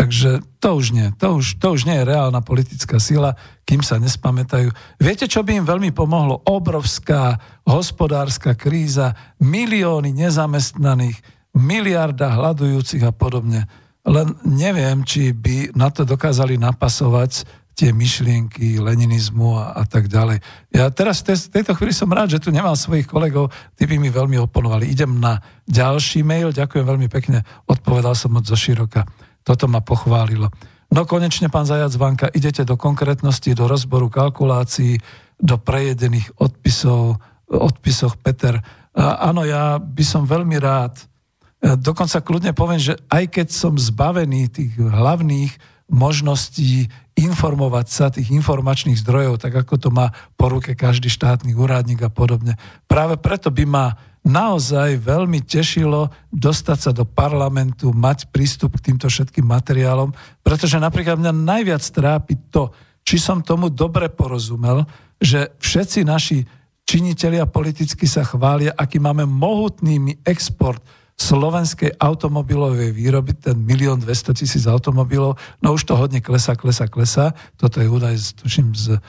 Takže 0.00 0.40
to 0.64 0.80
už 0.80 0.96
nie. 0.96 1.12
To 1.20 1.36
už, 1.36 1.60
to 1.60 1.76
už 1.76 1.84
nie 1.84 2.00
je 2.00 2.08
reálna 2.08 2.40
politická 2.40 2.96
sila, 2.96 3.36
kým 3.68 3.84
sa 3.84 4.00
nespamätajú. 4.00 4.72
Viete, 4.96 5.28
čo 5.28 5.44
by 5.44 5.60
im 5.60 5.68
veľmi 5.68 5.92
pomohlo? 5.92 6.40
Obrovská 6.48 7.36
hospodárska 7.68 8.56
kríza, 8.56 9.12
milióny 9.44 10.16
nezamestnaných, 10.16 11.20
miliarda 11.52 12.32
hľadujúcich 12.32 13.04
a 13.04 13.12
podobne. 13.12 13.68
Len 14.08 14.40
neviem, 14.48 15.04
či 15.04 15.36
by 15.36 15.76
na 15.76 15.92
to 15.92 16.08
dokázali 16.08 16.56
napasovať 16.56 17.44
tie 17.76 17.92
myšlienky 17.92 18.80
leninizmu 18.80 19.60
a, 19.60 19.76
a 19.76 19.84
tak 19.84 20.08
ďalej. 20.08 20.40
Ja 20.72 20.88
teraz 20.88 21.20
v 21.20 21.60
tejto 21.60 21.76
chvíli 21.76 21.92
som 21.92 22.08
rád, 22.08 22.32
že 22.32 22.40
tu 22.40 22.48
nemám 22.48 22.72
svojich 22.72 23.04
kolegov, 23.04 23.52
tí 23.76 23.84
by 23.84 24.00
mi 24.00 24.08
veľmi 24.08 24.40
oponovali. 24.48 24.88
Idem 24.88 25.20
na 25.20 25.44
ďalší 25.68 26.24
mail, 26.24 26.56
ďakujem 26.56 26.88
veľmi 26.88 27.08
pekne, 27.12 27.44
odpovedal 27.68 28.16
som 28.16 28.32
moc 28.32 28.48
zo 28.48 28.56
široka. 28.56 29.04
Toto 29.50 29.66
ma 29.66 29.82
pochválilo. 29.82 30.46
No 30.94 31.02
konečne, 31.10 31.50
pán 31.50 31.66
Zajac 31.66 31.90
Vanka, 31.98 32.30
idete 32.30 32.62
do 32.62 32.78
konkrétnosti, 32.78 33.50
do 33.50 33.66
rozboru 33.66 34.06
kalkulácií, 34.06 35.02
do 35.42 35.58
prejedených 35.58 36.30
odpisov, 36.38 37.18
odpisoch 37.50 38.14
Peter. 38.22 38.62
A, 38.94 39.26
áno, 39.26 39.42
ja 39.42 39.82
by 39.82 40.04
som 40.06 40.22
veľmi 40.22 40.54
rád, 40.54 41.02
e, 41.02 41.74
dokonca 41.74 42.22
kľudne 42.22 42.54
poviem, 42.54 42.78
že 42.78 42.94
aj 43.10 43.26
keď 43.26 43.48
som 43.50 43.74
zbavený 43.74 44.54
tých 44.54 44.78
hlavných 44.78 45.50
možností 45.90 46.86
informovať 47.18 47.86
sa 47.90 48.06
tých 48.14 48.30
informačných 48.30 49.02
zdrojov, 49.02 49.42
tak 49.42 49.66
ako 49.66 49.74
to 49.82 49.90
má 49.90 50.14
po 50.38 50.46
ruke 50.46 50.78
každý 50.78 51.10
štátny 51.10 51.58
úradník 51.58 52.06
a 52.06 52.10
podobne. 52.10 52.54
Práve 52.86 53.18
preto 53.18 53.50
by 53.50 53.64
ma 53.66 53.86
naozaj 54.24 55.00
veľmi 55.00 55.40
tešilo 55.40 56.12
dostať 56.28 56.78
sa 56.78 56.90
do 56.92 57.08
parlamentu, 57.08 57.90
mať 57.90 58.28
prístup 58.28 58.76
k 58.76 58.92
týmto 58.92 59.08
všetkým 59.08 59.44
materiálom, 59.44 60.12
pretože 60.44 60.76
napríklad 60.76 61.16
mňa 61.16 61.32
najviac 61.32 61.80
trápi 61.80 62.36
to, 62.52 62.68
či 63.00 63.16
som 63.16 63.40
tomu 63.40 63.72
dobre 63.72 64.12
porozumel, 64.12 64.84
že 65.16 65.56
všetci 65.56 66.04
naši 66.04 66.44
činitelia 66.84 67.48
politicky 67.48 68.04
sa 68.04 68.26
chvália, 68.26 68.76
aký 68.76 69.00
máme 69.00 69.24
mohutný 69.24 70.20
export 70.28 70.84
slovenskej 71.20 72.00
automobilovej 72.00 72.96
výroby, 72.96 73.36
ten 73.36 73.56
milión 73.60 74.00
200 74.00 74.40
tisíc 74.40 74.64
automobilov, 74.64 75.36
no 75.60 75.76
už 75.76 75.84
to 75.84 75.92
hodne 75.92 76.24
klesa, 76.24 76.56
klesa, 76.56 76.88
klesa. 76.88 77.36
Toto 77.60 77.76
je 77.76 77.92
údaj, 77.92 78.40
tuším, 78.40 78.72
z 78.72 78.96
uh, 78.96 79.00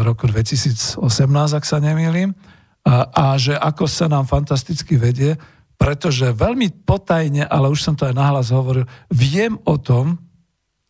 roku 0.00 0.24
2018, 0.24 0.96
ak 1.52 1.64
sa 1.68 1.84
nemýlim 1.84 2.32
a, 2.84 3.40
že 3.40 3.56
ako 3.56 3.88
sa 3.88 4.06
nám 4.12 4.28
fantasticky 4.28 5.00
vedie, 5.00 5.40
pretože 5.80 6.36
veľmi 6.36 6.84
potajne, 6.84 7.48
ale 7.48 7.72
už 7.72 7.80
som 7.80 7.94
to 7.96 8.04
aj 8.04 8.14
nahlas 8.14 8.52
hovoril, 8.52 8.84
viem 9.08 9.56
o 9.64 9.80
tom, 9.80 10.20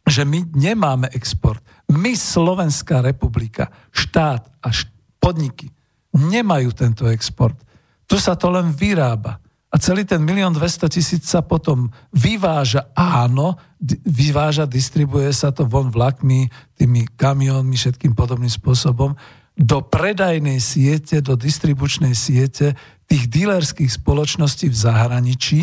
že 0.05 0.27
my 0.29 0.53
nemáme 0.53 1.09
export. 1.17 1.65
My, 1.89 2.13
Slovenská 2.13 3.01
republika, 3.01 3.73
štát 3.95 4.45
a 4.61 4.69
št- 4.69 4.93
podniky 5.17 5.73
nemajú 6.13 6.77
tento 6.77 7.09
export. 7.09 7.57
Tu 8.05 8.21
sa 8.21 8.37
to 8.37 8.53
len 8.53 8.69
vyrába. 8.77 9.41
A 9.73 9.81
celý 9.81 10.07
ten 10.07 10.23
milión 10.23 10.55
200 10.55 10.87
tisíc 10.87 11.27
sa 11.27 11.43
potom 11.43 11.91
vyváža, 12.15 12.95
áno, 12.95 13.59
vyváža, 14.07 14.71
distribuje 14.71 15.35
sa 15.35 15.51
to 15.51 15.67
von 15.67 15.91
vlakmi, 15.91 16.47
tými 16.79 17.11
kamionmi, 17.19 17.75
všetkým 17.75 18.15
podobným 18.15 18.53
spôsobom, 18.53 19.19
do 19.55 19.79
predajnej 19.87 20.59
siete, 20.59 21.23
do 21.23 21.39
distribučnej 21.39 22.13
siete 22.13 22.75
tých 23.07 23.31
dílerských 23.31 23.91
spoločností 23.91 24.67
v 24.67 24.77
zahraničí, 24.77 25.63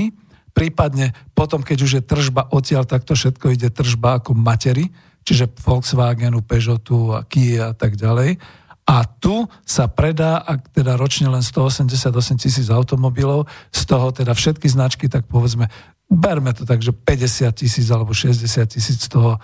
prípadne 0.55 1.11
potom, 1.35 1.59
keď 1.59 1.77
už 1.83 1.91
je 1.99 2.03
tržba 2.03 2.47
odtiaľ, 2.55 2.87
tak 2.87 3.03
to 3.03 3.15
všetko 3.15 3.51
ide 3.51 3.67
tržba 3.67 4.23
ako 4.23 4.31
matery, 4.31 4.87
čiže 5.27 5.51
Volkswagenu, 5.59 6.39
Peugeotu 6.43 7.15
a 7.15 7.27
Kia 7.27 7.71
a 7.71 7.75
tak 7.75 7.99
ďalej. 7.99 8.39
A 8.87 9.05
tu 9.05 9.45
sa 9.63 9.87
predá, 9.87 10.41
ak 10.41 10.73
teda 10.73 10.97
ročne 10.97 11.29
len 11.29 11.43
188 11.45 12.11
tisíc 12.41 12.67
automobilov, 12.67 13.47
z 13.69 13.81
toho 13.85 14.09
teda 14.11 14.33
všetky 14.33 14.67
značky, 14.67 15.05
tak 15.07 15.29
povedzme, 15.29 15.69
berme 16.11 16.51
to 16.51 16.67
tak, 16.67 16.83
že 16.83 16.91
50 16.91 17.55
tisíc 17.55 17.87
alebo 17.87 18.11
60 18.11 18.41
tisíc 18.67 19.07
z 19.07 19.09
toho 19.11 19.37
e, 19.37 19.39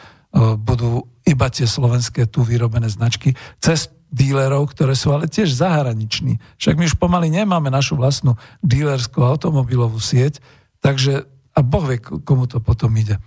budú 0.57 1.05
iba 1.23 1.47
tie 1.47 1.63
slovenské 1.63 2.27
tu 2.27 2.43
vyrobené 2.43 2.91
značky. 2.91 3.37
Cez 3.61 3.87
dílerov, 4.11 4.71
ktoré 4.71 4.95
sú 4.95 5.11
ale 5.11 5.27
tiež 5.27 5.51
zahraniční. 5.51 6.39
Však 6.57 6.75
my 6.79 6.83
už 6.87 6.95
pomaly 6.95 7.27
nemáme 7.27 7.67
našu 7.67 7.99
vlastnú 7.99 8.39
dílerskú 8.63 9.23
automobilovú 9.23 9.99
sieť, 9.99 10.39
takže 10.79 11.27
a 11.57 11.59
Boh 11.65 11.83
vie, 11.89 11.97
komu 11.99 12.45
to 12.45 12.61
potom 12.61 12.93
ide. 12.95 13.17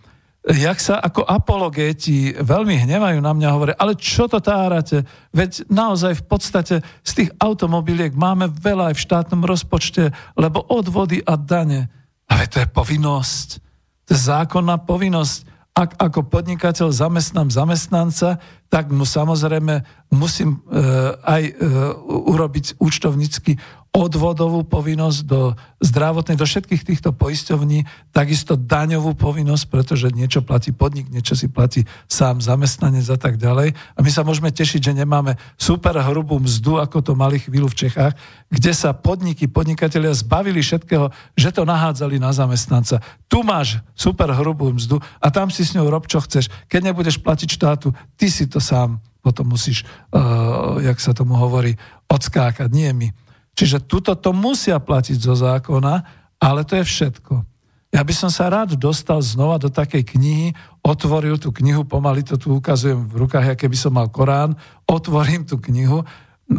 Jak 0.41 0.81
sa 0.81 0.97
ako 0.97 1.21
apologéti 1.29 2.33
veľmi 2.33 2.89
hnevajú 2.89 3.21
na 3.21 3.37
mňa, 3.37 3.49
hovoria, 3.53 3.77
ale 3.77 3.93
čo 3.93 4.25
to 4.25 4.41
tárate? 4.41 5.05
Veď 5.37 5.69
naozaj 5.69 6.17
v 6.17 6.25
podstate 6.25 6.77
z 7.05 7.13
tých 7.13 7.31
automobiliek 7.37 8.17
máme 8.17 8.49
veľa 8.49 8.89
aj 8.89 8.95
v 8.97 9.05
štátnom 9.05 9.45
rozpočte, 9.45 10.17
lebo 10.41 10.65
odvody 10.65 11.21
a 11.29 11.37
dane. 11.37 11.93
Ale 12.25 12.49
to 12.49 12.65
je 12.65 12.73
povinnosť. 12.73 13.49
To 14.09 14.11
je 14.17 14.21
zákonná 14.33 14.81
povinnosť 14.81 15.60
ak 15.81 15.97
ako 15.97 16.29
podnikateľ 16.29 16.93
zamestnám 16.93 17.49
zamestnanca, 17.49 18.37
tak 18.69 18.93
mu 18.93 19.09
samozrejme 19.09 19.81
musím 20.13 20.61
e, 20.69 20.77
aj 21.25 21.43
e, 21.49 21.53
urobiť 22.05 22.77
účtovnícky 22.77 23.57
odvodovú 23.91 24.63
povinnosť 24.63 25.21
do 25.27 25.59
zdravotnej, 25.83 26.39
do 26.39 26.47
všetkých 26.47 26.87
týchto 26.87 27.11
poisťovní, 27.11 27.83
takisto 28.15 28.55
daňovú 28.55 29.19
povinnosť, 29.19 29.67
pretože 29.67 30.15
niečo 30.15 30.47
platí 30.47 30.71
podnik, 30.71 31.11
niečo 31.11 31.35
si 31.35 31.51
platí 31.51 31.83
sám 32.07 32.39
zamestnanec 32.39 33.03
a 33.11 33.19
tak 33.19 33.35
ďalej. 33.35 33.75
A 33.75 33.99
my 33.99 34.11
sa 34.15 34.23
môžeme 34.23 34.55
tešiť, 34.55 34.79
že 34.79 34.93
nemáme 34.95 35.35
super 35.59 35.99
hrubú 35.99 36.39
mzdu, 36.39 36.79
ako 36.79 37.03
to 37.03 37.13
mali 37.19 37.43
chvíľu 37.43 37.67
v 37.75 37.79
Čechách, 37.87 38.15
kde 38.47 38.71
sa 38.71 38.95
podniky, 38.95 39.51
podnikatelia 39.51 40.15
zbavili 40.15 40.63
všetkého, 40.63 41.11
že 41.35 41.51
to 41.51 41.67
nahádzali 41.67 42.23
na 42.23 42.31
zamestnanca. 42.31 43.03
Tu 43.27 43.43
máš 43.43 43.83
super 43.99 44.31
hrubú 44.31 44.71
mzdu 44.71 45.03
a 45.19 45.27
tam 45.35 45.51
si 45.51 45.67
s 45.67 45.75
ňou 45.75 45.91
rob, 45.91 46.07
čo 46.07 46.23
chceš. 46.23 46.47
Keď 46.71 46.95
nebudeš 46.95 47.19
platiť 47.19 47.59
štátu, 47.59 47.91
ty 48.15 48.31
si 48.31 48.47
to 48.47 48.63
sám 48.63 49.03
potom 49.21 49.53
musíš, 49.53 49.85
uh, 50.17 50.81
jak 50.81 50.97
sa 50.97 51.13
tomu 51.13 51.37
hovorí, 51.37 51.77
odskákať, 52.09 52.73
nie 52.73 52.89
my. 52.97 53.09
Čiže 53.55 53.85
tuto 53.85 54.17
to 54.17 54.31
musia 54.33 54.81
platiť 54.81 55.19
zo 55.21 55.35
zákona, 55.37 55.95
ale 56.41 56.61
to 56.65 56.81
je 56.81 56.85
všetko. 56.85 57.35
Ja 57.91 58.07
by 58.07 58.15
som 58.15 58.31
sa 58.31 58.47
rád 58.47 58.79
dostal 58.79 59.19
znova 59.19 59.59
do 59.59 59.67
takej 59.67 60.07
knihy, 60.15 60.49
otvoril 60.79 61.43
tú 61.43 61.51
knihu, 61.51 61.83
pomaly 61.83 62.23
to 62.23 62.39
tu 62.39 62.55
ukazujem 62.55 63.03
v 63.11 63.27
rukách, 63.27 63.59
aké 63.59 63.67
by 63.67 63.75
som 63.75 63.99
mal 63.99 64.07
Korán, 64.07 64.55
otvorím 64.87 65.43
tú 65.43 65.59
knihu 65.59 66.07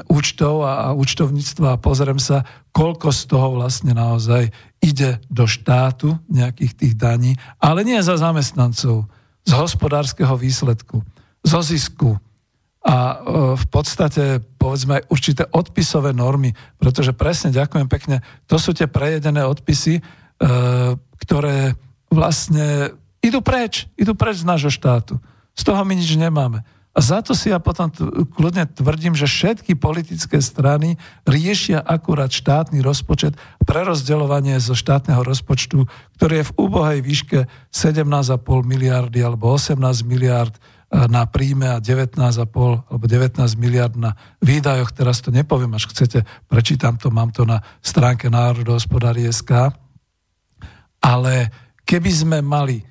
účtov 0.08 0.64
a, 0.64 0.88
a 0.88 0.96
účtovníctva 0.96 1.76
a 1.76 1.82
pozriem 1.82 2.20
sa, 2.20 2.48
koľko 2.72 3.12
z 3.12 3.22
toho 3.28 3.60
vlastne 3.60 3.92
naozaj 3.92 4.52
ide 4.80 5.20
do 5.28 5.44
štátu, 5.48 6.16
nejakých 6.32 6.74
tých 6.76 6.94
daní, 6.96 7.36
ale 7.60 7.84
nie 7.84 8.00
za 8.00 8.16
zamestnancov, 8.16 9.08
z 9.44 9.52
hospodárskeho 9.52 10.36
výsledku, 10.36 11.04
zo 11.44 11.60
zisku, 11.64 12.16
a 12.82 12.98
e, 12.98 13.16
v 13.62 13.66
podstate 13.70 14.42
povedzme 14.58 15.02
aj 15.02 15.08
určité 15.14 15.44
odpisové 15.54 16.18
normy, 16.18 16.58
pretože 16.82 17.14
presne, 17.14 17.54
ďakujem 17.54 17.86
pekne, 17.86 18.26
to 18.50 18.58
sú 18.58 18.74
tie 18.74 18.90
prejedené 18.90 19.46
odpisy, 19.46 20.02
e, 20.02 20.02
ktoré 21.22 21.78
vlastne 22.10 22.98
idú 23.22 23.46
preč, 23.46 23.86
idú 23.94 24.18
preč 24.18 24.42
z 24.42 24.50
nášho 24.50 24.74
štátu. 24.74 25.22
Z 25.54 25.62
toho 25.62 25.82
my 25.86 25.94
nič 25.94 26.18
nemáme. 26.18 26.66
A 26.92 27.00
za 27.00 27.24
to 27.24 27.32
si 27.32 27.48
ja 27.48 27.62
potom 27.62 27.88
kľudne 28.36 28.68
tvrdím, 28.68 29.16
že 29.16 29.24
všetky 29.24 29.80
politické 29.80 30.44
strany 30.44 31.00
riešia 31.24 31.80
akurát 31.80 32.36
štátny 32.36 32.84
rozpočet, 32.84 33.40
prerozdeľovanie 33.64 34.60
zo 34.60 34.76
štátneho 34.76 35.24
rozpočtu, 35.24 35.88
ktorý 36.20 36.44
je 36.44 36.48
v 36.52 36.56
úbohej 36.60 37.00
výške 37.00 37.48
17,5 37.72 38.44
miliardy 38.68 39.24
alebo 39.24 39.56
18 39.56 39.80
miliard 40.04 40.52
na 40.92 41.24
príjme 41.24 41.72
a 41.72 41.80
19,5 41.80 42.20
alebo 42.92 43.06
19 43.08 43.40
miliard 43.56 43.96
na 43.96 44.20
výdajoch. 44.44 44.92
Teraz 44.92 45.24
to 45.24 45.32
nepoviem, 45.32 45.72
až 45.72 45.88
chcete, 45.88 46.28
prečítam 46.52 47.00
to, 47.00 47.08
mám 47.08 47.32
to 47.32 47.48
na 47.48 47.64
stránke 47.80 48.28
národohospodári.sk. 48.28 49.72
Ale 51.02 51.34
keby 51.88 52.12
sme 52.12 52.38
mali 52.44 52.84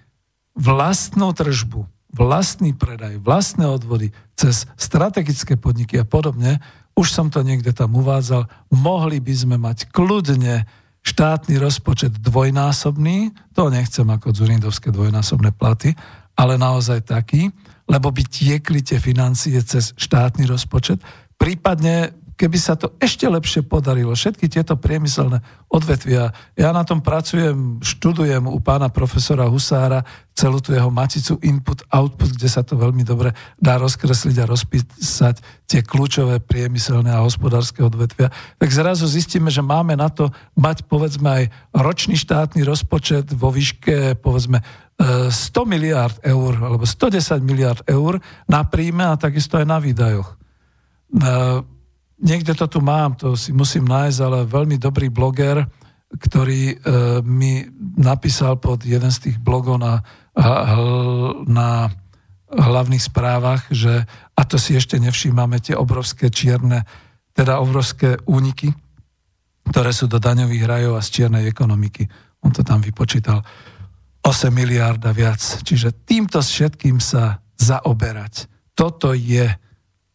vlastnú 0.57 1.31
tržbu, 1.37 1.85
vlastný 2.17 2.75
predaj, 2.75 3.21
vlastné 3.21 3.69
odvody 3.69 4.11
cez 4.35 4.65
strategické 4.75 5.61
podniky 5.61 6.01
a 6.01 6.09
podobne, 6.09 6.59
už 6.99 7.13
som 7.13 7.31
to 7.31 7.45
niekde 7.45 7.71
tam 7.77 7.95
uvádzal, 7.95 8.49
mohli 8.73 9.23
by 9.23 9.35
sme 9.37 9.57
mať 9.61 9.93
kľudne 9.93 10.67
štátny 11.01 11.57
rozpočet 11.57 12.13
dvojnásobný, 12.21 13.33
to 13.57 13.73
nechcem 13.73 14.05
ako 14.05 14.37
Zurindovské 14.37 14.93
dvojnásobné 14.93 15.55
platy, 15.55 15.97
ale 16.37 16.61
naozaj 16.61 17.09
taký, 17.09 17.49
lebo 17.91 18.15
by 18.15 18.23
tiekli 18.23 18.87
tie 18.87 19.03
financie 19.03 19.59
cez 19.67 19.91
štátny 19.99 20.47
rozpočet. 20.47 21.03
Prípadne, 21.35 22.15
keby 22.41 22.57
sa 22.57 22.73
to 22.73 22.97
ešte 22.97 23.29
lepšie 23.29 23.61
podarilo, 23.69 24.17
všetky 24.17 24.49
tieto 24.49 24.73
priemyselné 24.81 25.45
odvetvia, 25.69 26.33
ja 26.57 26.73
na 26.73 26.89
tom 26.89 27.05
pracujem, 27.05 27.85
študujem 27.85 28.49
u 28.49 28.57
pána 28.65 28.89
profesora 28.89 29.45
Husára 29.45 30.01
celú 30.33 30.65
tú 30.65 30.73
jeho 30.73 30.89
maticu 30.89 31.37
input-output, 31.45 32.41
kde 32.41 32.49
sa 32.49 32.65
to 32.65 32.81
veľmi 32.81 33.05
dobre 33.05 33.37
dá 33.61 33.77
rozkresliť 33.77 34.37
a 34.41 34.49
rozpísať 34.49 35.37
tie 35.69 35.85
kľúčové 35.85 36.41
priemyselné 36.41 37.13
a 37.13 37.21
hospodárske 37.21 37.85
odvetvia, 37.85 38.33
tak 38.57 38.73
zrazu 38.73 39.05
zistíme, 39.05 39.53
že 39.53 39.61
máme 39.61 39.93
na 40.01 40.09
to 40.09 40.33
mať 40.57 40.89
povedzme 40.89 41.29
aj 41.29 41.45
ročný 41.77 42.17
štátny 42.17 42.65
rozpočet 42.65 43.29
vo 43.37 43.53
výške 43.53 44.17
povedzme 44.25 44.65
100 44.97 45.29
e, 45.29 45.65
miliard 45.69 46.17
eur 46.25 46.57
alebo 46.57 46.89
110 46.89 47.45
miliard 47.45 47.85
eur 47.85 48.17
na 48.49 48.65
príjme 48.65 49.05
a 49.05 49.21
takisto 49.21 49.61
aj 49.61 49.67
na 49.69 49.77
výdajoch. 49.77 50.41
Niekde 52.21 52.53
to 52.53 52.69
tu 52.69 52.81
mám, 52.85 53.17
to 53.17 53.33
si 53.33 53.51
musím 53.57 53.89
nájsť, 53.89 54.19
ale 54.21 54.39
veľmi 54.45 54.77
dobrý 54.77 55.09
bloger, 55.09 55.65
ktorý 56.11 56.63
e, 56.69 56.77
mi 57.25 57.65
napísal 57.97 58.61
pod 58.61 58.85
jeden 58.85 59.09
z 59.09 59.31
tých 59.31 59.37
blogov 59.41 59.81
na, 59.81 60.05
na 61.49 61.89
hlavných 62.51 63.01
správach, 63.01 63.71
že 63.71 64.05
a 64.35 64.43
to 64.43 64.59
si 64.59 64.75
ešte 64.75 64.99
nevšímame 64.99 65.63
tie 65.63 65.79
obrovské 65.79 66.29
čierne, 66.29 66.83
teda 67.33 67.63
obrovské 67.63 68.19
úniky, 68.27 68.75
ktoré 69.71 69.95
sú 69.95 70.11
do 70.11 70.19
daňových 70.19 70.67
rajov 70.67 70.99
a 70.99 71.05
z 71.05 71.09
čiernej 71.15 71.47
ekonomiky. 71.47 72.11
On 72.43 72.51
to 72.51 72.67
tam 72.67 72.83
vypočítal. 72.83 73.47
8 74.21 74.51
miliárd 74.53 75.01
a 75.07 75.13
viac. 75.15 75.41
Čiže 75.41 76.05
týmto 76.05 76.43
všetkým 76.43 76.99
sa 76.99 77.41
zaoberať. 77.57 78.51
Toto 78.75 79.15
je 79.15 79.47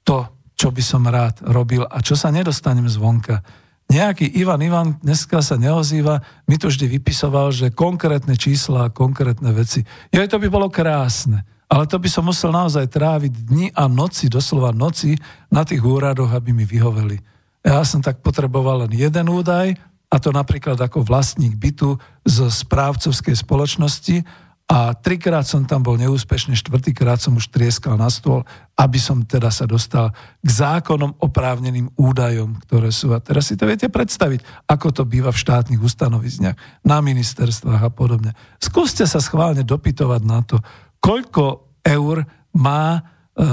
to, 0.06 0.35
čo 0.56 0.72
by 0.72 0.84
som 0.84 1.04
rád 1.06 1.44
robil 1.44 1.84
a 1.84 2.00
čo 2.00 2.16
sa 2.16 2.32
nedostanem 2.32 2.88
zvonka. 2.88 3.44
Nejaký 3.86 4.34
Ivan 4.42 4.66
Ivan 4.66 4.88
dneska 4.98 5.46
sa 5.46 5.62
neozýva, 5.62 6.24
mi 6.50 6.58
to 6.58 6.74
vždy 6.74 6.98
vypisoval, 6.98 7.54
že 7.54 7.70
konkrétne 7.70 8.34
čísla 8.34 8.90
a 8.90 8.94
konkrétne 8.94 9.54
veci. 9.54 9.86
Jo, 10.10 10.26
to 10.26 10.42
by 10.42 10.50
bolo 10.50 10.74
krásne, 10.74 11.46
ale 11.70 11.86
to 11.86 12.02
by 12.02 12.10
som 12.10 12.26
musel 12.26 12.50
naozaj 12.50 12.90
tráviť 12.90 13.46
dni 13.46 13.68
a 13.78 13.86
noci, 13.86 14.26
doslova 14.26 14.74
noci, 14.74 15.14
na 15.54 15.62
tých 15.62 15.86
úradoch, 15.86 16.34
aby 16.34 16.50
mi 16.50 16.66
vyhoveli. 16.66 17.22
Ja 17.62 17.86
som 17.86 18.02
tak 18.02 18.26
potreboval 18.26 18.90
len 18.90 18.94
jeden 18.98 19.30
údaj, 19.30 19.78
a 20.10 20.16
to 20.22 20.30
napríklad 20.30 20.78
ako 20.78 21.02
vlastník 21.02 21.58
bytu 21.58 21.98
z 22.24 22.48
správcovskej 22.48 23.36
spoločnosti, 23.36 24.24
a 24.66 24.98
trikrát 24.98 25.46
som 25.46 25.62
tam 25.62 25.86
bol 25.86 25.94
neúspešný, 25.94 26.58
štvrtýkrát 26.58 27.22
som 27.22 27.38
už 27.38 27.54
trieskal 27.54 28.02
na 28.02 28.10
stôl, 28.10 28.42
aby 28.74 28.98
som 28.98 29.22
teda 29.22 29.54
sa 29.54 29.70
dostal 29.70 30.10
k 30.42 30.50
zákonom 30.50 31.22
oprávneným 31.22 31.94
údajom, 31.94 32.58
ktoré 32.66 32.90
sú. 32.90 33.14
A 33.14 33.22
teraz 33.22 33.54
si 33.54 33.54
to 33.54 33.70
viete 33.70 33.86
predstaviť, 33.94 34.42
ako 34.66 34.90
to 34.90 35.04
býva 35.06 35.30
v 35.30 35.38
štátnych 35.38 35.78
ustanovizniach, 35.78 36.58
na 36.82 36.98
ministerstvách 36.98 37.82
a 37.86 37.92
podobne. 37.94 38.34
Skúste 38.58 39.06
sa 39.06 39.22
schválne 39.22 39.62
dopytovať 39.62 40.22
na 40.26 40.42
to, 40.42 40.58
koľko 40.98 41.70
eur 41.86 42.26
má 42.58 42.98
e, 42.98 43.02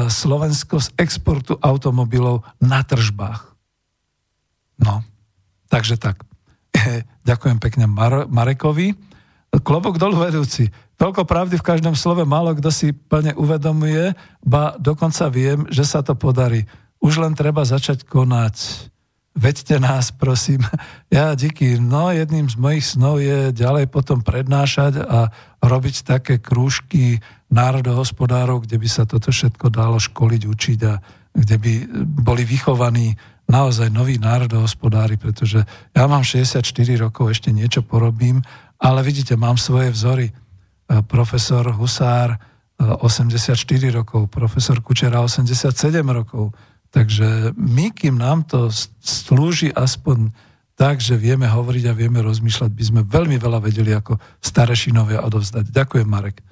Slovensko 0.08 0.80
z 0.80 0.96
exportu 0.96 1.60
automobilov 1.60 2.40
na 2.56 2.80
tržbách. 2.80 3.52
No, 4.80 5.04
takže 5.68 6.00
tak. 6.00 6.24
Ďakujem 7.28 7.60
pekne 7.60 7.84
Mar- 7.84 8.32
Marekovi. 8.32 8.96
Klobok 9.52 10.00
dolu 10.00 10.24
vedúci. 10.24 10.72
Toľko 11.02 11.26
pravdy 11.26 11.58
v 11.58 11.66
každom 11.66 11.98
slove 11.98 12.22
málo 12.22 12.54
kto 12.54 12.70
si 12.70 12.94
plne 12.94 13.34
uvedomuje, 13.34 14.14
ba 14.38 14.78
dokonca 14.78 15.26
viem, 15.34 15.66
že 15.66 15.82
sa 15.82 15.98
to 15.98 16.14
podarí. 16.14 16.62
Už 17.02 17.18
len 17.18 17.34
treba 17.34 17.66
začať 17.66 18.06
konať. 18.06 18.86
Veďte 19.34 19.82
nás, 19.82 20.14
prosím. 20.14 20.62
Ja 21.10 21.34
díky. 21.34 21.82
No, 21.82 22.14
jedným 22.14 22.46
z 22.46 22.54
mojich 22.54 22.86
snov 22.86 23.18
je 23.18 23.50
ďalej 23.50 23.90
potom 23.90 24.22
prednášať 24.22 25.02
a 25.02 25.34
robiť 25.58 26.06
také 26.06 26.38
krúžky 26.38 27.18
národohospodárov, 27.50 28.62
kde 28.62 28.78
by 28.78 28.88
sa 28.88 29.02
toto 29.02 29.34
všetko 29.34 29.74
dalo 29.74 29.98
školiť, 29.98 30.42
učiť 30.46 30.80
a 30.86 31.02
kde 31.34 31.56
by 31.58 31.72
boli 32.22 32.46
vychovaní 32.46 33.18
naozaj 33.50 33.90
noví 33.90 34.22
národohospodári, 34.22 35.18
pretože 35.18 35.66
ja 35.92 36.06
mám 36.06 36.22
64 36.22 36.62
rokov, 36.94 37.34
ešte 37.34 37.50
niečo 37.50 37.82
porobím, 37.82 38.38
ale 38.78 39.02
vidíte, 39.02 39.34
mám 39.34 39.58
svoje 39.58 39.90
vzory 39.90 40.30
profesor 41.00 41.64
Husár 41.72 42.36
84 42.76 43.56
e, 43.56 43.88
rokov, 43.88 44.28
profesor 44.28 44.84
Kučera 44.84 45.24
87 45.24 45.72
rokov. 46.12 46.52
Takže 46.92 47.56
my, 47.56 47.88
kým 47.96 48.20
nám 48.20 48.44
to 48.44 48.68
slúži 49.00 49.72
aspoň 49.72 50.28
tak, 50.76 51.00
že 51.00 51.16
vieme 51.16 51.48
hovoriť 51.48 51.84
a 51.88 51.96
vieme 51.96 52.20
rozmýšľať, 52.20 52.70
by 52.72 52.84
sme 52.84 53.00
veľmi 53.08 53.40
veľa 53.40 53.64
vedeli 53.64 53.96
ako 53.96 54.20
starešinovia 54.44 55.24
odovzdať. 55.24 55.72
Ďakujem, 55.72 56.08
Marek. 56.08 56.44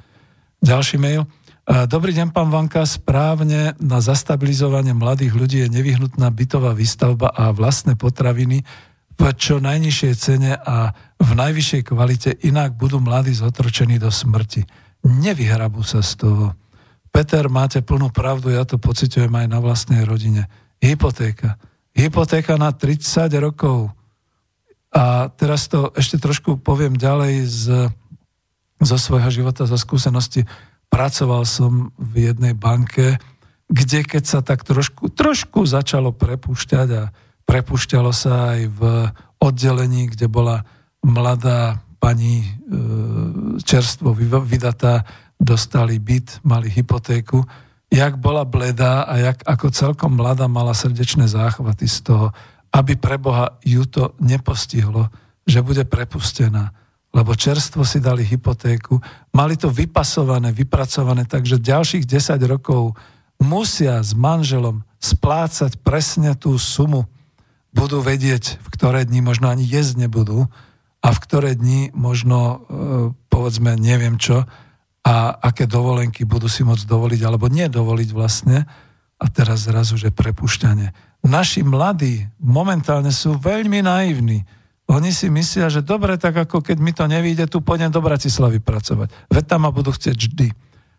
Ďalší 0.64 0.96
mail. 0.96 1.28
E, 1.68 1.84
dobrý 1.84 2.16
deň, 2.16 2.32
pán 2.32 2.48
Vanka. 2.48 2.88
Správne 2.88 3.76
na 3.76 3.98
zastabilizovanie 4.00 4.96
mladých 4.96 5.36
ľudí 5.36 5.58
je 5.66 5.68
nevyhnutná 5.68 6.32
bytová 6.32 6.72
výstavba 6.72 7.28
a 7.28 7.52
vlastné 7.52 8.00
potraviny 8.00 8.64
v 9.20 9.36
čo 9.36 9.60
najnižšej 9.60 10.14
cene 10.16 10.56
a 10.56 10.96
v 11.20 11.30
najvyššej 11.36 11.82
kvalite, 11.92 12.30
inak 12.40 12.72
budú 12.80 13.04
mladí 13.04 13.36
zotročení 13.36 14.00
do 14.00 14.08
smrti. 14.08 14.64
Nevyhrabú 15.04 15.84
sa 15.84 16.00
z 16.00 16.24
toho. 16.24 16.46
Peter, 17.12 17.44
máte 17.52 17.84
plnú 17.84 18.08
pravdu, 18.08 18.48
ja 18.48 18.64
to 18.64 18.80
pociťujem 18.80 19.28
aj 19.28 19.46
na 19.52 19.60
vlastnej 19.60 20.08
rodine. 20.08 20.48
Hypotéka. 20.80 21.60
Hypotéka 21.92 22.56
na 22.56 22.72
30 22.72 23.28
rokov. 23.44 23.92
A 24.88 25.28
teraz 25.36 25.68
to 25.68 25.92
ešte 25.92 26.16
trošku 26.16 26.56
poviem 26.56 26.96
ďalej 26.96 27.44
z, 27.44 27.64
zo 28.80 28.96
svojho 28.96 29.28
života, 29.28 29.68
zo 29.68 29.76
skúsenosti. 29.76 30.48
Pracoval 30.88 31.44
som 31.44 31.92
v 32.00 32.32
jednej 32.32 32.56
banke, 32.56 33.20
kde 33.68 34.00
keď 34.00 34.24
sa 34.24 34.40
tak 34.40 34.64
trošku, 34.64 35.12
trošku 35.12 35.68
začalo 35.68 36.10
prepúšťať 36.10 36.88
a 36.96 37.02
prepušťalo 37.50 38.14
sa 38.14 38.54
aj 38.54 38.60
v 38.70 38.80
oddelení, 39.42 40.06
kde 40.14 40.30
bola 40.30 40.62
mladá 41.02 41.82
pani 41.98 42.46
e, 42.46 42.48
čerstvo 43.66 44.14
vydatá, 44.46 45.02
dostali 45.34 45.98
byt, 45.98 46.46
mali 46.46 46.70
hypotéku, 46.70 47.42
jak 47.90 48.14
bola 48.22 48.46
bledá 48.46 49.02
a 49.02 49.18
jak 49.18 49.42
ako 49.42 49.66
celkom 49.74 50.14
mladá 50.14 50.46
mala 50.46 50.70
srdečné 50.78 51.26
záchvaty 51.26 51.90
z 51.90 52.06
toho, 52.06 52.30
aby 52.70 52.94
pre 52.94 53.18
Boha 53.18 53.58
ju 53.66 53.82
to 53.82 54.14
nepostihlo, 54.22 55.10
že 55.42 55.58
bude 55.58 55.82
prepustená. 55.82 56.70
Lebo 57.10 57.34
čerstvo 57.34 57.82
si 57.82 57.98
dali 57.98 58.22
hypotéku, 58.22 59.02
mali 59.34 59.58
to 59.58 59.66
vypasované, 59.74 60.54
vypracované, 60.54 61.26
takže 61.26 61.58
ďalších 61.58 62.06
10 62.06 62.38
rokov 62.46 62.94
musia 63.42 63.98
s 63.98 64.14
manželom 64.14 64.86
splácať 65.02 65.82
presne 65.82 66.38
tú 66.38 66.54
sumu, 66.54 67.10
budú 67.70 68.02
vedieť, 68.02 68.58
v 68.58 68.68
ktoré 68.74 69.06
dni 69.06 69.22
možno 69.22 69.50
ani 69.50 69.62
jesť 69.62 70.06
nebudú 70.06 70.50
a 71.00 71.08
v 71.14 71.18
ktoré 71.22 71.54
dni 71.54 71.94
možno, 71.94 72.38
e, 72.38 72.56
povedzme, 73.30 73.78
neviem 73.78 74.18
čo 74.20 74.44
a 75.00 75.32
aké 75.40 75.64
dovolenky 75.64 76.28
budú 76.28 76.44
si 76.44 76.60
môcť 76.60 76.84
dovoliť 76.84 77.20
alebo 77.24 77.48
nedovoliť 77.48 78.10
vlastne. 78.12 78.68
A 79.20 79.24
teraz 79.28 79.68
zrazu, 79.68 80.00
že 80.00 80.12
prepušťanie. 80.12 80.96
Naši 81.28 81.60
mladí 81.60 82.24
momentálne 82.40 83.12
sú 83.12 83.36
veľmi 83.36 83.84
naivní. 83.84 84.48
Oni 84.88 85.12
si 85.12 85.28
myslia, 85.28 85.68
že 85.68 85.84
dobre, 85.84 86.16
tak 86.16 86.34
ako 86.34 86.64
keď 86.64 86.76
mi 86.80 86.90
to 86.96 87.04
nevíde, 87.04 87.44
tu 87.46 87.60
pôjdem 87.60 87.92
do 87.92 88.00
Bratislavy 88.00 88.58
pracovať. 88.64 89.12
Veď 89.28 89.44
tam 89.44 89.68
ma 89.68 89.70
budú 89.70 89.92
chcieť 89.92 90.16
vždy. 90.16 90.48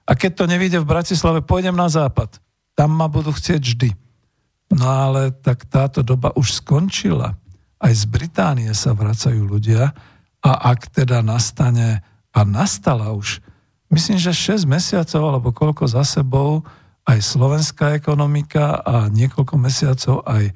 A 0.06 0.12
keď 0.14 0.32
to 0.38 0.46
nevíde 0.48 0.78
v 0.80 0.90
Bratislave, 0.90 1.42
pôjdem 1.42 1.74
na 1.74 1.90
západ. 1.90 2.40
Tam 2.78 2.94
ma 2.94 3.10
budú 3.10 3.34
chcieť 3.34 3.62
vždy. 3.62 3.90
No 4.72 4.88
ale 4.88 5.36
tak 5.36 5.68
táto 5.68 6.00
doba 6.00 6.32
už 6.40 6.64
skončila. 6.64 7.36
Aj 7.82 7.94
z 7.94 8.08
Británie 8.08 8.72
sa 8.72 8.96
vracajú 8.96 9.44
ľudia 9.44 9.92
a 10.42 10.52
ak 10.72 10.96
teda 10.96 11.20
nastane, 11.20 12.00
a 12.32 12.40
nastala 12.48 13.12
už, 13.12 13.44
myslím, 13.92 14.16
že 14.16 14.32
6 14.32 14.64
mesiacov 14.64 15.22
alebo 15.22 15.50
koľko 15.52 15.84
za 15.92 16.08
sebou, 16.08 16.64
aj 17.04 17.20
slovenská 17.20 17.98
ekonomika 17.98 18.80
a 18.80 19.12
niekoľko 19.12 19.56
mesiacov 19.60 20.24
aj 20.24 20.44
e, 20.48 20.54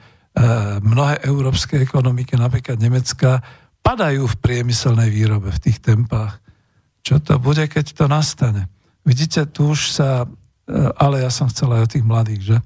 mnohé 0.80 1.26
európske 1.26 1.82
ekonomiky, 1.82 2.38
napríklad 2.38 2.80
Nemecka, 2.80 3.42
padajú 3.82 4.30
v 4.30 4.40
priemyselnej 4.40 5.10
výrobe 5.12 5.52
v 5.52 5.62
tých 5.62 5.82
tempách. 5.82 6.40
Čo 7.06 7.22
to 7.22 7.38
bude, 7.42 7.66
keď 7.68 7.86
to 7.94 8.06
nastane? 8.06 8.70
Vidíte, 9.06 9.46
tu 9.50 9.74
už 9.74 9.94
sa, 9.94 10.26
e, 10.26 10.28
ale 10.98 11.26
ja 11.26 11.30
som 11.34 11.50
chcel 11.50 11.74
aj 11.76 11.82
o 11.84 11.92
tých 11.92 12.06
mladých, 12.06 12.42
že 12.42 12.58
e, 12.58 12.64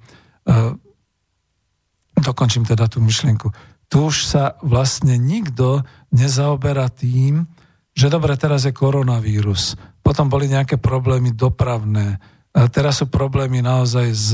dokončím 2.21 2.67
teda 2.67 2.87
tú 2.87 3.03
myšlienku. 3.03 3.51
Tu 3.89 3.97
už 3.97 4.27
sa 4.27 4.59
vlastne 4.61 5.17
nikto 5.17 5.81
nezaoberá 6.13 6.89
tým, 6.93 7.49
že 7.97 8.07
dobre, 8.07 8.37
teraz 8.37 8.63
je 8.63 8.71
koronavírus, 8.71 9.75
potom 10.05 10.29
boli 10.29 10.47
nejaké 10.47 10.77
problémy 10.77 11.33
dopravné, 11.33 12.21
a 12.49 12.65
teraz 12.65 12.97
sú 12.97 13.05
problémy 13.05 13.61
naozaj 13.61 14.07
s 14.09 14.33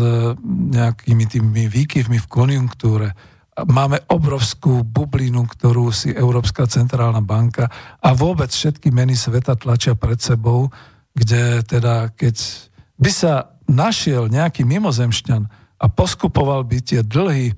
nejakými 0.72 1.26
tými 1.28 1.68
výkyvmi 1.68 2.16
v 2.16 2.32
konjunktúre. 2.32 3.12
Máme 3.56 4.04
obrovskú 4.08 4.88
bublinu, 4.88 5.44
ktorú 5.44 5.92
si 5.92 6.16
Európska 6.16 6.68
centrálna 6.68 7.20
banka 7.20 7.68
a 8.00 8.10
vôbec 8.16 8.52
všetky 8.52 8.92
meny 8.92 9.20
sveta 9.20 9.60
tlačia 9.60 10.00
pred 10.00 10.20
sebou, 10.20 10.72
kde 11.12 11.64
teda 11.64 12.12
keď 12.16 12.36
by 13.00 13.12
sa 13.12 13.34
našiel 13.68 14.32
nejaký 14.32 14.64
mimozemšťan 14.64 15.48
a 15.80 15.86
poskupoval 15.92 16.64
by 16.64 16.78
tie 16.84 17.04
dlhy 17.04 17.52
e, 17.52 17.56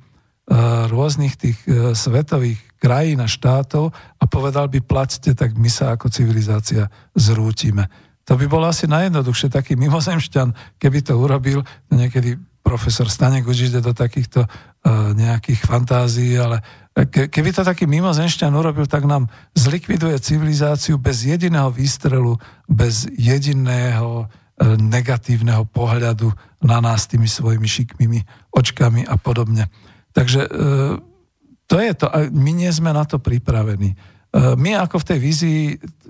rôznych 0.87 1.35
tých 1.35 1.59
e, 1.67 1.91
svetových 1.91 2.59
krajín 2.79 3.19
a 3.19 3.27
štátov 3.27 3.91
a 3.91 4.23
povedal 4.31 4.71
by 4.71 4.79
plaťte, 4.79 5.35
tak 5.35 5.59
my 5.59 5.67
sa 5.67 5.93
ako 5.93 6.07
civilizácia 6.07 6.87
zrútime. 7.11 7.91
To 8.27 8.39
by 8.39 8.47
bolo 8.47 8.67
asi 8.67 8.87
najjednoduchšie, 8.87 9.51
taký 9.51 9.75
mimozemšťan, 9.75 10.79
keby 10.79 10.99
to 11.03 11.19
urobil, 11.19 11.63
niekedy 11.91 12.39
profesor 12.63 13.07
Stanek 13.07 13.47
už 13.47 13.71
do 13.79 13.95
takýchto 13.95 14.43
uh, 14.43 15.15
nejakých 15.15 15.63
fantázií, 15.63 16.35
ale 16.35 16.59
ke, 17.07 17.31
keby 17.31 17.55
to 17.55 17.63
taký 17.63 17.87
mimozenšťan 17.87 18.51
urobil, 18.51 18.83
tak 18.83 19.07
nám 19.07 19.31
zlikviduje 19.55 20.19
civilizáciu 20.19 20.99
bez 20.99 21.23
jediného 21.23 21.71
výstrelu, 21.71 22.35
bez 22.67 23.07
jediného 23.15 24.27
negatívneho 24.65 25.69
pohľadu 25.69 26.33
na 26.65 26.81
nás 26.81 27.05
tými 27.05 27.29
svojimi 27.29 27.67
šikmými 27.69 28.19
očkami 28.49 29.05
a 29.05 29.13
podobne. 29.21 29.69
Takže 30.17 30.41
uh, 30.49 30.97
to 31.67 31.77
je 31.77 31.91
to. 31.93 32.07
My 32.33 32.51
nie 32.55 32.71
sme 32.71 32.95
na 32.95 33.03
to 33.03 33.19
pripravení. 33.19 33.91
E, 33.91 33.95
my 34.55 34.79
ako 34.79 35.03
v 35.03 35.07
tej 35.13 35.19
vízii, 35.19 35.61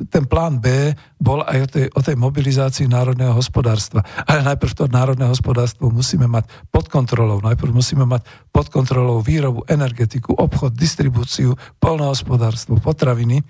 ten 0.10 0.30
plán 0.30 0.62
B 0.62 0.94
bol 1.18 1.42
aj 1.42 1.60
o 1.66 1.68
tej, 1.68 1.86
o 1.98 2.02
tej 2.06 2.16
mobilizácii 2.18 2.86
národného 2.86 3.34
hospodárstva. 3.34 4.06
Ale 4.30 4.46
najprv 4.46 4.74
to 4.78 4.86
národné 4.86 5.26
hospodárstvo 5.26 5.90
musíme 5.90 6.30
mať 6.30 6.46
pod 6.70 6.94
kontrolou. 6.94 7.42
Najprv 7.42 7.74
musíme 7.74 8.06
mať 8.06 8.22
pod 8.54 8.70
kontrolou 8.70 9.26
výrobu, 9.26 9.66
energetiku, 9.66 10.38
obchod, 10.38 10.78
distribúciu, 10.78 11.58
polnohospodárstvo, 11.82 12.78
potraviny, 12.78 13.42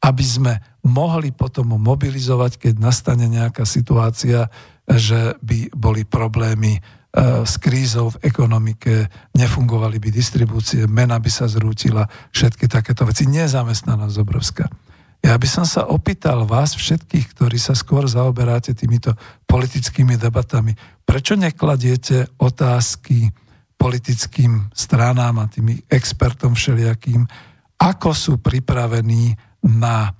aby 0.00 0.24
sme 0.24 0.52
mohli 0.80 1.28
potom 1.28 1.76
mobilizovať, 1.76 2.56
keď 2.56 2.74
nastane 2.80 3.28
nejaká 3.28 3.68
situácia, 3.68 4.48
že 4.88 5.36
by 5.44 5.76
boli 5.76 6.08
problémy 6.08 6.80
E, 6.80 6.99
s 7.18 7.58
krízou 7.58 8.14
v 8.14 8.22
ekonomike, 8.22 9.10
nefungovali 9.34 9.98
by 9.98 10.08
distribúcie, 10.14 10.86
mena 10.86 11.18
by 11.18 11.26
sa 11.26 11.50
zrútila, 11.50 12.06
všetky 12.30 12.70
takéto 12.70 13.02
veci. 13.02 13.26
Nezamestnanosť 13.26 14.16
obrovská. 14.22 14.70
Ja 15.20 15.36
by 15.36 15.48
som 15.50 15.66
sa 15.68 15.84
opýtal 15.90 16.48
vás 16.48 16.72
všetkých, 16.78 17.36
ktorí 17.36 17.60
sa 17.60 17.76
skôr 17.76 18.08
zaoberáte 18.08 18.72
týmito 18.72 19.12
politickými 19.44 20.16
debatami, 20.16 20.72
prečo 21.04 21.36
nekladiete 21.36 22.40
otázky 22.40 23.28
politickým 23.76 24.72
stranám 24.72 25.44
a 25.44 25.50
tým 25.50 25.76
expertom 25.90 26.56
všelijakým, 26.56 27.26
ako 27.80 28.10
sú 28.16 28.32
pripravení 28.40 29.36
na 29.66 30.12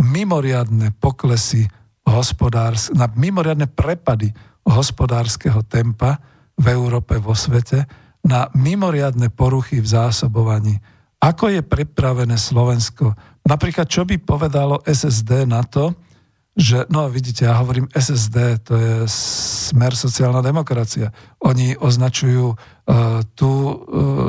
mimoriadne 0.00 0.90
poklesy 0.96 1.68
hospodárske, 2.02 2.94
na 2.98 3.06
mimoriadne 3.06 3.70
prepady 3.70 4.34
hospodárskeho 4.66 5.62
tempa 5.66 6.22
v 6.58 6.66
Európe, 6.70 7.18
vo 7.18 7.34
svete, 7.34 7.86
na 8.22 8.46
mimoriadne 8.54 9.28
poruchy 9.34 9.82
v 9.82 9.88
zásobovaní. 9.88 10.78
Ako 11.22 11.50
je 11.50 11.62
pripravené 11.62 12.38
Slovensko? 12.38 13.14
Napríklad, 13.46 13.86
čo 13.90 14.06
by 14.06 14.18
povedalo 14.22 14.82
SSD 14.86 15.46
na 15.46 15.62
to, 15.66 15.94
že, 16.52 16.84
no 16.92 17.08
vidíte, 17.08 17.48
ja 17.48 17.56
hovorím 17.56 17.88
SSD, 17.96 18.60
to 18.60 18.76
je 18.76 18.94
smer 19.08 19.96
sociálna 19.96 20.44
demokracia. 20.44 21.08
Oni 21.40 21.72
označujú 21.72 22.52
uh, 22.52 22.56
tú 23.32 23.48
uh, 23.48 23.74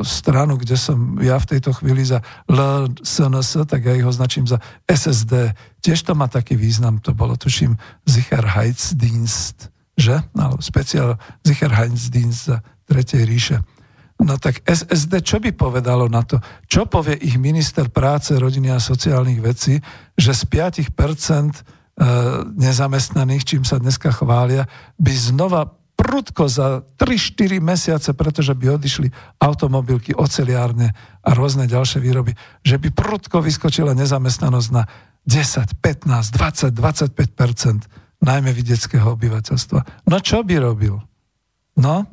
stranu, 0.00 0.56
kde 0.56 0.72
som 0.80 1.20
ja 1.20 1.36
v 1.36 1.48
tejto 1.52 1.76
chvíli 1.76 2.00
za 2.00 2.24
LSNS, 2.48 3.68
tak 3.68 3.84
ja 3.84 3.92
ich 3.92 4.08
označím 4.08 4.48
za 4.48 4.56
SSD. 4.88 5.52
Tiež 5.84 6.00
to 6.00 6.16
má 6.16 6.24
taký 6.24 6.56
význam, 6.56 6.96
to 6.96 7.12
bolo, 7.12 7.36
tuším, 7.36 7.76
Sicherheitsdienst 8.08 9.73
že? 9.94 10.22
Alebo 10.34 10.60
speciál 10.60 11.16
Sicherheitsdienst 11.46 12.40
za 12.50 12.56
Tretej 12.84 13.24
ríše. 13.24 13.56
No 14.20 14.38
tak 14.38 14.62
SSD 14.62 15.26
čo 15.26 15.42
by 15.42 15.50
povedalo 15.56 16.06
na 16.06 16.22
to? 16.22 16.38
Čo 16.70 16.86
povie 16.86 17.18
ich 17.18 17.34
minister 17.34 17.90
práce, 17.90 18.36
rodiny 18.38 18.70
a 18.70 18.78
sociálnych 18.78 19.42
vecí, 19.42 19.82
že 20.14 20.30
z 20.30 20.42
5% 20.46 20.86
e, 20.86 21.62
nezamestnaných, 22.54 23.42
čím 23.42 23.62
sa 23.66 23.82
dneska 23.82 24.14
chvália, 24.14 24.70
by 25.02 25.12
znova 25.12 25.74
prudko 25.98 26.46
za 26.46 26.86
3-4 27.00 27.58
mesiace, 27.58 28.10
pretože 28.14 28.54
by 28.54 28.78
odišli 28.78 29.08
automobilky, 29.42 30.14
oceliárne 30.14 30.94
a 31.22 31.30
rôzne 31.34 31.66
ďalšie 31.66 31.98
výroby, 31.98 32.38
že 32.62 32.78
by 32.78 32.94
prudko 32.94 33.42
vyskočila 33.42 33.98
nezamestnanosť 33.98 34.68
na 34.70 34.86
10, 35.26 35.80
15, 35.80 36.30
20, 36.36 36.70
25 36.70 37.34
najmä 38.22 38.50
vidieckého 38.54 39.16
obyvateľstva. 39.16 40.08
No 40.10 40.16
čo 40.20 40.46
by 40.46 40.54
robil? 40.60 40.96
No, 41.80 42.06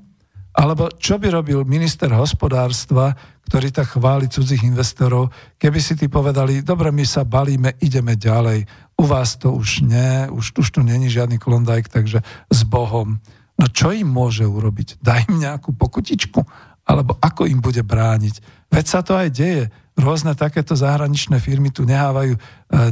alebo 0.52 0.92
čo 1.00 1.16
by 1.16 1.32
robil 1.32 1.64
minister 1.64 2.12
hospodárstva, 2.12 3.16
ktorý 3.48 3.72
tak 3.72 3.96
chváli 3.96 4.28
cudzích 4.28 4.68
investorov, 4.68 5.32
keby 5.56 5.80
si 5.80 5.96
ty 5.96 6.12
povedali, 6.12 6.60
dobre, 6.60 6.92
my 6.92 7.08
sa 7.08 7.24
balíme, 7.24 7.80
ideme 7.80 8.20
ďalej. 8.20 8.68
U 9.00 9.08
vás 9.08 9.40
to 9.40 9.56
už 9.56 9.88
nie, 9.88 10.28
už, 10.28 10.60
už 10.60 10.68
tu 10.76 10.80
není 10.84 11.08
žiadny 11.08 11.40
klondajk, 11.40 11.88
takže 11.88 12.20
s 12.52 12.60
Bohom. 12.68 13.20
No 13.56 13.66
čo 13.72 13.96
im 13.96 14.12
môže 14.12 14.44
urobiť? 14.44 15.00
Daj 15.00 15.32
im 15.32 15.40
nejakú 15.40 15.72
pokutičku? 15.72 16.44
Alebo 16.84 17.16
ako 17.22 17.48
im 17.48 17.64
bude 17.64 17.86
brániť? 17.86 18.68
Veď 18.74 18.86
sa 18.88 19.00
to 19.06 19.16
aj 19.16 19.30
deje 19.32 19.64
rôzne 20.00 20.32
takéto 20.34 20.72
zahraničné 20.72 21.44
firmy 21.44 21.68
tu 21.68 21.84
nehávajú 21.84 22.34
e, 22.36 22.40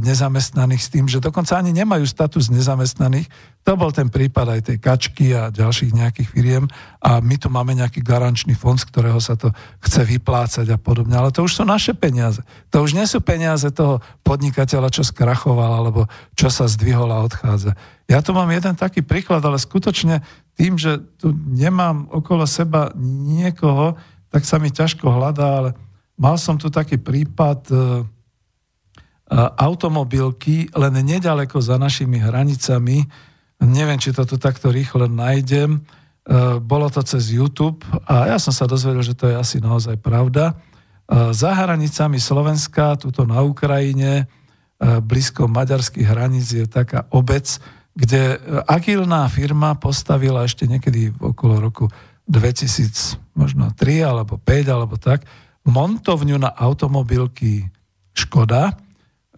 nezamestnaných 0.04 0.82
s 0.84 0.88
tým, 0.92 1.08
že 1.08 1.16
dokonca 1.16 1.56
ani 1.56 1.72
nemajú 1.72 2.04
status 2.04 2.52
nezamestnaných. 2.52 3.24
To 3.64 3.72
bol 3.76 3.88
ten 3.88 4.12
prípad 4.12 4.46
aj 4.56 4.60
tej 4.68 4.78
kačky 4.80 5.32
a 5.32 5.48
ďalších 5.48 5.96
nejakých 5.96 6.28
firiem 6.28 6.64
a 7.00 7.24
my 7.24 7.36
tu 7.40 7.48
máme 7.48 7.72
nejaký 7.72 8.04
garančný 8.04 8.52
fond, 8.52 8.76
z 8.76 8.88
ktorého 8.88 9.16
sa 9.16 9.36
to 9.36 9.48
chce 9.80 10.04
vyplácať 10.04 10.68
a 10.68 10.78
podobne. 10.80 11.16
Ale 11.16 11.32
to 11.32 11.44
už 11.44 11.60
sú 11.60 11.64
naše 11.64 11.96
peniaze. 11.96 12.44
To 12.72 12.84
už 12.84 12.92
nie 12.92 13.08
sú 13.08 13.24
peniaze 13.24 13.68
toho 13.72 14.04
podnikateľa, 14.20 14.92
čo 14.92 15.04
skrachoval 15.04 15.80
alebo 15.80 16.04
čo 16.36 16.52
sa 16.52 16.68
zdvihol 16.68 17.08
a 17.08 17.24
odchádza. 17.24 17.76
Ja 18.12 18.20
tu 18.20 18.36
mám 18.36 18.48
jeden 18.52 18.76
taký 18.76 19.00
príklad, 19.00 19.40
ale 19.40 19.56
skutočne 19.56 20.20
tým, 20.58 20.76
že 20.76 21.00
tu 21.16 21.32
nemám 21.32 22.12
okolo 22.12 22.44
seba 22.44 22.92
niekoho, 23.00 23.96
tak 24.28 24.44
sa 24.44 24.60
mi 24.60 24.68
ťažko 24.68 25.08
hľadá, 25.08 25.48
ale 25.64 25.70
Mal 26.20 26.36
som 26.36 26.60
tu 26.60 26.68
taký 26.68 27.00
prípad 27.00 27.60
e, 27.72 27.74
e, 27.74 27.80
automobilky 29.56 30.68
len 30.76 31.00
nedaleko 31.00 31.56
za 31.64 31.80
našimi 31.80 32.20
hranicami. 32.20 33.08
Neviem, 33.64 33.96
či 33.96 34.12
to 34.12 34.28
tu 34.28 34.36
takto 34.36 34.68
rýchlo 34.68 35.08
nájdem. 35.08 35.80
E, 35.80 35.80
bolo 36.60 36.92
to 36.92 37.00
cez 37.00 37.32
YouTube 37.32 37.80
a 38.04 38.28
ja 38.28 38.36
som 38.36 38.52
sa 38.52 38.68
dozvedel, 38.68 39.00
že 39.00 39.16
to 39.16 39.32
je 39.32 39.36
asi 39.40 39.64
naozaj 39.64 39.96
pravda. 39.96 40.60
Za 41.10 41.50
hranicami 41.58 42.22
Slovenska, 42.22 42.94
tuto 42.94 43.26
na 43.26 43.42
Ukrajine, 43.42 44.30
blízko 44.78 45.50
maďarských 45.50 46.06
hraníc 46.06 46.54
je 46.54 46.70
taká 46.70 47.10
obec, 47.10 47.58
kde 47.98 48.38
agilná 48.70 49.26
firma 49.26 49.74
postavila 49.74 50.46
ešte 50.46 50.70
niekedy 50.70 51.10
okolo 51.18 51.58
roku 51.58 51.90
2000, 52.30 53.18
možno 53.34 53.74
3 53.74 54.06
alebo 54.06 54.38
5 54.38 54.70
alebo 54.70 54.94
tak, 55.02 55.26
montovňu 55.64 56.36
na 56.40 56.50
automobilky 56.52 57.68
Škoda. 58.16 58.74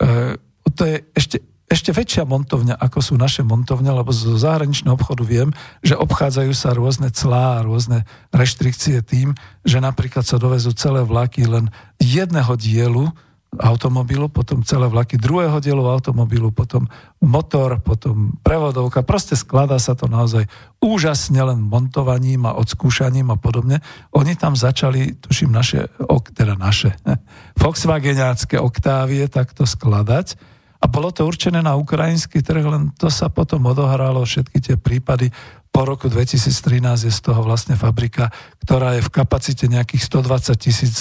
E, 0.01 0.37
to 0.73 0.83
je 0.87 0.97
ešte, 1.13 1.37
ešte 1.69 1.91
väčšia 1.93 2.25
montovňa, 2.29 2.77
ako 2.77 2.99
sú 3.01 3.15
naše 3.17 3.41
montovne, 3.41 3.89
lebo 3.89 4.13
zo 4.13 4.37
zahraničného 4.37 4.93
obchodu 4.93 5.25
viem, 5.25 5.51
že 5.81 5.97
obchádzajú 5.97 6.53
sa 6.53 6.77
rôzne 6.77 7.09
clá 7.09 7.61
a 7.61 7.65
rôzne 7.65 8.05
reštrikcie 8.29 9.01
tým, 9.01 9.33
že 9.65 9.81
napríklad 9.81 10.25
sa 10.29 10.37
dovezú 10.37 10.77
celé 10.77 11.01
vlaky 11.01 11.49
len 11.49 11.73
jedného 11.97 12.53
dielu, 12.61 13.09
automobilu, 13.53 14.33
potom 14.33 14.65
celé 14.65 14.89
vlaky 14.89 15.21
druhého 15.21 15.61
dielu 15.61 15.85
automobilu, 15.85 16.49
potom 16.57 16.89
motor, 17.21 17.85
potom 17.85 18.33
prevodovka. 18.41 19.05
Proste 19.05 19.37
skladá 19.37 19.77
sa 19.77 19.93
to 19.93 20.09
naozaj 20.09 20.49
úžasne 20.81 21.37
len 21.37 21.61
montovaním 21.61 22.49
a 22.49 22.57
odskúšaním 22.57 23.29
a 23.29 23.37
podobne. 23.37 23.85
Oni 24.17 24.33
tam 24.41 24.57
začali, 24.57 25.21
tuším, 25.21 25.53
naše, 25.53 25.93
teda 26.33 26.57
naše, 26.57 26.97
Volkswagenácké 27.61 28.57
oktávie 28.57 29.29
takto 29.29 29.69
skladať 29.69 30.41
a 30.81 30.89
bolo 30.89 31.13
to 31.13 31.29
určené 31.29 31.61
na 31.61 31.77
ukrajinský 31.77 32.41
trh, 32.41 32.65
len 32.65 32.83
to 32.97 33.13
sa 33.13 33.29
potom 33.29 33.69
odohralo, 33.69 34.25
všetky 34.25 34.59
tie 34.65 34.77
prípady 34.81 35.29
po 35.73 35.89
roku 35.89 36.09
2013 36.09 37.09
je 37.09 37.13
z 37.13 37.21
toho 37.21 37.41
vlastne 37.45 37.81
fabrika, 37.81 38.29
ktorá 38.65 38.97
je 38.97 39.05
v 39.05 39.13
kapacite 39.13 39.65
nejakých 39.69 40.05
120 40.05 40.53
tisíc 40.61 40.97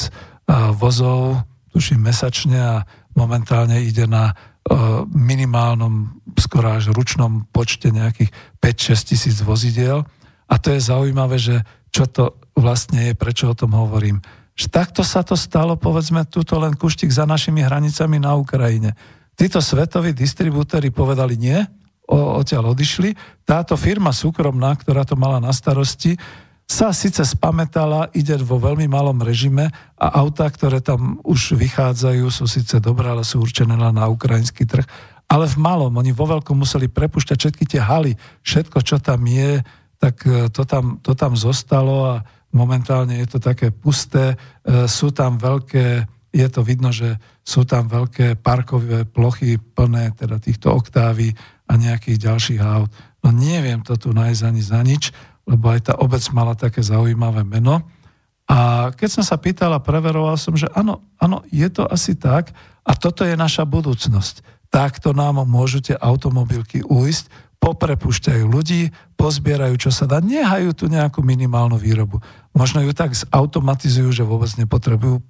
vozov, 0.79 1.43
tuším, 1.71 2.03
mesačne 2.03 2.59
a 2.59 2.75
momentálne 3.15 3.79
ide 3.81 4.07
na 4.07 4.31
e, 4.31 4.33
minimálnom, 5.11 6.23
skoro 6.37 6.75
až 6.75 6.91
ručnom 6.91 7.47
počte 7.49 7.91
nejakých 7.91 8.31
5-6 8.59 9.09
tisíc 9.09 9.37
vozidiel. 9.41 10.03
A 10.51 10.59
to 10.59 10.75
je 10.75 10.83
zaujímavé, 10.83 11.39
že 11.39 11.63
čo 11.91 12.07
to 12.07 12.35
vlastne 12.55 13.11
je, 13.11 13.13
prečo 13.15 13.51
o 13.51 13.57
tom 13.57 13.71
hovorím. 13.75 14.19
Takto 14.55 15.01
sa 15.01 15.25
to 15.25 15.33
stalo, 15.33 15.73
povedzme, 15.79 16.27
tuto 16.29 16.59
len 16.61 16.77
kuštik 16.77 17.09
za 17.09 17.25
našimi 17.25 17.65
hranicami 17.65 18.21
na 18.21 18.37
Ukrajine. 18.37 18.93
Títo 19.33 19.57
svetoví 19.57 20.13
distribútory 20.13 20.93
povedali 20.93 21.33
nie, 21.39 21.57
odtiaľ 22.11 22.75
odišli. 22.75 23.15
Táto 23.47 23.79
firma 23.79 24.11
súkromná, 24.11 24.75
ktorá 24.77 25.07
to 25.07 25.15
mala 25.15 25.41
na 25.41 25.49
starosti, 25.55 26.19
sa 26.71 26.95
síce 26.95 27.19
spametala, 27.27 28.07
ide 28.15 28.39
vo 28.39 28.55
veľmi 28.55 28.87
malom 28.87 29.19
režime 29.19 29.67
a 29.99 30.07
autá, 30.23 30.47
ktoré 30.47 30.79
tam 30.79 31.19
už 31.27 31.59
vychádzajú, 31.59 32.23
sú 32.31 32.47
síce 32.47 32.79
dobré, 32.79 33.11
ale 33.11 33.27
sú 33.27 33.43
určené 33.43 33.75
na 33.75 34.07
ukrajinský 34.07 34.63
trh. 34.63 34.87
Ale 35.27 35.51
v 35.51 35.59
malom, 35.59 35.91
oni 35.91 36.15
vo 36.15 36.31
veľkom 36.31 36.55
museli 36.55 36.87
prepušťať 36.87 37.37
všetky 37.37 37.63
tie 37.67 37.83
haly, 37.83 38.15
všetko, 38.47 38.87
čo 38.87 39.03
tam 39.03 39.19
je, 39.27 39.59
tak 39.99 40.23
e, 40.23 40.47
to 40.47 40.63
tam, 40.63 41.03
to 41.03 41.11
tam 41.11 41.35
zostalo 41.35 42.07
a 42.07 42.15
momentálne 42.55 43.19
je 43.19 43.27
to 43.35 43.39
také 43.43 43.75
pusté. 43.75 44.39
E, 44.63 44.87
sú 44.87 45.11
tam 45.11 45.35
veľké, 45.35 46.07
je 46.31 46.47
to 46.47 46.63
vidno, 46.63 46.95
že 46.95 47.19
sú 47.43 47.67
tam 47.67 47.91
veľké 47.91 48.39
parkové 48.39 49.03
plochy 49.03 49.59
plné 49.59 50.15
teda 50.15 50.39
týchto 50.39 50.71
oktávy 50.71 51.35
a 51.67 51.75
nejakých 51.75 52.31
ďalších 52.31 52.61
aut. 52.63 52.91
No 53.23 53.29
neviem 53.35 53.83
to 53.83 53.95
tu 53.99 54.15
nájsť 54.15 54.41
ani 54.47 54.61
za 54.63 54.79
nič, 54.83 55.03
lebo 55.45 55.71
aj 55.73 55.91
tá 55.91 55.93
obec 55.97 56.21
mala 56.33 56.53
také 56.53 56.81
zaujímavé 56.81 57.41
meno. 57.43 57.81
A 58.51 58.91
keď 58.91 59.09
som 59.21 59.23
sa 59.23 59.39
pýtal 59.39 59.71
a 59.71 59.79
preveroval 59.79 60.35
som, 60.35 60.53
že 60.57 60.67
áno, 60.75 60.99
áno, 61.21 61.45
je 61.49 61.67
to 61.71 61.87
asi 61.87 62.17
tak 62.19 62.51
a 62.83 62.91
toto 62.97 63.23
je 63.23 63.37
naša 63.37 63.63
budúcnosť. 63.63 64.43
Takto 64.71 65.15
nám 65.15 65.43
môžu 65.47 65.79
tie 65.83 65.95
automobilky 65.95 66.83
ujsť, 66.83 67.27
poprepušťajú 67.61 68.43
ľudí, 68.49 68.89
pozbierajú, 69.15 69.77
čo 69.77 69.91
sa 69.93 70.09
dá, 70.09 70.17
nehajú 70.17 70.73
tu 70.73 70.89
nejakú 70.89 71.21
minimálnu 71.21 71.77
výrobu. 71.77 72.17
Možno 72.57 72.81
ju 72.81 72.89
tak 72.91 73.13
automatizujú, 73.29 74.09
že 74.09 74.25
vôbec 74.25 74.49
nepotrebujú 74.57 75.21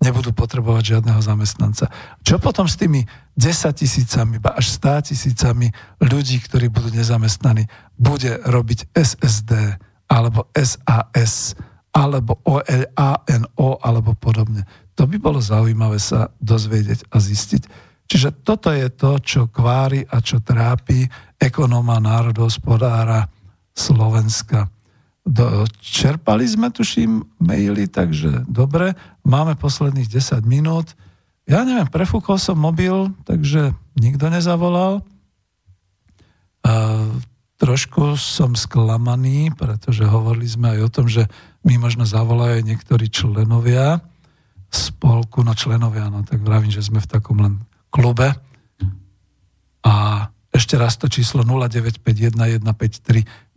nebudú 0.00 0.32
potrebovať 0.32 0.96
žiadneho 0.96 1.20
zamestnanca. 1.20 1.92
Čo 2.24 2.40
potom 2.40 2.64
s 2.64 2.80
tými 2.80 3.04
10 3.36 3.76
tisícami, 3.76 4.40
až 4.40 4.66
100 4.80 5.12
tisícami 5.12 5.68
ľudí, 6.00 6.40
ktorí 6.40 6.72
budú 6.72 6.88
nezamestnaní, 6.96 7.68
bude 8.00 8.40
robiť 8.48 8.88
SSD, 8.96 9.76
alebo 10.10 10.48
SAS, 10.58 11.54
alebo 11.94 12.40
OLANO, 12.42 13.68
alebo 13.84 14.16
podobne. 14.18 14.66
To 14.98 15.06
by 15.06 15.16
bolo 15.20 15.38
zaujímavé 15.38 16.02
sa 16.02 16.34
dozvedieť 16.42 17.06
a 17.14 17.16
zistiť. 17.22 17.62
Čiže 18.10 18.42
toto 18.42 18.74
je 18.74 18.90
to, 18.90 19.22
čo 19.22 19.46
kvári 19.46 20.02
a 20.02 20.18
čo 20.18 20.42
trápi 20.42 21.06
ekonóma 21.38 22.02
národohospodára 22.02 23.30
Slovenska. 23.70 24.66
Do, 25.30 25.62
čerpali 25.78 26.42
sme, 26.42 26.74
tuším, 26.74 27.22
maily, 27.38 27.86
takže 27.86 28.50
dobre, 28.50 28.98
máme 29.22 29.54
posledných 29.54 30.10
10 30.10 30.42
minút. 30.42 30.98
Ja 31.46 31.62
neviem, 31.62 31.86
prefúkol 31.86 32.34
som 32.34 32.58
mobil, 32.58 33.14
takže 33.22 33.70
nikto 33.94 34.26
nezavolal. 34.26 35.06
A 36.66 37.06
trošku 37.62 38.18
som 38.18 38.58
sklamaný, 38.58 39.54
pretože 39.54 40.02
hovorili 40.02 40.50
sme 40.50 40.74
aj 40.74 40.80
o 40.82 40.92
tom, 40.92 41.06
že 41.06 41.30
mi 41.62 41.78
možno 41.78 42.02
zavolajú 42.02 42.66
niektorí 42.66 43.06
členovia 43.06 44.02
spolku, 44.70 45.46
no 45.46 45.54
členovia, 45.54 46.10
no 46.10 46.26
tak 46.26 46.42
vravím, 46.42 46.74
že 46.74 46.82
sme 46.82 46.98
v 46.98 47.10
takom 47.10 47.38
len 47.38 47.54
klube. 47.90 48.34
A 49.86 50.26
ešte 50.60 50.76
raz 50.76 51.00
to 51.00 51.08
číslo 51.08 51.40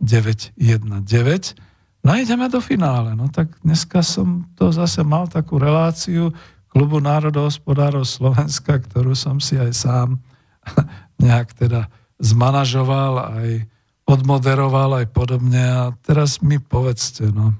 No 2.04 2.16
ideme 2.16 2.48
do 2.48 2.64
finále. 2.64 3.12
No 3.12 3.28
tak 3.28 3.60
dneska 3.60 4.00
som 4.00 4.48
to 4.56 4.72
zase 4.72 5.04
mal 5.04 5.28
takú 5.28 5.60
reláciu 5.60 6.32
Klubu 6.74 6.98
národohospodárov 6.98 8.02
Slovenska, 8.02 8.82
ktorú 8.82 9.14
som 9.14 9.38
si 9.38 9.54
aj 9.54 9.70
sám 9.76 10.18
nejak 11.22 11.54
teda 11.54 11.86
zmanažoval, 12.18 13.38
aj 13.38 13.68
odmoderoval, 14.10 14.98
aj 14.98 15.06
podobne. 15.14 15.62
A 15.62 15.94
teraz 16.02 16.42
mi 16.42 16.58
povedzte, 16.58 17.30
no, 17.30 17.54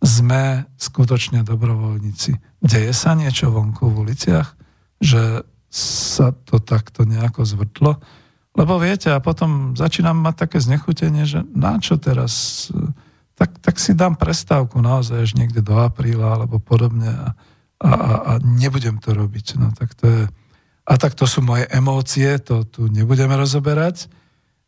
sme 0.00 0.64
skutočne 0.80 1.44
dobrovoľníci. 1.44 2.62
Deje 2.64 2.96
sa 2.96 3.12
niečo 3.12 3.52
vonku 3.52 3.92
v 3.92 4.08
uliciach, 4.08 4.56
že 5.04 5.44
sa 5.76 6.32
to 6.32 6.56
takto 6.56 7.04
nejako 7.04 7.44
zvrtlo? 7.44 8.00
Lebo 8.56 8.80
viete, 8.80 9.12
a 9.12 9.20
potom 9.20 9.76
začínam 9.76 10.16
mať 10.16 10.48
také 10.48 10.58
znechutenie, 10.64 11.28
že 11.28 11.44
na 11.52 11.76
čo 11.76 12.00
teraz, 12.00 12.66
tak, 13.36 13.52
tak 13.60 13.76
si 13.76 13.92
dám 13.92 14.16
prestávku 14.16 14.80
naozaj 14.80 15.28
až 15.28 15.30
niekde 15.36 15.60
do 15.60 15.76
apríla 15.76 16.40
alebo 16.40 16.56
podobne 16.56 17.12
a, 17.12 17.28
a, 17.84 17.90
a 18.16 18.32
nebudem 18.40 18.96
to 18.96 19.12
robiť. 19.12 19.60
No, 19.60 19.76
tak 19.76 19.92
to 19.92 20.08
je, 20.08 20.22
a 20.88 20.92
tak 20.96 21.12
to 21.12 21.28
sú 21.28 21.44
moje 21.44 21.68
emócie, 21.68 22.40
to 22.40 22.64
tu 22.64 22.88
nebudeme 22.88 23.36
rozoberať. 23.36 24.08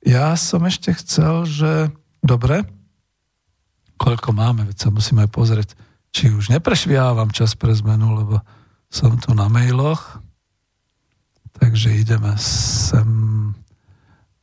Ja 0.04 0.36
som 0.36 0.68
ešte 0.68 0.92
chcel, 0.92 1.48
že 1.48 1.88
dobre, 2.20 2.68
koľko 3.96 4.36
máme, 4.36 4.68
veď 4.68 4.76
sa 4.84 4.90
musíme 4.92 5.24
pozrieť, 5.32 5.72
či 6.12 6.28
už 6.28 6.52
neprešviávam 6.52 7.32
čas 7.32 7.56
pre 7.56 7.72
zmenu, 7.72 8.20
lebo 8.20 8.44
som 8.92 9.16
tu 9.16 9.32
na 9.32 9.48
mailoch. 9.48 10.20
Takže 11.58 11.98
ideme 11.98 12.38
sem 12.38 13.06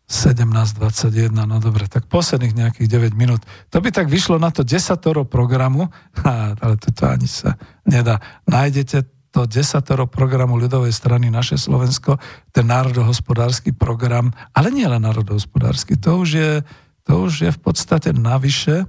17.21, 0.05 1.33
no 1.33 1.57
dobre, 1.57 1.89
tak 1.89 2.05
posledných 2.05 2.53
nejakých 2.53 2.87
9 3.09 3.17
minút. 3.17 3.41
To 3.73 3.81
by 3.81 3.89
tak 3.89 4.05
vyšlo 4.05 4.37
na 4.37 4.53
to 4.53 4.61
desatoro 4.61 5.25
programu, 5.25 5.89
ale 6.61 6.77
to 6.77 6.89
ani 7.09 7.25
sa 7.25 7.57
nedá. 7.89 8.21
Nájdete 8.45 9.01
to 9.33 9.49
desatoro 9.49 10.07
programu 10.07 10.55
ľudovej 10.61 10.93
strany 10.95 11.27
Naše 11.33 11.57
Slovensko, 11.59 12.21
ten 12.55 12.69
národohospodársky 12.69 13.75
program, 13.75 14.31
ale 14.55 14.71
nie 14.71 14.87
len 14.87 15.03
národohospodársky, 15.03 15.99
to 15.99 16.23
už 16.23 16.29
je, 16.31 16.63
to 17.03 17.27
už 17.27 17.33
je 17.49 17.51
v 17.51 17.59
podstate 17.59 18.15
navyše, 18.15 18.87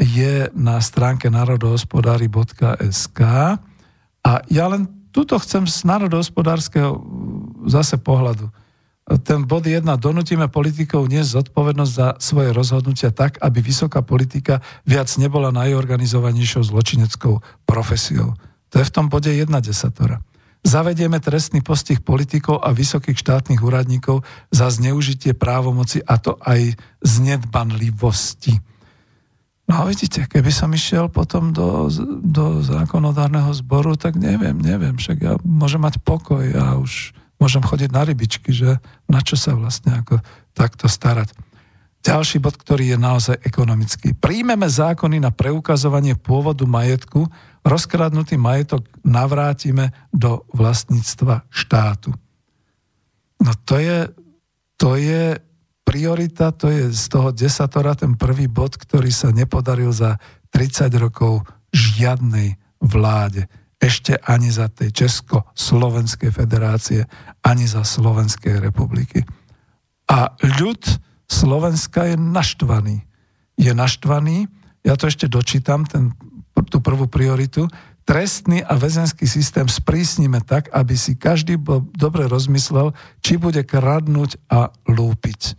je 0.00 0.50
na 0.56 0.80
stránke 0.82 1.30
národohospodári.sk 1.30 3.20
a 4.26 4.32
ja 4.50 4.64
len 4.66 4.90
tuto 5.14 5.38
chcem 5.38 5.64
z 5.70 5.86
národohospodárskeho 5.86 6.98
zase 7.70 7.96
pohľadu 8.00 8.50
ten 9.06 9.46
bod 9.46 9.62
1, 9.62 9.86
donutíme 10.02 10.50
politikov 10.50 11.06
niesť 11.06 11.46
zodpovednosť 11.46 11.92
za 11.94 12.08
svoje 12.18 12.50
rozhodnutia 12.50 13.14
tak, 13.14 13.38
aby 13.38 13.62
vysoká 13.62 14.02
politika 14.02 14.58
viac 14.82 15.06
nebola 15.14 15.54
najorganizovanejšou 15.54 16.66
zločineckou 16.66 17.38
profesiou. 17.62 18.34
To 18.74 18.82
je 18.82 18.88
v 18.90 18.94
tom 18.94 19.06
bode 19.06 19.30
1 19.30 19.46
desatora. 19.62 20.18
Zavedieme 20.66 21.22
trestný 21.22 21.62
postih 21.62 22.02
politikov 22.02 22.58
a 22.58 22.74
vysokých 22.74 23.14
štátnych 23.14 23.62
úradníkov 23.62 24.26
za 24.50 24.66
zneužitie 24.74 25.38
právomoci 25.38 26.02
a 26.02 26.18
to 26.18 26.34
aj 26.42 26.74
z 26.98 27.12
nedbanlivosti. 27.22 28.58
No 29.70 29.82
a 29.82 29.86
vidíte, 29.86 30.26
keby 30.26 30.50
som 30.50 30.74
išiel 30.74 31.06
potom 31.06 31.54
do, 31.54 31.86
do 32.22 32.62
zákonodárneho 32.66 33.54
zboru, 33.54 33.94
tak 33.94 34.18
neviem, 34.18 34.58
neviem, 34.58 34.98
však 34.98 35.18
ja 35.22 35.38
môžem 35.46 35.78
mať 35.78 36.02
pokoj 36.02 36.42
a 36.58 36.74
už 36.82 37.14
môžem 37.36 37.62
chodiť 37.64 37.90
na 37.92 38.02
rybičky, 38.04 38.50
že 38.52 38.80
na 39.08 39.20
čo 39.20 39.36
sa 39.36 39.52
vlastne 39.56 40.00
ako 40.00 40.20
takto 40.56 40.88
starať. 40.88 41.32
Ďalší 42.06 42.38
bod, 42.38 42.54
ktorý 42.54 42.94
je 42.94 42.98
naozaj 43.02 43.36
ekonomický. 43.42 44.14
Príjmeme 44.14 44.70
zákony 44.70 45.18
na 45.18 45.34
preukazovanie 45.34 46.14
pôvodu 46.14 46.62
majetku, 46.62 47.26
rozkradnutý 47.66 48.38
majetok 48.38 48.86
navrátime 49.02 49.90
do 50.14 50.46
vlastníctva 50.54 51.42
štátu. 51.50 52.14
No 53.42 53.52
to 53.66 53.82
je, 53.82 54.06
to 54.78 54.94
je 54.94 55.34
priorita, 55.82 56.54
to 56.54 56.70
je 56.70 56.94
z 56.94 57.04
toho 57.10 57.34
desatora 57.34 57.98
ten 57.98 58.14
prvý 58.14 58.46
bod, 58.46 58.78
ktorý 58.78 59.10
sa 59.10 59.34
nepodaril 59.34 59.90
za 59.90 60.22
30 60.54 60.86
rokov 61.02 61.42
žiadnej 61.74 62.54
vláde 62.78 63.50
ešte 63.86 64.18
ani 64.26 64.50
za 64.50 64.66
tej 64.66 64.90
Česko-Slovenskej 64.90 66.34
federácie, 66.34 67.06
ani 67.46 67.70
za 67.70 67.86
Slovenskej 67.86 68.58
republiky. 68.58 69.22
A 70.10 70.34
ľud 70.42 70.82
Slovenska 71.26 72.10
je 72.10 72.16
naštvaný. 72.18 73.06
Je 73.58 73.72
naštvaný, 73.74 74.50
ja 74.86 74.94
to 74.94 75.10
ešte 75.10 75.26
dočítam, 75.26 75.82
ten, 75.86 76.14
tú 76.70 76.78
prvú 76.78 77.10
prioritu, 77.10 77.66
trestný 78.06 78.62
a 78.62 78.78
väzenský 78.78 79.26
systém 79.26 79.66
sprísnime 79.66 80.38
tak, 80.46 80.70
aby 80.70 80.94
si 80.94 81.18
každý 81.18 81.58
dobre 81.98 82.30
rozmyslel, 82.30 82.94
či 83.18 83.34
bude 83.34 83.66
kradnúť 83.66 84.38
a 84.46 84.70
lúpiť. 84.86 85.58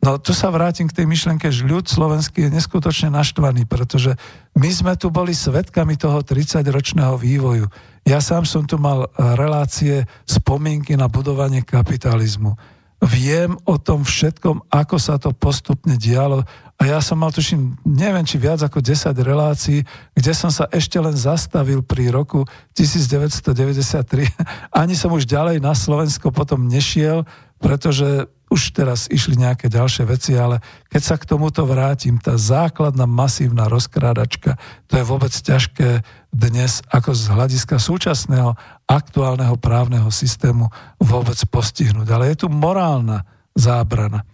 No 0.00 0.16
tu 0.16 0.32
sa 0.32 0.48
vrátim 0.48 0.88
k 0.88 0.96
tej 0.96 1.06
myšlenke, 1.06 1.52
že 1.52 1.68
ľud 1.68 1.84
slovenský 1.84 2.48
je 2.48 2.56
neskutočne 2.56 3.12
naštvaný, 3.12 3.68
pretože 3.68 4.16
my 4.56 4.70
sme 4.72 4.92
tu 4.96 5.12
boli 5.12 5.36
svetkami 5.36 6.00
toho 6.00 6.24
30-ročného 6.24 7.20
vývoju. 7.20 7.68
Ja 8.08 8.24
sám 8.24 8.48
som 8.48 8.64
tu 8.64 8.80
mal 8.80 9.12
relácie, 9.16 10.08
spomienky 10.24 10.96
na 10.96 11.12
budovanie 11.12 11.60
kapitalizmu. 11.60 12.56
Viem 13.00 13.56
o 13.64 13.80
tom 13.80 14.04
všetkom, 14.04 14.68
ako 14.68 14.96
sa 15.00 15.16
to 15.16 15.32
postupne 15.32 15.96
dialo 15.96 16.44
a 16.80 16.88
ja 16.88 17.00
som 17.04 17.20
mal 17.20 17.28
tuším, 17.28 17.76
neviem, 17.84 18.24
či 18.24 18.40
viac 18.40 18.64
ako 18.64 18.80
10 18.80 19.12
relácií, 19.20 19.84
kde 20.16 20.32
som 20.32 20.48
sa 20.48 20.64
ešte 20.72 20.96
len 20.96 21.12
zastavil 21.12 21.84
pri 21.84 22.08
roku 22.08 22.48
1993. 22.72 24.24
Ani 24.80 24.96
som 24.96 25.12
už 25.12 25.28
ďalej 25.28 25.60
na 25.60 25.76
Slovensko 25.76 26.32
potom 26.32 26.64
nešiel, 26.72 27.28
pretože 27.60 28.32
už 28.48 28.72
teraz 28.72 29.12
išli 29.12 29.36
nejaké 29.36 29.68
ďalšie 29.68 30.08
veci, 30.08 30.32
ale 30.40 30.64
keď 30.88 31.02
sa 31.04 31.16
k 31.20 31.28
tomuto 31.28 31.68
vrátim, 31.68 32.16
tá 32.16 32.34
základná 32.40 33.04
masívna 33.04 33.68
rozkrádačka, 33.68 34.56
to 34.88 34.98
je 34.98 35.04
vôbec 35.04 35.30
ťažké 35.30 36.00
dnes 36.32 36.80
ako 36.88 37.12
z 37.12 37.24
hľadiska 37.28 37.76
súčasného 37.76 38.56
aktuálneho 38.90 39.54
právneho 39.54 40.10
systému 40.10 40.66
vôbec 40.98 41.38
postihnúť. 41.46 42.10
Ale 42.10 42.34
je 42.34 42.42
tu 42.42 42.46
morálna 42.50 43.22
zábrana. 43.54 44.26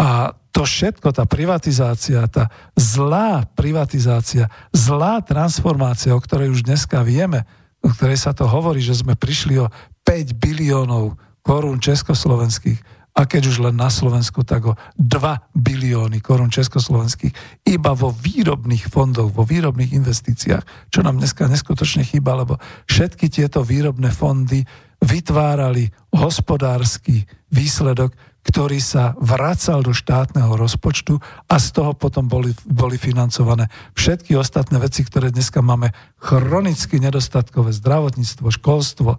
A 0.00 0.32
to 0.50 0.64
všetko, 0.64 1.12
tá 1.12 1.28
privatizácia, 1.28 2.24
tá 2.32 2.48
zlá 2.72 3.44
privatizácia, 3.52 4.48
zlá 4.72 5.20
transformácia, 5.20 6.16
o 6.16 6.20
ktorej 6.24 6.56
už 6.56 6.64
dneska 6.64 7.04
vieme, 7.04 7.44
o 7.84 7.92
ktorej 7.92 8.16
sa 8.16 8.32
to 8.32 8.48
hovorí, 8.48 8.80
že 8.80 9.04
sme 9.04 9.14
prišli 9.14 9.60
o 9.60 9.68
5 10.08 10.40
biliónov 10.40 11.20
korún 11.44 11.78
československých, 11.78 12.80
a 13.10 13.26
keď 13.26 13.42
už 13.50 13.56
len 13.66 13.76
na 13.76 13.90
Slovensku, 13.90 14.46
tak 14.46 14.70
o 14.70 14.78
2 14.96 15.52
bilióny 15.52 16.22
korún 16.22 16.48
československých 16.48 17.62
iba 17.66 17.92
vo 17.92 18.14
výrobných 18.14 18.86
fondoch, 18.86 19.34
vo 19.34 19.42
výrobných 19.42 19.92
investíciách, 19.98 20.90
čo 20.94 21.00
nám 21.02 21.18
dneska 21.18 21.50
neskutočne 21.50 22.06
chýba, 22.06 22.38
lebo 22.38 22.56
všetky 22.86 23.26
tieto 23.26 23.66
výrobné 23.66 24.14
fondy 24.14 24.62
vytvárali 25.00 25.90
hospodársky 26.12 27.24
výsledok, 27.50 28.14
ktorý 28.40 28.80
sa 28.80 29.12
vracal 29.20 29.84
do 29.84 29.92
štátneho 29.92 30.56
rozpočtu 30.56 31.20
a 31.44 31.60
z 31.60 31.68
toho 31.76 31.92
potom 31.92 32.24
boli, 32.24 32.56
boli 32.64 32.96
financované 32.96 33.68
všetky 33.92 34.32
ostatné 34.32 34.80
veci, 34.80 35.04
ktoré 35.04 35.28
dneska 35.28 35.60
máme 35.60 35.92
chronicky 36.16 36.96
nedostatkové, 36.96 37.76
zdravotníctvo, 37.76 38.48
školstvo, 38.48 39.10
e, 39.16 39.18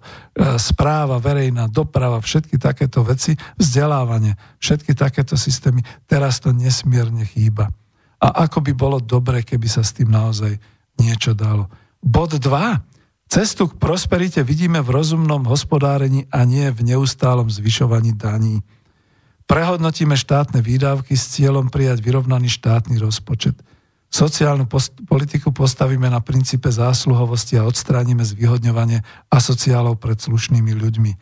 správa, 0.58 1.22
verejná 1.22 1.70
doprava, 1.70 2.18
všetky 2.18 2.58
takéto 2.58 3.06
veci, 3.06 3.38
vzdelávanie, 3.58 4.34
všetky 4.58 4.98
takéto 4.98 5.38
systémy, 5.38 5.86
teraz 6.10 6.42
to 6.42 6.50
nesmierne 6.50 7.22
chýba. 7.22 7.70
A 8.22 8.46
ako 8.46 8.62
by 8.62 8.72
bolo 8.74 8.98
dobre, 9.02 9.46
keby 9.46 9.66
sa 9.70 9.82
s 9.82 9.94
tým 9.94 10.10
naozaj 10.10 10.54
niečo 10.98 11.34
dalo. 11.34 11.70
Bod 12.02 12.38
2. 12.38 12.92
Cestu 13.32 13.64
k 13.70 13.78
prosperite 13.80 14.44
vidíme 14.44 14.84
v 14.84 14.92
rozumnom 14.92 15.46
hospodárení 15.48 16.28
a 16.28 16.44
nie 16.44 16.68
v 16.68 16.84
neustálom 16.84 17.48
zvyšovaní 17.48 18.12
daní. 18.12 18.60
Prehodnotíme 19.46 20.14
štátne 20.14 20.62
výdavky 20.62 21.18
s 21.18 21.38
cieľom 21.38 21.68
prijať 21.68 22.00
vyrovnaný 22.00 22.48
štátny 22.48 22.98
rozpočet. 23.02 23.58
Sociálnu 24.12 24.68
post- 24.68 24.92
politiku 25.08 25.56
postavíme 25.56 26.08
na 26.12 26.20
princípe 26.20 26.68
zásluhovosti 26.68 27.56
a 27.56 27.64
odstránime 27.64 28.22
zvýhodňovanie 28.22 29.00
asociálov 29.32 29.96
pred 29.96 30.20
slušnými 30.20 30.72
ľuďmi. 30.76 31.12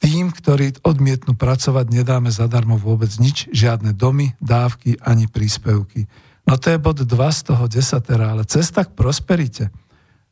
Tým, 0.00 0.32
ktorí 0.32 0.80
odmietnú 0.80 1.36
pracovať, 1.36 1.90
nedáme 1.92 2.32
zadarmo 2.32 2.80
vôbec 2.80 3.10
nič, 3.20 3.50
žiadne 3.52 3.92
domy, 3.92 4.32
dávky 4.40 4.96
ani 5.02 5.28
príspevky. 5.28 6.08
No 6.48 6.56
to 6.56 6.72
je 6.72 6.78
bod 6.80 7.02
2 7.02 7.06
z 7.08 7.40
toho 7.44 7.64
desatera, 7.68 8.32
ale 8.32 8.48
cesta 8.48 8.86
k 8.86 8.94
prosperite– 8.96 9.68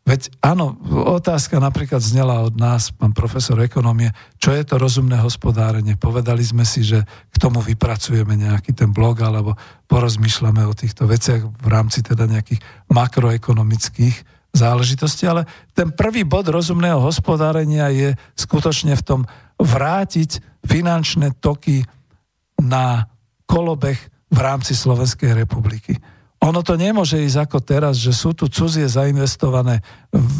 Veď 0.09 0.33
áno, 0.41 0.73
otázka 0.89 1.61
napríklad 1.61 2.01
znela 2.01 2.41
od 2.41 2.57
nás, 2.57 2.89
pán 2.89 3.13
profesor 3.13 3.61
ekonomie, 3.61 4.09
čo 4.41 4.57
je 4.57 4.65
to 4.65 4.81
rozumné 4.81 5.21
hospodárenie. 5.21 6.01
Povedali 6.01 6.41
sme 6.41 6.65
si, 6.65 6.81
že 6.81 7.05
k 7.05 7.37
tomu 7.37 7.61
vypracujeme 7.61 8.33
nejaký 8.33 8.73
ten 8.73 8.89
blog 8.89 9.21
alebo 9.21 9.53
porozmýšľame 9.85 10.65
o 10.65 10.73
týchto 10.73 11.05
veciach 11.05 11.45
v 11.45 11.69
rámci 11.69 12.01
teda 12.01 12.25
nejakých 12.25 12.65
makroekonomických 12.89 14.17
záležitostí, 14.57 15.29
ale 15.29 15.45
ten 15.77 15.93
prvý 15.93 16.25
bod 16.25 16.49
rozumného 16.49 17.05
hospodárenia 17.05 17.93
je 17.93 18.17
skutočne 18.33 18.97
v 18.97 19.05
tom 19.05 19.21
vrátiť 19.61 20.41
finančné 20.65 21.37
toky 21.37 21.85
na 22.57 23.13
kolobeh 23.45 24.01
v 24.33 24.39
rámci 24.41 24.73
Slovenskej 24.73 25.37
republiky. 25.37 26.01
Ono 26.39 26.63
to 26.63 26.79
nemôže 26.79 27.19
ísť 27.19 27.51
ako 27.51 27.59
teraz, 27.59 27.99
že 27.99 28.15
sú 28.15 28.31
tu 28.31 28.47
cudzie 28.47 28.87
zainvestované 28.87 29.83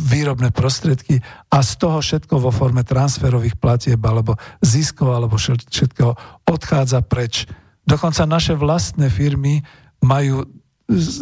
výrobné 0.07 0.55
prostriedky 0.55 1.19
a 1.51 1.59
z 1.59 1.73
toho 1.75 1.99
všetko 1.99 2.39
vo 2.39 2.55
forme 2.55 2.87
transferových 2.87 3.59
platieb 3.59 3.99
alebo 4.07 4.39
ziskov 4.63 5.11
alebo 5.11 5.35
všetkého 5.35 6.15
odchádza 6.47 7.03
preč. 7.03 7.51
Dokonca 7.83 8.31
naše 8.31 8.55
vlastné 8.55 9.11
firmy 9.11 9.67
majú 9.99 10.47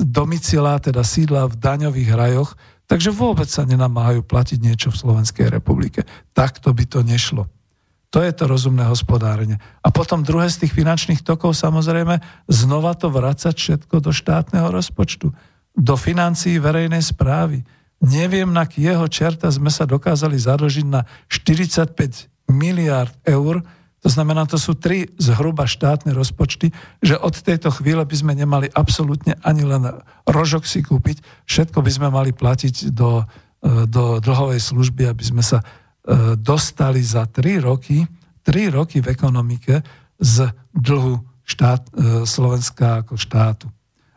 domicilá, 0.05 0.77
teda 0.78 1.01
sídla 1.01 1.48
v 1.48 1.57
daňových 1.57 2.11
rajoch, 2.12 2.55
takže 2.85 3.11
vôbec 3.11 3.48
sa 3.48 3.65
nenamáhajú 3.65 4.23
platiť 4.28 4.59
niečo 4.61 4.89
v 4.93 5.01
Slovenskej 5.01 5.48
republike. 5.51 6.05
Takto 6.36 6.70
by 6.77 6.85
to 6.85 7.01
nešlo. 7.01 7.48
To 8.16 8.24
je 8.24 8.32
to 8.32 8.48
rozumné 8.48 8.88
hospodárenie. 8.88 9.60
A 9.84 9.93
potom 9.93 10.24
druhé 10.24 10.48
z 10.48 10.64
tých 10.64 10.72
finančných 10.72 11.20
tokov 11.20 11.52
samozrejme 11.52 12.16
znova 12.48 12.97
to 12.97 13.12
vracať 13.12 13.52
všetko 13.52 14.01
do 14.01 14.09
štátneho 14.09 14.72
rozpočtu, 14.72 15.36
do 15.76 15.94
financií 16.01 16.56
verejnej 16.56 17.05
správy. 17.05 17.60
Neviem, 18.01 18.48
na 18.56 18.64
kieho 18.64 19.05
čerta 19.12 19.52
sme 19.52 19.68
sa 19.68 19.84
dokázali 19.84 20.32
zadlžiť 20.32 20.86
na 20.88 21.05
45 21.28 22.48
miliard 22.48 23.12
eur, 23.28 23.60
to 24.01 24.09
znamená, 24.09 24.48
to 24.48 24.56
sú 24.56 24.72
tri 24.72 25.12
zhruba 25.20 25.68
štátne 25.68 26.16
rozpočty, 26.16 26.72
že 27.05 27.20
od 27.20 27.36
tejto 27.36 27.68
chvíle 27.68 28.01
by 28.01 28.16
sme 28.16 28.32
nemali 28.32 28.72
absolútne 28.72 29.36
ani 29.44 29.60
len 29.68 29.93
rožok 30.24 30.64
si 30.64 30.80
kúpiť, 30.80 31.20
všetko 31.44 31.84
by 31.84 31.90
sme 31.93 32.09
mali 32.09 32.32
platiť 32.32 32.97
do, 32.97 33.28
e, 33.60 33.84
do 33.84 34.24
dlhovej 34.24 34.64
služby, 34.64 35.05
aby 35.05 35.20
sme 35.20 35.44
sa 35.44 35.60
dostali 36.39 37.03
za 37.03 37.27
3 37.27 37.66
roky, 37.66 38.07
3 38.47 38.70
roky 38.70 39.03
v 39.03 39.11
ekonomike 39.11 39.83
z 40.23 40.55
dlhu 40.70 41.19
štát, 41.47 41.83
e, 41.83 41.91
Slovenska 42.27 43.03
ako 43.03 43.15
štátu. 43.19 43.66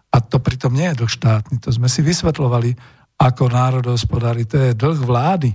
A 0.10 0.18
to 0.18 0.42
pritom 0.42 0.74
nie 0.74 0.90
je 0.90 1.06
dlh 1.06 1.12
štátny, 1.12 1.62
to 1.62 1.70
sme 1.70 1.86
si 1.86 2.02
vysvetlovali 2.02 2.74
ako 3.22 3.50
národohospodári, 3.50 4.50
to 4.50 4.58
je 4.58 4.78
dlh 4.78 5.00
vlády. 5.06 5.54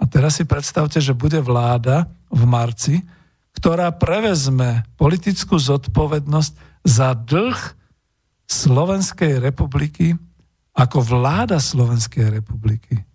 A 0.00 0.04
teraz 0.04 0.36
si 0.36 0.44
predstavte, 0.44 1.00
že 1.00 1.16
bude 1.16 1.40
vláda 1.40 2.08
v 2.28 2.42
marci, 2.44 3.00
ktorá 3.56 3.92
prevezme 3.92 4.84
politickú 5.00 5.56
zodpovednosť 5.56 6.52
za 6.84 7.12
dlh 7.16 7.60
Slovenskej 8.48 9.40
republiky 9.40 10.16
ako 10.76 10.98
vláda 11.04 11.60
Slovenskej 11.60 12.40
republiky. 12.40 13.09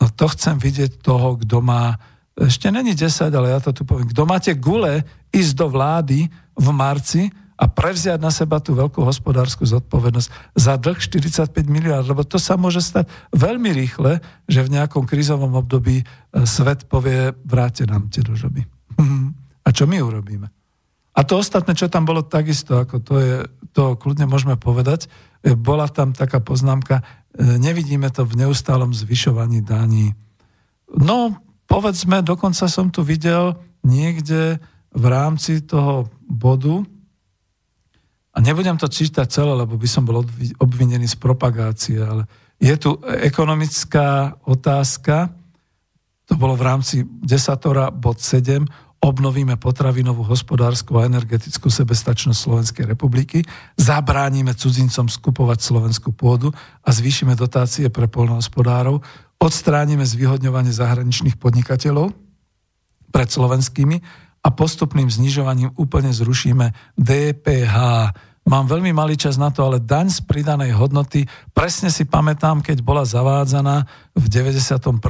No 0.00 0.10
to 0.10 0.26
chcem 0.34 0.58
vidieť 0.58 1.00
toho, 1.00 1.38
kto 1.38 1.62
má, 1.62 1.98
ešte 2.34 2.70
není 2.70 2.94
10, 2.94 3.30
ale 3.30 3.54
ja 3.54 3.60
to 3.62 3.70
tu 3.70 3.82
poviem, 3.86 4.10
kto 4.10 4.22
máte 4.26 4.52
gule 4.58 5.06
ísť 5.30 5.52
do 5.54 5.66
vlády 5.70 6.26
v 6.54 6.68
marci 6.74 7.30
a 7.54 7.70
prevziať 7.70 8.18
na 8.18 8.34
seba 8.34 8.58
tú 8.58 8.74
veľkú 8.74 8.98
hospodárskú 9.06 9.62
zodpovednosť 9.62 10.58
za 10.58 10.74
dlh 10.74 10.98
45 10.98 11.54
miliard, 11.70 12.02
lebo 12.02 12.26
to 12.26 12.34
sa 12.34 12.58
môže 12.58 12.82
stať 12.82 13.06
veľmi 13.30 13.70
rýchle, 13.70 14.18
že 14.50 14.60
v 14.66 14.72
nejakom 14.74 15.06
krízovom 15.06 15.54
období 15.54 16.02
e, 16.02 16.04
svet 16.44 16.90
povie, 16.90 17.30
vráte 17.46 17.86
nám 17.86 18.10
tie 18.10 18.26
dožoby. 18.26 18.66
A 19.66 19.68
čo 19.70 19.86
my 19.86 20.02
urobíme? 20.02 20.50
A 21.14 21.20
to 21.22 21.38
ostatné, 21.38 21.78
čo 21.78 21.86
tam 21.86 22.02
bolo 22.02 22.26
takisto, 22.26 22.82
ako 22.82 22.96
to 22.98 23.14
je, 23.22 23.34
to 23.70 23.94
kľudne 23.94 24.26
môžeme 24.26 24.58
povedať, 24.58 25.06
e, 25.46 25.54
bola 25.54 25.86
tam 25.86 26.10
taká 26.10 26.42
poznámka, 26.42 27.06
nevidíme 27.38 28.10
to 28.10 28.22
v 28.26 28.46
neustálom 28.46 28.94
zvyšovaní 28.94 29.62
daní. 29.62 30.14
No, 30.94 31.34
povedzme, 31.66 32.22
dokonca 32.22 32.70
som 32.70 32.90
tu 32.90 33.02
videl 33.02 33.58
niekde 33.82 34.62
v 34.94 35.04
rámci 35.10 35.62
toho 35.66 36.06
bodu, 36.24 36.86
a 38.34 38.42
nebudem 38.42 38.74
to 38.74 38.90
čítať 38.90 39.30
celé, 39.30 39.54
lebo 39.54 39.78
by 39.78 39.86
som 39.86 40.02
bol 40.02 40.26
obvinený 40.58 41.06
z 41.06 41.14
propagácie, 41.14 42.02
ale 42.02 42.26
je 42.58 42.74
tu 42.74 42.98
ekonomická 43.06 44.34
otázka, 44.42 45.30
to 46.26 46.34
bolo 46.34 46.58
v 46.58 46.66
rámci 46.66 46.96
desatora 47.06 47.94
bod 47.94 48.18
7, 48.18 48.66
obnovíme 49.04 49.60
potravinovú, 49.60 50.24
hospodárskú 50.24 50.96
a 50.96 51.04
energetickú 51.04 51.68
sebestačnosť 51.68 52.40
Slovenskej 52.40 52.84
republiky, 52.88 53.44
zabránime 53.76 54.56
cudzincom 54.56 55.12
skupovať 55.12 55.60
slovenskú 55.60 56.16
pôdu 56.16 56.48
a 56.80 56.88
zvýšime 56.88 57.36
dotácie 57.36 57.92
pre 57.92 58.08
polnohospodárov, 58.08 59.04
odstránime 59.36 60.08
zvýhodňovanie 60.08 60.72
zahraničných 60.72 61.36
podnikateľov 61.36 62.16
pred 63.12 63.28
slovenskými 63.28 64.00
a 64.40 64.48
postupným 64.48 65.12
znižovaním 65.12 65.76
úplne 65.76 66.08
zrušíme 66.08 66.96
DPH. 66.96 67.76
Mám 68.44 68.68
veľmi 68.68 68.92
malý 68.92 69.16
čas 69.16 69.40
na 69.40 69.48
to, 69.48 69.64
ale 69.64 69.80
daň 69.80 70.12
z 70.12 70.20
pridanej 70.24 70.76
hodnoty, 70.76 71.24
presne 71.56 71.88
si 71.88 72.04
pamätám, 72.04 72.60
keď 72.60 72.84
bola 72.84 73.02
zavádzaná 73.02 73.88
v 74.14 74.24
91. 74.28 75.00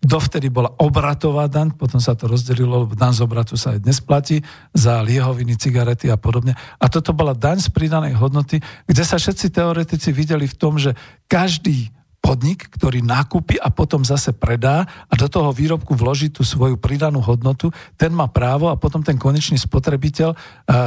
Dovtedy 0.00 0.48
bola 0.48 0.72
obratová 0.80 1.50
daň, 1.50 1.74
potom 1.76 2.00
sa 2.00 2.14
to 2.16 2.30
rozdelilo, 2.30 2.86
lebo 2.86 2.94
daň 2.96 3.12
z 3.18 3.20
obratu 3.26 3.54
sa 3.58 3.76
aj 3.76 3.84
dnes 3.84 3.98
platí 4.00 4.40
za 4.72 5.02
liehoviny, 5.02 5.58
cigarety 5.58 6.08
a 6.08 6.16
podobne. 6.16 6.56
A 6.78 6.86
toto 6.86 7.12
bola 7.12 7.36
daň 7.36 7.60
z 7.60 7.68
pridanej 7.68 8.16
hodnoty, 8.16 8.62
kde 8.86 9.02
sa 9.02 9.18
všetci 9.18 9.52
teoretici 9.52 10.14
videli 10.14 10.46
v 10.46 10.56
tom, 10.56 10.78
že 10.78 10.94
každý 11.26 11.90
podnik, 12.20 12.68
ktorý 12.68 13.00
nakúpi 13.00 13.56
a 13.56 13.72
potom 13.72 14.04
zase 14.04 14.36
predá 14.36 14.84
a 15.08 15.14
do 15.16 15.26
toho 15.26 15.50
výrobku 15.56 15.96
vloží 15.96 16.28
tú 16.28 16.44
svoju 16.44 16.76
pridanú 16.76 17.18
hodnotu, 17.24 17.72
ten 17.96 18.12
má 18.12 18.28
právo 18.28 18.68
a 18.68 18.76
potom 18.76 19.00
ten 19.00 19.16
konečný 19.16 19.56
spotrebiteľ 19.56 20.36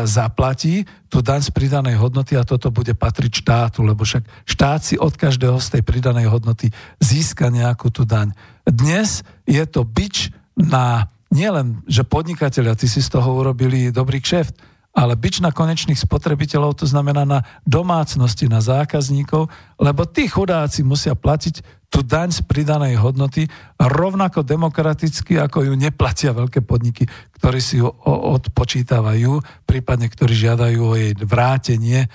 zaplatí 0.06 0.86
tú 1.10 1.26
daň 1.26 1.42
z 1.46 1.52
pridanej 1.52 1.98
hodnoty 1.98 2.38
a 2.38 2.46
toto 2.46 2.70
bude 2.70 2.94
patriť 2.94 3.44
štátu, 3.44 3.82
lebo 3.82 4.06
však 4.06 4.24
štát 4.46 4.82
si 4.86 4.96
od 4.96 5.14
každého 5.18 5.58
z 5.58 5.68
tej 5.78 5.82
pridanej 5.82 6.30
hodnoty 6.30 6.70
získa 7.02 7.50
nejakú 7.50 7.90
tú 7.90 8.06
daň. 8.06 8.34
Dnes 8.64 9.26
je 9.50 9.66
to 9.66 9.84
bič 9.84 10.30
na 10.54 11.10
nielen, 11.34 11.82
že 11.90 12.06
podnikatelia, 12.06 12.78
ty 12.78 12.86
si 12.86 13.02
z 13.02 13.10
toho 13.10 13.42
urobili 13.42 13.90
dobrý 13.90 14.22
kšeft, 14.22 14.73
ale 14.94 15.18
byč 15.18 15.42
na 15.42 15.50
konečných 15.50 15.98
spotrebiteľov, 15.98 16.78
to 16.78 16.86
znamená 16.86 17.26
na 17.26 17.42
domácnosti, 17.66 18.46
na 18.46 18.62
zákazníkov, 18.62 19.50
lebo 19.82 20.06
tí 20.06 20.30
chudáci 20.30 20.86
musia 20.86 21.18
platiť 21.18 21.84
tú 21.90 22.02
daň 22.02 22.34
z 22.34 22.42
pridanej 22.46 22.98
hodnoty 22.98 23.46
rovnako 23.78 24.42
demokraticky, 24.42 25.38
ako 25.38 25.70
ju 25.70 25.74
neplatia 25.78 26.34
veľké 26.34 26.66
podniky, 26.66 27.06
ktorí 27.38 27.62
si 27.62 27.82
ju 27.82 27.90
odpočítavajú, 28.10 29.66
prípadne 29.66 30.10
ktorí 30.10 30.34
žiadajú 30.34 30.80
o 30.82 30.98
jej 30.98 31.14
vrátenie 31.14 32.06
e, 32.06 32.08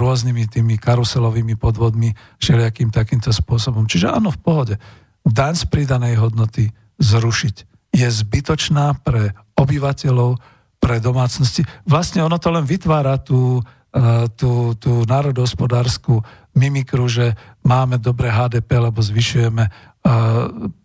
rôznymi 0.00 0.48
tými 0.48 0.80
karuselovými 0.80 1.60
podvodmi, 1.60 2.16
všelijakým 2.40 2.88
takýmto 2.88 3.36
spôsobom. 3.36 3.84
Čiže 3.84 4.16
áno, 4.16 4.32
v 4.32 4.40
pohode. 4.40 4.74
Daň 5.28 5.60
z 5.60 5.64
pridanej 5.68 6.16
hodnoty 6.16 6.72
zrušiť 6.96 7.56
je 7.92 8.08
zbytočná 8.08 8.96
pre 9.04 9.36
obyvateľov, 9.60 10.40
pre 10.82 10.98
domácnosti. 10.98 11.62
Vlastne 11.86 12.26
ono 12.26 12.42
to 12.42 12.50
len 12.50 12.66
vytvára 12.66 13.22
tú, 13.22 13.62
eh, 13.94 14.26
tú, 14.34 14.74
tú 14.74 15.06
národohospodárskú 15.06 16.18
mimikru, 16.58 17.06
že 17.06 17.38
máme 17.62 18.02
dobré 18.02 18.34
HDP, 18.34 18.82
lebo 18.82 18.98
zvyšujeme 18.98 19.62
eh, 19.62 19.70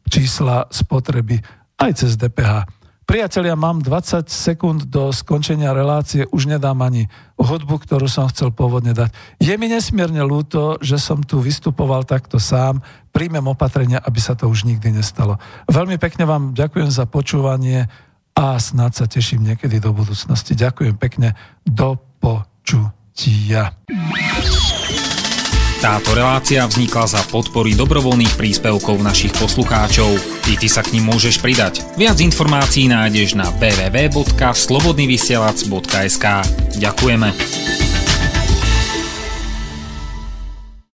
čísla 0.06 0.70
spotreby 0.70 1.42
aj 1.82 1.92
cez 1.98 2.14
DPH. 2.14 2.78
Priatelia, 3.08 3.56
mám 3.56 3.80
20 3.80 4.28
sekúnd 4.28 4.92
do 4.92 5.16
skončenia 5.16 5.72
relácie, 5.72 6.28
už 6.28 6.52
nedám 6.52 6.76
ani 6.84 7.08
hudbu, 7.40 7.80
ktorú 7.88 8.04
som 8.04 8.28
chcel 8.28 8.52
pôvodne 8.52 8.92
dať. 8.92 9.16
Je 9.40 9.56
mi 9.56 9.72
nesmierne 9.72 10.20
ľúto, 10.28 10.76
že 10.84 11.00
som 11.00 11.24
tu 11.24 11.40
vystupoval 11.40 12.04
takto 12.04 12.36
sám, 12.36 12.84
príjmem 13.16 13.48
opatrenia, 13.48 14.04
aby 14.04 14.20
sa 14.20 14.36
to 14.36 14.52
už 14.52 14.68
nikdy 14.68 14.92
nestalo. 14.92 15.40
Veľmi 15.72 15.96
pekne 15.96 16.28
vám 16.28 16.52
ďakujem 16.52 16.92
za 16.92 17.08
počúvanie 17.08 17.88
a 18.38 18.62
snad 18.62 18.94
sa 18.94 19.10
teším 19.10 19.42
niekedy 19.42 19.82
do 19.82 19.98
budúcnosti. 19.98 20.54
Ďakujem 20.54 21.02
pekne, 21.02 21.34
do 21.66 21.98
počutia. 22.22 23.74
Táto 25.78 26.18
relácia 26.18 26.66
vznikla 26.66 27.06
za 27.06 27.22
podpory 27.30 27.78
dobrovoľných 27.78 28.34
príspevkov 28.34 28.98
našich 29.02 29.34
poslucháčov. 29.38 30.10
I 30.50 30.58
ty 30.58 30.66
sa 30.70 30.82
k 30.82 30.94
ním 30.98 31.14
môžeš 31.14 31.38
pridať. 31.38 31.86
Viac 31.98 32.18
informácií 32.18 32.90
nájdeš 32.90 33.36
na 33.38 33.46
www.slobodnyvysielac.sk 33.62 36.26
Ďakujeme. 36.82 37.87